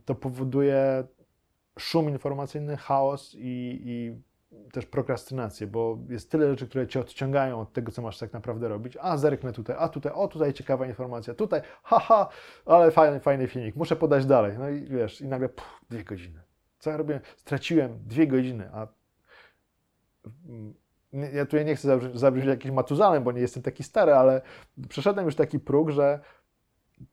to 0.06 0.16
powoduje 0.16 1.04
szum 1.80 2.10
informacyjny, 2.10 2.78
chaos 2.78 3.36
i, 3.36 3.82
i 3.86 4.16
też 4.72 4.86
prokrastynację, 4.86 5.68
bo 5.68 5.98
jest 6.10 6.32
tyle 6.32 6.50
rzeczy, 6.50 6.68
które 6.68 6.88
cię 6.88 7.00
odciągają 7.00 7.62
od 7.62 7.74
tego, 7.74 7.92
co 7.92 8.02
masz 8.02 8.18
tak 8.18 8.34
naprawdę 8.34 8.68
robić. 8.68 8.98
A 9.02 9.18
zerknę 9.18 9.54
tutaj, 9.54 9.76
a 9.80 9.90
tutaj, 9.90 10.12
o 10.14 10.28
tutaj 10.28 10.54
ciekawa 10.54 10.88
informacja, 10.88 11.34
tutaj, 11.34 11.62
haha, 11.84 12.30
ale 12.66 12.92
fajny, 12.92 13.20
fajny 13.20 13.48
filmik, 13.48 13.76
muszę 13.76 13.96
podać 13.96 14.26
dalej. 14.26 14.58
No 14.60 14.70
i 14.70 14.86
wiesz, 14.86 15.22
i 15.22 15.28
nagle 15.28 15.50
pff, 15.50 15.86
dwie 15.90 16.04
godziny. 16.04 16.42
Co 16.80 16.90
ja 16.90 16.98
robię? 16.98 17.22
Straciłem 17.38 18.00
dwie 18.06 18.28
godziny, 18.28 18.70
a 18.74 18.88
ja 21.34 21.46
tutaj 21.46 21.66
nie 21.66 21.76
chcę 21.76 22.00
zabrzmieć, 22.14 22.48
jakimś 22.48 22.74
matuzalem, 22.74 23.24
bo 23.24 23.32
nie 23.32 23.42
jestem 23.42 23.64
taki 23.64 23.84
stary, 23.84 24.14
ale 24.14 24.42
przeszedłem 24.90 25.26
już 25.26 25.36
taki 25.36 25.60
próg, 25.60 25.90
że 25.90 26.20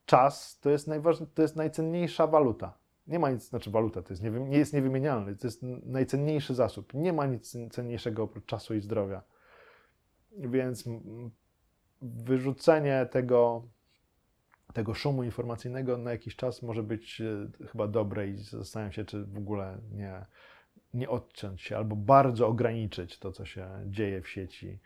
czas 0.07 0.59
to 0.61 0.71
jest, 0.71 0.89
najważniejsza, 0.89 1.35
to 1.35 1.43
jest 1.43 1.57
najcenniejsza 1.57 2.27
waluta. 2.27 2.79
Nie 3.07 3.19
ma 3.19 3.31
nic, 3.31 3.49
znaczy 3.49 3.71
waluta 3.71 4.03
to 4.03 4.13
jest 4.13 4.23
nie, 4.23 4.31
nie 4.31 4.59
jest 4.59 4.73
niewymienialny, 4.73 5.37
to 5.37 5.47
jest 5.47 5.63
najcenniejszy 5.83 6.55
zasób. 6.55 6.95
Nie 6.95 7.13
ma 7.13 7.27
nic 7.27 7.57
cenniejszego 7.71 8.23
oprócz 8.23 8.47
czasu 8.47 8.75
i 8.75 8.81
zdrowia. 8.81 9.23
Więc 10.33 10.85
wyrzucenie 12.03 13.07
tego, 13.11 13.63
tego 14.73 14.95
szumu 14.95 15.23
informacyjnego 15.23 15.99
na 15.99 16.11
jakiś 16.11 16.37
czas 16.37 16.63
może 16.63 16.83
być 16.83 17.21
e, 17.21 17.67
chyba 17.67 17.89
dobre 17.89 18.29
i 18.29 18.37
zastanawiam 18.37 18.93
się, 18.93 19.05
czy 19.05 19.25
w 19.25 19.39
ogóle 19.39 19.79
nie, 19.93 20.27
nie 20.95 21.09
odciąć 21.09 21.63
się 21.63 21.77
albo 21.77 21.97
bardzo 21.97 22.49
ograniczyć 22.49 23.19
to, 23.19 23.33
co 23.33 23.45
się 23.45 23.69
dzieje 23.87 24.23
w 24.23 24.29
sieci, 24.29 24.79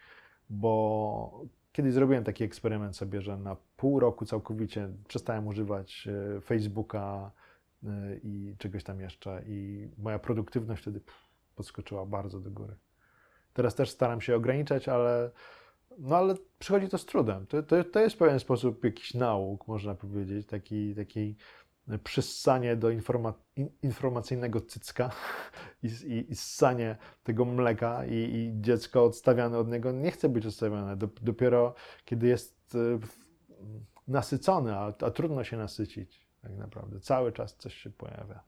bo 0.50 1.44
kiedyś 1.72 1.92
zrobiłem 1.92 2.24
taki 2.24 2.44
eksperyment 2.44 2.96
sobie, 2.96 3.20
że 3.20 3.36
na 3.36 3.56
pół 3.76 4.00
roku 4.00 4.26
całkowicie 4.26 4.88
przestałem 5.08 5.46
używać 5.46 6.08
e, 6.36 6.40
Facebooka 6.40 7.30
i 8.22 8.54
czegoś 8.58 8.84
tam 8.84 9.00
jeszcze 9.00 9.42
i 9.46 9.88
moja 9.98 10.18
produktywność 10.18 10.82
wtedy 10.82 11.00
podskoczyła 11.54 12.06
bardzo 12.06 12.40
do 12.40 12.50
góry. 12.50 12.76
Teraz 13.52 13.74
też 13.74 13.90
staram 13.90 14.20
się 14.20 14.36
ograniczać, 14.36 14.88
ale 14.88 15.30
no 15.98 16.16
ale 16.16 16.34
przychodzi 16.58 16.88
to 16.88 16.98
z 16.98 17.06
trudem. 17.06 17.46
To, 17.46 17.62
to, 17.62 17.84
to 17.84 18.00
jest 18.00 18.16
w 18.16 18.18
pewien 18.18 18.40
sposób 18.40 18.84
jakiś 18.84 19.14
nauk, 19.14 19.68
można 19.68 19.94
powiedzieć, 19.94 20.46
taki, 20.46 20.94
taki 20.94 21.36
przyssanie 22.04 22.76
do 22.76 22.90
informa, 22.90 23.34
in, 23.56 23.68
informacyjnego 23.82 24.60
cycka 24.60 25.10
i, 25.82 25.86
i, 25.86 26.32
i 26.32 26.36
ssanie 26.36 26.96
tego 27.22 27.44
mleka 27.44 28.06
i, 28.06 28.14
i 28.14 28.52
dziecko 28.60 29.04
odstawiane 29.04 29.58
od 29.58 29.68
niego 29.68 29.92
nie 29.92 30.10
chce 30.10 30.28
być 30.28 30.46
odstawione. 30.46 30.96
Dop, 30.96 31.20
dopiero 31.20 31.74
kiedy 32.04 32.26
jest 32.26 32.74
e, 32.74 32.98
nasycony, 34.08 34.76
a, 34.76 34.94
a 35.00 35.10
trudno 35.10 35.44
się 35.44 35.56
nasycić 35.56 36.29
tak 36.42 36.56
naprawdę. 36.56 37.00
Cały 37.00 37.32
czas 37.32 37.56
coś 37.56 37.74
się 37.74 37.90
pojawia. 37.90 38.40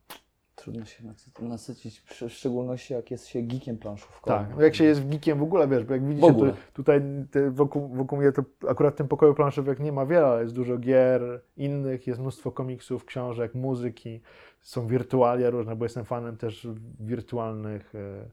Trudno 0.55 0.85
się 0.85 1.03
nasy- 1.03 1.43
nasycić, 1.43 1.99
w 1.99 2.29
szczególności 2.29 2.93
jak 2.93 3.11
jest 3.11 3.27
się 3.27 3.41
geekiem 3.41 3.77
planszówkowym. 3.77 4.39
Tak, 4.39 4.55
no 4.55 4.61
jak 4.63 4.75
się 4.75 4.83
jest 4.83 5.09
geekiem 5.09 5.39
w 5.39 5.43
ogóle, 5.43 5.67
wiesz, 5.67 5.83
bo 5.83 5.93
jak 5.93 6.07
widzicie, 6.07 6.33
tu, 6.33 6.45
tutaj 6.73 7.01
te, 7.31 7.51
wokół, 7.51 7.87
wokół 7.87 8.19
mnie 8.19 8.31
to 8.31 8.43
akurat 8.67 8.93
w 8.93 8.97
tym 8.97 9.07
pokoju 9.07 9.33
planszówek 9.33 9.79
nie 9.79 9.91
ma 9.91 10.05
wiele, 10.05 10.25
ale 10.25 10.41
jest 10.41 10.55
dużo 10.55 10.77
gier 10.77 11.41
innych, 11.57 12.07
jest 12.07 12.19
mnóstwo 12.19 12.51
komiksów, 12.51 13.05
książek, 13.05 13.55
muzyki, 13.55 14.21
są 14.61 14.87
wirtualia 14.87 15.49
różne, 15.49 15.75
bo 15.75 15.85
jestem 15.85 16.05
fanem 16.05 16.37
też 16.37 16.67
wirtualnych, 16.99 17.93
e, 17.95 18.29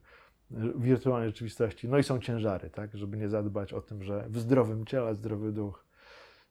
wirtualnej 0.75 1.29
rzeczywistości. 1.29 1.89
No 1.89 1.97
i 1.97 2.03
są 2.03 2.19
ciężary, 2.19 2.69
tak, 2.69 2.97
żeby 2.97 3.17
nie 3.17 3.29
zadbać 3.29 3.73
o 3.73 3.81
tym, 3.81 4.03
że 4.03 4.25
w 4.29 4.39
zdrowym 4.39 4.85
ciele 4.85 5.15
zdrowy 5.15 5.51
duch, 5.51 5.85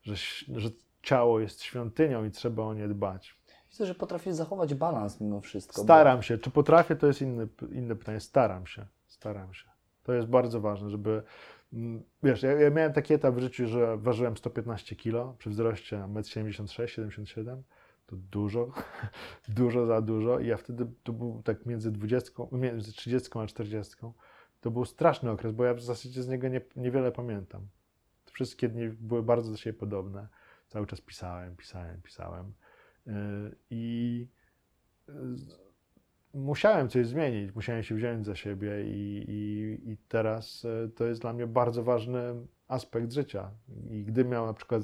że, 0.03 0.15
że 0.61 0.71
ciało 1.03 1.41
jest 1.41 1.63
świątynią 1.63 2.25
i 2.25 2.31
trzeba 2.31 2.63
o 2.63 2.75
nie 2.75 2.89
dbać. 2.89 3.41
Widzę, 3.71 3.87
że 3.87 3.95
potrafisz 3.95 4.35
zachować 4.35 4.75
balans 4.75 5.21
mimo 5.21 5.41
wszystko. 5.41 5.81
bo- 5.81 5.85
Staram 5.85 6.23
się. 6.23 6.39
Czy 6.39 6.51
potrafię, 6.51 6.97
to 6.97 7.07
jest 7.07 7.23
inne, 7.23 7.47
inne 7.73 7.97
pytanie. 7.97 8.21
Staram 8.21 8.67
się. 8.67 8.87
Staram 9.07 9.55
się. 9.55 9.69
To 10.03 10.13
jest 10.13 10.29
bardzo 10.29 10.61
ważne, 10.61 10.91
żeby. 10.91 11.23
mm, 11.73 12.03
Wiesz, 12.23 12.43
ja, 12.43 12.53
ja 12.53 12.71
miałem 12.71 12.93
taki 12.93 13.15
etap 13.15 13.35
w 13.35 13.39
życiu, 13.39 13.67
że 13.67 13.97
ważyłem 13.97 14.37
115 14.37 14.97
kg 14.97 15.39
przy 15.39 15.51
wzroście 15.51 15.97
1,76 15.97 17.03
m, 17.03 17.11
77 17.11 17.63
To 18.07 18.17
dużo, 18.17 18.71
dużo 19.49 19.87
za 19.87 20.01
dużo. 20.03 20.39
I 20.41 20.47
ja 20.47 20.57
wtedy 20.57 20.87
to 21.03 21.13
był 21.13 21.43
tak 21.45 21.67
między 21.67 21.91
20, 21.93 22.33
między 22.53 22.93
30 22.93 23.29
a 23.39 23.47
40. 23.47 23.95
To 24.61 24.71
był 24.71 24.85
straszny 24.85 25.31
okres, 25.31 25.53
bo 25.53 25.65
ja 25.65 25.75
w 25.75 25.83
zasadzie 25.83 26.23
z 26.23 26.29
niego 26.29 26.49
nie, 26.49 26.61
niewiele 26.77 27.13
pamiętam. 27.13 27.63
Te 28.25 28.33
wszystkie 28.33 28.69
dni 28.69 28.89
były 28.89 29.23
bardzo 29.23 29.51
do 29.51 29.57
siebie 29.57 29.79
podobne. 29.79 30.29
Cały 30.71 30.87
czas 30.87 31.01
pisałem, 31.01 31.57
pisałem, 31.57 32.03
pisałem. 32.03 32.53
Yy, 33.07 33.13
I 33.71 34.27
z- 35.35 35.61
musiałem 36.35 36.89
coś 36.89 37.07
zmienić, 37.07 37.55
musiałem 37.55 37.83
się 37.83 37.95
wziąć 37.95 38.27
za 38.27 38.35
siebie 38.37 38.85
i, 38.87 39.25
i, 39.29 39.91
i 39.91 39.97
teraz 40.09 40.65
e, 40.65 40.89
to 40.89 41.05
jest 41.07 41.21
dla 41.21 41.33
mnie 41.33 41.47
bardzo 41.47 41.83
ważny 41.83 42.35
aspekt 42.69 43.13
życia. 43.13 43.51
I 43.91 44.05
gdybym 44.05 44.33
miał 44.33 44.47
na 44.47 44.55
przykład 44.55 44.83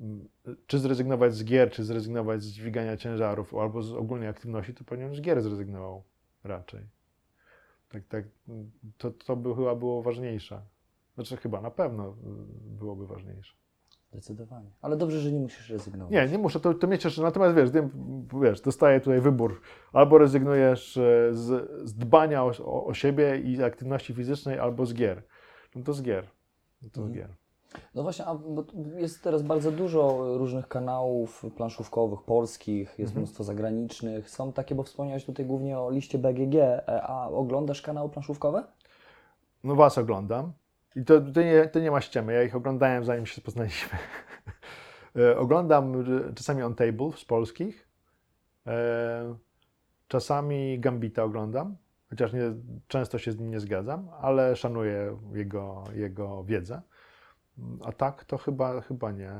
mm, 0.00 0.28
czy 0.66 0.78
zrezygnować 0.78 1.34
z 1.34 1.44
gier, 1.44 1.70
czy 1.70 1.84
zrezygnować 1.84 2.42
z 2.42 2.46
dźwigania 2.52 2.96
ciężarów, 2.96 3.54
albo 3.54 3.82
z 3.82 3.92
ogólnej 3.92 4.28
aktywności, 4.28 4.74
to 4.74 4.84
pewnie 4.84 5.14
z 5.14 5.20
gier 5.20 5.42
zrezygnował 5.42 6.04
raczej. 6.44 6.80
Tak, 7.88 8.06
tak, 8.08 8.24
mm, 8.48 8.70
to, 8.98 9.10
to 9.10 9.36
by 9.36 9.54
chyba 9.54 9.74
było 9.74 10.02
ważniejsze. 10.02 10.62
Znaczy 11.14 11.36
chyba, 11.36 11.60
na 11.60 11.70
pewno 11.70 12.08
y, 12.08 12.14
byłoby 12.78 13.06
ważniejsze. 13.06 13.61
Zdecydowanie. 14.12 14.70
Ale 14.82 14.96
dobrze, 14.96 15.20
że 15.20 15.32
nie 15.32 15.40
musisz 15.40 15.70
rezygnować. 15.70 16.12
Nie, 16.12 16.26
nie 16.28 16.38
muszę, 16.38 16.60
to, 16.60 16.74
to 16.74 16.86
mnie 16.86 16.98
cieszy. 16.98 17.22
Natomiast 17.22 17.56
wiesz, 17.56 17.70
wiesz, 18.42 18.60
dostaję 18.60 19.00
tutaj 19.00 19.20
wybór. 19.20 19.60
Albo 19.92 20.18
rezygnujesz 20.18 20.96
e, 20.96 21.00
z, 21.34 21.70
z 21.88 21.94
dbania 21.94 22.44
o, 22.44 22.50
o, 22.64 22.84
o 22.86 22.94
siebie 22.94 23.40
i 23.40 23.62
aktywności 23.62 24.14
fizycznej, 24.14 24.58
albo 24.58 24.86
z 24.86 24.94
gier. 24.94 25.22
No 25.74 25.82
to 25.82 25.92
z 25.92 26.02
gier. 26.02 26.26
No 26.82 26.88
to 26.92 27.02
z 27.02 27.06
Mhm. 27.06 27.14
gier. 27.14 27.28
No 27.94 28.02
właśnie, 28.02 28.24
a, 28.24 28.34
bo 28.34 28.64
jest 28.96 29.22
teraz 29.22 29.42
bardzo 29.42 29.72
dużo 29.72 30.18
różnych 30.38 30.68
kanałów 30.68 31.44
planszówkowych, 31.56 32.22
polskich, 32.22 32.88
jest 32.88 33.00
Mhm. 33.10 33.16
mnóstwo 33.18 33.44
zagranicznych. 33.44 34.30
Są 34.30 34.52
takie, 34.52 34.74
bo 34.74 34.82
wspomniałeś 34.82 35.24
tutaj 35.24 35.46
głównie 35.46 35.78
o 35.78 35.90
liście 35.90 36.18
BGG, 36.18 36.54
e, 36.54 37.02
a 37.02 37.28
oglądasz 37.28 37.82
kanały 37.82 38.08
planszówkowe? 38.10 38.64
No 39.64 39.74
was 39.74 39.98
oglądam. 39.98 40.52
I 40.96 41.04
to, 41.04 41.20
to, 41.20 41.42
nie, 41.42 41.68
to 41.68 41.80
nie 41.80 41.90
ma 41.90 42.00
ściemy. 42.00 42.32
Ja 42.32 42.42
ich 42.42 42.56
oglądałem 42.56 43.04
zanim 43.04 43.26
się 43.26 43.40
poznaliśmy. 43.40 43.98
E, 45.16 45.36
oglądam 45.38 46.04
czasami 46.34 46.62
On 46.62 46.74
Table 46.74 47.12
z 47.16 47.24
polskich. 47.24 47.88
E, 48.66 49.34
czasami 50.08 50.80
Gambita 50.80 51.24
oglądam. 51.24 51.76
Chociaż 52.10 52.32
nie, 52.32 52.40
często 52.88 53.18
się 53.18 53.32
z 53.32 53.38
nim 53.38 53.50
nie 53.50 53.60
zgadzam, 53.60 54.08
ale 54.20 54.56
szanuję 54.56 55.18
jego, 55.32 55.84
jego 55.94 56.44
wiedzę. 56.44 56.82
A 57.84 57.92
tak 57.92 58.24
to 58.24 58.38
chyba, 58.38 58.80
chyba 58.80 59.10
nie. 59.10 59.32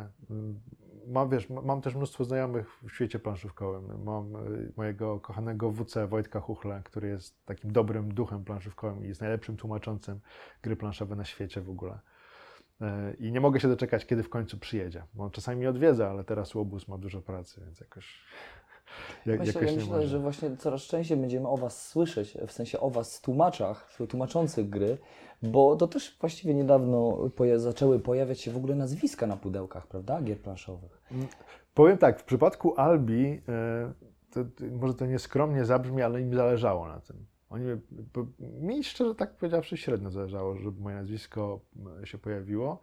Mam, 1.06 1.28
wiesz, 1.28 1.50
mam 1.50 1.80
też 1.80 1.94
mnóstwo 1.94 2.24
znajomych 2.24 2.78
w 2.82 2.90
świecie 2.92 3.18
planszówkowym. 3.18 4.04
Mam 4.04 4.36
y, 4.36 4.72
mojego 4.76 5.20
kochanego 5.20 5.70
WC 5.70 6.06
Wojtka 6.08 6.40
Chuchle, 6.40 6.82
który 6.84 7.08
jest 7.08 7.44
takim 7.46 7.72
dobrym 7.72 8.14
duchem 8.14 8.44
planszówkowym 8.44 9.04
i 9.04 9.08
jest 9.08 9.20
najlepszym 9.20 9.56
tłumaczącym 9.56 10.20
gry 10.62 10.76
planszowe 10.76 11.16
na 11.16 11.24
świecie 11.24 11.60
w 11.60 11.70
ogóle. 11.70 11.98
Y, 12.80 12.86
I 13.18 13.32
nie 13.32 13.40
mogę 13.40 13.60
się 13.60 13.68
doczekać, 13.68 14.06
kiedy 14.06 14.22
w 14.22 14.28
końcu 14.28 14.58
przyjedzie. 14.58 15.02
Bo 15.14 15.24
on 15.24 15.30
czasami 15.30 15.66
odwiedza, 15.66 16.10
ale 16.10 16.24
teraz 16.24 16.54
łobuz 16.54 16.88
ma 16.88 16.98
dużo 16.98 17.22
pracy, 17.22 17.60
więc 17.64 17.80
jakoś, 17.80 18.24
jak, 19.26 19.38
Myślę, 19.40 19.54
jakoś 19.54 19.70
ja 19.70 19.76
myślę 19.76 19.96
może. 19.96 20.08
że 20.08 20.18
właśnie 20.18 20.56
coraz 20.56 20.82
częściej 20.82 21.16
będziemy 21.16 21.48
o 21.48 21.56
Was 21.56 21.88
słyszeć, 21.88 22.36
w 22.46 22.52
sensie 22.52 22.80
o 22.80 22.90
Was 22.90 23.20
tłumaczach, 23.20 23.96
tłumaczących 24.08 24.68
gry, 24.70 24.98
bo 25.42 25.76
to 25.76 25.88
też 25.88 26.16
właściwie 26.20 26.54
niedawno 26.54 27.10
poja- 27.36 27.58
zaczęły 27.58 28.00
pojawiać 28.00 28.40
się 28.40 28.50
w 28.50 28.56
ogóle 28.56 28.74
nazwiska 28.74 29.26
na 29.26 29.36
pudełkach, 29.36 29.86
prawda, 29.86 30.22
gier 30.22 30.40
planszowych. 30.40 31.02
Powiem 31.74 31.98
tak, 31.98 32.20
w 32.20 32.24
przypadku 32.24 32.74
Albi, 32.80 33.42
e, 33.48 33.92
to, 34.30 34.44
to, 34.44 34.64
może 34.80 34.94
to 34.94 35.06
nieskromnie 35.06 35.64
zabrzmi, 35.64 36.02
ale 36.02 36.20
im 36.20 36.34
zależało 36.34 36.88
na 36.88 37.00
tym. 37.00 37.26
Oni, 37.50 37.64
bo 38.14 38.26
mi 38.40 38.84
szczerze 38.84 39.14
tak 39.14 39.36
powiedziawszy 39.36 39.76
średnio 39.76 40.10
zależało, 40.10 40.56
żeby 40.56 40.80
moje 40.80 40.96
nazwisko 40.96 41.60
e, 42.02 42.06
się 42.06 42.18
pojawiło, 42.18 42.80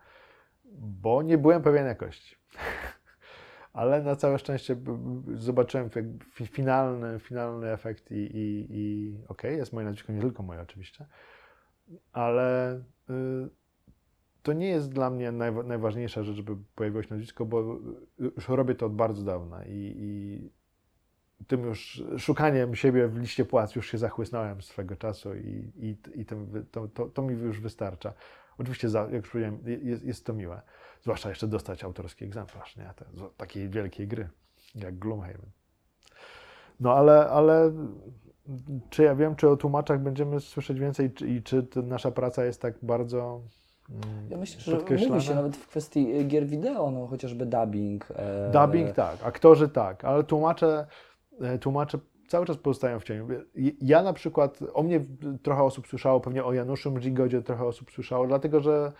bo 0.81 1.22
nie 1.22 1.38
byłem 1.38 1.61
pewien 1.61 1.86
jakości. 1.86 2.36
Ale 3.73 4.03
na 4.03 4.15
całe 4.15 4.39
szczęście 4.39 4.75
zobaczyłem 5.33 5.89
finalny, 6.45 7.19
finalny 7.19 7.71
efekt 7.71 8.11
i, 8.11 8.15
i, 8.15 8.67
i 8.69 9.15
okej, 9.27 9.57
jest 9.57 9.73
moje 9.73 9.85
nazwisko, 9.85 10.13
nie 10.13 10.21
tylko 10.21 10.43
moje 10.43 10.61
oczywiście, 10.61 11.05
ale 12.11 12.75
y, 13.09 13.49
to 14.43 14.53
nie 14.53 14.67
jest 14.67 14.91
dla 14.91 15.09
mnie 15.09 15.31
najwa- 15.31 15.65
najważniejsza 15.65 16.23
rzecz, 16.23 16.35
żeby 16.35 16.57
pojawiło 16.75 17.03
się 17.03 17.09
nazwisko, 17.09 17.45
bo 17.45 17.79
już 18.19 18.49
robię 18.49 18.75
to 18.75 18.85
od 18.85 18.95
bardzo 18.95 19.23
dawna 19.23 19.65
i, 19.65 19.95
i 19.97 20.49
tym 21.47 21.63
już 21.63 22.03
szukaniem 22.17 22.75
siebie 22.75 23.07
w 23.07 23.17
liście 23.17 23.45
płac 23.45 23.75
już 23.75 23.91
się 23.91 23.97
zachłysnąłem 23.97 24.61
swego 24.61 24.95
czasu 24.95 25.35
i, 25.35 25.71
i, 25.75 25.97
i 26.21 26.25
to, 26.71 26.87
to, 26.87 27.05
to 27.07 27.21
mi 27.21 27.33
już 27.33 27.61
wystarcza. 27.61 28.13
Oczywiście, 28.57 28.89
za, 28.89 28.99
jak 28.99 29.11
już 29.11 29.29
powiedziałem, 29.29 29.59
jest, 29.83 30.03
jest 30.03 30.25
to 30.25 30.33
miłe. 30.33 30.61
Zwłaszcza 31.01 31.30
jeszcze 31.30 31.47
dostać 31.47 31.84
autorski 31.84 32.26
egzemplarz, 32.26 32.77
nie? 32.77 32.93
Te, 32.95 33.05
takiej 33.38 33.69
wielkiej 33.69 34.07
gry 34.07 34.30
jak 34.76 34.99
Gloomhaven. 34.99 35.51
No 36.80 36.93
ale, 36.93 37.30
ale 37.30 37.71
czy 38.89 39.03
ja 39.03 39.15
wiem, 39.15 39.35
czy 39.35 39.49
o 39.49 39.57
tłumaczach 39.57 39.99
będziemy 40.01 40.39
słyszeć 40.39 40.80
więcej 40.80 41.13
czy, 41.13 41.27
i 41.27 41.43
czy 41.43 41.67
nasza 41.76 42.11
praca 42.11 42.45
jest 42.45 42.61
tak 42.61 42.73
bardzo 42.81 43.41
mm, 43.89 44.30
Ja 44.30 44.38
myślę, 44.38 44.61
że 44.61 45.07
mówi 45.07 45.21
się 45.21 45.35
nawet 45.35 45.57
w 45.57 45.67
kwestii 45.67 46.15
y, 46.19 46.23
gier 46.23 46.47
wideo, 46.47 46.91
no 46.91 47.07
chociażby 47.07 47.45
dubbing. 47.45 48.07
e, 48.15 48.51
Dubbing 48.51 48.91
tak, 48.91 49.17
aktorzy 49.23 49.69
tak, 49.69 50.05
ale 50.05 50.23
tłumacze, 50.23 50.88
e, 51.41 51.59
tłumacze 51.59 51.99
cały 52.27 52.45
czas 52.45 52.57
pozostają 52.57 52.99
w 52.99 53.03
cieniu. 53.03 53.27
Ja 53.81 54.03
na 54.03 54.13
przykład, 54.13 54.59
o 54.73 54.84
mnie 54.84 55.01
trochę 55.43 55.63
osób 55.63 55.88
słyszało, 55.88 56.19
pewnie 56.19 56.43
o 56.43 56.53
Januszu 56.53 56.91
Mdzigodzie 56.91 57.41
trochę 57.41 57.65
osób 57.65 57.91
słyszało, 57.91 58.27
dlatego 58.27 58.61
że 58.61 58.91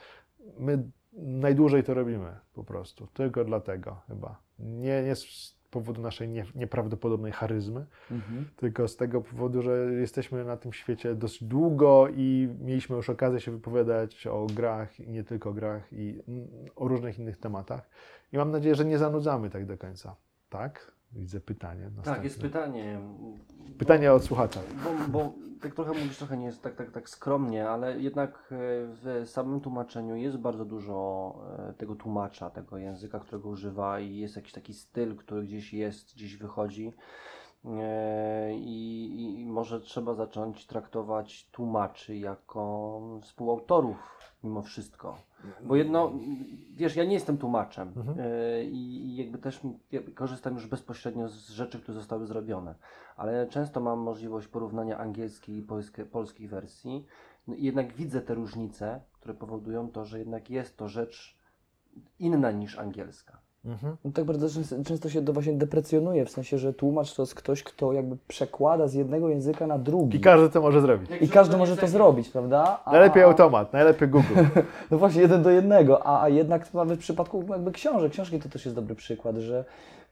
my 0.58 0.84
najdłużej 1.14 1.84
to 1.84 1.94
robimy 1.94 2.36
po 2.54 2.64
prostu. 2.64 3.08
Tylko 3.14 3.46
dlatego 3.46 3.96
chyba. 4.08 4.40
Nie, 4.60 5.04
nie 5.04 5.16
z 5.16 5.56
powodu 5.72 6.02
naszej 6.02 6.30
nie, 6.30 6.46
nieprawdopodobnej 6.56 7.32
charyzmy, 7.32 7.86
Mhm. 8.12 8.46
tylko 8.56 8.88
z 8.88 8.96
tego 8.96 9.22
powodu, 9.22 9.62
że 9.62 9.72
jesteśmy 9.94 10.46
na 10.46 10.58
tym 10.58 10.74
świecie 10.74 11.16
dosyć 11.16 11.44
długo 11.44 12.08
i 12.16 12.50
mieliśmy 12.62 12.96
już 12.96 13.10
okazję 13.10 13.40
się 13.40 13.52
wypowiadać 13.52 14.28
o 14.28 14.48
grach 14.56 15.00
nie 15.00 15.24
tylko 15.24 15.50
o 15.50 15.54
grach 15.54 15.94
i 15.94 16.20
mm, 16.28 16.48
o 16.76 16.88
różnych 16.88 17.20
innych 17.20 17.38
tematach. 17.38 17.90
I 18.34 18.38
mam 18.38 18.52
nadzieję, 18.52 18.76
że 18.76 18.86
nie 18.86 18.98
zanudzamy 18.98 19.50
tak 19.50 19.66
do 19.66 19.78
końca. 19.78 20.16
Tak? 20.50 20.92
Widzę 21.14 21.40
pytanie. 21.40 21.84
Tak, 21.84 21.96
następne. 21.96 22.24
jest 22.24 22.42
pytanie. 22.42 23.00
Pytanie 23.78 24.14
od 24.14 24.24
słuchacza. 24.24 24.60
Bo, 24.84 25.08
bo 25.12 25.34
tak 25.62 25.76
trochę 25.76 25.94
mówisz, 25.94 26.18
trochę 26.18 26.38
nie 26.38 26.46
jest 26.46 26.62
tak, 26.62 26.76
tak, 26.76 26.92
tak 26.92 27.10
skromnie, 27.10 27.70
ale 27.70 28.00
jednak 28.00 28.32
e, 28.32 28.56
w 28.86 29.24
samym 29.26 29.62
tłumaczeniu 29.62 30.16
jest 30.16 30.38
bardzo 30.38 30.66
dużo 30.66 31.36
e, 31.70 31.74
tego 31.74 31.96
tłumacza, 31.96 32.50
tego 32.50 32.78
języka, 32.78 33.20
którego 33.20 33.50
używa 33.50 34.00
i 34.00 34.16
jest 34.16 34.36
jakiś 34.36 34.54
taki 34.54 34.74
styl, 34.74 35.16
który 35.16 35.44
gdzieś 35.44 35.74
jest, 35.74 36.16
gdzieś 36.16 36.38
wychodzi. 36.38 36.94
E, 37.66 38.54
I, 38.54 39.42
I 39.42 39.46
może 39.46 39.82
trzeba 39.82 40.14
zacząć 40.14 40.68
traktować 40.68 41.50
tłumaczy 41.52 42.18
jako 42.18 43.02
współautorów 43.22 44.19
mimo 44.44 44.62
wszystko. 44.62 45.18
Bo 45.64 45.76
jedno, 45.76 46.12
wiesz, 46.76 46.96
ja 46.96 47.04
nie 47.04 47.14
jestem 47.14 47.38
tłumaczem 47.38 47.94
Mhm. 47.96 48.18
e, 48.20 48.64
i, 48.64 49.16
jakby 49.16 49.38
też 49.38 49.60
korzystam 50.16 50.54
już 50.54 50.68
bezpośrednio 50.68 51.30
z 51.30 51.50
rzeczy, 51.50 51.80
które 51.80 51.96
zostały 51.96 52.26
zrobione, 52.26 52.76
ale 53.16 53.48
często 53.48 53.80
mam 53.80 54.00
możliwość 54.00 54.48
porównania 54.48 54.98
angielskiej 54.98 55.58
i 55.58 55.62
polskie, 55.62 56.06
polskiej 56.06 56.48
wersji. 56.48 57.06
No 57.48 57.56
i 57.56 57.64
jednak 57.64 57.94
widzę 57.94 58.22
te 58.22 58.34
różnice, 58.34 59.02
które 59.14 59.34
powodują 59.34 59.92
to, 59.92 60.06
że 60.06 60.20
jednak 60.20 60.50
jest 60.50 60.78
to 60.78 60.88
rzecz 60.88 61.38
inna 62.20 62.52
niż 62.52 62.78
angielska. 62.78 63.42
Mhm. 63.66 63.96
No 64.06 64.12
tak 64.12 64.26
bardzo 64.26 64.50
często, 64.50 65.10
się 65.10 65.26
to 65.26 65.34
właśnie 65.34 65.54
deprecjonuje, 65.54 66.26
w 66.26 66.30
sensie, 66.30 66.58
że 66.58 66.74
tłumacz 66.74 67.14
to 67.14 67.22
jest 67.22 67.36
ktoś, 67.36 67.64
kto 67.64 67.94
jakby 67.94 68.18
przekłada 68.28 68.88
z 68.88 68.94
jednego 68.94 69.30
języka 69.30 69.68
na 69.68 69.78
drugi. 69.80 70.18
I 70.18 70.22
każdy 70.22 70.50
to 70.50 70.62
może 70.62 70.82
zrobić. 70.82 71.10
I 71.22 71.30
każdy 71.30 71.58
może 71.58 71.78
to 71.78 71.88
zrobić, 71.88 72.30
prawda? 72.30 72.80
A- 72.86 72.92
Najlepiej 72.92 73.24
automat, 73.24 73.74
najlepiej 73.74 74.08
Google. 74.08 74.34
No 74.92 74.98
właśnie, 74.98 75.22
jeden 75.22 75.44
do 75.44 75.50
jednego, 75.50 76.06
a, 76.08 76.22
a 76.24 76.30
jednak 76.30 76.74
nawet 76.74 77.00
w 77.00 77.02
przypadku 77.02 77.46
jakby 77.50 77.72
książek, 77.72 78.12
książki 78.12 78.40
to 78.40 78.50
też 78.50 78.66
jest 78.66 78.76
dobry 78.76 78.96
przykład, 78.96 79.36
że, 79.36 79.66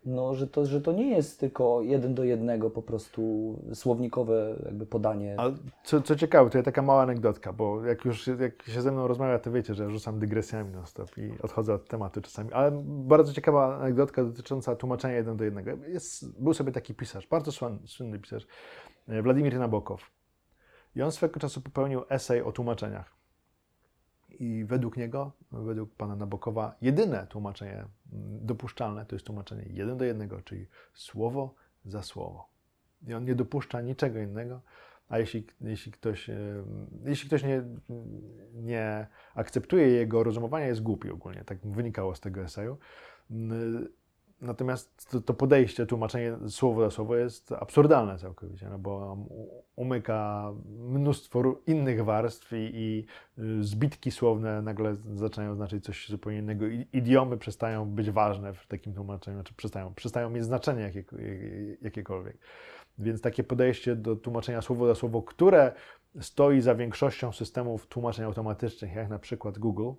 no, 0.08 0.34
że, 0.34 0.48
to, 0.48 0.66
że 0.66 0.82
to 0.82 0.92
nie 0.92 1.10
jest 1.10 1.40
tylko 1.40 1.82
jeden 1.82 2.16
do 2.16 2.24
jednego 2.24 2.70
po 2.70 2.82
prostu 2.82 3.54
słownikowe 3.74 4.56
jakby 4.66 4.86
podanie. 4.86 5.36
A 5.38 5.52
co, 5.84 6.02
co 6.02 6.16
ciekawe, 6.16 6.50
to 6.50 6.58
jest 6.58 6.66
taka 6.66 6.82
mała 6.82 7.02
anegdotka, 7.02 7.54
bo 7.54 7.86
jak 7.86 8.06
już 8.06 8.28
jak 8.28 8.64
się 8.64 8.82
ze 8.82 8.92
mną 8.92 9.08
rozmawia, 9.08 9.40
to 9.40 9.52
wiecie, 9.52 9.74
że 9.74 9.90
rzucam 9.90 10.20
dygresjami 10.20 10.72
non 10.72 10.86
stop 10.86 11.18
i 11.18 11.32
odchodzę 11.42 11.74
od 11.74 11.88
tematu 11.88 12.22
czasami, 12.22 12.54
ale 12.54 12.84
bardzo 12.84 13.34
ciekawa 13.34 13.78
anegdotka 13.78 14.24
dotycząca 14.24 14.76
tłumaczenia 14.76 15.16
jeden 15.16 15.38
do 15.38 15.44
jednego. 15.44 15.72
Jest, 15.88 16.42
był 16.42 16.54
sobie 16.54 16.72
taki 16.72 16.94
pisarz, 16.94 17.28
bardzo 17.28 17.52
słynny, 17.52 17.88
słynny 17.88 18.20
pisarz, 18.20 18.48
e, 19.08 19.22
Władimir 19.22 19.60
Nabokow. 19.60 20.12
I 20.96 21.02
on 21.02 21.12
swego 21.12 21.40
czasu 21.40 21.62
popełnił 21.62 22.02
esej 22.10 22.42
o 22.42 22.52
tłumaczeniach. 22.52 23.17
I 24.40 24.66
według 24.66 24.98
niego, 24.98 25.32
według 25.52 25.96
pana 25.96 26.16
Nabokowa, 26.16 26.76
jedyne 26.82 27.28
tłumaczenie 27.28 27.74
mm, 27.74 28.46
dopuszczalne 28.46 29.06
to 29.06 29.16
jest 29.16 29.26
tłumaczenie 29.26 29.66
jeden 29.70 29.98
do 29.98 30.06
jednego, 30.06 30.42
czyli 30.42 30.68
słowo 30.94 31.56
za 31.86 32.04
słowo. 32.04 32.50
I 33.08 33.14
on 33.14 33.26
nie 33.26 33.36
dopuszcza 33.36 33.82
niczego 33.82 34.20
innego, 34.20 34.62
a 35.10 35.20
jeśli, 35.20 35.48
jeśli 35.62 35.92
ktoś, 35.92 36.30
jeśli 37.06 37.28
ktoś 37.28 37.44
nie, 37.44 37.64
nie 38.54 39.08
akceptuje 39.36 39.88
jego 39.88 40.24
rozumowania, 40.24 40.68
jest 40.68 40.82
głupi 40.82 41.10
ogólnie, 41.10 41.44
tak 41.44 41.58
wynikało 41.64 42.16
z 42.16 42.20
tego 42.20 42.42
eseju. 42.42 42.78
Natomiast 44.42 45.10
to, 45.12 45.22
to 45.22 45.34
podejście, 45.34 45.86
tłumaczenie 45.86 46.38
słowo 46.50 46.82
za 46.82 46.92
słowo 46.92 47.16
jest 47.16 47.52
absurdalne 47.52 48.18
całkowicie, 48.18 48.70
no 48.70 48.80
bo 48.80 49.18
umyka 49.76 50.52
mnóstwo 50.80 51.62
innych 51.68 52.04
warstw 52.04 52.54
i, 52.54 52.56
i 52.56 53.06
y, 53.40 53.64
zbitki 53.64 54.12
słowne 54.12 54.62
nagle 54.62 54.96
zaczynają 54.96 55.56
znaczyć 55.56 55.84
coś 55.84 56.10
zupełnie 56.10 56.40
innego. 56.40 56.66
Idiomy 56.94 57.38
przestają 57.38 57.86
być 57.86 58.12
ważne 58.12 58.54
w 58.54 58.68
takim 58.68 58.94
tłumaczeniu, 58.94 59.44
czy 59.44 59.54
przestają, 59.54 59.94
przestają 59.94 60.30
mieć 60.30 60.44
znaczenie 60.44 60.82
jakie, 60.82 61.04
jakiekolwiek. 61.82 62.38
Więc 62.98 63.22
takie 63.22 63.44
podejście 63.44 63.96
do 63.96 64.16
tłumaczenia 64.16 64.62
słowo 64.62 64.88
za 64.88 64.96
słowo, 64.96 65.22
które 65.22 65.72
stoi 66.22 66.62
za 66.62 66.76
większością 66.76 67.32
systemów 67.32 67.88
tłumaczeń 67.88 68.26
automatycznych, 68.26 68.96
jak 68.96 69.10
na 69.10 69.20
przykład 69.20 69.58
Google, 69.58 69.92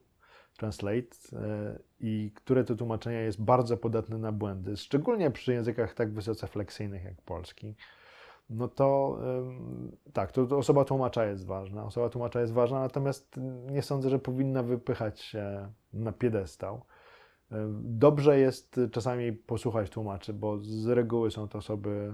Translate 0.59 1.17
e, 1.33 1.79
i 2.01 2.33
które 2.35 2.65
to 2.65 2.75
tłumaczenie 2.75 3.17
jest 3.17 3.43
bardzo 3.43 3.77
podatne 3.77 4.19
na 4.19 4.33
błędy, 4.33 4.77
szczególnie 4.77 5.31
przy 5.31 5.53
językach 5.53 5.95
tak 5.95 6.13
wysoce 6.13 6.47
fleksyjnych 6.47 7.05
jak 7.05 7.23
polski, 7.23 7.75
no 8.51 8.69
to 8.69 9.19
tak, 10.13 10.33
to, 10.33 10.47
to 10.47 10.59
osoba 10.59 10.85
tłumacza 10.85 11.25
jest 11.25 11.47
ważna. 11.47 11.85
Osoba 11.85 12.09
tłumacza 12.09 12.41
jest 12.41 12.53
ważna, 12.53 12.81
natomiast 12.81 13.41
nie 13.71 13.83
sądzę, 13.83 14.11
że 14.11 14.19
powinna 14.19 14.63
wypychać 14.63 15.21
się 15.21 15.73
na 15.93 16.13
piedestał. 16.13 16.83
Ym, 17.53 17.83
Dobrze 17.99 18.39
jest 18.39 18.81
czasami 18.93 19.33
posłuchać 19.33 19.91
tłumaczy, 19.91 20.33
bo 20.33 20.59
z 20.59 20.87
reguły 20.87 21.31
są 21.31 21.49
to 21.49 21.59
osoby, 21.59 22.13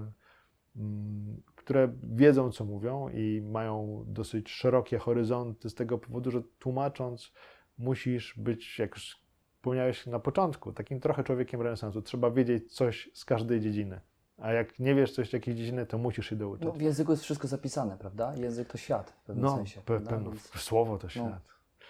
ym, 0.77 1.41
które 1.55 1.93
wiedzą, 2.03 2.51
co 2.51 2.65
mówią 2.65 3.09
i 3.09 3.41
mają 3.41 4.03
dosyć 4.07 4.49
szerokie 4.49 4.97
horyzonty 4.97 5.69
z 5.69 5.75
tego 5.75 5.97
powodu, 5.97 6.31
że 6.31 6.41
tłumacząc 6.59 7.31
musisz 7.77 8.33
być, 8.37 8.79
jak 8.79 8.95
już 8.95 9.19
wspomniałeś 9.55 10.05
na 10.07 10.19
początku, 10.19 10.73
takim 10.73 10.99
trochę 10.99 11.23
człowiekiem 11.23 11.61
renesansu. 11.61 12.01
Trzeba 12.01 12.31
wiedzieć 12.31 12.73
coś 12.73 13.09
z 13.13 13.25
każdej 13.25 13.59
dziedziny. 13.61 13.99
A 14.37 14.51
jak 14.51 14.79
nie 14.79 14.95
wiesz 14.95 15.11
coś 15.13 15.29
z 15.29 15.33
jakiejś 15.33 15.57
dziedziny, 15.57 15.85
to 15.85 15.97
musisz 15.97 16.29
się 16.29 16.35
douczyć. 16.35 16.65
No, 16.65 16.71
w 16.71 16.81
języku 16.81 17.11
jest 17.11 17.23
wszystko 17.23 17.47
zapisane, 17.47 17.97
prawda? 17.97 18.33
Język 18.37 18.67
to 18.67 18.77
świat 18.77 19.11
w 19.11 19.23
pewnym 19.23 19.45
No, 19.45 19.55
sensie. 19.55 19.81
pe, 19.81 19.99
pewno, 19.99 20.29
Więc- 20.31 20.49
słowo 20.49 20.97
to 20.97 21.09
świat. 21.09 21.41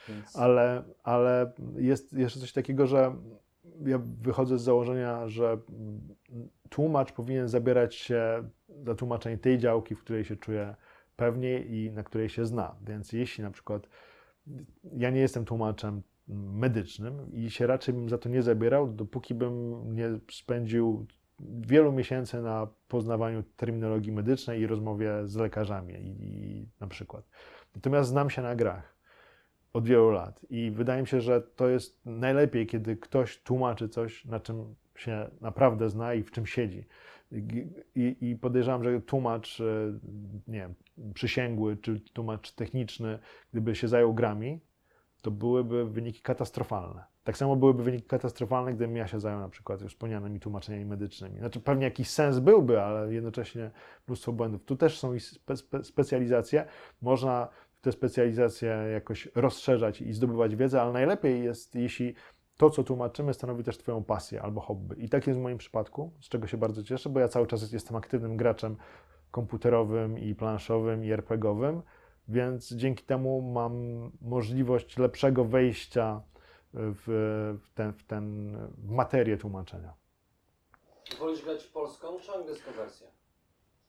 więc... 0.10 0.36
Ale, 0.36 0.84
ale 1.04 1.52
jest 1.78 2.14
jeszcze 2.14 2.40
coś 2.40 2.54
takiego, 2.54 2.88
że 2.88 3.16
ja 3.86 4.00
wychodzę 4.22 4.58
z 4.58 4.62
założenia, 4.62 5.28
że 5.28 5.58
tłumacz 6.70 7.12
powinien 7.12 7.48
zabierać 7.48 7.96
się 7.96 8.50
za 8.84 8.96
tłumaczenie 8.96 9.38
tej 9.38 9.58
działki, 9.58 9.96
w 9.96 10.00
której 10.00 10.26
się 10.26 10.36
czuje 10.36 10.76
pewniej 11.16 11.74
i 11.76 11.92
na 11.92 12.04
której 12.04 12.30
się 12.30 12.46
zna. 12.46 12.76
Więc 12.82 13.14
jeśli 13.14 13.44
na 13.44 13.52
przykład 13.52 13.88
ja 14.94 15.10
nie 15.10 15.20
jestem 15.20 15.46
tłumaczem 15.46 16.02
medycznym 16.28 17.34
i 17.34 17.50
się 17.50 17.68
raczej 17.68 17.94
bym 17.94 18.10
za 18.10 18.18
to 18.18 18.30
nie 18.30 18.42
zabierał, 18.42 18.94
dopóki 18.94 19.34
bym 19.34 19.82
nie 19.96 20.10
spędził 20.32 21.06
wielu 21.40 21.92
miesięcy 21.92 22.42
na 22.42 22.68
poznawaniu 22.88 23.44
terminologii 23.44 24.12
medycznej 24.12 24.62
i 24.62 24.68
rozmowie 24.68 25.12
z 25.26 25.36
lekarzami 25.36 25.94
i, 25.94 26.08
i 26.24 26.70
na 26.80 26.88
przykład. 26.88 27.30
Natomiast 27.76 28.10
znam 28.10 28.30
się 28.30 28.42
na 28.42 28.56
grach 28.56 28.96
od 29.74 29.88
wielu 29.88 30.12
lat 30.12 30.46
i 30.50 30.72
wydaje 30.72 31.02
mi 31.02 31.08
się, 31.08 31.22
że 31.22 31.42
to 31.42 31.68
jest 31.68 32.06
najlepiej, 32.06 32.68
kiedy 32.68 32.98
ktoś 32.98 33.38
tłumaczy 33.38 33.90
coś, 33.90 34.26
na 34.26 34.40
czym 34.40 34.76
się 34.96 35.30
naprawdę 35.42 35.90
zna 35.90 36.14
i 36.14 36.24
w 36.24 36.32
czym 36.32 36.46
siedzi. 36.46 36.86
I, 37.96 38.18
i 38.22 38.36
podejrzewam, 38.36 38.84
że 38.84 39.02
tłumacz, 39.02 39.62
e, 39.62 39.64
nie 40.48 40.60
wiem, 40.60 40.76
przysięgły 41.14 41.78
czy 41.78 42.00
tłumacz 42.00 42.52
techniczny, 42.52 43.20
gdyby 43.52 43.76
się 43.76 43.88
zajął 43.88 44.14
grami, 44.14 44.60
to 45.22 45.32
byłyby 45.32 45.86
wyniki 45.86 46.22
katastrofalne. 46.22 47.04
Tak 47.24 47.38
samo 47.38 47.56
byłyby 47.56 47.84
wyniki 47.84 48.08
katastrofalne, 48.08 48.74
gdybym 48.74 48.96
ja 48.96 49.08
się 49.08 49.20
zajął 49.20 49.40
na 49.40 49.50
przykład 49.50 49.82
już 49.82 49.92
wspomnianymi 49.92 50.40
tłumaczeniami 50.40 50.86
medycznymi. 50.86 51.40
Znaczy 51.40 51.60
pewnie 51.60 51.86
jakiś 51.86 52.10
sens 52.10 52.40
byłby, 52.40 52.82
ale 52.82 53.14
jednocześnie 53.14 53.72
mnóstwo 54.08 54.34
błędów. 54.34 54.64
Tu 54.66 54.76
też 54.76 55.00
są 55.00 55.20
spe, 55.20 55.58
spe, 55.58 55.84
specjalizacje. 55.84 56.66
Można 57.02 57.48
te 57.82 57.92
specjalizacje 57.92 58.70
jakoś 58.94 59.30
rozszerzać 59.36 60.02
i 60.02 60.14
zdobywać 60.14 60.56
wiedzę, 60.56 60.82
ale 60.82 60.94
najlepiej 60.94 61.44
jest, 61.44 61.76
jeśli 61.76 62.16
to, 62.58 62.70
co 62.70 62.84
tłumaczymy, 62.84 63.34
stanowi 63.34 63.64
też 63.64 63.78
Twoją 63.78 64.04
pasję 64.04 64.42
albo 64.42 64.62
hobby. 64.62 65.04
I 65.06 65.10
tak 65.10 65.28
jest 65.28 65.40
w 65.40 65.44
moim 65.44 65.58
przypadku, 65.58 66.12
z 66.22 66.30
czego 66.30 66.48
się 66.48 66.58
bardzo 66.58 66.84
cieszę, 66.84 67.10
bo 67.10 67.20
ja 67.20 67.28
cały 67.28 67.48
czas 67.48 67.72
jestem 67.72 67.98
aktywnym 67.98 68.38
graczem 68.38 68.78
komputerowym 69.32 70.20
i 70.20 70.36
planszowym 70.36 71.06
i 71.06 71.12
RPGowym, 71.12 71.82
więc 72.28 72.74
dzięki 72.74 73.04
temu 73.04 73.42
mam 73.42 73.74
możliwość 74.22 74.98
lepszego 74.98 75.46
wejścia 75.46 76.22
w, 76.74 77.04
w, 77.64 77.74
ten, 77.74 77.94
w, 77.94 78.04
ten, 78.04 78.58
w 78.78 78.92
materię 78.92 79.38
tłumaczenia. 79.38 79.94
Wolisz 81.20 81.44
grać 81.44 81.68
polską 81.68 82.20
czy 82.20 82.32
angielską 82.32 82.72
wersję? 82.72 83.08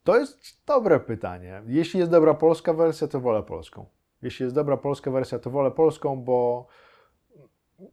To 0.04 0.18
jest 0.18 0.62
dobre 0.66 1.00
pytanie. 1.00 1.62
Jeśli 1.66 2.00
jest 2.00 2.12
dobra 2.12 2.34
polska 2.34 2.74
wersja, 2.74 3.08
to 3.08 3.20
wolę 3.20 3.42
polską. 3.42 3.86
Jeśli 4.22 4.44
jest 4.44 4.54
dobra 4.54 4.76
polska 4.76 5.10
wersja, 5.10 5.38
to 5.38 5.50
wolę 5.50 5.70
polską, 5.70 6.22
bo 6.22 6.66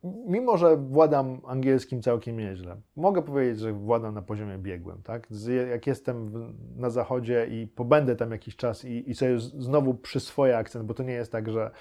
mimo, 0.04 0.58
że 0.58 0.78
władam 0.78 1.42
angielskim 1.48 2.02
całkiem 2.02 2.38
nieźle, 2.38 2.82
mogę 2.96 3.22
powiedzieć, 3.22 3.60
że 3.60 3.74
władam 3.74 4.14
na 4.14 4.22
poziomie 4.22 4.58
biegłym. 4.58 5.02
Tak? 5.04 5.28
Jak 5.70 5.88
jestem 5.88 6.32
na 6.76 6.90
zachodzie 6.90 7.48
i 7.48 7.68
pobędę 7.68 8.16
tam 8.16 8.32
jakiś 8.32 8.56
czas 8.56 8.86
i, 8.86 9.10
i 9.10 9.16
sobie 9.16 9.40
znowu 9.40 9.94
przyswoję 9.94 10.58
akcent, 10.58 10.86
bo 10.86 10.94
to 10.94 11.04
nie 11.04 11.14
jest 11.14 11.32
tak, 11.32 11.52
że, 11.52 11.72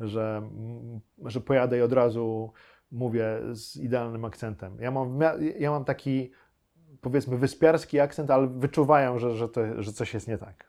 że, 0.00 0.36
mm, 0.36 1.00
że 1.24 1.40
pojadę 1.40 1.78
i 1.78 1.82
od 1.82 1.92
razu 1.92 2.52
mówię 2.90 3.40
z 3.52 3.76
idealnym 3.76 4.24
akcentem. 4.24 4.76
Ja 4.80 4.90
mam, 4.90 5.18
ja 5.58 5.70
mam 5.70 5.84
taki 5.84 6.30
powiedzmy 7.00 7.36
wyspiarski 7.36 8.00
akcent, 8.00 8.30
ale 8.30 8.46
wyczuwają, 8.46 9.18
że, 9.18 9.36
że, 9.36 9.48
to, 9.48 9.82
że 9.82 9.92
coś 9.92 10.14
jest 10.14 10.28
nie 10.28 10.38
tak. 10.38 10.67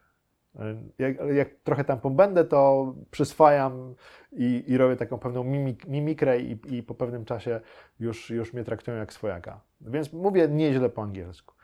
Jak, 1.00 1.18
jak 1.34 1.50
trochę 1.64 1.84
tam 1.84 2.00
pobędę, 2.00 2.46
to 2.46 2.94
przyswajam 3.12 3.96
i, 4.32 4.64
i 4.68 4.78
robię 4.78 4.96
taką 4.96 5.18
pewną 5.18 5.44
mimik, 5.44 5.88
mimikrę 5.88 6.42
i, 6.42 6.60
i 6.76 6.84
po 6.84 6.96
pewnym 6.96 7.26
czasie 7.26 7.62
już, 8.00 8.30
już 8.30 8.54
mnie 8.54 8.64
traktują 8.64 8.98
jak 8.98 9.14
swojaka. 9.14 9.62
Więc 9.82 10.14
mówię 10.14 10.48
nieźle 10.48 10.90
po 10.90 11.02
angielsku, 11.02 11.56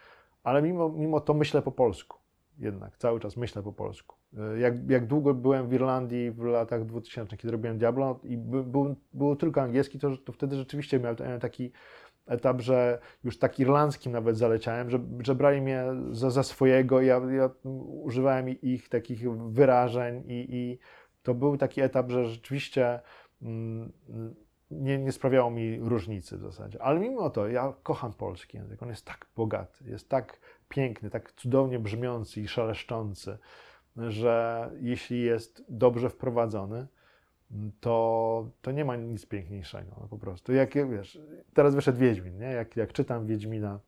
ale 0.43 0.61
mimo, 0.61 0.89
mimo 0.89 1.19
to 1.19 1.33
myślę 1.33 1.61
po 1.61 1.71
polsku. 1.71 2.17
Jednak 2.57 2.97
cały 2.97 3.19
czas 3.19 3.37
myślę 3.37 3.63
po 3.63 3.73
polsku. 3.73 4.15
Jak, 4.57 4.89
jak 4.89 5.07
długo 5.07 5.33
byłem 5.33 5.67
w 5.67 5.73
Irlandii 5.73 6.31
w 6.31 6.43
latach 6.43 6.85
2000, 6.85 7.37
kiedy 7.37 7.51
robiłem 7.51 7.77
Diablo 7.77 8.19
i 8.23 8.37
by, 8.37 8.63
był, 8.63 8.95
było 9.13 9.35
tylko 9.35 9.61
angielski, 9.61 9.99
to, 9.99 10.17
to 10.17 10.33
wtedy 10.33 10.55
rzeczywiście 10.55 10.99
miałem 10.99 11.39
taki 11.39 11.71
etap, 12.27 12.61
że 12.61 12.99
już 13.23 13.39
tak 13.39 13.59
irlandzkim 13.59 14.11
nawet 14.11 14.37
zaleciałem, 14.37 14.89
że, 14.89 14.99
że 15.19 15.35
brali 15.35 15.61
mnie 15.61 15.83
za, 16.11 16.29
za 16.29 16.43
swojego, 16.43 17.01
ja, 17.01 17.21
ja 17.31 17.49
używałem 18.03 18.49
ich 18.49 18.89
takich 18.89 19.31
wyrażeń 19.31 20.23
i, 20.27 20.47
i 20.49 20.79
to 21.23 21.33
był 21.33 21.57
taki 21.57 21.81
etap, 21.81 22.11
że 22.11 22.25
rzeczywiście 22.25 22.99
mm, 23.41 23.91
nie, 24.71 24.97
nie 24.97 25.11
sprawiało 25.11 25.51
mi 25.51 25.79
różnicy 25.79 26.37
w 26.37 26.41
zasadzie. 26.41 26.81
Ale 26.81 26.99
mimo 26.99 27.29
to 27.29 27.47
ja 27.47 27.73
kocham 27.83 28.13
polski 28.13 28.57
język. 28.57 28.83
On 28.83 28.89
jest 28.89 29.05
tak 29.05 29.25
bogaty, 29.35 29.89
jest 29.89 30.09
tak 30.09 30.39
piękny, 30.69 31.09
tak 31.09 31.31
cudownie 31.31 31.79
brzmiący 31.79 32.41
i 32.41 32.47
szeleszczący, 32.47 33.37
że 33.97 34.69
jeśli 34.79 35.21
jest 35.21 35.65
dobrze 35.69 36.09
wprowadzony, 36.09 36.87
to, 37.79 38.49
to 38.61 38.71
nie 38.71 38.85
ma 38.85 38.95
nic 38.95 39.25
piękniejszego, 39.25 39.91
no 40.01 40.07
po 40.07 40.17
prostu. 40.17 40.53
Jak, 40.53 40.89
wiesz, 40.89 41.19
teraz 41.53 41.75
wyszedł 41.75 41.99
Wiedźmin, 41.99 42.37
nie? 42.37 42.45
Jak, 42.45 42.77
jak 42.77 42.93
czytam 42.93 43.27
Wiedźmina 43.27 43.79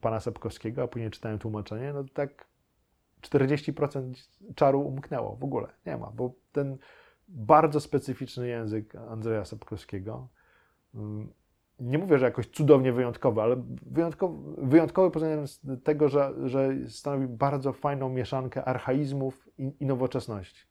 pana 0.00 0.20
Sapkowskiego, 0.20 0.82
a 0.82 0.88
później 0.88 1.10
czytałem 1.10 1.38
tłumaczenie, 1.38 1.92
no 1.92 2.04
to 2.04 2.14
tak 2.14 2.46
40% 3.22 4.12
czaru 4.54 4.80
umknęło 4.80 5.36
w 5.36 5.44
ogóle. 5.44 5.68
Nie 5.86 5.96
ma, 5.96 6.10
bo 6.10 6.32
ten 6.52 6.78
bardzo 7.28 7.80
specyficzny 7.80 8.48
język 8.48 8.96
Andrzeja 8.96 9.44
Sapkowskiego, 9.44 10.28
mm, 10.94 11.28
nie 11.80 11.98
mówię, 11.98 12.18
że 12.18 12.24
jakoś 12.24 12.46
cudownie 12.46 12.92
wyjątkowy, 12.92 13.42
ale 13.42 13.56
wyjątkowy, 13.86 14.66
wyjątkowy 14.66 15.10
pod 15.10 15.22
względem 15.22 15.80
tego, 15.84 16.08
że, 16.08 16.34
że 16.44 16.68
stanowi 16.88 17.26
bardzo 17.26 17.72
fajną 17.72 18.08
mieszankę 18.08 18.64
archaizmów 18.64 19.48
i, 19.58 19.72
i 19.80 19.86
nowoczesności. 19.86 20.66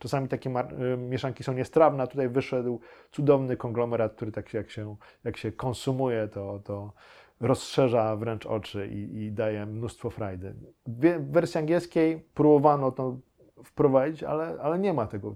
Czasami 0.00 0.28
takie 0.28 0.50
y, 0.50 0.96
mieszanki 0.96 1.44
są 1.44 1.52
niestrawne, 1.52 2.02
a 2.02 2.06
tutaj 2.06 2.28
wyszedł 2.28 2.80
cudowny 3.12 3.56
konglomerat, 3.56 4.14
który 4.14 4.32
tak 4.32 4.54
jak 4.54 4.70
się, 4.70 4.96
jak 5.24 5.36
się 5.36 5.52
konsumuje, 5.52 6.28
to, 6.28 6.60
to 6.64 6.92
rozszerza 7.40 8.16
wręcz 8.16 8.46
oczy 8.46 8.88
i, 8.88 9.22
i 9.22 9.32
daje 9.32 9.66
mnóstwo 9.66 10.10
frajdy. 10.10 10.54
W 10.86 11.32
wersji 11.32 11.58
angielskiej 11.58 12.20
próbowano 12.34 12.92
to 12.92 13.16
wprowadzić, 13.64 14.22
ale, 14.22 14.56
ale 14.62 14.78
nie 14.78 14.92
ma 14.92 15.06
tego. 15.06 15.34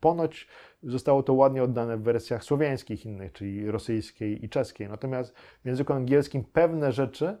Ponoć 0.00 0.48
zostało 0.82 1.22
to 1.22 1.34
ładnie 1.34 1.62
oddane 1.62 1.96
w 1.96 2.02
wersjach 2.02 2.44
słowiańskich 2.44 3.06
innych, 3.06 3.32
czyli 3.32 3.70
rosyjskiej 3.70 4.44
i 4.44 4.48
czeskiej. 4.48 4.88
Natomiast 4.88 5.34
w 5.38 5.66
języku 5.66 5.92
angielskim 5.92 6.44
pewne 6.44 6.92
rzeczy 6.92 7.38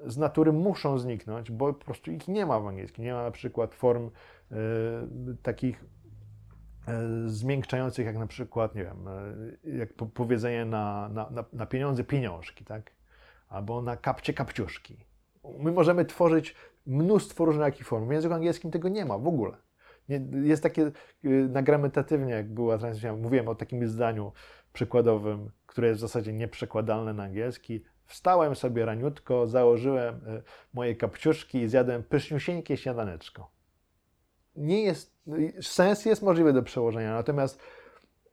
z 0.00 0.16
natury 0.16 0.52
muszą 0.52 0.98
zniknąć, 0.98 1.50
bo 1.50 1.72
po 1.72 1.84
prostu 1.84 2.10
ich 2.10 2.28
nie 2.28 2.46
ma 2.46 2.60
w 2.60 2.66
angielskim. 2.66 3.04
Nie 3.04 3.12
ma 3.12 3.22
na 3.22 3.30
przykład 3.30 3.74
form 3.74 4.06
y, 4.06 4.56
takich 5.42 5.84
y, 7.24 7.30
zmiękczających, 7.30 8.06
jak 8.06 8.18
na 8.18 8.26
przykład, 8.26 8.74
nie 8.74 8.84
wiem, 8.84 9.08
y, 9.64 9.76
jak 9.76 9.94
po, 9.94 10.06
powiedzenie 10.06 10.64
na, 10.64 11.08
na, 11.08 11.44
na, 11.52 11.66
pieniądze 11.66 12.04
pieniążki, 12.04 12.64
tak? 12.64 12.92
Albo 13.48 13.82
na 13.82 13.96
kapcie 13.96 14.34
kapciuszki. 14.34 14.96
My 15.58 15.72
możemy 15.72 16.04
tworzyć 16.04 16.54
mnóstwo 16.86 17.44
różnych 17.44 17.86
form. 17.86 18.08
W 18.08 18.12
języku 18.12 18.34
angielskim 18.34 18.70
tego 18.70 18.88
nie 18.88 19.04
ma 19.04 19.18
w 19.18 19.26
ogóle. 19.26 19.56
Nie, 20.08 20.20
jest 20.42 20.62
takie 20.62 20.90
nagrametatywnie, 21.48 22.32
jak 22.32 22.54
była 22.54 22.78
transmisja, 22.78 23.16
mówiłem 23.16 23.48
o 23.48 23.54
takim 23.54 23.88
zdaniu 23.88 24.32
przykładowym, 24.72 25.50
które 25.66 25.88
jest 25.88 25.98
w 25.98 26.00
zasadzie 26.00 26.32
nieprzekładalne 26.32 27.12
na 27.14 27.22
angielski. 27.22 27.84
Wstałem 28.06 28.56
sobie 28.56 28.84
raniutko, 28.84 29.46
założyłem 29.46 30.14
y, 30.14 30.42
moje 30.74 30.94
kapciuszki 30.96 31.58
i 31.58 31.68
zjadłem 31.68 32.02
pyszniusieńkie 32.02 32.76
śniadaneczko. 32.76 33.50
Nie 34.56 34.82
jest, 34.82 35.16
sens 35.62 36.04
jest 36.04 36.22
możliwy 36.22 36.52
do 36.52 36.62
przełożenia, 36.62 37.14
natomiast 37.14 37.60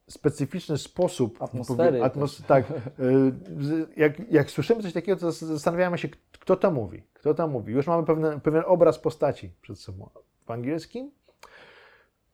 specyficzny 0.10 0.78
sposób. 0.78 1.42
Atmosfery 1.42 2.00
Atmos- 2.02 2.44
tak. 2.48 2.66
z- 3.60 3.98
Jak, 3.98 4.32
jak 4.32 4.52
słyszymy 4.52 4.82
coś 4.82 4.94
takiego, 4.94 5.20
to 5.20 5.32
zastanawiamy 5.32 5.98
się, 5.98 6.10
kto 6.40 6.56
to 6.56 6.72
mówi. 6.72 7.04
Kto 7.14 7.34
to 7.34 7.48
mówi. 7.48 7.74
Już 7.74 7.88
mamy 7.88 8.06
pewne, 8.06 8.40
pewien 8.40 8.64
obraz 8.68 9.00
postaci 9.00 9.52
przed 9.62 9.80
sobą. 9.80 10.10
W 10.46 10.52
angielskim 10.52 11.12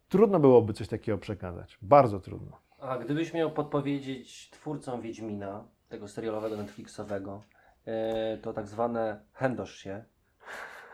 trudno 0.09 0.39
byłoby 0.39 0.73
coś 0.73 0.87
takiego 0.87 1.17
przekazać. 1.17 1.77
Bardzo 1.81 2.19
trudno. 2.19 2.57
A 2.79 2.97
gdybyś 2.97 3.33
miał 3.33 3.51
podpowiedzieć 3.51 4.49
twórcom 4.49 5.01
Wiedźmina, 5.01 5.63
tego 5.89 6.07
serialowego 6.07 6.57
Netflixowego, 6.57 7.43
e, 7.85 8.37
to 8.37 8.53
tak 8.53 8.67
zwane 8.67 9.19
chędosz 9.33 9.75
się, 9.75 10.03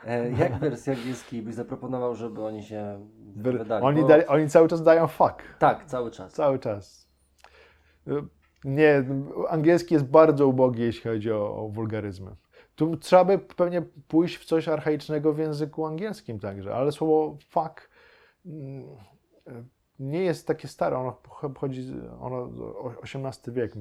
e, 0.06 0.32
jak 0.32 0.60
wersji 0.60 0.92
angielskiej 0.94 1.42
byś 1.42 1.56
zaproponował, 1.56 2.16
żeby 2.16 2.44
oni 2.44 2.64
się 2.64 3.10
wydali? 3.36 3.86
Oni, 3.86 4.02
Bo- 4.02 4.08
dali, 4.08 4.26
oni 4.26 4.50
cały 4.50 4.68
czas 4.68 4.84
dają 4.84 5.08
fuck. 5.08 5.58
Tak, 5.60 5.86
cały 5.86 6.12
czas. 6.12 6.34
Cały 6.34 6.60
czas. 6.60 7.10
Y, 8.08 8.12
Nie, 8.66 9.04
angielski 9.50 9.94
jest 9.94 10.06
bardzo 10.06 10.48
ubogi, 10.48 10.82
jeśli 10.82 11.12
chodzi 11.12 11.32
o, 11.32 11.56
o 11.56 11.70
wulgaryzmy. 11.70 12.36
Tu 12.76 12.98
trzeba 12.98 13.26
by 13.26 13.40
pewnie 13.40 13.82
pójść 14.08 14.38
w 14.38 14.46
coś 14.46 14.68
archaicznego 14.68 15.34
w 15.34 15.38
języku 15.38 15.86
angielskim 15.86 16.40
także, 16.40 16.76
ale 16.76 16.92
słowo 16.92 17.38
fuck 17.50 17.90
mm, 18.46 18.98
nie 20.00 20.24
jest 20.24 20.48
takie 20.48 20.68
stare, 20.68 20.98
ono 20.98 21.12
pochodzi, 21.12 21.94
ono 22.20 22.50
XVIII 23.04 23.56
wiek 23.56 23.74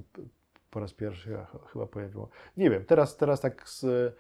po 0.73 0.81
raz 0.81 0.93
pierwszy 0.95 1.37
ch- 1.37 1.73
chyba 1.73 1.87
pojawiło. 1.87 2.29
Nie 2.57 2.71
wiem, 2.71 2.85
teraz, 2.85 3.17
teraz 3.17 3.41
tak 3.41 3.69
z, 3.69 3.85
y, 3.85 4.13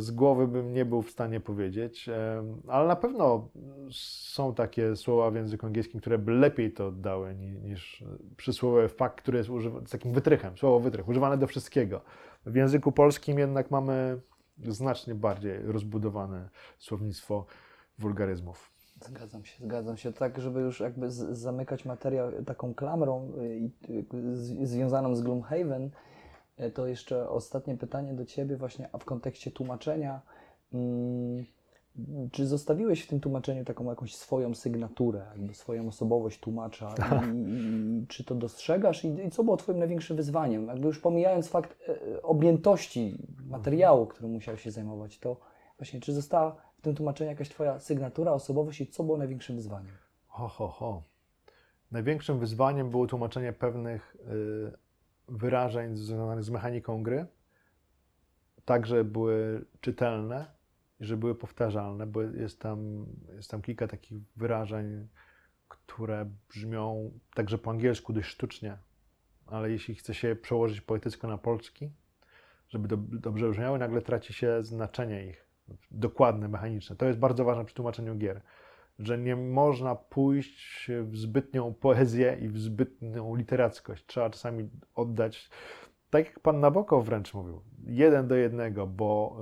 z 0.00 0.10
głowy 0.10 0.48
bym 0.48 0.72
nie 0.72 0.84
był 0.84 1.02
w 1.02 1.10
stanie 1.10 1.40
powiedzieć, 1.40 2.08
em, 2.08 2.62
ale 2.68 2.88
na 2.88 2.96
pewno 2.96 3.48
są 3.90 4.54
takie 4.54 4.96
słowa 4.96 5.30
w 5.30 5.34
języku 5.34 5.66
angielskim, 5.66 6.00
które 6.00 6.18
by 6.18 6.32
lepiej 6.32 6.72
to 6.72 6.86
oddały 6.86 7.34
ni- 7.34 7.60
niż 7.60 8.04
przysłowie 8.36 8.88
fakt, 8.88 9.20
które 9.22 9.38
jest 9.38 9.50
używane 9.50 9.86
z 9.86 9.90
takim 9.90 10.12
wytrychem, 10.12 10.58
słowo 10.58 10.80
wytrych, 10.80 11.08
używane 11.08 11.38
do 11.38 11.46
wszystkiego. 11.46 12.00
W 12.46 12.54
języku 12.56 12.92
polskim 12.92 13.38
jednak 13.38 13.70
mamy 13.70 14.20
znacznie 14.68 15.14
bardziej 15.14 15.62
rozbudowane 15.62 16.48
słownictwo 16.78 17.46
wulgaryzmów. 17.98 18.73
Zgadzam 19.08 19.44
się, 19.44 19.64
zgadzam 19.64 19.96
się. 19.96 20.12
Tak, 20.12 20.40
żeby 20.40 20.60
już 20.60 20.80
jakby 20.80 21.10
zamykać 21.10 21.84
materiał 21.84 22.32
taką 22.46 22.74
klamrą 22.74 23.32
y, 24.62 24.66
związaną 24.66 25.16
z 25.16 25.22
Gloomhaven, 25.22 25.90
y, 26.60 26.70
to 26.70 26.86
jeszcze 26.86 27.28
ostatnie 27.28 27.76
pytanie 27.76 28.14
do 28.14 28.24
Ciebie 28.24 28.56
właśnie, 28.56 28.88
a 28.92 28.98
w 28.98 29.04
kontekście 29.04 29.50
tłumaczenia. 29.50 30.20
Mm, 30.72 31.44
czy 32.32 32.46
zostawiłeś 32.46 33.02
w 33.02 33.06
tym 33.06 33.20
tłumaczeniu 33.20 33.64
taką 33.64 33.84
jakąś 33.84 34.14
swoją 34.16 34.54
sygnaturę, 34.54 35.26
jakby 35.36 35.54
swoją 35.54 35.88
osobowość 35.88 36.40
tłumacza? 36.40 36.94
I, 37.34 37.36
i, 37.36 38.02
i 38.02 38.06
czy 38.06 38.24
to 38.24 38.34
dostrzegasz? 38.34 39.04
I, 39.04 39.08
I 39.26 39.30
co 39.30 39.44
było 39.44 39.56
Twoim 39.56 39.78
największym 39.78 40.16
wyzwaniem? 40.16 40.66
Jakby 40.66 40.86
już 40.86 40.98
pomijając 40.98 41.48
fakt 41.48 41.76
e, 41.88 42.22
objętości 42.22 43.18
materiału, 43.46 44.06
którym 44.06 44.32
musiał 44.32 44.56
się 44.56 44.70
zajmować, 44.70 45.18
to 45.18 45.36
właśnie 45.78 46.00
czy 46.00 46.12
została 46.12 46.56
tym 46.84 46.94
tłumaczeniu 46.94 47.30
jakaś 47.30 47.48
Twoja 47.48 47.80
sygnatura, 47.80 48.32
osobowość 48.32 48.80
i 48.80 48.86
co 48.86 49.04
było 49.04 49.18
największym 49.18 49.56
wyzwaniem? 49.56 49.94
Ho, 50.26 50.48
ho, 50.48 50.68
ho. 50.68 51.02
Największym 51.90 52.38
wyzwaniem 52.38 52.90
było 52.90 53.06
tłumaczenie 53.06 53.52
pewnych 53.52 54.16
y, 54.16 54.72
wyrażeń 55.28 55.96
związanych 55.96 56.44
z 56.44 56.50
mechaniką 56.50 57.02
gry, 57.02 57.26
tak, 58.64 58.86
żeby 58.86 59.04
były 59.04 59.64
czytelne 59.80 60.46
i 61.00 61.04
żeby 61.04 61.20
były 61.20 61.34
powtarzalne, 61.34 62.06
bo 62.06 62.22
jest 62.22 62.60
tam, 62.60 63.06
jest 63.36 63.50
tam 63.50 63.62
kilka 63.62 63.88
takich 63.88 64.18
wyrażeń, 64.36 65.08
które 65.68 66.30
brzmią 66.48 67.12
także 67.34 67.58
po 67.58 67.70
angielsku 67.70 68.12
dość 68.12 68.28
sztucznie, 68.28 68.78
ale 69.46 69.70
jeśli 69.70 69.94
chce 69.94 70.14
się 70.14 70.36
przełożyć 70.36 70.80
poetycko 70.80 71.28
na 71.28 71.38
polski, 71.38 71.90
żeby 72.68 72.88
do, 72.88 72.96
dobrze 72.96 73.50
brzmiały, 73.50 73.78
nagle 73.78 74.02
traci 74.02 74.32
się 74.32 74.64
znaczenie 74.64 75.26
ich, 75.26 75.43
dokładne, 75.90 76.48
mechaniczne. 76.48 76.96
To 76.96 77.06
jest 77.06 77.18
bardzo 77.18 77.44
ważne 77.44 77.64
przy 77.64 77.74
tłumaczeniu 77.74 78.16
gier 78.16 78.40
że 78.98 79.18
nie 79.18 79.36
można 79.36 79.94
pójść 79.94 80.90
w 81.02 81.16
zbytnią 81.16 81.74
poezję 81.74 82.38
i 82.40 82.48
w 82.48 82.58
zbytnią 82.58 83.34
literackość. 83.34 84.06
Trzeba 84.06 84.30
czasami 84.30 84.70
oddać, 84.94 85.50
tak 86.10 86.26
jak 86.26 86.40
pan 86.40 86.60
Nabokov 86.60 87.04
wręcz 87.04 87.34
mówił, 87.34 87.62
jeden 87.86 88.28
do 88.28 88.34
jednego, 88.34 88.86
bo 88.86 89.36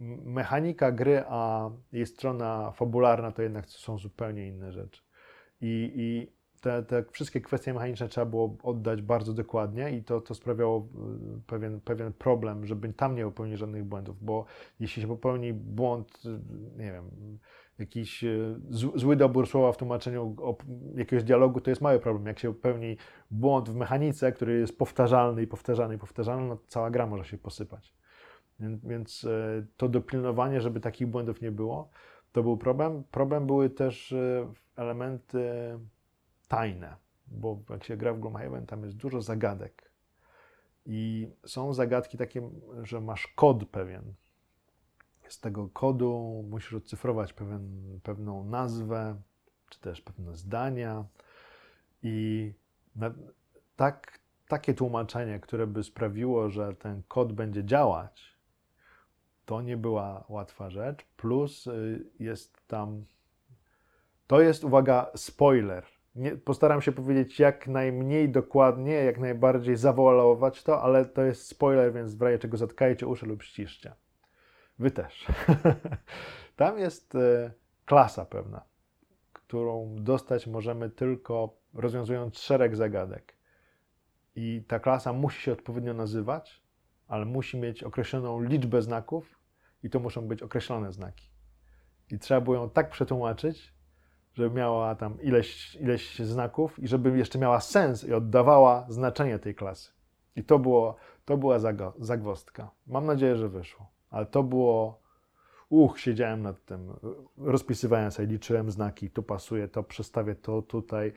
y, 0.00 0.04
mechanika 0.24 0.92
gry, 0.92 1.24
a 1.28 1.70
jej 1.92 2.06
strona 2.06 2.70
fabularna 2.70 3.32
to 3.32 3.42
jednak 3.42 3.70
są 3.70 3.98
zupełnie 3.98 4.48
inne 4.48 4.72
rzeczy. 4.72 5.02
I, 5.60 5.92
i 5.96 6.32
te, 6.60 6.82
te 6.82 7.04
wszystkie 7.12 7.40
kwestie 7.40 7.74
mechaniczne 7.74 8.08
trzeba 8.08 8.24
było 8.24 8.56
oddać 8.62 9.02
bardzo 9.02 9.32
dokładnie 9.32 9.96
i 9.96 10.02
to, 10.04 10.20
to 10.20 10.34
sprawiało 10.34 10.88
y, 11.38 11.40
pewien, 11.46 11.80
pewien 11.80 12.12
problem, 12.12 12.66
żeby 12.66 12.92
tam 12.92 13.14
nie 13.14 13.24
popełnić 13.24 13.58
żadnych 13.58 13.84
błędów, 13.84 14.24
bo 14.24 14.44
jeśli 14.80 15.02
się 15.02 15.08
popełni 15.08 15.52
błąd, 15.52 16.22
y, 16.24 16.40
nie 16.78 16.92
wiem, 16.92 17.38
jakiś 17.78 18.24
y, 18.24 18.56
zł- 18.70 18.98
zły 18.98 19.16
dobór 19.16 19.46
słowa 19.46 19.72
w 19.72 19.76
tłumaczeniu 19.76 20.36
jakiegoś 20.94 21.24
dialogu, 21.24 21.60
to 21.60 21.70
jest 21.70 21.82
mały 21.82 21.98
problem. 22.00 22.26
Jak 22.26 22.38
się 22.38 22.54
popełni 22.54 22.96
błąd 23.30 23.68
w 23.70 23.74
mechanice, 23.74 24.32
który 24.32 24.58
jest 24.58 24.78
powtarzalny 24.78 25.42
i 25.42 25.46
powtarzalny 25.46 25.94
i 25.94 25.98
powtarzalny, 25.98 26.48
no 26.48 26.58
cała 26.68 26.90
gra 26.90 27.06
może 27.06 27.24
się 27.24 27.38
posypać. 27.38 27.94
Więc, 28.60 29.26
to 29.76 29.88
dopilnowanie, 29.88 30.60
żeby 30.60 30.80
takich 30.80 31.06
błędów 31.06 31.40
nie 31.40 31.50
było, 31.50 31.90
to 32.32 32.42
był 32.42 32.56
problem. 32.56 33.04
Problem 33.10 33.46
były 33.46 33.70
też 33.70 34.14
elementy 34.76 35.50
tajne, 36.48 36.96
bo 37.26 37.62
jak 37.70 37.84
się 37.84 37.96
gra 37.96 38.14
w 38.14 38.20
Gloomhaven, 38.20 38.66
tam 38.66 38.84
jest 38.84 38.96
dużo 38.96 39.22
zagadek. 39.22 39.90
I 40.86 41.28
są 41.46 41.74
zagadki 41.74 42.18
takie, 42.18 42.50
że 42.82 43.00
masz 43.00 43.26
kod 43.26 43.68
pewien. 43.68 44.14
Z 45.28 45.40
tego 45.40 45.68
kodu 45.68 46.44
musisz 46.50 46.74
odcyfrować 46.74 47.32
pewien, 47.32 48.00
pewną 48.02 48.44
nazwę, 48.44 49.20
czy 49.68 49.80
też 49.80 50.00
pewne 50.00 50.36
zdania. 50.36 51.04
I 52.02 52.52
na, 52.96 53.10
tak, 53.76 54.18
takie 54.48 54.74
tłumaczenie, 54.74 55.40
które 55.40 55.66
by 55.66 55.82
sprawiło, 55.82 56.50
że 56.50 56.74
ten 56.74 57.02
kod 57.08 57.32
będzie 57.32 57.64
działać, 57.64 58.38
to 59.44 59.62
nie 59.62 59.76
była 59.76 60.24
łatwa 60.28 60.70
rzecz. 60.70 61.04
Plus 61.16 61.66
y, 61.66 62.04
jest 62.18 62.66
tam. 62.66 63.04
To 64.26 64.40
jest, 64.40 64.64
uwaga, 64.64 65.10
spoiler. 65.14 65.97
Nie, 66.18 66.36
postaram 66.36 66.82
się 66.82 66.92
powiedzieć 66.92 67.40
jak 67.40 67.68
najmniej 67.68 68.28
dokładnie, 68.28 68.92
jak 68.92 69.18
najbardziej 69.18 69.76
zawoalować 69.76 70.62
to, 70.62 70.82
ale 70.82 71.04
to 71.04 71.22
jest 71.22 71.46
spoiler, 71.46 71.92
więc 71.92 72.14
w 72.14 72.22
razie 72.22 72.38
czego 72.38 72.56
zatkajcie 72.56 73.06
uszy 73.06 73.26
lub 73.26 73.42
ściszcie. 73.42 73.92
Wy 74.78 74.90
też. 74.90 75.26
Tam 76.56 76.78
jest 76.78 77.14
e, 77.14 77.52
klasa 77.84 78.24
pewna, 78.24 78.64
którą 79.32 79.96
dostać 79.98 80.46
możemy 80.46 80.90
tylko 80.90 81.56
rozwiązując 81.74 82.38
szereg 82.38 82.76
zagadek. 82.76 83.36
I 84.34 84.64
ta 84.68 84.78
klasa 84.78 85.12
musi 85.12 85.42
się 85.42 85.52
odpowiednio 85.52 85.94
nazywać, 85.94 86.62
ale 87.08 87.24
musi 87.24 87.58
mieć 87.58 87.82
określoną 87.82 88.42
liczbę 88.42 88.82
znaków 88.82 89.38
i 89.82 89.90
to 89.90 90.00
muszą 90.00 90.28
być 90.28 90.42
określone 90.42 90.92
znaki. 90.92 91.30
I 92.10 92.18
trzeba 92.18 92.40
było 92.40 92.56
ją 92.56 92.70
tak 92.70 92.90
przetłumaczyć, 92.90 93.77
żeby 94.38 94.54
miała 94.56 94.94
tam 94.94 95.22
ileś, 95.22 95.74
ileś 95.74 96.18
znaków 96.18 96.78
i 96.78 96.88
żeby 96.88 97.18
jeszcze 97.18 97.38
miała 97.38 97.60
sens 97.60 98.04
i 98.04 98.14
oddawała 98.14 98.86
znaczenie 98.88 99.38
tej 99.38 99.54
klasy. 99.54 99.92
I 100.36 100.44
to, 100.44 100.58
było, 100.58 100.96
to 101.24 101.36
była 101.36 101.58
zagwozdka. 101.98 102.70
Mam 102.86 103.06
nadzieję, 103.06 103.36
że 103.36 103.48
wyszło. 103.48 103.86
Ale 104.10 104.26
to 104.26 104.42
było. 104.42 105.00
Uch, 105.68 106.00
siedziałem 106.00 106.42
nad 106.42 106.64
tym, 106.64 106.92
rozpisywałem 107.36 108.10
sobie, 108.10 108.28
liczyłem 108.28 108.70
znaki, 108.70 109.10
tu 109.10 109.22
pasuje, 109.22 109.68
to 109.68 109.82
przestawię 109.82 110.34
to 110.34 110.62
tutaj. 110.62 111.12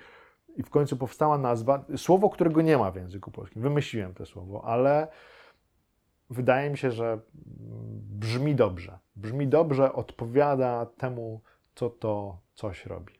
I 0.56 0.64
w 0.64 0.69
końcu 0.69 0.98
powstała 0.98 1.38
nazwa, 1.38 1.85
słowo, 1.98 2.30
którego 2.30 2.61
nie 2.61 2.77
ma 2.77 2.91
w 2.91 2.95
języku 2.95 3.31
polskim. 3.31 3.61
Wymyśliłem 3.61 4.14
to 4.14 4.26
słowo, 4.26 4.65
ale 4.65 5.07
wydaje 6.30 6.69
mi 6.69 6.77
się, 6.77 6.91
że 6.91 7.19
brzmi 8.19 8.56
dobrze. 8.56 8.99
Brzmi 9.15 9.48
dobrze, 9.48 9.93
odpowiada 9.93 10.85
temu, 10.85 11.41
co 11.76 11.89
to 11.89 12.38
coś 12.61 12.85
robi. 12.85 13.13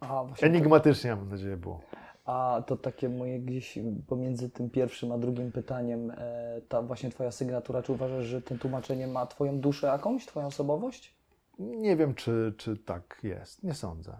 A, 0.00 0.24
Enigmatycznie, 0.42 1.16
mam 1.16 1.28
nadzieję, 1.28 1.56
było. 1.56 1.80
A 2.24 2.62
to 2.66 2.76
takie 2.76 3.08
moje 3.08 3.40
gdzieś 3.40 3.78
pomiędzy 4.06 4.50
tym 4.50 4.70
pierwszym 4.70 5.12
a 5.12 5.18
drugim 5.18 5.52
pytaniem, 5.52 6.10
e, 6.10 6.60
ta 6.68 6.82
właśnie 6.82 7.10
Twoja 7.10 7.30
sygnatura, 7.30 7.82
czy 7.82 7.92
uważasz, 7.92 8.24
że 8.24 8.42
to 8.42 8.54
tłumaczenie 8.58 9.06
ma 9.06 9.26
Twoją 9.26 9.60
duszę 9.60 9.86
jakąś, 9.86 10.26
Twoją 10.26 10.46
osobowość? 10.46 11.16
Nie 11.58 11.96
wiem, 11.96 12.14
czy, 12.14 12.54
czy 12.56 12.76
tak 12.76 13.20
jest. 13.22 13.62
Nie 13.62 13.74
sądzę. 13.74 14.16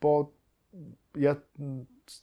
Bo 0.00 0.32
ja 1.14 1.36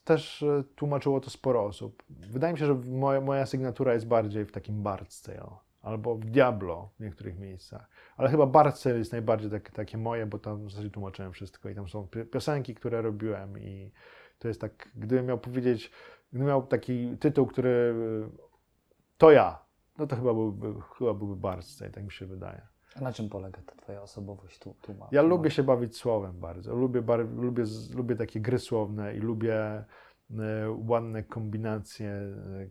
też 0.04 0.44
e, 0.44 0.64
tłumaczyło 0.76 1.20
to 1.20 1.30
sporo 1.30 1.66
osób. 1.66 2.04
Wydaje 2.10 2.54
mi 2.54 2.60
się, 2.60 2.66
że 2.66 2.74
moja, 2.74 3.22
moja 3.22 3.46
sygnatura 3.46 3.94
jest 3.94 4.08
bardziej 4.08 4.46
w 4.46 4.52
takim 4.52 4.84
Bard's 4.84 5.26
Tale 5.26 5.71
albo 5.82 6.16
w 6.16 6.26
Diablo 6.26 6.90
w 7.00 7.04
niektórych 7.04 7.40
miejscach. 7.40 7.90
Ale 8.18 8.30
chyba 8.30 8.48
Tale 8.48 8.98
jest 8.98 9.12
najbardziej 9.12 9.52
tak, 9.52 9.72
takie 9.72 9.98
moje, 9.98 10.26
bo 10.26 10.40
tam 10.40 10.66
w 10.68 10.72
zasadzie 10.72 10.90
tłumaczyłem 10.90 11.32
wszystko 11.32 11.70
i 11.70 11.76
tam 11.76 11.90
są 11.90 12.08
pi- 12.08 12.26
piosenki, 12.26 12.76
które 12.76 13.02
robiłem 13.02 13.60
i 13.60 13.92
To 14.40 14.48
jest 14.48 14.62
tak, 14.62 14.90
gdybym 14.96 15.26
miał 15.26 15.38
powiedzieć, 15.38 15.92
gdybym 16.30 16.48
miał 16.48 16.68
taki 16.68 17.18
tytuł, 17.18 17.46
który 17.48 17.96
to 19.18 19.32
ja, 19.32 19.66
no 19.98 20.08
to 20.08 20.16
chyba 20.16 20.34
byłby, 20.34 20.74
chyba 20.98 21.14
byłby 21.14 21.36
Bardstaj, 21.36 21.92
tak 21.92 22.04
mi 22.04 22.12
się 22.12 22.26
wydaje. 22.26 22.62
A 22.96 23.02
na 23.02 23.14
czym 23.14 23.30
polega 23.30 23.62
ta 23.66 23.76
twoja 23.76 24.02
osobowość 24.02 24.60
tu, 24.60 24.76
tu 24.82 24.94
ma? 24.94 25.08
Ja 25.12 25.22
lubię 25.22 25.52
się 25.52 25.64
bawić 25.64 25.98
słowem 25.98 26.40
bardzo. 26.40 26.76
Lubię, 26.76 27.02
bar, 27.02 27.30
lubię, 27.30 27.64
lubię 27.96 28.16
takie 28.16 28.42
gry 28.42 28.60
słowne 28.60 29.16
i 29.16 29.20
lubię 29.20 29.56
e, 29.56 29.86
ładne 30.88 31.24
kombinacje 31.24 32.10
e, 32.10 32.68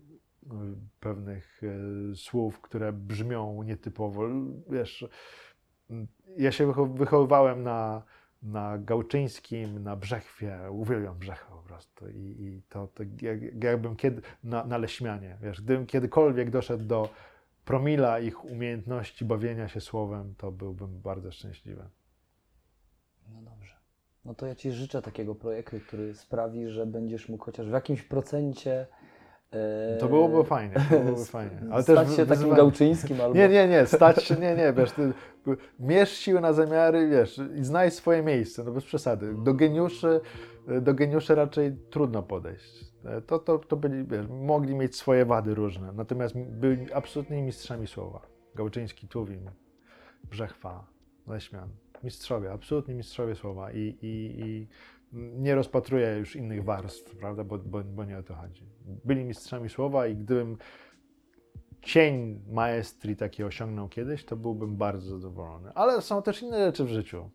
pewnych 1.01 1.61
e, 1.63 2.17
słów, 2.17 2.61
które 2.61 2.93
brzmią 2.93 3.63
nietypowo. 3.63 4.23
Wiesz, 4.71 5.09
ja 6.37 6.53
się 6.53 6.67
wycho- 6.67 6.97
wychowywałem 6.97 7.63
na, 7.63 8.03
na 8.43 8.79
Gałczyńskim, 8.79 9.83
na 9.83 9.97
Brzechwie. 9.97 10.59
Uwielbiam 10.71 11.19
Brzechwę 11.19 11.55
po 11.57 11.63
prostu. 11.63 12.09
I, 12.09 12.19
i 12.19 12.63
to, 12.69 12.87
to 12.87 13.03
jak, 13.23 13.65
jakbym 13.65 13.97
kiedy, 13.97 14.23
na, 14.45 14.65
na 14.65 14.79
Leśmianie, 14.79 15.37
wiesz, 15.43 15.63
gdybym 15.63 15.87
kiedykolwiek 15.87 16.51
doszedł 16.51 16.85
do 16.85 17.09
promila 17.65 18.21
ich 18.21 18.45
umiejętności 18.45 19.25
bawienia 19.25 19.69
się 19.69 19.81
słowem, 19.81 20.35
to 20.39 20.53
byłbym 20.53 21.01
bardzo 21.01 21.33
szczęśliwy. 21.33 21.85
No 23.29 23.43
dobrze. 23.43 23.75
No 24.25 24.35
to 24.35 24.47
ja 24.47 24.55
Ci 24.55 24.73
życzę 24.73 25.03
takiego 25.03 25.35
projektu, 25.35 25.77
który 25.87 26.15
sprawi, 26.15 26.69
że 26.69 26.87
będziesz 26.87 27.29
mógł 27.29 27.45
chociaż 27.45 27.69
w 27.69 27.73
jakimś 27.73 28.03
procencie. 28.03 28.87
E, 29.53 29.97
To 30.01 30.09
byłoby 30.09 30.45
fajnie, 30.45 30.75
to 30.91 31.01
byłoby 31.01 31.25
fajnie. 31.39 31.59
Ale 31.71 31.85
też 31.85 31.99
stać 31.99 32.17
się 32.17 32.25
wy- 32.25 32.37
takim 32.37 32.55
gałczyńskim 32.55 33.21
albo. 33.21 33.35
Nie, 33.35 33.49
nie, 33.49 33.69
nie, 33.69 33.87
stać 33.87 34.25
się, 34.25 34.35
nie, 34.37 34.55
nie, 34.55 34.73
wiesz, 34.73 34.93
ty 34.93 35.13
mierz 35.79 36.11
siły 36.13 36.41
na 36.41 36.53
zamiary, 36.53 37.09
wiesz, 37.09 37.41
i 37.57 37.65
znajdź 37.65 37.95
swoje 37.95 38.23
miejsce, 38.23 38.65
no 38.65 38.73
bez 38.73 38.85
przesady. 38.85 39.35
Do 39.35 39.55
geniuszy, 39.55 40.21
do 40.83 40.95
geniuszy 40.95 41.35
raczej 41.35 41.77
trudno 41.91 42.23
podejść. 42.23 42.85
To, 43.27 43.39
to, 43.39 43.59
to 43.59 43.77
byli, 43.77 44.05
wiesz, 44.05 44.27
mogli 44.29 44.75
mieć 44.75 44.97
swoje 44.97 45.25
wady 45.25 45.55
różne, 45.55 45.93
natomiast 45.93 46.39
byli 46.39 46.93
absolutnymi 46.93 47.43
mistrzami 47.43 47.87
słowa. 47.87 48.21
Gałczyński, 48.55 49.09
Tuwim, 49.09 49.51
Brzechwa, 50.31 50.87
Leśmian, 51.27 51.69
mistrzowie, 52.05 52.53
absolutni 52.53 52.95
mistrzowie 52.95 53.35
słowa 53.35 53.73
i, 53.73 53.79
i, 54.03 54.41
i 54.41 54.69
nie 55.13 55.55
rozpatruję 55.55 56.17
już 56.19 56.37
innych 56.37 56.65
warstw, 56.65 57.17
prawda, 57.17 57.45
bo, 57.45 57.59
bo, 57.59 57.81
bo 57.85 58.05
nie 58.05 58.19
o 58.19 58.23
to 58.23 58.35
chodzi. 58.35 58.70
Byli 59.05 59.25
mistrzami 59.25 59.69
słowa 59.69 60.07
i 60.07 60.17
gdybym 60.17 60.57
cień 61.83 62.41
maestrii 62.49 63.17
taki 63.17 63.45
osiągnął 63.45 63.89
kiedyś, 63.89 64.25
to 64.25 64.37
byłbym 64.37 64.77
bardzo 64.77 65.19
zadowolony. 65.19 65.71
Ale 65.75 66.03
są 66.03 66.23
też 66.23 66.43
inne 66.43 66.67
rzeczy 66.67 66.85
w 66.85 66.89
życiu. 66.89 67.31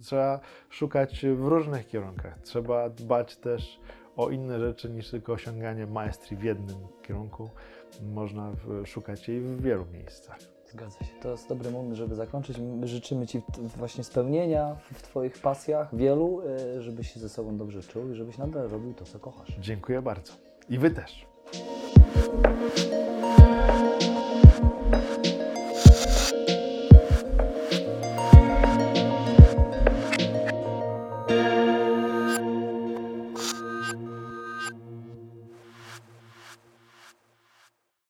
Trzeba 0.00 0.40
szukać 0.70 1.26
w 1.36 1.44
różnych 1.44 1.86
kierunkach. 1.86 2.40
Trzeba 2.42 2.90
dbać 2.90 3.36
też 3.36 3.80
o 4.16 4.30
inne 4.30 4.60
rzeczy 4.60 4.90
niż 4.90 5.10
tylko 5.10 5.32
osiąganie 5.32 5.86
maestrii 5.86 6.36
w 6.36 6.42
jednym 6.42 6.76
kierunku. 7.02 7.50
Można 8.02 8.52
szukać 8.84 9.28
jej 9.28 9.40
w 9.40 9.62
wielu 9.62 9.86
miejscach. 9.86 10.38
Zgadza 10.66 10.98
się. 10.98 11.14
To 11.22 11.30
jest 11.30 11.48
dobry 11.48 11.70
moment, 11.70 11.94
żeby 11.94 12.14
zakończyć. 12.14 12.58
My 12.58 12.88
życzymy 12.88 13.26
Ci 13.26 13.42
właśnie 13.76 14.04
spełnienia 14.04 14.76
w 14.92 15.02
Twoich 15.02 15.38
pasjach, 15.38 15.96
wielu, 15.96 16.42
e, 16.76 16.82
żebyś 16.82 17.12
się 17.12 17.20
ze 17.20 17.28
sobą 17.28 17.56
dobrze 17.56 17.82
czuł 17.82 18.10
i 18.10 18.14
żebyś 18.14 18.38
nadal 18.38 18.68
robił 18.68 18.94
to, 18.94 19.04
co 19.04 19.18
kochasz. 19.18 19.56
Dziękuję 19.60 20.02
bardzo. 20.02 20.43
I 20.68 20.78
wy 20.78 20.90
też. 20.90 21.26